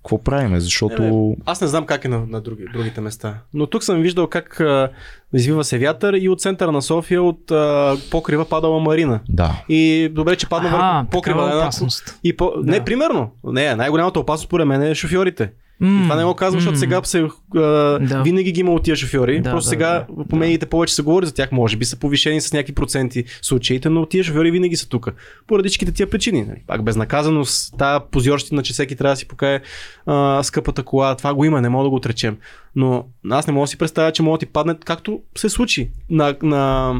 какво 0.04 0.18
правиме? 0.18 0.60
Защото... 0.60 1.02
Не, 1.02 1.36
Аз 1.46 1.62
не 1.62 1.68
знам 1.68 1.86
как 1.86 2.06
е 2.06 2.08
на, 2.08 2.26
на 2.28 2.42
други, 2.42 2.66
другите 2.74 3.02
места. 3.02 3.38
Но 3.54 3.68
тук 3.68 3.84
съм 3.84 4.02
виждал 4.02 4.28
как 4.28 4.60
а, 4.60 4.90
извива 5.34 5.64
се 5.64 5.78
вятър 5.78 6.14
и 6.14 6.30
от 6.30 6.42
центъра 6.42 6.72
на 6.72 6.82
София 6.82 7.24
от 7.24 7.52
а, 7.52 7.96
покрива 8.12 8.46
падала 8.46 8.80
Марина. 8.80 9.20
Да. 9.30 9.64
И 9.70 10.10
добре, 10.12 10.36
че 10.36 10.50
падна 10.50 10.70
върху 10.70 11.10
покрива. 11.12 11.44
една- 11.44 11.58
опасност. 11.58 12.20
И 12.24 12.38
по... 12.38 12.52
Да. 12.58 12.72
Не, 12.72 12.84
примерно. 12.84 13.32
Не, 13.44 13.76
най-голямата 13.76 14.20
опасност 14.20 14.48
според 14.48 14.68
мен 14.68 14.82
е 14.82 14.96
шофьорите. 14.96 15.52
М, 15.82 16.04
Това 16.04 16.16
не 16.16 16.24
го 16.26 16.34
казвам, 16.34 16.62
защото 16.62 16.80
сега 16.80 17.04
се, 17.04 17.20
а, 17.56 17.60
Да. 18.00 18.22
винаги 18.24 18.52
ги 18.52 18.60
има 18.60 18.72
от 18.72 18.84
тия 18.84 18.96
шофьори. 18.96 19.42
Да, 19.42 19.52
Просто 19.52 19.66
да, 19.66 19.70
сега 19.70 20.06
да, 20.10 20.26
по 20.26 20.36
медиите 20.36 20.66
повече 20.66 20.96
се 20.96 21.02
говори 21.02 21.26
за 21.26 21.34
тях, 21.34 21.52
може 21.52 21.78
би 21.78 21.86
са 21.86 22.00
повишени 22.00 22.42
с 22.42 22.54
някакви 22.54 22.74
проценти 22.74 23.24
случаите, 23.42 23.90
но 23.90 24.06
тия 24.06 24.24
шофьори 24.24 24.52
винаги 24.52 24.76
са 24.76 24.90
тук. 24.90 25.08
Поради 25.48 25.70
всичките 25.70 25.92
тия 25.92 26.10
причини. 26.10 26.42
нали. 26.42 26.62
Пак 26.68 26.84
безнаказаност, 26.84 27.74
тая 27.78 28.00
позорщина, 28.02 28.64
че 28.64 28.74
всеки 28.74 28.96
трябва 28.96 29.14
да 29.14 29.18
си 29.18 29.28
покае 29.28 29.62
а, 30.06 30.44
скъпата 30.44 30.84
кола, 30.84 31.16
това 31.16 31.34
го 31.34 31.46
има, 31.46 31.62
не 31.62 31.70
мога 31.70 31.84
да 31.84 31.90
го 31.90 31.96
отречем. 31.96 32.38
Но 32.76 33.06
аз 33.30 33.48
не 33.48 33.54
мога 33.54 33.64
да 33.64 33.68
си 33.68 33.78
представя, 33.78 34.12
че 34.12 34.24
мога 34.24 34.38
да 34.38 34.40
ти 34.40 34.52
падне, 34.52 34.76
както 34.86 35.20
се 35.38 35.50
случи 35.50 35.90
на, 36.10 36.36
на 36.44 36.94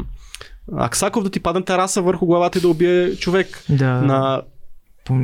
Аксаков 0.76 1.24
да 1.24 1.30
ти 1.30 1.40
падне 1.40 1.62
тараса 1.64 2.02
върху 2.02 2.26
главата 2.26 2.58
и 2.58 2.62
да 2.62 2.68
убие 2.68 3.16
човек. 3.16 3.64
Да, 3.68 4.00
На 4.00 4.42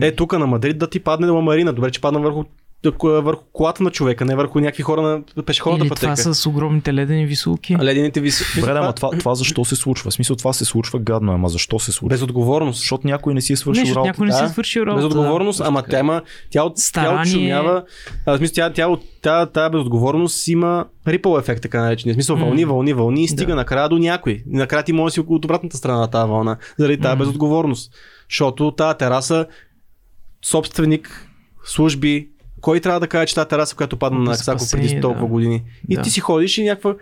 е, 0.03 0.15
тук 0.15 0.39
на 0.39 0.47
Мадрид 0.47 0.79
да 0.79 0.91
ти 0.91 1.01
падне 1.01 1.27
на 1.27 1.33
Марина. 1.33 1.73
Добре, 1.73 1.91
че 1.91 2.01
падна 2.01 2.21
върху, 2.21 2.45
върху 3.03 3.43
колата 3.53 3.83
на 3.83 3.91
човека, 3.91 4.25
не 4.25 4.37
върху 4.37 4.61
някакви 4.61 4.83
хора 4.83 5.03
на 5.37 5.43
пешеходната 5.43 5.85
Или 5.85 5.89
пътека. 5.89 6.15
това 6.15 6.35
с 6.35 6.47
огромните 6.47 6.95
ледени 6.95 7.27
висулки. 7.27 7.77
Ледените 7.79 8.21
ви... 8.21 8.31
Добре, 8.57 8.71
ама 8.71 8.93
това, 8.93 9.11
това 9.11 9.35
защо 9.35 9.65
се 9.65 9.77
случва? 9.77 10.11
В 10.11 10.15
смисъл 10.15 10.37
това 10.37 10.53
се 10.53 10.65
случва 10.65 10.99
гадно, 10.99 11.33
ама 11.33 11.49
защо 11.49 11.79
се 11.79 11.93
случва? 11.93 12.15
Безотговорност. 12.15 12.79
Защото 12.79 13.07
някой 13.07 13.35
не 13.35 13.41
си 13.41 13.53
е 13.53 13.57
свършил 13.57 13.85
не, 13.85 13.91
работа. 13.91 14.07
някой 14.09 14.27
не 14.27 14.33
си 14.33 14.45
е 14.45 14.49
свършил 14.49 14.81
работа. 14.83 14.97
Безотговорност, 15.09 15.59
да, 15.59 15.65
ама 15.65 15.83
тя 15.83 15.99
има, 15.99 16.23
тя, 16.51 16.63
от, 16.63 16.75
тя 16.75 16.81
Старание. 16.81 17.23
отшумява, 17.23 17.83
а, 18.27 18.33
в 18.33 18.39
смисъл, 18.39 18.55
тя, 18.55 18.73
тя, 18.73 18.87
от- 18.89 19.05
тя, 19.23 19.47
тя 19.47 19.71
безотговорност 19.71 20.49
има 20.49 20.87
рипъл 21.09 21.39
ефект, 21.39 21.63
така 21.63 21.83
наречения. 21.83 22.15
В 22.15 22.17
смисъл, 22.17 22.37
вълни, 22.37 22.65
вълни, 22.65 22.93
вълни 22.93 23.25
и 23.25 23.29
стига 23.29 23.53
Да. 23.53 23.57
накрая 23.57 23.89
до 23.89 23.99
някой. 23.99 24.43
Накрая 24.47 24.83
ти 24.83 24.93
може 24.93 25.05
да 25.05 25.15
си 25.15 25.21
от 25.21 25.45
обратната 25.45 25.77
страна 25.77 25.99
на 25.99 26.07
тази 26.09 26.29
вълна, 26.29 26.57
заради 26.79 27.01
тази 27.01 27.19
безотговорност. 27.19 27.93
Защото 28.31 28.71
тази 28.71 28.99
тераса, 28.99 29.47
собственик, 30.45 31.29
служби, 31.65 32.29
кой 32.61 32.81
трябва 32.81 33.01
да 33.01 33.07
каже, 33.09 33.27
че 33.27 33.35
тази 33.35 33.49
тераса, 33.49 33.77
която 33.77 33.97
падна 33.97 34.19
на 34.19 34.33
Аксаков 34.33 34.71
преди 34.71 35.01
толкова 35.01 35.27
да. 35.27 35.33
години. 35.33 35.65
И 35.89 35.97
Да. 35.97 36.03
ти 36.03 36.11
си 36.11 36.21
ходиш 36.21 36.59
и 36.59 36.65
някаква 36.65 36.95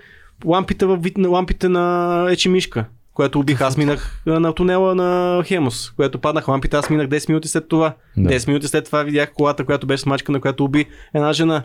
лампите 0.44 0.86
във 0.86 1.02
вид 1.02 1.18
на 1.18 1.28
лампите 1.28 1.68
на 1.68 2.26
Ечемишка, 2.30 2.84
което 3.14 3.40
убих. 3.40 3.60
Аз 3.60 3.76
минах 3.76 4.22
на 4.26 4.52
тунела 4.52 4.94
на 4.94 5.42
Хемус, 5.44 5.90
което 5.90 6.18
паднах 6.18 6.48
лампите, 6.48 6.76
аз 6.76 6.90
минах 6.90 7.08
10 7.08 7.28
минути 7.28 7.48
след 7.48 7.68
това. 7.68 7.94
Да. 8.16 8.30
10 8.30 8.48
минути 8.48 8.68
след 8.68 8.84
това 8.84 9.02
видях 9.02 9.32
колата, 9.32 9.64
която 9.64 9.86
беше 9.86 10.02
смачкана, 10.02 10.40
която 10.40 10.64
уби 10.64 10.84
една 11.14 11.32
жена. 11.32 11.62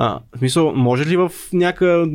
А, 0.00 0.20
в 0.34 0.38
смисъл, 0.38 0.72
може 0.74 1.06
ли 1.06 1.16
в 1.16 1.32
няка, 1.52 2.06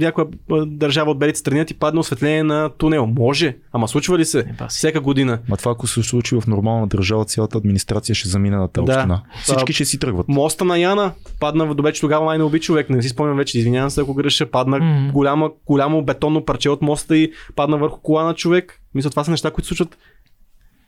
а, 0.51 0.65
държава 0.65 1.11
от 1.11 1.19
белите 1.19 1.39
страни 1.39 1.65
ти 1.65 1.73
падне 1.73 1.99
осветление 1.99 2.43
на 2.43 2.69
тунел? 2.69 3.05
Може. 3.07 3.57
Ама 3.73 3.87
случва 3.87 4.17
ли 4.17 4.25
се? 4.25 4.41
Си. 4.41 4.47
Всяка 4.69 4.99
година. 4.99 5.39
Ма 5.49 5.57
това, 5.57 5.71
ако 5.71 5.87
се 5.87 6.03
случи 6.03 6.35
в 6.35 6.47
нормална 6.47 6.87
държава, 6.87 7.25
цялата 7.25 7.57
администрация 7.57 8.15
ще 8.15 8.29
замине 8.29 8.57
на 8.57 8.67
тази 8.67 8.85
Да. 8.85 8.93
община. 8.93 9.21
Всички 9.41 9.71
А, 9.71 9.73
ще 9.73 9.85
си 9.85 9.99
тръгват. 9.99 10.27
Моста 10.27 10.65
на 10.65 10.77
Яна 10.77 11.11
падна 11.39 11.65
в 11.65 11.75
добре, 11.75 11.93
че 11.93 12.01
тогава 12.01 12.25
май 12.25 12.37
не 12.37 12.43
уби 12.43 12.59
човек. 12.59 12.89
Не 12.89 13.01
си 13.01 13.09
спомням 13.09 13.37
вече, 13.37 13.59
извинявам 13.59 13.89
се, 13.89 14.01
ако 14.01 14.13
греша. 14.13 14.45
Падна 14.45 14.77
Мгм. 14.77 15.11
голяма, 15.11 15.51
голямо 15.65 16.01
бетонно 16.01 16.45
парче 16.45 16.69
от 16.69 16.81
моста 16.81 17.17
и 17.17 17.31
падна 17.55 17.77
върху 17.77 17.99
кола 17.99 18.23
на 18.23 18.33
човек. 18.33 18.81
Мисля, 18.95 19.09
това 19.09 19.23
са 19.23 19.31
неща, 19.31 19.51
които 19.51 19.67
случват 19.67 19.97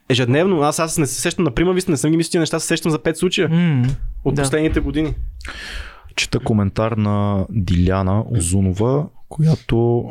ежедневно. 0.08 0.60
Аз, 0.60 0.78
аз 0.78 0.98
не 0.98 1.06
се 1.06 1.20
сещам 1.20 1.44
на 1.44 1.50
прима 1.50 1.72
виста, 1.72 1.90
не 1.90 1.96
съм 1.96 2.10
ги 2.10 2.16
мислил, 2.16 2.40
неща 2.40 2.60
се 2.60 2.66
сещам 2.66 2.90
за 2.92 2.98
5 2.98 3.14
случая 3.14 3.48
М, 3.48 3.86
от 4.24 4.34
да. 4.34 4.42
последните 4.42 4.80
години. 4.80 5.14
Чета 6.16 6.40
коментар 6.40 6.92
на 6.92 7.46
Диляна 7.50 8.24
Озунова, 8.30 9.06
която 9.28 10.04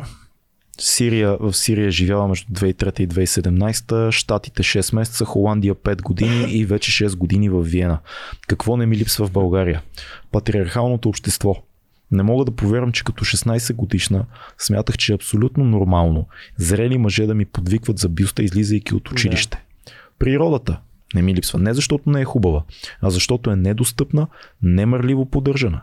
Сирия, 0.80 1.38
в 1.40 1.54
Сирия 1.54 1.88
е 1.88 1.92
живяла 1.92 2.28
между 2.28 2.54
2003 2.54 3.00
и 3.00 3.08
2017, 3.08 4.12
Штатите 4.12 4.64
6 4.64 4.96
месеца, 4.96 5.26
Холандия 5.26 5.76
5 5.76 6.02
години 6.02 6.52
и 6.52 6.66
вече 6.66 7.06
6 7.06 7.16
години 7.16 7.50
в 7.50 7.62
Виена. 7.62 8.00
Какво 8.48 8.78
не 8.78 8.86
ми 8.86 8.98
липсва 8.98 9.28
в 9.28 9.32
България? 9.32 9.82
Патриархалното 10.32 11.10
общество. 11.10 11.56
Не 12.12 12.24
мога 12.24 12.46
да 12.46 12.52
повярвам, 12.52 12.92
че 12.92 13.04
като 13.04 13.26
16 13.26 13.74
годишна 13.74 14.26
смятах, 14.58 14.98
че 14.98 15.12
е 15.12 15.16
абсолютно 15.16 15.64
нормално 15.64 16.28
зрели 16.58 16.98
мъже 16.98 17.26
да 17.26 17.36
ми 17.36 17.46
подвикват 17.46 18.00
за 18.00 18.10
бюста, 18.10 18.44
излизайки 18.44 18.96
от 18.96 19.12
училище. 19.12 19.64
Природата 20.20 20.80
не 21.16 21.22
ми 21.22 21.36
липсва. 21.36 21.60
Не 21.60 21.74
защото 21.74 22.10
не 22.10 22.22
е 22.22 22.26
хубава, 22.26 22.64
а 23.02 23.10
защото 23.10 23.52
е 23.52 23.56
недостъпна, 23.56 24.28
немърливо 24.64 25.26
поддържана. 25.26 25.82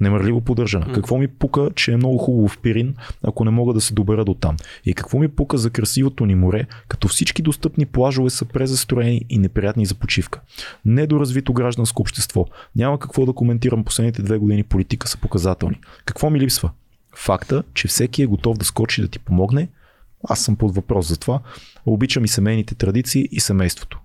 Немърливо 0.00 0.40
поддържана. 0.40 0.92
Какво 0.92 1.18
ми 1.18 1.28
пука, 1.28 1.70
че 1.74 1.92
е 1.92 1.96
много 1.96 2.18
хубаво 2.18 2.48
в 2.48 2.58
Пирин, 2.58 2.94
ако 3.22 3.44
не 3.44 3.50
мога 3.50 3.74
да 3.74 3.80
се 3.80 3.94
добера 3.94 4.24
до 4.24 4.34
там? 4.34 4.56
И 4.84 4.94
какво 4.94 5.18
ми 5.18 5.28
пука 5.28 5.58
за 5.58 5.70
красивото 5.70 6.26
ни 6.26 6.34
море, 6.34 6.66
като 6.88 7.08
всички 7.08 7.42
достъпни 7.42 7.86
плажове 7.86 8.30
са 8.30 8.44
презастроени 8.44 9.24
и 9.28 9.38
неприятни 9.38 9.86
за 9.86 9.94
почивка? 9.94 10.40
Недоразвито 10.84 11.52
гражданско 11.52 12.02
общество. 12.02 12.46
Няма 12.76 12.98
какво 12.98 13.26
да 13.26 13.32
коментирам 13.32 13.84
последните 13.84 14.22
две 14.22 14.38
години 14.38 14.62
политика 14.62 15.08
са 15.08 15.18
показателни. 15.18 15.80
Какво 16.04 16.30
ми 16.30 16.40
липсва? 16.40 16.70
Факта, 17.16 17.62
че 17.74 17.88
всеки 17.88 18.22
е 18.22 18.26
готов 18.26 18.58
да 18.58 18.64
скочи 18.64 19.02
да 19.02 19.08
ти 19.08 19.18
помогне, 19.18 19.68
аз 20.28 20.40
съм 20.40 20.56
под 20.56 20.74
въпрос 20.74 21.08
за 21.08 21.16
това. 21.16 21.40
Обичам 21.86 22.24
и 22.24 22.28
семейните 22.28 22.74
традиции 22.74 23.28
и 23.32 23.40
семейството. 23.40 24.00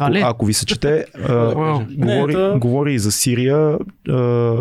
Ако, 0.00 0.12
ли? 0.12 0.20
ако 0.20 0.46
ви 0.46 0.54
се 0.54 0.66
чете, 0.66 1.06
а, 1.28 1.54
говори, 1.96 2.36
Не, 2.36 2.58
говори 2.58 2.94
и 2.94 2.98
за 2.98 3.12
Сирия, 3.12 3.78
а, 4.08 4.56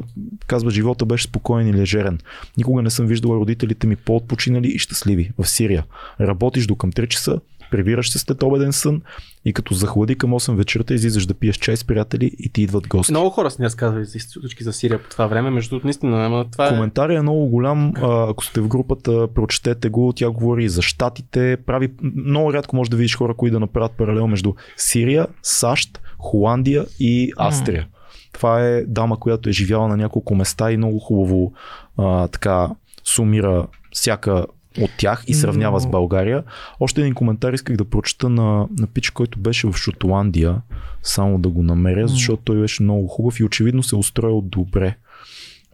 казва 0.47 0.71
живота 0.71 1.05
беше 1.05 1.23
спокоен 1.23 1.67
и 1.67 1.73
лежерен. 1.73 2.19
Никога 2.57 2.81
не 2.81 2.89
съм 2.89 3.05
виждала 3.05 3.35
родителите 3.35 3.87
ми 3.87 3.95
по-отпочинали 3.95 4.67
и 4.67 4.79
щастливи 4.79 5.31
в 5.37 5.49
Сирия. 5.49 5.83
Работиш 6.19 6.67
до 6.67 6.75
към 6.75 6.91
3 6.91 7.07
часа, 7.07 7.39
прибираш 7.71 8.11
се 8.11 8.19
след 8.19 8.43
обеден 8.43 8.73
сън 8.73 9.01
и 9.45 9.53
като 9.53 9.73
захлади 9.73 10.17
към 10.17 10.31
8 10.31 10.55
вечерта 10.55 10.93
излизаш 10.93 11.25
да 11.25 11.33
пиеш 11.33 11.55
чай 11.55 11.77
с 11.77 11.83
приятели 11.83 12.31
и 12.39 12.49
ти 12.49 12.61
идват 12.61 12.87
гости. 12.87 13.11
Много 13.11 13.29
хора 13.29 13.51
са 13.51 13.61
ни 13.61 13.65
разказвали 13.65 14.05
за 14.05 14.19
случки 14.19 14.63
за 14.63 14.73
Сирия 14.73 15.03
по 15.03 15.09
това 15.09 15.27
време. 15.27 15.49
Между 15.49 15.69
другото, 15.69 15.87
наистина, 15.87 16.25
ама 16.25 16.45
това 16.51 16.67
е... 16.67 16.69
Коментария 16.69 17.19
е 17.19 17.21
много 17.21 17.47
голям. 17.47 17.93
Ако 18.01 18.45
сте 18.45 18.61
в 18.61 18.67
групата, 18.67 19.27
прочетете 19.35 19.89
го. 19.89 20.13
Тя 20.15 20.29
говори 20.29 20.69
за 20.69 20.81
щатите. 20.81 21.57
Прави... 21.65 21.93
Много 22.15 22.53
рядко 22.53 22.75
може 22.75 22.89
да 22.89 22.97
видиш 22.97 23.17
хора, 23.17 23.33
които 23.33 23.53
да 23.53 23.59
направят 23.59 23.91
паралел 23.91 24.27
между 24.27 24.53
Сирия, 24.77 25.27
САЩ, 25.43 26.01
Холандия 26.17 26.85
и 26.99 27.31
Австрия. 27.37 27.87
Това 28.33 28.67
е 28.67 28.81
дама, 28.81 29.19
която 29.19 29.49
е 29.49 29.51
живяла 29.51 29.87
на 29.87 29.97
няколко 29.97 30.35
места 30.35 30.71
и 30.71 30.77
много 30.77 30.99
хубаво 30.99 31.53
а, 31.97 32.27
така 32.27 32.69
сумира 33.03 33.67
всяка 33.91 34.45
от 34.81 34.91
тях 34.97 35.23
и 35.27 35.33
сравнява 35.33 35.79
с 35.79 35.85
Но- 35.85 35.91
България. 35.91 36.43
Още 36.79 37.01
един 37.01 37.13
коментар 37.13 37.53
исках 37.53 37.77
да 37.77 37.85
прочета 37.85 38.29
на, 38.29 38.67
на 38.79 38.87
пич, 38.87 39.09
който 39.09 39.39
беше 39.39 39.67
в 39.67 39.73
Шотландия, 39.73 40.61
само 41.03 41.39
да 41.39 41.49
го 41.49 41.63
намеря, 41.63 42.07
защото 42.07 42.41
той 42.43 42.59
беше 42.59 42.83
много 42.83 43.07
хубав 43.07 43.39
и 43.39 43.43
очевидно 43.43 43.83
се 43.83 43.95
е 43.95 43.99
устроил 43.99 44.41
добре. 44.41 44.97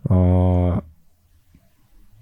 А, 0.09 0.81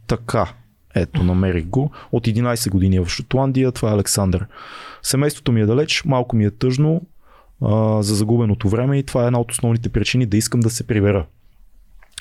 така, 0.08 0.54
ето, 0.96 1.24
намерих 1.24 1.66
го. 1.66 1.92
От 2.12 2.28
11 2.28 2.70
години 2.70 2.96
е 2.96 3.02
в 3.02 3.10
Шотландия, 3.10 3.72
това 3.72 3.90
е 3.90 3.94
Александър. 3.94 4.46
Семейството 5.04 5.52
ми 5.52 5.62
е 5.62 5.66
далеч, 5.66 6.04
малко 6.06 6.36
ми 6.36 6.46
е 6.46 6.52
тъжно 6.52 7.02
а, 7.62 8.04
за 8.04 8.16
загубеното 8.16 8.70
време 8.70 8.98
и 8.98 9.04
това 9.04 9.24
е 9.24 9.28
една 9.28 9.40
от 9.40 9.52
основните 9.52 9.90
причини 9.90 10.26
да 10.26 10.38
искам 10.38 10.60
да 10.60 10.70
се 10.70 10.88
прибера. 10.88 11.26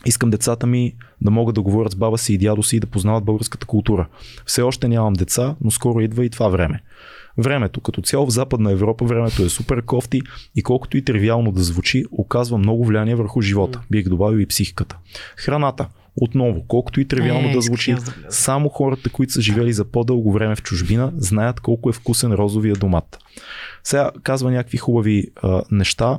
Искам 0.07 0.31
децата 0.31 0.67
ми 0.67 0.95
да 1.21 1.31
могат 1.31 1.55
да 1.55 1.63
говорят 1.63 1.93
с 1.93 1.97
баба 1.97 2.19
си 2.19 2.35
и 2.35 2.39
дядо 2.39 2.63
си 2.63 2.77
и 2.77 2.81
да 2.81 2.87
познават 2.87 3.25
българската 3.25 3.67
култура. 3.67 4.07
Все 4.47 4.63
още 4.63 4.89
нямам 4.89 5.13
деца, 5.13 5.57
но 5.61 5.71
скоро 5.71 6.01
идва 6.01 6.25
и 6.25 6.31
това 6.31 6.49
време. 6.49 6.83
Времето, 7.39 7.81
като 7.81 8.03
цяло 8.03 8.27
в 8.27 8.31
Западна 8.31 8.73
Европа, 8.73 9.05
времето 9.05 9.43
е 9.43 9.49
супер 9.49 9.83
кофти 9.83 10.21
и 10.57 10.63
колкото 10.63 10.97
и 10.97 11.05
тривиално 11.05 11.53
да 11.53 11.63
звучи, 11.63 12.05
оказва 12.13 12.59
много 12.59 12.85
влияние 12.85 13.15
върху 13.15 13.41
живота. 13.41 13.81
Бих 13.91 14.09
добавил 14.09 14.39
и 14.39 14.47
психиката. 14.47 14.99
Храната. 15.37 15.89
Отново, 16.17 16.65
колкото 16.69 17.01
и 17.01 17.05
тривиално 17.05 17.49
Е, 17.49 17.53
да 17.53 17.61
звучи, 17.61 17.97
само 18.29 18.69
хората, 18.69 19.11
които 19.11 19.33
са 19.33 19.41
живели 19.41 19.73
за 19.73 19.85
по-дълго 19.85 20.33
време 20.33 20.57
в 20.57 20.63
чужбина, 20.63 21.13
знаят 21.17 21.61
колко 21.61 21.91
е 21.91 21.93
вкусен 21.93 22.33
розовия 22.33 22.75
домат. 22.75 23.19
Сега 23.85 24.11
казва 24.23 24.51
някакви 24.51 24.79
хубави 24.79 25.27
а, 25.43 25.63
неща. 25.71 26.19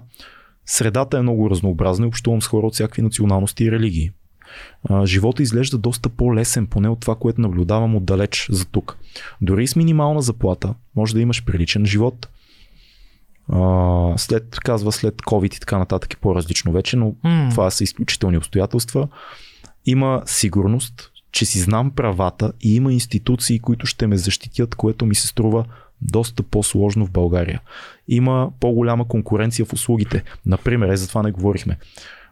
Средата 0.66 1.18
е 1.18 1.22
много 1.22 1.50
разнообразна 1.50 2.06
и 2.06 2.08
общувам 2.08 2.42
с 2.42 2.48
хора 2.48 2.68
от 2.68 2.74
всякакви 2.74 3.02
националности 3.02 3.64
и 3.64 3.72
религии. 3.72 4.12
Живота 5.06 5.44
изглежда 5.44 5.78
доста 5.78 6.10
по-лесен, 6.10 6.68
поне 6.68 6.90
от 6.90 7.00
това, 7.00 7.16
което 7.16 7.42
наблюдавам 7.42 7.96
отдалеч 7.96 8.48
за 8.52 8.66
тук. 8.66 8.98
Дори 9.42 9.68
с 9.68 9.76
минимална 9.76 10.22
заплата 10.22 10.74
може 10.96 11.14
да 11.14 11.22
имаш 11.22 11.46
приличен 11.46 11.86
живот. 11.86 12.30
След, 14.18 14.60
казва 14.60 14.92
след 14.92 15.16
COVID 15.16 15.56
и 15.56 15.60
така 15.60 15.78
нататък 15.78 16.14
е 16.14 16.18
по-различно 16.18 16.72
вече, 16.72 16.98
но 16.98 17.16
М. 17.24 17.48
това 17.52 17.72
са 17.72 17.84
изключителни 17.84 18.38
обстоятелства. 18.38 19.08
Има 19.86 20.24
сигурност, 20.26 21.12
че 21.32 21.46
си 21.46 21.60
знам 21.60 21.92
правата 21.92 22.54
и 22.62 22.76
има 22.76 22.94
институции, 22.94 23.60
които 23.60 23.86
ще 23.86 24.08
ме 24.08 24.18
защитят, 24.18 24.76
което 24.76 25.06
ми 25.06 25.16
се 25.16 25.28
струва 25.28 25.66
доста 26.02 26.44
по-сложно 26.44 27.06
в 27.06 27.12
България. 27.12 27.62
Има 28.08 28.52
по-голяма 28.60 29.08
конкуренция 29.08 29.66
в 29.66 29.74
услугите. 29.74 30.24
Например, 30.46 30.90
е 30.90 30.98
за 30.98 31.08
това 31.08 31.24
не 31.24 31.32
говорихме. 31.32 31.78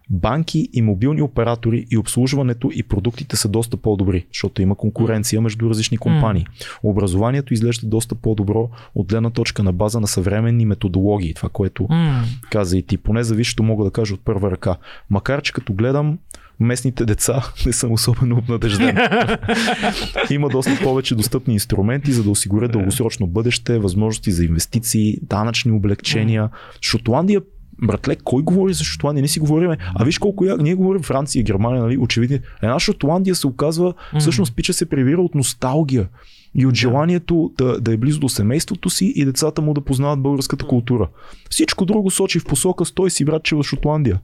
Банки 0.09 0.69
и 0.73 0.81
мобилни 0.81 1.21
оператори 1.21 1.85
и 1.91 1.97
обслужването 1.97 2.69
и 2.73 2.83
продуктите 2.83 3.35
са 3.35 3.47
доста 3.47 3.77
по-добри, 3.77 4.25
защото 4.29 4.61
има 4.61 4.75
конкуренция 4.75 5.41
между 5.41 5.69
различни 5.69 5.97
компании. 5.97 6.45
Образованието 6.83 7.53
изглежда 7.53 7.87
доста 7.87 8.15
по-добро 8.15 8.69
от 8.95 9.07
гледна 9.07 9.29
точка 9.29 9.63
на 9.63 9.73
база 9.73 9.99
на 9.99 10.07
съвременни 10.07 10.65
методологии, 10.65 11.33
това, 11.33 11.49
което 11.49 11.87
М. 11.89 12.23
каза 12.51 12.77
и 12.77 12.81
ти. 12.81 12.97
Поне 12.97 13.23
за 13.23 13.35
висшето 13.35 13.63
мога 13.63 13.83
да 13.83 13.91
кажа 13.91 14.13
от 14.13 14.25
първа 14.25 14.51
ръка. 14.51 14.75
Макар, 15.09 15.41
че 15.41 15.53
като 15.53 15.73
гледам 15.73 16.17
местните 16.59 17.05
деца, 17.05 17.43
не 17.65 17.73
съм 17.73 17.91
особено 17.91 18.37
обнадежден. 18.37 18.97
Има 20.29 20.49
доста 20.49 20.79
повече 20.83 21.15
достъпни 21.15 21.53
инструменти, 21.53 22.11
за 22.11 22.23
да 22.23 22.29
осигурят 22.29 22.71
дългосрочно 22.71 23.27
бъдеще, 23.27 23.79
възможности 23.79 24.31
за 24.31 24.45
инвестиции, 24.45 25.17
данъчни 25.21 25.71
облегчения. 25.71 26.49
Шотландия 26.81 27.41
Братле, 27.81 28.15
кой 28.23 28.43
говори 28.43 28.73
за 28.73 28.83
Шотландия? 28.83 29.21
Не 29.21 29.27
си 29.27 29.39
говориме. 29.39 29.77
А 29.95 30.03
виж 30.03 30.17
колко 30.17 30.45
я... 30.45 30.57
ние 30.57 30.75
говорим 30.75 31.03
Франция 31.03 31.43
Германия, 31.43 31.81
нали? 31.81 31.97
Очевидно. 31.97 32.39
Една 32.61 32.79
Шотландия 32.79 33.35
се 33.35 33.47
оказва, 33.47 33.93
всъщност 34.19 34.55
пича 34.55 34.73
се 34.73 34.89
прибира 34.89 35.21
от 35.21 35.35
носталгия 35.35 36.07
и 36.55 36.65
от 36.65 36.75
желанието 36.75 37.51
да, 37.57 37.81
да 37.81 37.93
е 37.93 37.97
близо 37.97 38.19
до 38.19 38.29
семейството 38.29 38.89
си 38.89 39.13
и 39.15 39.25
децата 39.25 39.61
му 39.61 39.73
да 39.73 39.81
познават 39.81 40.21
българската 40.21 40.65
култура. 40.65 41.09
Всичко 41.49 41.85
друго 41.85 42.11
сочи 42.11 42.39
в 42.39 42.45
посока 42.45 42.85
стой 42.85 43.11
си 43.11 43.25
братче 43.25 43.55
в 43.55 43.63
Шотландия. 43.63 44.19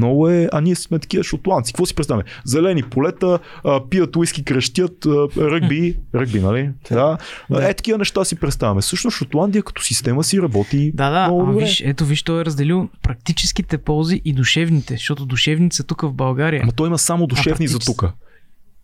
Много 0.00 0.28
е, 0.28 0.48
а 0.52 0.60
ние 0.60 0.74
сме 0.74 0.98
такива 0.98 1.24
шотландци. 1.24 1.72
Какво 1.72 1.86
си 1.86 1.94
представяме? 1.94 2.24
Зелени 2.44 2.82
полета, 2.82 3.38
а, 3.64 3.80
пият 3.88 4.16
уиски, 4.16 4.44
крещят, 4.44 5.06
а, 5.06 5.10
ръгби, 5.38 5.96
ръгби, 6.14 6.40
нали? 6.40 6.70
Да. 6.90 7.18
Да. 7.50 7.64
Е, 7.64 7.74
такива 7.74 7.98
неща 7.98 8.24
си 8.24 8.36
представяме. 8.36 8.80
Всъщност 8.80 9.16
Шотландия 9.16 9.62
като 9.62 9.82
система 9.82 10.24
си 10.24 10.42
работи 10.42 10.92
Да, 10.94 11.10
да, 11.10 11.24
много 11.24 11.42
а, 11.42 11.46
добре. 11.46 11.64
виж, 11.64 11.80
ето 11.80 12.04
виж, 12.04 12.22
той 12.22 12.40
е 12.40 12.44
разделил 12.44 12.88
практическите 13.02 13.78
ползи 13.78 14.22
и 14.24 14.32
душевните, 14.32 14.94
защото 14.94 15.26
душевните 15.26 15.76
са 15.76 15.84
тук 15.84 16.02
в 16.02 16.12
България. 16.12 16.60
Ама 16.62 16.72
той 16.72 16.86
има 16.86 16.98
само 16.98 17.26
душевни 17.26 17.68
за 17.68 17.72
практически. 17.72 17.96
тук. 17.98 18.12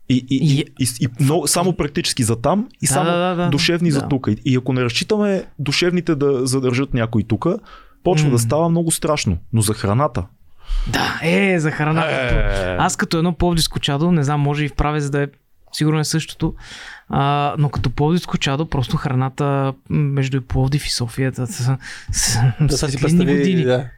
И, 0.09 0.27
и, 0.31 0.37
и, 0.37 0.59
И- 0.59 0.65
и, 0.81 0.87
и 1.01 1.09
много, 1.21 1.47
само 1.47 1.73
практически 1.73 2.23
за 2.23 2.37
там 2.37 2.69
и 2.75 2.87
Да, 2.87 2.93
само 2.93 3.05
да, 3.07 3.17
да, 3.19 3.35
да. 3.35 3.51
душевни 3.51 3.91
за 3.91 4.01
Да. 4.01 4.09
тук. 4.09 4.27
И, 4.29 4.37
и 4.45 4.57
ако 4.57 4.73
не 4.73 4.85
разчитаме 4.85 5.45
душевните 5.59 6.15
да 6.15 6.47
задържат 6.47 6.95
някой 6.95 7.23
тук, 7.23 7.47
почва 8.05 8.27
М. 8.27 8.33
да 8.33 8.39
става 8.39 8.69
много 8.69 8.91
страшно. 8.91 9.39
Но 9.53 9.61
за 9.61 9.75
храната. 9.75 10.27
Да, 10.87 11.21
е, 11.23 11.59
за 11.59 11.71
храната. 11.71 12.09
Е. 12.11 12.77
Аз 12.79 12.97
като 12.97 13.19
едно 13.19 13.33
пловдивско 13.33 13.79
чадо, 13.79 14.13
не 14.13 14.25
знам, 14.25 14.41
може 14.41 14.65
и 14.65 14.69
в 14.69 14.75
правец 14.75 15.11
да 15.11 15.23
е 15.23 15.27
сигурно 15.73 16.01
е 16.01 16.05
същото, 16.05 16.55
а, 17.09 17.55
но 17.59 17.69
като 17.69 17.91
пловдивско 17.91 18.39
чадо, 18.39 18.67
просто 18.67 18.97
храната 18.97 19.73
между 19.91 20.43
Пловдив 20.43 20.87
и 20.87 20.91
София 20.91 21.33
да, 21.33 21.47
са, 21.47 21.79
са, 22.13 22.53
Да 22.61 22.79
са 22.79 22.89
си 22.89 22.97
светлинни 22.99 23.25
представи, 23.25 23.39
години. 23.39 23.65
да. 23.65 23.89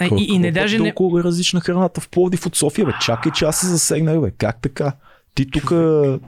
А, 0.00 0.04
и, 0.04 0.26
и 0.34 0.38
не 0.38 0.52
даже 0.52 0.78
не... 0.78 0.94
Толкова 0.94 1.20
е 1.20 1.24
различна 1.24 1.60
храната 1.60 2.00
в 2.00 2.08
Пловдив 2.08 2.46
от 2.46 2.56
София, 2.56 2.86
бе. 2.86 2.92
Чакай, 3.00 3.32
че 3.32 3.44
аз 3.44 3.60
се 3.60 3.66
засегнах, 3.66 4.20
бе. 4.20 4.30
Как 4.30 4.60
така? 4.62 4.92
Ти 5.34 5.50
тук 5.50 5.72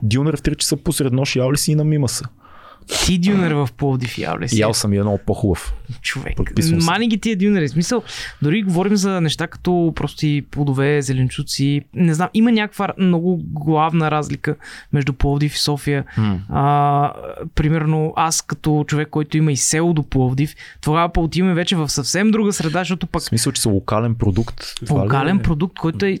дюнер 0.03 0.37
в 0.37 0.41
3 0.41 0.55
часа 0.55 0.77
посред 0.77 1.13
нощ 1.13 1.35
ял 1.35 1.51
ли 1.51 1.57
си 1.57 1.75
на 1.75 1.83
мимаса? 1.83 2.25
Ти 3.05 3.17
дюнер 3.17 3.51
в 3.51 3.69
Пловдив 3.77 4.17
ял 4.17 4.37
ли 4.39 4.49
си? 4.49 4.59
Ял 4.59 4.73
съм 4.73 4.93
и 4.93 4.97
едно 4.97 5.19
по-хубав. 5.25 5.73
човек. 6.01 6.37
Подписвам. 6.37 6.79
Мани 6.85 7.07
ги 7.07 7.17
тия 7.17 7.37
дюнери. 7.37 7.67
В 7.67 7.71
Смисъл, 7.71 8.03
дори 8.41 8.63
говорим 8.63 8.95
за 8.95 9.21
неща 9.21 9.47
като 9.47 9.93
прости 9.95 10.45
плодове, 10.51 11.01
зеленчуци. 11.01 11.81
Не 11.93 12.13
знам, 12.13 12.29
има 12.33 12.51
някаква 12.51 12.93
много 12.97 13.41
главна 13.43 14.11
разлика 14.11 14.55
между 14.93 15.13
Пловдив 15.13 15.55
и 15.55 15.59
София. 15.59 16.05
А, 16.49 17.13
примерно 17.55 18.13
аз 18.15 18.41
като 18.41 18.83
човек, 18.87 19.09
който 19.09 19.37
има 19.37 19.51
и 19.51 19.57
село 19.57 19.93
до 19.93 20.03
Пловдив, 20.03 20.55
тогава 20.81 21.09
па 21.09 21.21
отиваме 21.21 21.53
вече 21.53 21.75
в 21.75 21.89
съвсем 21.89 22.31
друга 22.31 22.53
среда, 22.53 22.79
защото 22.79 23.07
В 23.07 23.09
пък 23.09 23.21
смисъл, 23.21 23.51
че 23.51 23.61
са 23.61 23.69
локален 23.69 24.15
продукт. 24.15 24.61
Ли 24.81 24.87
локален 24.91 25.37
е? 25.37 25.41
продукт, 25.41 25.79
който 25.79 26.05
е 26.05 26.19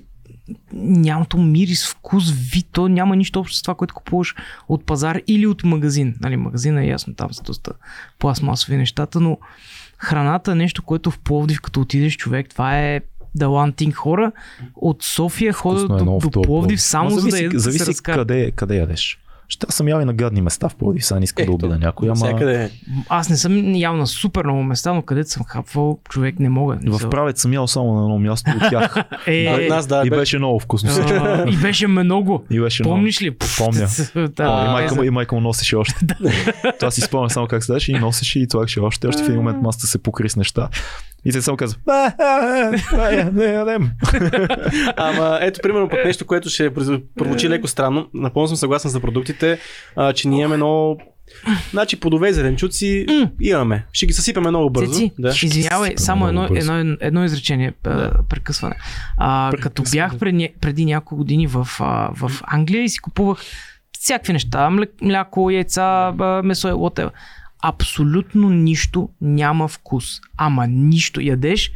нямато 0.73 1.37
мирис, 1.37 1.87
вкус, 1.87 2.31
вид, 2.31 2.67
то 2.71 2.87
няма 2.87 3.15
нищо 3.15 3.39
общо 3.39 3.57
с 3.57 3.61
това, 3.61 3.75
което 3.75 3.93
купуваш 3.93 4.35
от 4.69 4.85
пазар 4.85 5.21
или 5.27 5.47
от 5.47 5.63
магазин. 5.63 6.15
Нали, 6.21 6.37
магазина 6.37 6.83
е 6.83 6.87
ясно, 6.87 7.15
там 7.15 7.33
са 7.33 7.43
доста 7.43 7.71
пластмасови 8.19 8.77
нещата, 8.77 9.19
но 9.19 9.37
храната 9.97 10.51
е 10.51 10.55
нещо, 10.55 10.83
което 10.83 11.11
в 11.11 11.19
Пловдив, 11.19 11.61
като 11.61 11.81
отидеш 11.81 12.17
човек, 12.17 12.49
това 12.49 12.79
е 12.79 13.01
Далантин 13.35 13.91
хора 13.91 14.31
от 14.75 15.03
София 15.03 15.53
ходят 15.53 16.01
е 16.01 16.03
до, 16.03 16.19
до 16.19 16.41
Пловдив 16.41 16.81
само 16.81 17.09
за 17.09 17.15
да 17.15 17.21
зависи, 17.21 17.43
ядат, 17.43 17.53
да 17.53 17.59
се 17.59 17.71
зависи 17.71 17.85
разкарат. 17.85 18.27
къде, 18.27 18.51
къде 18.51 18.77
ядеш. 18.77 19.19
Ще 19.51 19.65
съм 19.69 19.87
ял 19.87 20.01
и 20.01 20.05
на 20.05 20.13
гадни 20.13 20.41
места 20.41 20.69
в 20.69 20.75
Пловдив, 20.75 21.05
сега 21.05 21.19
не 21.19 21.23
искам 21.23 21.35
да 21.37 21.43
Ето, 21.45 21.53
обида 21.55 21.77
някой, 21.77 22.07
ама 22.07 22.15
Всякъде. 22.15 22.71
Аз 23.09 23.29
не 23.29 23.37
съм 23.37 23.75
ял 23.75 23.95
на 23.95 24.07
супер 24.07 24.43
много 24.43 24.63
места, 24.63 24.93
но 24.93 25.01
където 25.01 25.29
съм 25.29 25.43
хапвал, 25.43 25.99
човек 26.09 26.39
не 26.39 26.49
мога. 26.49 26.77
в 26.87 27.09
правец 27.09 27.41
съм 27.41 27.53
ял 27.53 27.67
само 27.67 27.93
на 27.93 28.01
едно 28.01 28.19
място 28.19 28.51
от 28.55 28.69
тях. 28.69 28.95
Е, 29.27 29.45
А, 29.45 29.67
нас 29.69 29.87
да, 29.87 30.03
и 30.05 30.09
бе. 30.09 30.15
беше 30.15 30.37
много 30.37 30.59
вкусно. 30.59 30.89
а, 30.91 31.49
и 31.49 31.57
беше 31.57 31.87
много. 31.87 32.43
И 32.49 32.59
беше. 32.59 32.83
Помниш 32.83 33.21
ли? 33.21 33.31
Помня. 33.57 33.87
Да, 34.27 34.65
и, 34.67 34.71
майка, 34.71 34.95
му- 34.95 35.03
и 35.03 35.09
майка 35.09 35.35
му 35.35 35.41
носеше 35.41 35.75
още. 35.75 35.95
Това 36.79 36.91
си 36.91 37.01
спомням 37.01 37.29
само 37.29 37.47
как 37.47 37.63
седеше 37.63 37.91
и 37.91 37.95
носеше 37.95 38.39
и 38.39 38.47
слагаше 38.49 38.79
още. 38.79 39.07
Още 39.07 39.23
в 39.23 39.25
един 39.25 39.35
момент 39.35 39.61
масата 39.61 39.87
се 39.87 39.97
покри 39.97 40.29
с 40.29 40.35
неща. 40.35 40.69
И 41.25 41.31
се 41.31 41.41
само 41.41 41.57
казва, 41.57 41.79
«А, 41.87 42.13
а, 42.19 42.23
а, 42.23 42.79
а, 42.93 43.31
не 43.31 43.45
ядем. 43.45 43.89
Ама 44.97 45.39
ето, 45.41 45.59
примерно, 45.63 45.89
пък 45.89 46.05
нещо, 46.05 46.25
което 46.25 46.49
ще 46.49 46.73
прозвучи 47.15 47.49
леко 47.49 47.67
странно. 47.67 48.09
Напълно 48.13 48.47
съм 48.47 48.57
съгласен 48.57 48.91
за 48.91 48.99
продуктите, 48.99 49.59
а, 49.95 50.13
че 50.13 50.27
ние 50.27 50.39
имаме 50.39 50.57
много 50.57 51.01
Значи 51.71 51.99
плодове 51.99 52.29
и 52.29 52.33
зеленчуци 52.33 53.05
М. 53.09 53.29
имаме. 53.41 53.85
Ще 53.91 54.05
ги 54.05 54.13
съсипеме 54.13 54.49
много 54.49 54.69
бързо. 54.69 54.91
Цеци, 54.91 55.11
Да. 55.19 55.29
извинявай, 55.43 55.93
само 55.97 56.27
едно, 56.27 56.47
едно, 56.51 56.97
едно 57.01 57.23
изречение, 57.25 57.73
да. 57.83 58.11
Прекъсване. 58.29 58.75
А, 59.17 59.51
като 59.53 59.75
Прекъсване. 59.75 60.03
бях 60.03 60.19
преди, 60.19 60.49
преди 60.61 60.85
няколко 60.85 61.15
години 61.15 61.47
в, 61.47 61.67
в 62.11 62.31
Англия 62.43 62.83
и 62.83 62.89
си 62.89 62.99
купувах 62.99 63.37
всякакви 63.99 64.33
неща, 64.33 64.59
мля- 64.59 64.87
мляко, 65.01 65.49
яйца, 65.49 66.11
месо, 66.43 66.67
whatever. 66.67 67.09
Абсолютно 67.61 68.49
нищо 68.49 69.09
няма 69.21 69.67
вкус. 69.67 70.05
Ама 70.37 70.67
нищо. 70.67 71.21
Ядеш, 71.21 71.71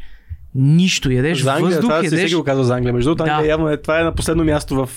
нищо. 0.56 1.12
Ядеш 1.12 1.42
За 1.42 1.52
Англия, 1.52 1.66
въздух, 1.66 1.82
това 1.82 1.96
ядеш... 1.96 2.20
всеки 2.20 2.36
го 2.36 2.44
казва 2.44 2.64
за 2.64 2.76
Англия. 2.76 2.94
Между 2.94 3.10
другото, 3.10 3.24
Да. 3.24 3.32
Англия 3.32 3.50
явно 3.50 3.70
е, 3.70 3.78
това 3.78 4.00
е 4.00 4.04
на 4.04 4.16
последно 4.16 4.44
място 4.44 4.86
в... 4.86 4.90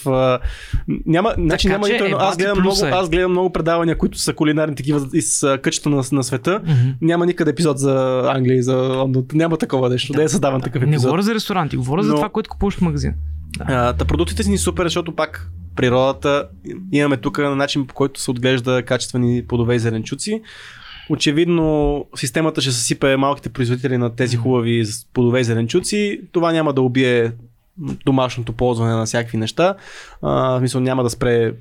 Няма, 1.07 1.35
значи 1.39 1.67
Така 1.67 1.79
няма 1.79 1.89
нито 1.89 2.05
едно. 2.05 2.17
Аз 2.21 2.37
гледам, 2.37 2.59
много, 2.61 2.87
е. 2.87 2.91
аз 2.91 3.11
гледам 3.11 3.31
много 3.31 3.53
предавания, 3.53 3.99
които 3.99 4.19
са 4.19 4.35
кулинарни 4.35 4.75
такива 4.75 5.07
из 5.15 5.43
а, 5.43 5.59
къщата 5.59 5.89
на, 5.89 6.03
на 6.13 6.25
света. 6.25 6.61
Мгм. 6.63 6.75
Няма 7.01 7.27
никъде 7.27 7.51
епизод 7.51 7.79
за 7.79 8.23
Англия 8.27 8.57
и 8.57 8.63
за. 8.63 9.05
Няма 9.33 9.57
такова 9.57 9.89
нещо. 9.89 10.13
Да, 10.13 10.23
е 10.23 10.29
създаван 10.29 10.61
такъв 10.61 10.83
Не 10.83 10.89
епизод. 10.89 11.05
говоря 11.05 11.23
за 11.23 11.35
ресторанти, 11.35 11.77
говоря 11.77 12.03
за 12.03 12.11
Но- 12.11 12.17
това, 12.17 12.29
което 12.29 12.51
купуваш 12.51 12.75
в 12.75 12.81
магазин. 12.81 13.15
А, 13.61 13.93
та 13.93 14.05
продуктите 14.05 14.43
си 14.43 14.51
ни 14.51 14.59
супер, 14.59 14.85
защото 14.85 15.17
пак 15.17 15.51
природата 15.77 16.49
имаме 16.93 17.17
тук 17.17 17.39
на 17.39 17.57
начин 17.57 17.87
по 17.87 17.95
който 17.95 18.21
се 18.21 18.31
отглежда 18.31 18.83
качествени 18.83 19.45
плодове 19.49 19.75
и 19.75 19.79
зеленчуци. 19.79 20.43
Очевидно 21.11 22.05
системата 22.17 22.61
ще 22.61 22.73
съсипе 22.73 23.17
малките 23.17 23.49
производители 23.49 23.99
на 23.99 24.11
тези 24.11 24.37
хубави 24.37 24.85
плодове 25.15 25.41
и 25.41 25.45
зеленчуци. 25.45 26.21
Това 26.33 26.53
няма 26.53 26.73
да 26.73 26.83
убие 26.83 27.33
домашното 28.07 28.53
ползване 28.53 28.93
на 28.93 29.07
всякакви 29.07 29.39
неща. 29.39 29.75
А, 30.23 30.29
в 30.51 30.59
смисъл 30.59 30.81
няма 30.81 31.03
да 31.03 31.11
спре 31.11 31.53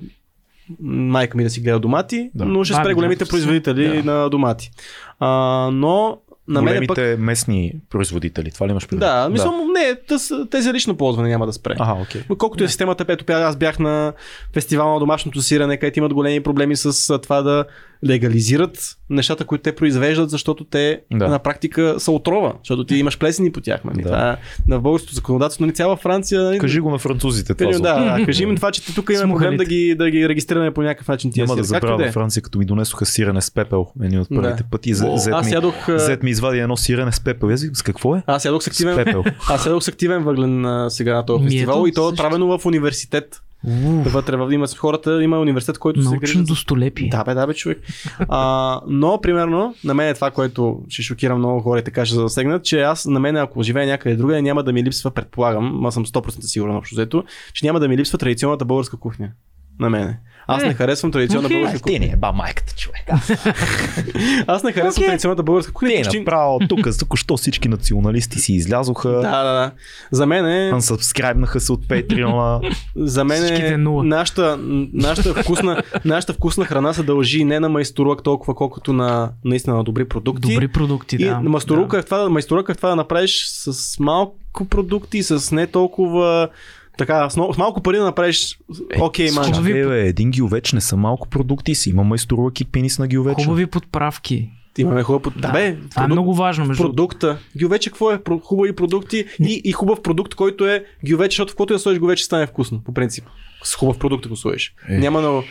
майка 0.82 1.38
ми 1.38 1.44
да 1.44 1.50
си 1.50 1.62
гледа 1.62 1.80
домати, 1.80 2.30
Да. 2.36 2.46
но 2.46 2.64
ще 2.64 2.74
спре 2.74 2.94
големите 2.94 3.24
да. 3.24 3.30
производители 3.30 4.04
на 4.04 4.30
домати. 4.30 4.72
А, 5.20 5.28
но 5.74 6.18
на 6.48 6.62
мен 6.62 6.74
пък... 6.78 6.96
Големите 6.96 7.22
местни 7.22 7.74
производители, 7.90 8.52
това 8.52 8.68
ли 8.68 8.72
имаш 8.72 8.88
предвид? 8.88 9.00
Да, 9.00 9.30
мисля, 9.30 9.52
не, 9.74 9.96
тъс- 10.10 10.50
тези 10.50 10.74
лично 10.74 10.98
ползване 10.98 11.30
няма 11.30 11.46
да 11.46 11.54
спре. 11.54 11.76
Ага, 11.80 12.02
окей. 12.02 12.22
Но 12.30 12.36
Колкото 12.36 12.64
е 12.64 12.68
системата, 12.68 13.06
ето 13.08 13.26
пя- 13.26 13.44
аз 13.44 13.56
бях 13.56 13.80
на 13.80 14.14
фестивал 14.54 14.94
на 14.94 15.00
домашното 15.00 15.42
сирене, 15.42 15.78
където 15.78 16.00
имат 16.00 16.14
големи 16.14 16.44
проблеми 16.44 16.76
с 16.76 17.20
това 17.20 17.42
да 17.42 17.66
легализират 18.08 18.97
нещата, 19.10 19.46
които 19.46 19.62
те 19.62 19.76
произвеждат, 19.76 20.30
защото 20.30 20.64
те 20.64 21.02
Да. 21.12 21.28
на 21.28 21.40
практика 21.40 21.96
са 21.98 22.12
отрова, 22.12 22.54
защото 22.64 22.84
ти 22.86 22.96
имаш 22.96 23.18
плесени 23.18 23.52
по 23.52 23.62
тях. 23.62 23.84
Нали? 23.84 23.96
Да. 24.02 24.04
Това 24.04 24.32
е 24.32 24.36
на 24.68 24.80
българското 24.80 25.16
законодателство, 25.16 25.66
нали 25.66 25.74
цяла 25.74 25.96
Франция. 25.96 26.42
Нали? 26.42 26.60
Кажи 26.60 26.80
го 26.80 26.92
на 26.92 26.98
французите 26.98 27.54
това. 27.54 27.68
Кажи, 27.72 27.82
да, 27.82 28.18
да, 28.20 28.26
кажи 28.26 28.44
им 28.44 28.56
това, 28.56 28.72
че 28.72 28.96
тук 28.96 29.10
имаме 29.14 29.34
проблем 29.34 29.58
да 29.58 29.66
ги, 29.66 29.96
да 29.96 30.10
ги 30.10 30.30
регистрираме 30.30 30.74
по 30.74 30.82
някакъв 30.82 31.08
начин. 31.08 31.32
Тия 31.32 31.46
Няма 31.46 31.56
да 31.56 31.64
забравя 31.64 31.98
във 31.98 32.14
Франция, 32.14 32.44
като 32.44 32.60
ми 32.60 32.66
донесоха 32.66 33.06
сирене 33.06 33.42
с 33.42 33.52
пепел. 33.52 33.88
Един 34.04 34.20
от 34.20 34.30
първите 34.30 34.64
Да. 34.64 34.70
пъти. 34.72 34.94
Зет 34.94 35.34
Аз 35.34 35.46
ми, 35.46 35.52
ядох, 35.52 35.90
а, 35.90 36.00
зет 36.00 36.24
ми 36.24 36.30
извади 36.30 36.60
едно 36.60 36.78
сирене 36.78 37.12
с 37.12 37.20
пепел. 37.20 37.50
Аз 37.50 37.66
С 37.74 37.82
какво 37.82 38.16
е? 38.16 38.24
аз 38.28 38.46
ядох 38.46 38.62
с 38.62 38.66
С 38.66 38.68
активен, 38.68 38.96
пепел. 38.96 39.24
аз 39.50 39.66
ядох 39.66 39.84
с 39.84 39.88
активен 39.88 40.24
въглен 40.24 40.86
сега 40.90 41.16
на 41.16 41.26
този 41.26 41.44
фестивал 41.44 41.88
и 41.88 41.92
то 41.92 42.10
е 42.10 42.16
правено 42.16 42.58
в 42.58 42.66
университет. 42.66 43.42
Уф, 43.66 44.14
Вътре 44.14 44.36
в, 44.36 44.52
има 44.52 44.68
хората, 44.78 45.24
има 45.24 45.40
университет, 45.40 45.78
който 45.78 46.02
се 46.02 46.10
научно 46.10 46.20
грижи 46.20 46.38
за 46.38 46.44
достолепие. 46.44 47.10
Да, 47.10 47.24
бе, 47.24 47.34
да, 47.34 47.48
бе, 47.48 47.54
човек. 47.54 47.82
А, 48.30 48.82
но, 48.88 49.22
примерно, 49.22 49.76
на 49.84 49.94
мен 49.94 50.10
е 50.10 50.14
това, 50.14 50.32
което 50.32 50.82
ще 50.90 51.02
шокира 51.02 51.36
много 51.36 51.60
хора 51.60 51.80
и 51.80 51.84
така 51.84 52.06
ще 52.06 52.16
засегнат, 52.16 52.64
че 52.64 52.82
аз, 52.82 53.06
на 53.06 53.20
мен, 53.20 53.38
ако 53.38 53.64
живея 53.64 53.88
някъде 53.88 54.16
друга, 54.16 54.42
няма 54.42 54.64
да 54.64 54.74
ми 54.74 54.84
липсва, 54.84 55.12
предполагам, 55.12 55.86
аз 55.86 55.94
съм 55.94 56.06
100% 56.06 56.42
сигурен 56.42 56.76
общо 56.76 56.96
взето, 56.96 57.24
че 57.54 57.66
няма 57.66 57.80
да 57.80 57.88
ми 57.88 57.98
липсва 57.98 58.18
традиционната 58.18 58.66
българска 58.66 58.98
кухня. 58.98 59.32
На 59.80 59.90
мене. 59.90 60.20
Аз 60.48 60.64
Е, 60.64 60.68
не 60.68 60.74
харесвам 60.74 61.12
традиционна 61.12 61.50
българска 61.50 61.78
Ти 61.78 61.84
кухня. 61.84 62.00
не 62.00 62.06
е 62.06 62.16
ба 62.16 62.32
майката, 62.32 62.74
човек. 62.76 63.04
Аз 64.48 64.64
не 64.64 64.72
харесвам 64.72 65.06
традиционната 65.06 65.44
българска 65.44 65.74
кухня. 65.74 65.90
Ти 65.90 65.96
е 65.96 65.98
почти- 65.98 66.20
направо 66.20 66.60
тук, 66.60 66.98
току-що 67.00 67.38
всички 67.38 67.68
националисти 67.70 68.40
си 68.40 68.54
излязоха. 68.54 69.10
Да, 69.10 69.22
да, 69.44 69.54
да. 69.54 69.72
За 70.12 70.26
мен 70.26 70.46
е, 70.46 70.72
Unsubscribe-наха 70.72 71.58
се 71.58 71.72
от 71.72 71.86
Patreon. 71.86 72.74
за 72.96 73.24
мен 73.24 73.44
е 73.46 73.78
нашата, 74.04 74.58
нашата, 74.94 75.34
вкусна, 75.34 75.84
нашата 76.06 76.34
вкусна 76.34 76.66
храна 76.66 76.94
се 76.94 77.04
дължи 77.04 77.44
не 77.44 77.60
на 77.60 77.70
майсторук 77.70 78.24
толкова, 78.24 78.56
колкото 78.56 78.94
на 78.94 79.32
наистина 79.46 79.76
на 79.76 79.84
добри 79.84 80.06
продукти. 80.06 80.54
Добри 80.54 80.68
продукти, 80.68 81.16
И 81.16 81.20
да. 81.20 81.40
майсторука, 81.40 81.98
е 81.98 82.02
в 82.02 82.06
това, 82.06 82.30
майсторука 82.30 82.72
е 82.72 82.76
в 82.76 82.78
това 82.78 82.90
да 82.90 82.96
направиш 82.96 83.46
с 83.46 84.00
малко 84.00 84.36
продукти, 84.70 85.24
с 85.24 85.52
не 85.52 85.68
толкова 85.68 86.50
така, 86.98 87.30
с, 87.30 87.34
с 87.34 87.58
малко 87.58 87.82
пари 87.82 87.98
да 87.98 88.04
направиш 88.04 88.60
окей, 89.00 89.28
с 89.28 89.36
манча. 89.36 89.54
хубави- 89.54 89.82
Е, 89.82 89.88
бе, 89.88 90.00
един 90.02 90.32
гилвеч 90.32 90.74
не 90.74 90.82
са 90.82 90.98
малко 90.98 91.28
продукти 91.30 91.76
си. 91.76 91.90
Има 91.90 92.04
майсторук 92.04 92.62
и 92.62 92.66
пенис 92.66 93.00
на 93.00 93.08
гилвеча. 93.08 93.44
Хубави 93.44 93.66
подправки. 93.66 94.50
Имаме 94.78 95.04
хубав 95.04 95.22
под... 95.22 95.34
Да, 95.38 95.52
Бе, 95.52 95.78
това 95.90 96.04
е 96.04 96.08
много 96.08 96.34
важно. 96.34 96.66
Между 96.66 96.84
продукта. 96.84 97.38
Гювече 97.60 97.90
какво 97.90 98.12
е? 98.12 98.20
Хубави 98.44 98.76
продукти 98.76 99.26
и, 99.40 99.62
и 99.64 99.72
хубав 99.72 100.02
продукт, 100.02 100.36
който 100.36 100.68
е 100.68 100.86
гювече, 101.10 101.34
защото 101.34 101.54
в 101.54 101.56
който 101.56 101.74
да 101.74 101.80
сложиш 101.80 102.00
гювече 102.00 102.24
стане 102.24 102.48
вкусно, 102.48 102.82
по 102.84 102.94
принцип. 102.94 103.24
С 103.64 103.76
хубав 103.76 104.00
продукт 104.00 104.26
ако 104.26 104.36
сложиш. 104.36 104.74
Е. 104.90 104.98
Няма 104.98 105.20
много. 105.20 105.44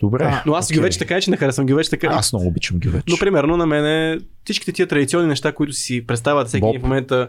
Добре. 0.00 0.42
Но 0.46 0.54
аз 0.54 0.66
окей. 0.66 0.76
гювече 0.76 0.98
така, 0.98 1.20
че 1.20 1.30
не 1.30 1.36
харесвам 1.36 1.66
гювече 1.66 1.90
така. 1.90 2.06
Аз 2.08 2.32
много 2.32 2.46
обичам 2.46 2.78
гилвеч. 2.78 3.02
Но 3.08 3.16
примерно 3.16 3.56
на 3.56 3.66
мене 3.66 4.18
всичките 4.44 4.72
тия 4.72 4.86
традиционни 4.86 5.28
неща, 5.28 5.52
които 5.52 5.72
си 5.72 6.06
представят 6.06 6.48
всеки 6.48 6.60
Боб. 6.60 6.78
в 6.78 6.82
момента, 6.82 7.28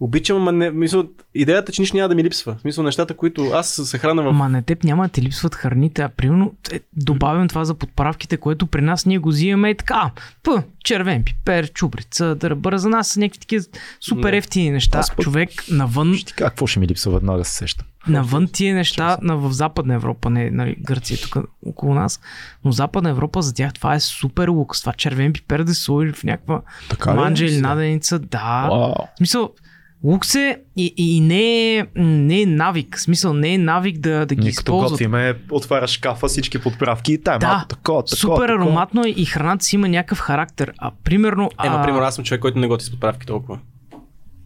обичам, 0.00 0.36
ама 0.36 0.52
не, 0.52 0.70
мисъл, 0.70 1.04
идеята, 1.34 1.72
че 1.72 1.82
нищо 1.82 1.96
няма 1.96 2.08
да 2.08 2.14
ми 2.14 2.24
липсва. 2.24 2.54
В 2.54 2.60
смисъл, 2.60 2.84
нещата, 2.84 3.14
които 3.16 3.44
аз 3.46 3.68
се 3.84 3.98
храна 3.98 4.22
в... 4.22 4.32
Ма 4.32 4.48
на 4.48 4.62
теб 4.62 4.84
няма 4.84 5.02
да 5.02 5.08
ти 5.08 5.22
липсват 5.22 5.54
храните, 5.54 6.02
а 6.02 6.08
примерно 6.08 6.54
е, 6.72 6.80
добавям 6.96 7.48
това 7.48 7.64
за 7.64 7.74
подправките, 7.74 8.36
което 8.36 8.66
при 8.66 8.80
нас 8.80 9.06
ние 9.06 9.18
го 9.18 9.28
взимаме 9.28 9.70
и 9.70 9.74
така. 9.74 10.10
П, 10.42 10.62
червен 10.84 11.24
пипер, 11.24 11.72
чубрица, 11.72 12.34
дърбъра, 12.34 12.78
за 12.78 12.88
нас 12.88 13.08
са 13.08 13.20
някакви 13.20 13.40
такива 13.40 13.64
супер 14.00 14.30
Да. 14.30 14.36
ефтини 14.36 14.70
неща. 14.70 14.98
Аз 14.98 15.14
Човек 15.20 15.50
навън, 15.70 16.14
Ще 16.14 16.32
какво 16.32 16.66
ще 16.66 16.80
ми 16.80 16.88
липсва 16.88 17.12
веднага 17.12 17.44
се 17.44 17.54
сещам. 17.54 17.86
навън 18.08 18.48
тия 18.52 18.74
неща 18.74 19.18
на, 19.22 19.36
в 19.36 19.52
Западна 19.52 19.94
Европа, 19.94 20.30
не 20.30 20.50
нали, 20.50 20.76
Гърция 20.80 21.18
тук 21.18 21.36
около 21.66 21.94
нас, 21.94 22.20
но 22.64 22.72
Западна 22.72 23.10
Европа 23.10 23.42
за 23.42 23.54
тях 23.54 23.72
това 23.72 23.94
е 23.94 24.00
супер 24.00 24.48
лукс. 24.48 24.80
Това 24.80 24.92
червен 24.92 25.32
пипер 25.32 25.62
да 25.62 25.74
се 25.74 25.82
сложи 25.82 26.12
в 26.12 26.24
някаква 26.24 26.60
Така 26.90 27.12
ли? 27.12 27.16
манджа 27.16 27.44
или 27.44 27.60
наденица, 27.60 28.18
да. 28.18 28.66
Вау. 28.70 28.78
В 28.92 28.96
смисъл, 29.18 29.50
лукс 30.04 30.34
е 30.34 30.58
и, 30.76 30.94
и 30.96 31.20
не, 31.20 31.74
е, 31.76 31.86
не 31.96 32.42
е 32.42 32.46
навик. 32.46 32.96
В 32.96 33.00
смисъл, 33.00 33.34
не 33.34 33.54
е 33.54 33.58
навик 33.58 33.98
да, 33.98 34.26
да 34.26 34.34
ги 34.34 34.40
Ние 34.40 34.50
като 34.50 34.60
използват. 34.62 34.90
готвиме, 34.90 35.34
отваряш 35.50 35.90
шкафа, 35.90 36.26
всички 36.26 36.58
подправки 36.58 37.12
и 37.12 37.18
тая 37.18 37.38
Да, 37.38 37.46
малко 37.46 37.66
такова, 37.66 38.04
такова, 38.04 38.16
Супер 38.36 38.48
ароматно 38.48 39.04
е 39.04 39.08
и 39.08 39.24
храната 39.24 39.64
си 39.64 39.74
има 39.76 39.88
някакъв 39.88 40.18
характер. 40.18 40.72
А 40.78 40.90
примерно... 41.04 41.44
Е, 41.44 41.48
а, 41.56 41.76
например, 41.78 42.00
аз 42.00 42.14
съм 42.14 42.24
човек, 42.24 42.40
който 42.40 42.58
не 42.58 42.66
готи 42.66 42.84
с 42.84 42.90
подправки 42.90 43.26
толкова. 43.26 43.58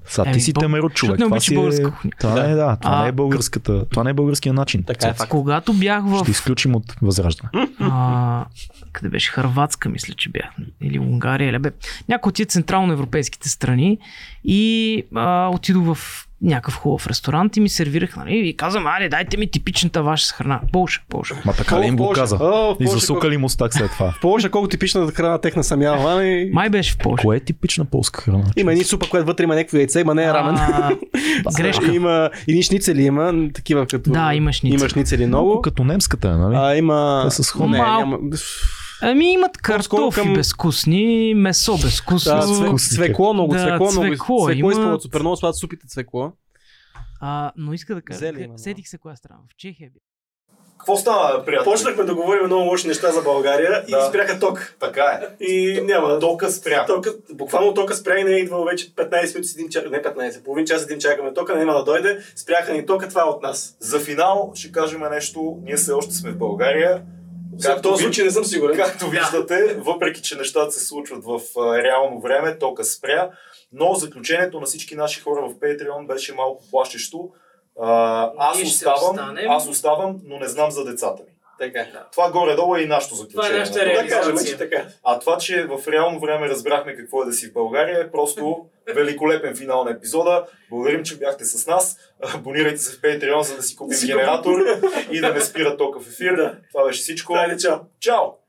Са, 0.06 0.24
ти 0.24 0.40
си 0.40 0.52
бо- 0.52 0.60
темеро 0.60 0.89
човек. 0.89 1.18
не 1.18 1.24
Това 1.24 1.40
си 1.40 1.55
е... 1.55 1.56
българска 1.56 1.90
кухня. 1.90 2.10
Това 2.20 2.35
Да. 2.35 2.43
не 2.43 2.52
е, 2.52 2.55
да. 2.55 2.77
Това 2.77 2.94
А, 2.94 3.02
не 3.02 3.09
е 3.09 3.12
българската. 3.12 3.85
Това 3.86 4.05
не 4.05 4.10
е 4.10 4.14
българския 4.14 4.52
начин. 4.52 4.82
Така 4.82 5.09
е 5.09 5.12
факт. 5.14 5.31
Когато 5.31 5.72
бях 5.72 6.02
в... 6.05 6.18
Ще 6.18 6.31
изключим 6.31 6.74
от 6.74 6.94
възраждане. 7.02 7.51
А, 7.81 8.44
къде 8.93 9.09
беше? 9.09 9.31
Харватска, 9.31 9.89
мисля, 9.89 10.14
че 10.14 10.28
бях. 10.28 10.51
Или 10.81 10.98
Унгария, 10.98 11.51
или 11.51 11.59
бе. 11.59 11.70
Някои 12.09 12.31
от 12.31 12.35
тия 12.35 12.47
централноевропейските 12.47 13.48
страни 13.48 13.98
и 14.44 15.02
а, 15.14 15.50
отидох 15.54 15.94
в 15.94 16.26
някакъв 16.42 16.74
хубав 16.74 17.06
ресторант 17.06 17.56
и 17.56 17.60
ми 17.60 17.68
сервирах, 17.68 18.16
нали, 18.16 18.48
и 18.48 18.56
казвам, 18.56 18.86
аре, 18.86 19.08
дайте 19.08 19.36
ми 19.36 19.50
типичната 19.50 20.02
ваша 20.02 20.34
храна. 20.34 20.60
Полша, 20.72 21.02
Полша. 21.08 21.34
Ма 21.44 21.52
така 21.52 21.80
ли 21.80 21.86
им 21.86 21.96
го 21.96 22.10
каза? 22.12 22.38
О, 22.40 22.76
И 22.80 22.84
Полша, 22.84 22.98
засука 22.98 23.30
ли 23.30 23.36
му 23.36 23.48
стак 23.48 23.74
след 23.74 23.90
това? 23.90 24.10
В 24.18 24.20
Полша 24.20 24.50
колко 24.50 24.68
типична 24.68 25.10
храна 25.10 25.38
техна 25.38 25.64
съм 25.64 25.82
ял, 25.82 26.08
ами... 26.08 26.50
Май 26.52 26.70
беше 26.70 26.92
в 26.92 26.98
Полша. 26.98 27.22
Кое 27.22 27.36
е 27.36 27.40
типична 27.40 27.84
полска 27.84 28.22
храна? 28.22 28.44
Има 28.56 28.72
едни 28.72 28.84
супа, 28.84 29.06
която 29.08 29.26
вътре 29.26 29.44
има 29.44 29.54
някакво 29.54 29.76
яйце, 29.76 30.04
ма 30.04 30.14
не 30.14 30.24
е 30.24 30.32
рамен. 30.32 30.54
А, 31.46 31.52
грешка. 31.56 31.94
Има 31.94 32.30
и 32.48 32.62
шницели 32.62 33.02
има, 33.02 33.34
такива 33.54 33.86
като... 33.86 34.10
Да, 34.10 34.34
има 34.34 34.52
шницели. 34.52 34.80
Има 34.80 34.88
шницели 34.88 35.26
Много 35.26 35.46
много. 35.46 35.62
като 35.62 35.84
немската, 35.84 36.28
е, 36.28 36.30
нали? 36.30 36.56
А, 36.58 36.76
има... 36.76 37.22
Те 37.28 37.34
са 37.34 37.44
сходни. 37.44 37.72
Не, 37.72 37.78
Малко. 37.78 38.00
няма... 38.00 38.18
Ами 39.02 39.32
имат 39.32 39.56
картофи 39.59 40.20
към- 40.20 40.35
безвкусни, 40.35 41.35
месо 41.36 41.78
безвкусно. 41.78 42.32
Да, 42.32 42.43
цве, 42.43 42.94
цвекло, 42.97 43.35
много 43.35 43.52
Да, 43.55 43.59
цвекло, 43.60 43.90
много 43.90 44.06
цвекло 44.09 44.39
цвекло 44.39 44.51
имат. 44.52 44.72
използват 44.72 45.02
супер 45.02 45.20
много 45.20 45.36
сладят 45.36 45.56
супите 45.56 45.86
цвекло. 45.86 46.32
А, 47.20 47.52
но 47.56 47.72
иска 47.72 47.94
да 47.94 48.02
кажа, 48.02 48.18
Зеле 48.18 48.40
има, 48.40 48.59
сетих 48.59 48.89
се 48.89 48.98
коя 48.98 49.16
страна. 49.16 49.39
В 49.48 49.56
Чехия 49.56 49.90
бе. 49.90 49.98
Какво 50.78 50.97
стана, 50.97 51.44
приятели? 51.44 51.72
Почнахме 51.72 52.05
да 52.05 52.14
говорим 52.14 52.47
много 52.47 52.62
лоши 52.64 52.89
неща 52.89 53.12
за 53.12 53.22
България 53.22 53.85
и 53.89 53.90
Да. 53.90 54.06
спряха 54.09 54.39
ток. 54.40 54.77
Така 54.81 55.02
е. 55.40 55.44
И 55.44 55.81
няма. 55.82 56.18
Тока 56.18 56.51
спря. 56.51 56.86
Тока, 56.86 57.10
буквално 57.32 57.74
тока 57.74 57.94
спря 57.94 58.18
и 58.18 58.24
не 58.24 58.32
е 58.32 58.39
идвал 58.39 58.64
вече 58.64 58.94
15 58.94 59.35
минути, 59.35 59.48
седим, 59.48 59.68
чак... 59.68 59.90
не 59.90 60.02
15, 60.02 60.44
половин 60.44 60.66
час 60.66 60.81
седим 60.82 61.01
чакаме 61.01 61.35
тока, 61.35 61.56
няма 61.56 61.72
да 61.72 61.85
дойде, 61.85 62.18
спряха 62.36 62.72
ни 62.72 62.86
тока, 62.86 63.09
това 63.09 63.20
е 63.20 63.24
от 63.24 63.43
нас. 63.43 63.77
За 63.81 64.01
финал 64.01 64.52
ще 64.55 64.72
кажем 64.72 65.01
нещо. 65.10 65.59
Ние 65.62 65.77
все 65.77 65.93
още 65.93 66.14
сме 66.14 66.31
в 66.31 66.39
България. 66.39 67.02
В 67.59 67.82
този 67.82 67.97
ви- 67.97 68.02
случай 68.02 68.24
не 68.24 68.31
съм 68.31 68.44
сигурен. 68.44 68.77
Както 68.77 69.09
виждате, 69.09 69.74
въпреки 69.74 70.22
че 70.22 70.36
нещата 70.36 70.72
се 70.72 70.86
случват 70.86 71.24
в 71.24 71.40
а, 71.59 71.82
реално 71.82 72.20
време, 72.20 72.59
тока 72.59 72.85
спря, 72.85 73.31
но 73.72 73.94
заключението 73.94 74.60
на 74.60 74.66
всички 74.66 74.97
наши 74.97 75.20
хора 75.20 75.48
в 75.48 75.55
Patreon 75.55 76.06
беше 76.06 76.35
малко 76.35 76.64
плашещо. 76.70 77.31
А, 77.81 78.32
аз 78.39 78.62
оставам, 78.62 79.36
аз 79.48 79.68
оставам, 79.68 80.20
но 80.24 80.39
не 80.39 80.48
знам 80.48 80.70
за 80.70 80.85
децата 80.85 81.22
ми. 81.22 81.30
Така. 81.60 81.86
Това 82.12 82.30
горе-долу 82.30 82.76
е 82.76 82.80
и 82.80 82.86
нашето 82.86 83.14
заключение. 83.14 83.58
нашата 83.58 83.86
на 83.86 83.94
този 83.94 84.08
Да 84.08 84.14
кажем, 84.14 84.36
че 84.46 84.58
така. 84.58 84.86
А 85.04 85.18
това, 85.18 85.38
че 85.38 85.64
в 85.64 85.88
реално 85.88 86.20
време 86.20 86.48
разбрахме 86.48 86.96
какво 86.96 87.22
е 87.22 87.26
да 87.26 87.32
си 87.32 87.46
в 87.46 87.52
България, 87.52 88.00
е 88.00 88.10
просто 88.10 88.66
великолепен 88.94 89.56
финал 89.56 89.84
на 89.84 89.90
епизода. 89.90 90.46
Благодарим, 90.70 91.04
че 91.04 91.16
бяхте 91.16 91.44
с 91.44 91.66
нас. 91.66 91.96
Абонирайте 92.34 92.78
се 92.78 92.96
в 92.96 93.00
Patreon, 93.00 93.40
за 93.40 93.56
да 93.56 93.62
си 93.62 93.76
купим 93.76 93.98
генератор 94.06 94.58
и 95.10 95.20
да 95.20 95.34
не 95.34 95.40
спира 95.40 95.76
тока 95.76 96.00
в 96.00 96.08
ефир. 96.08 96.36
Да. 96.36 96.56
Това 96.72 96.84
беше 96.84 97.00
всичко. 97.00 97.34
Хайде, 97.34 97.56
чао. 97.56 97.78
Чао! 98.00 98.39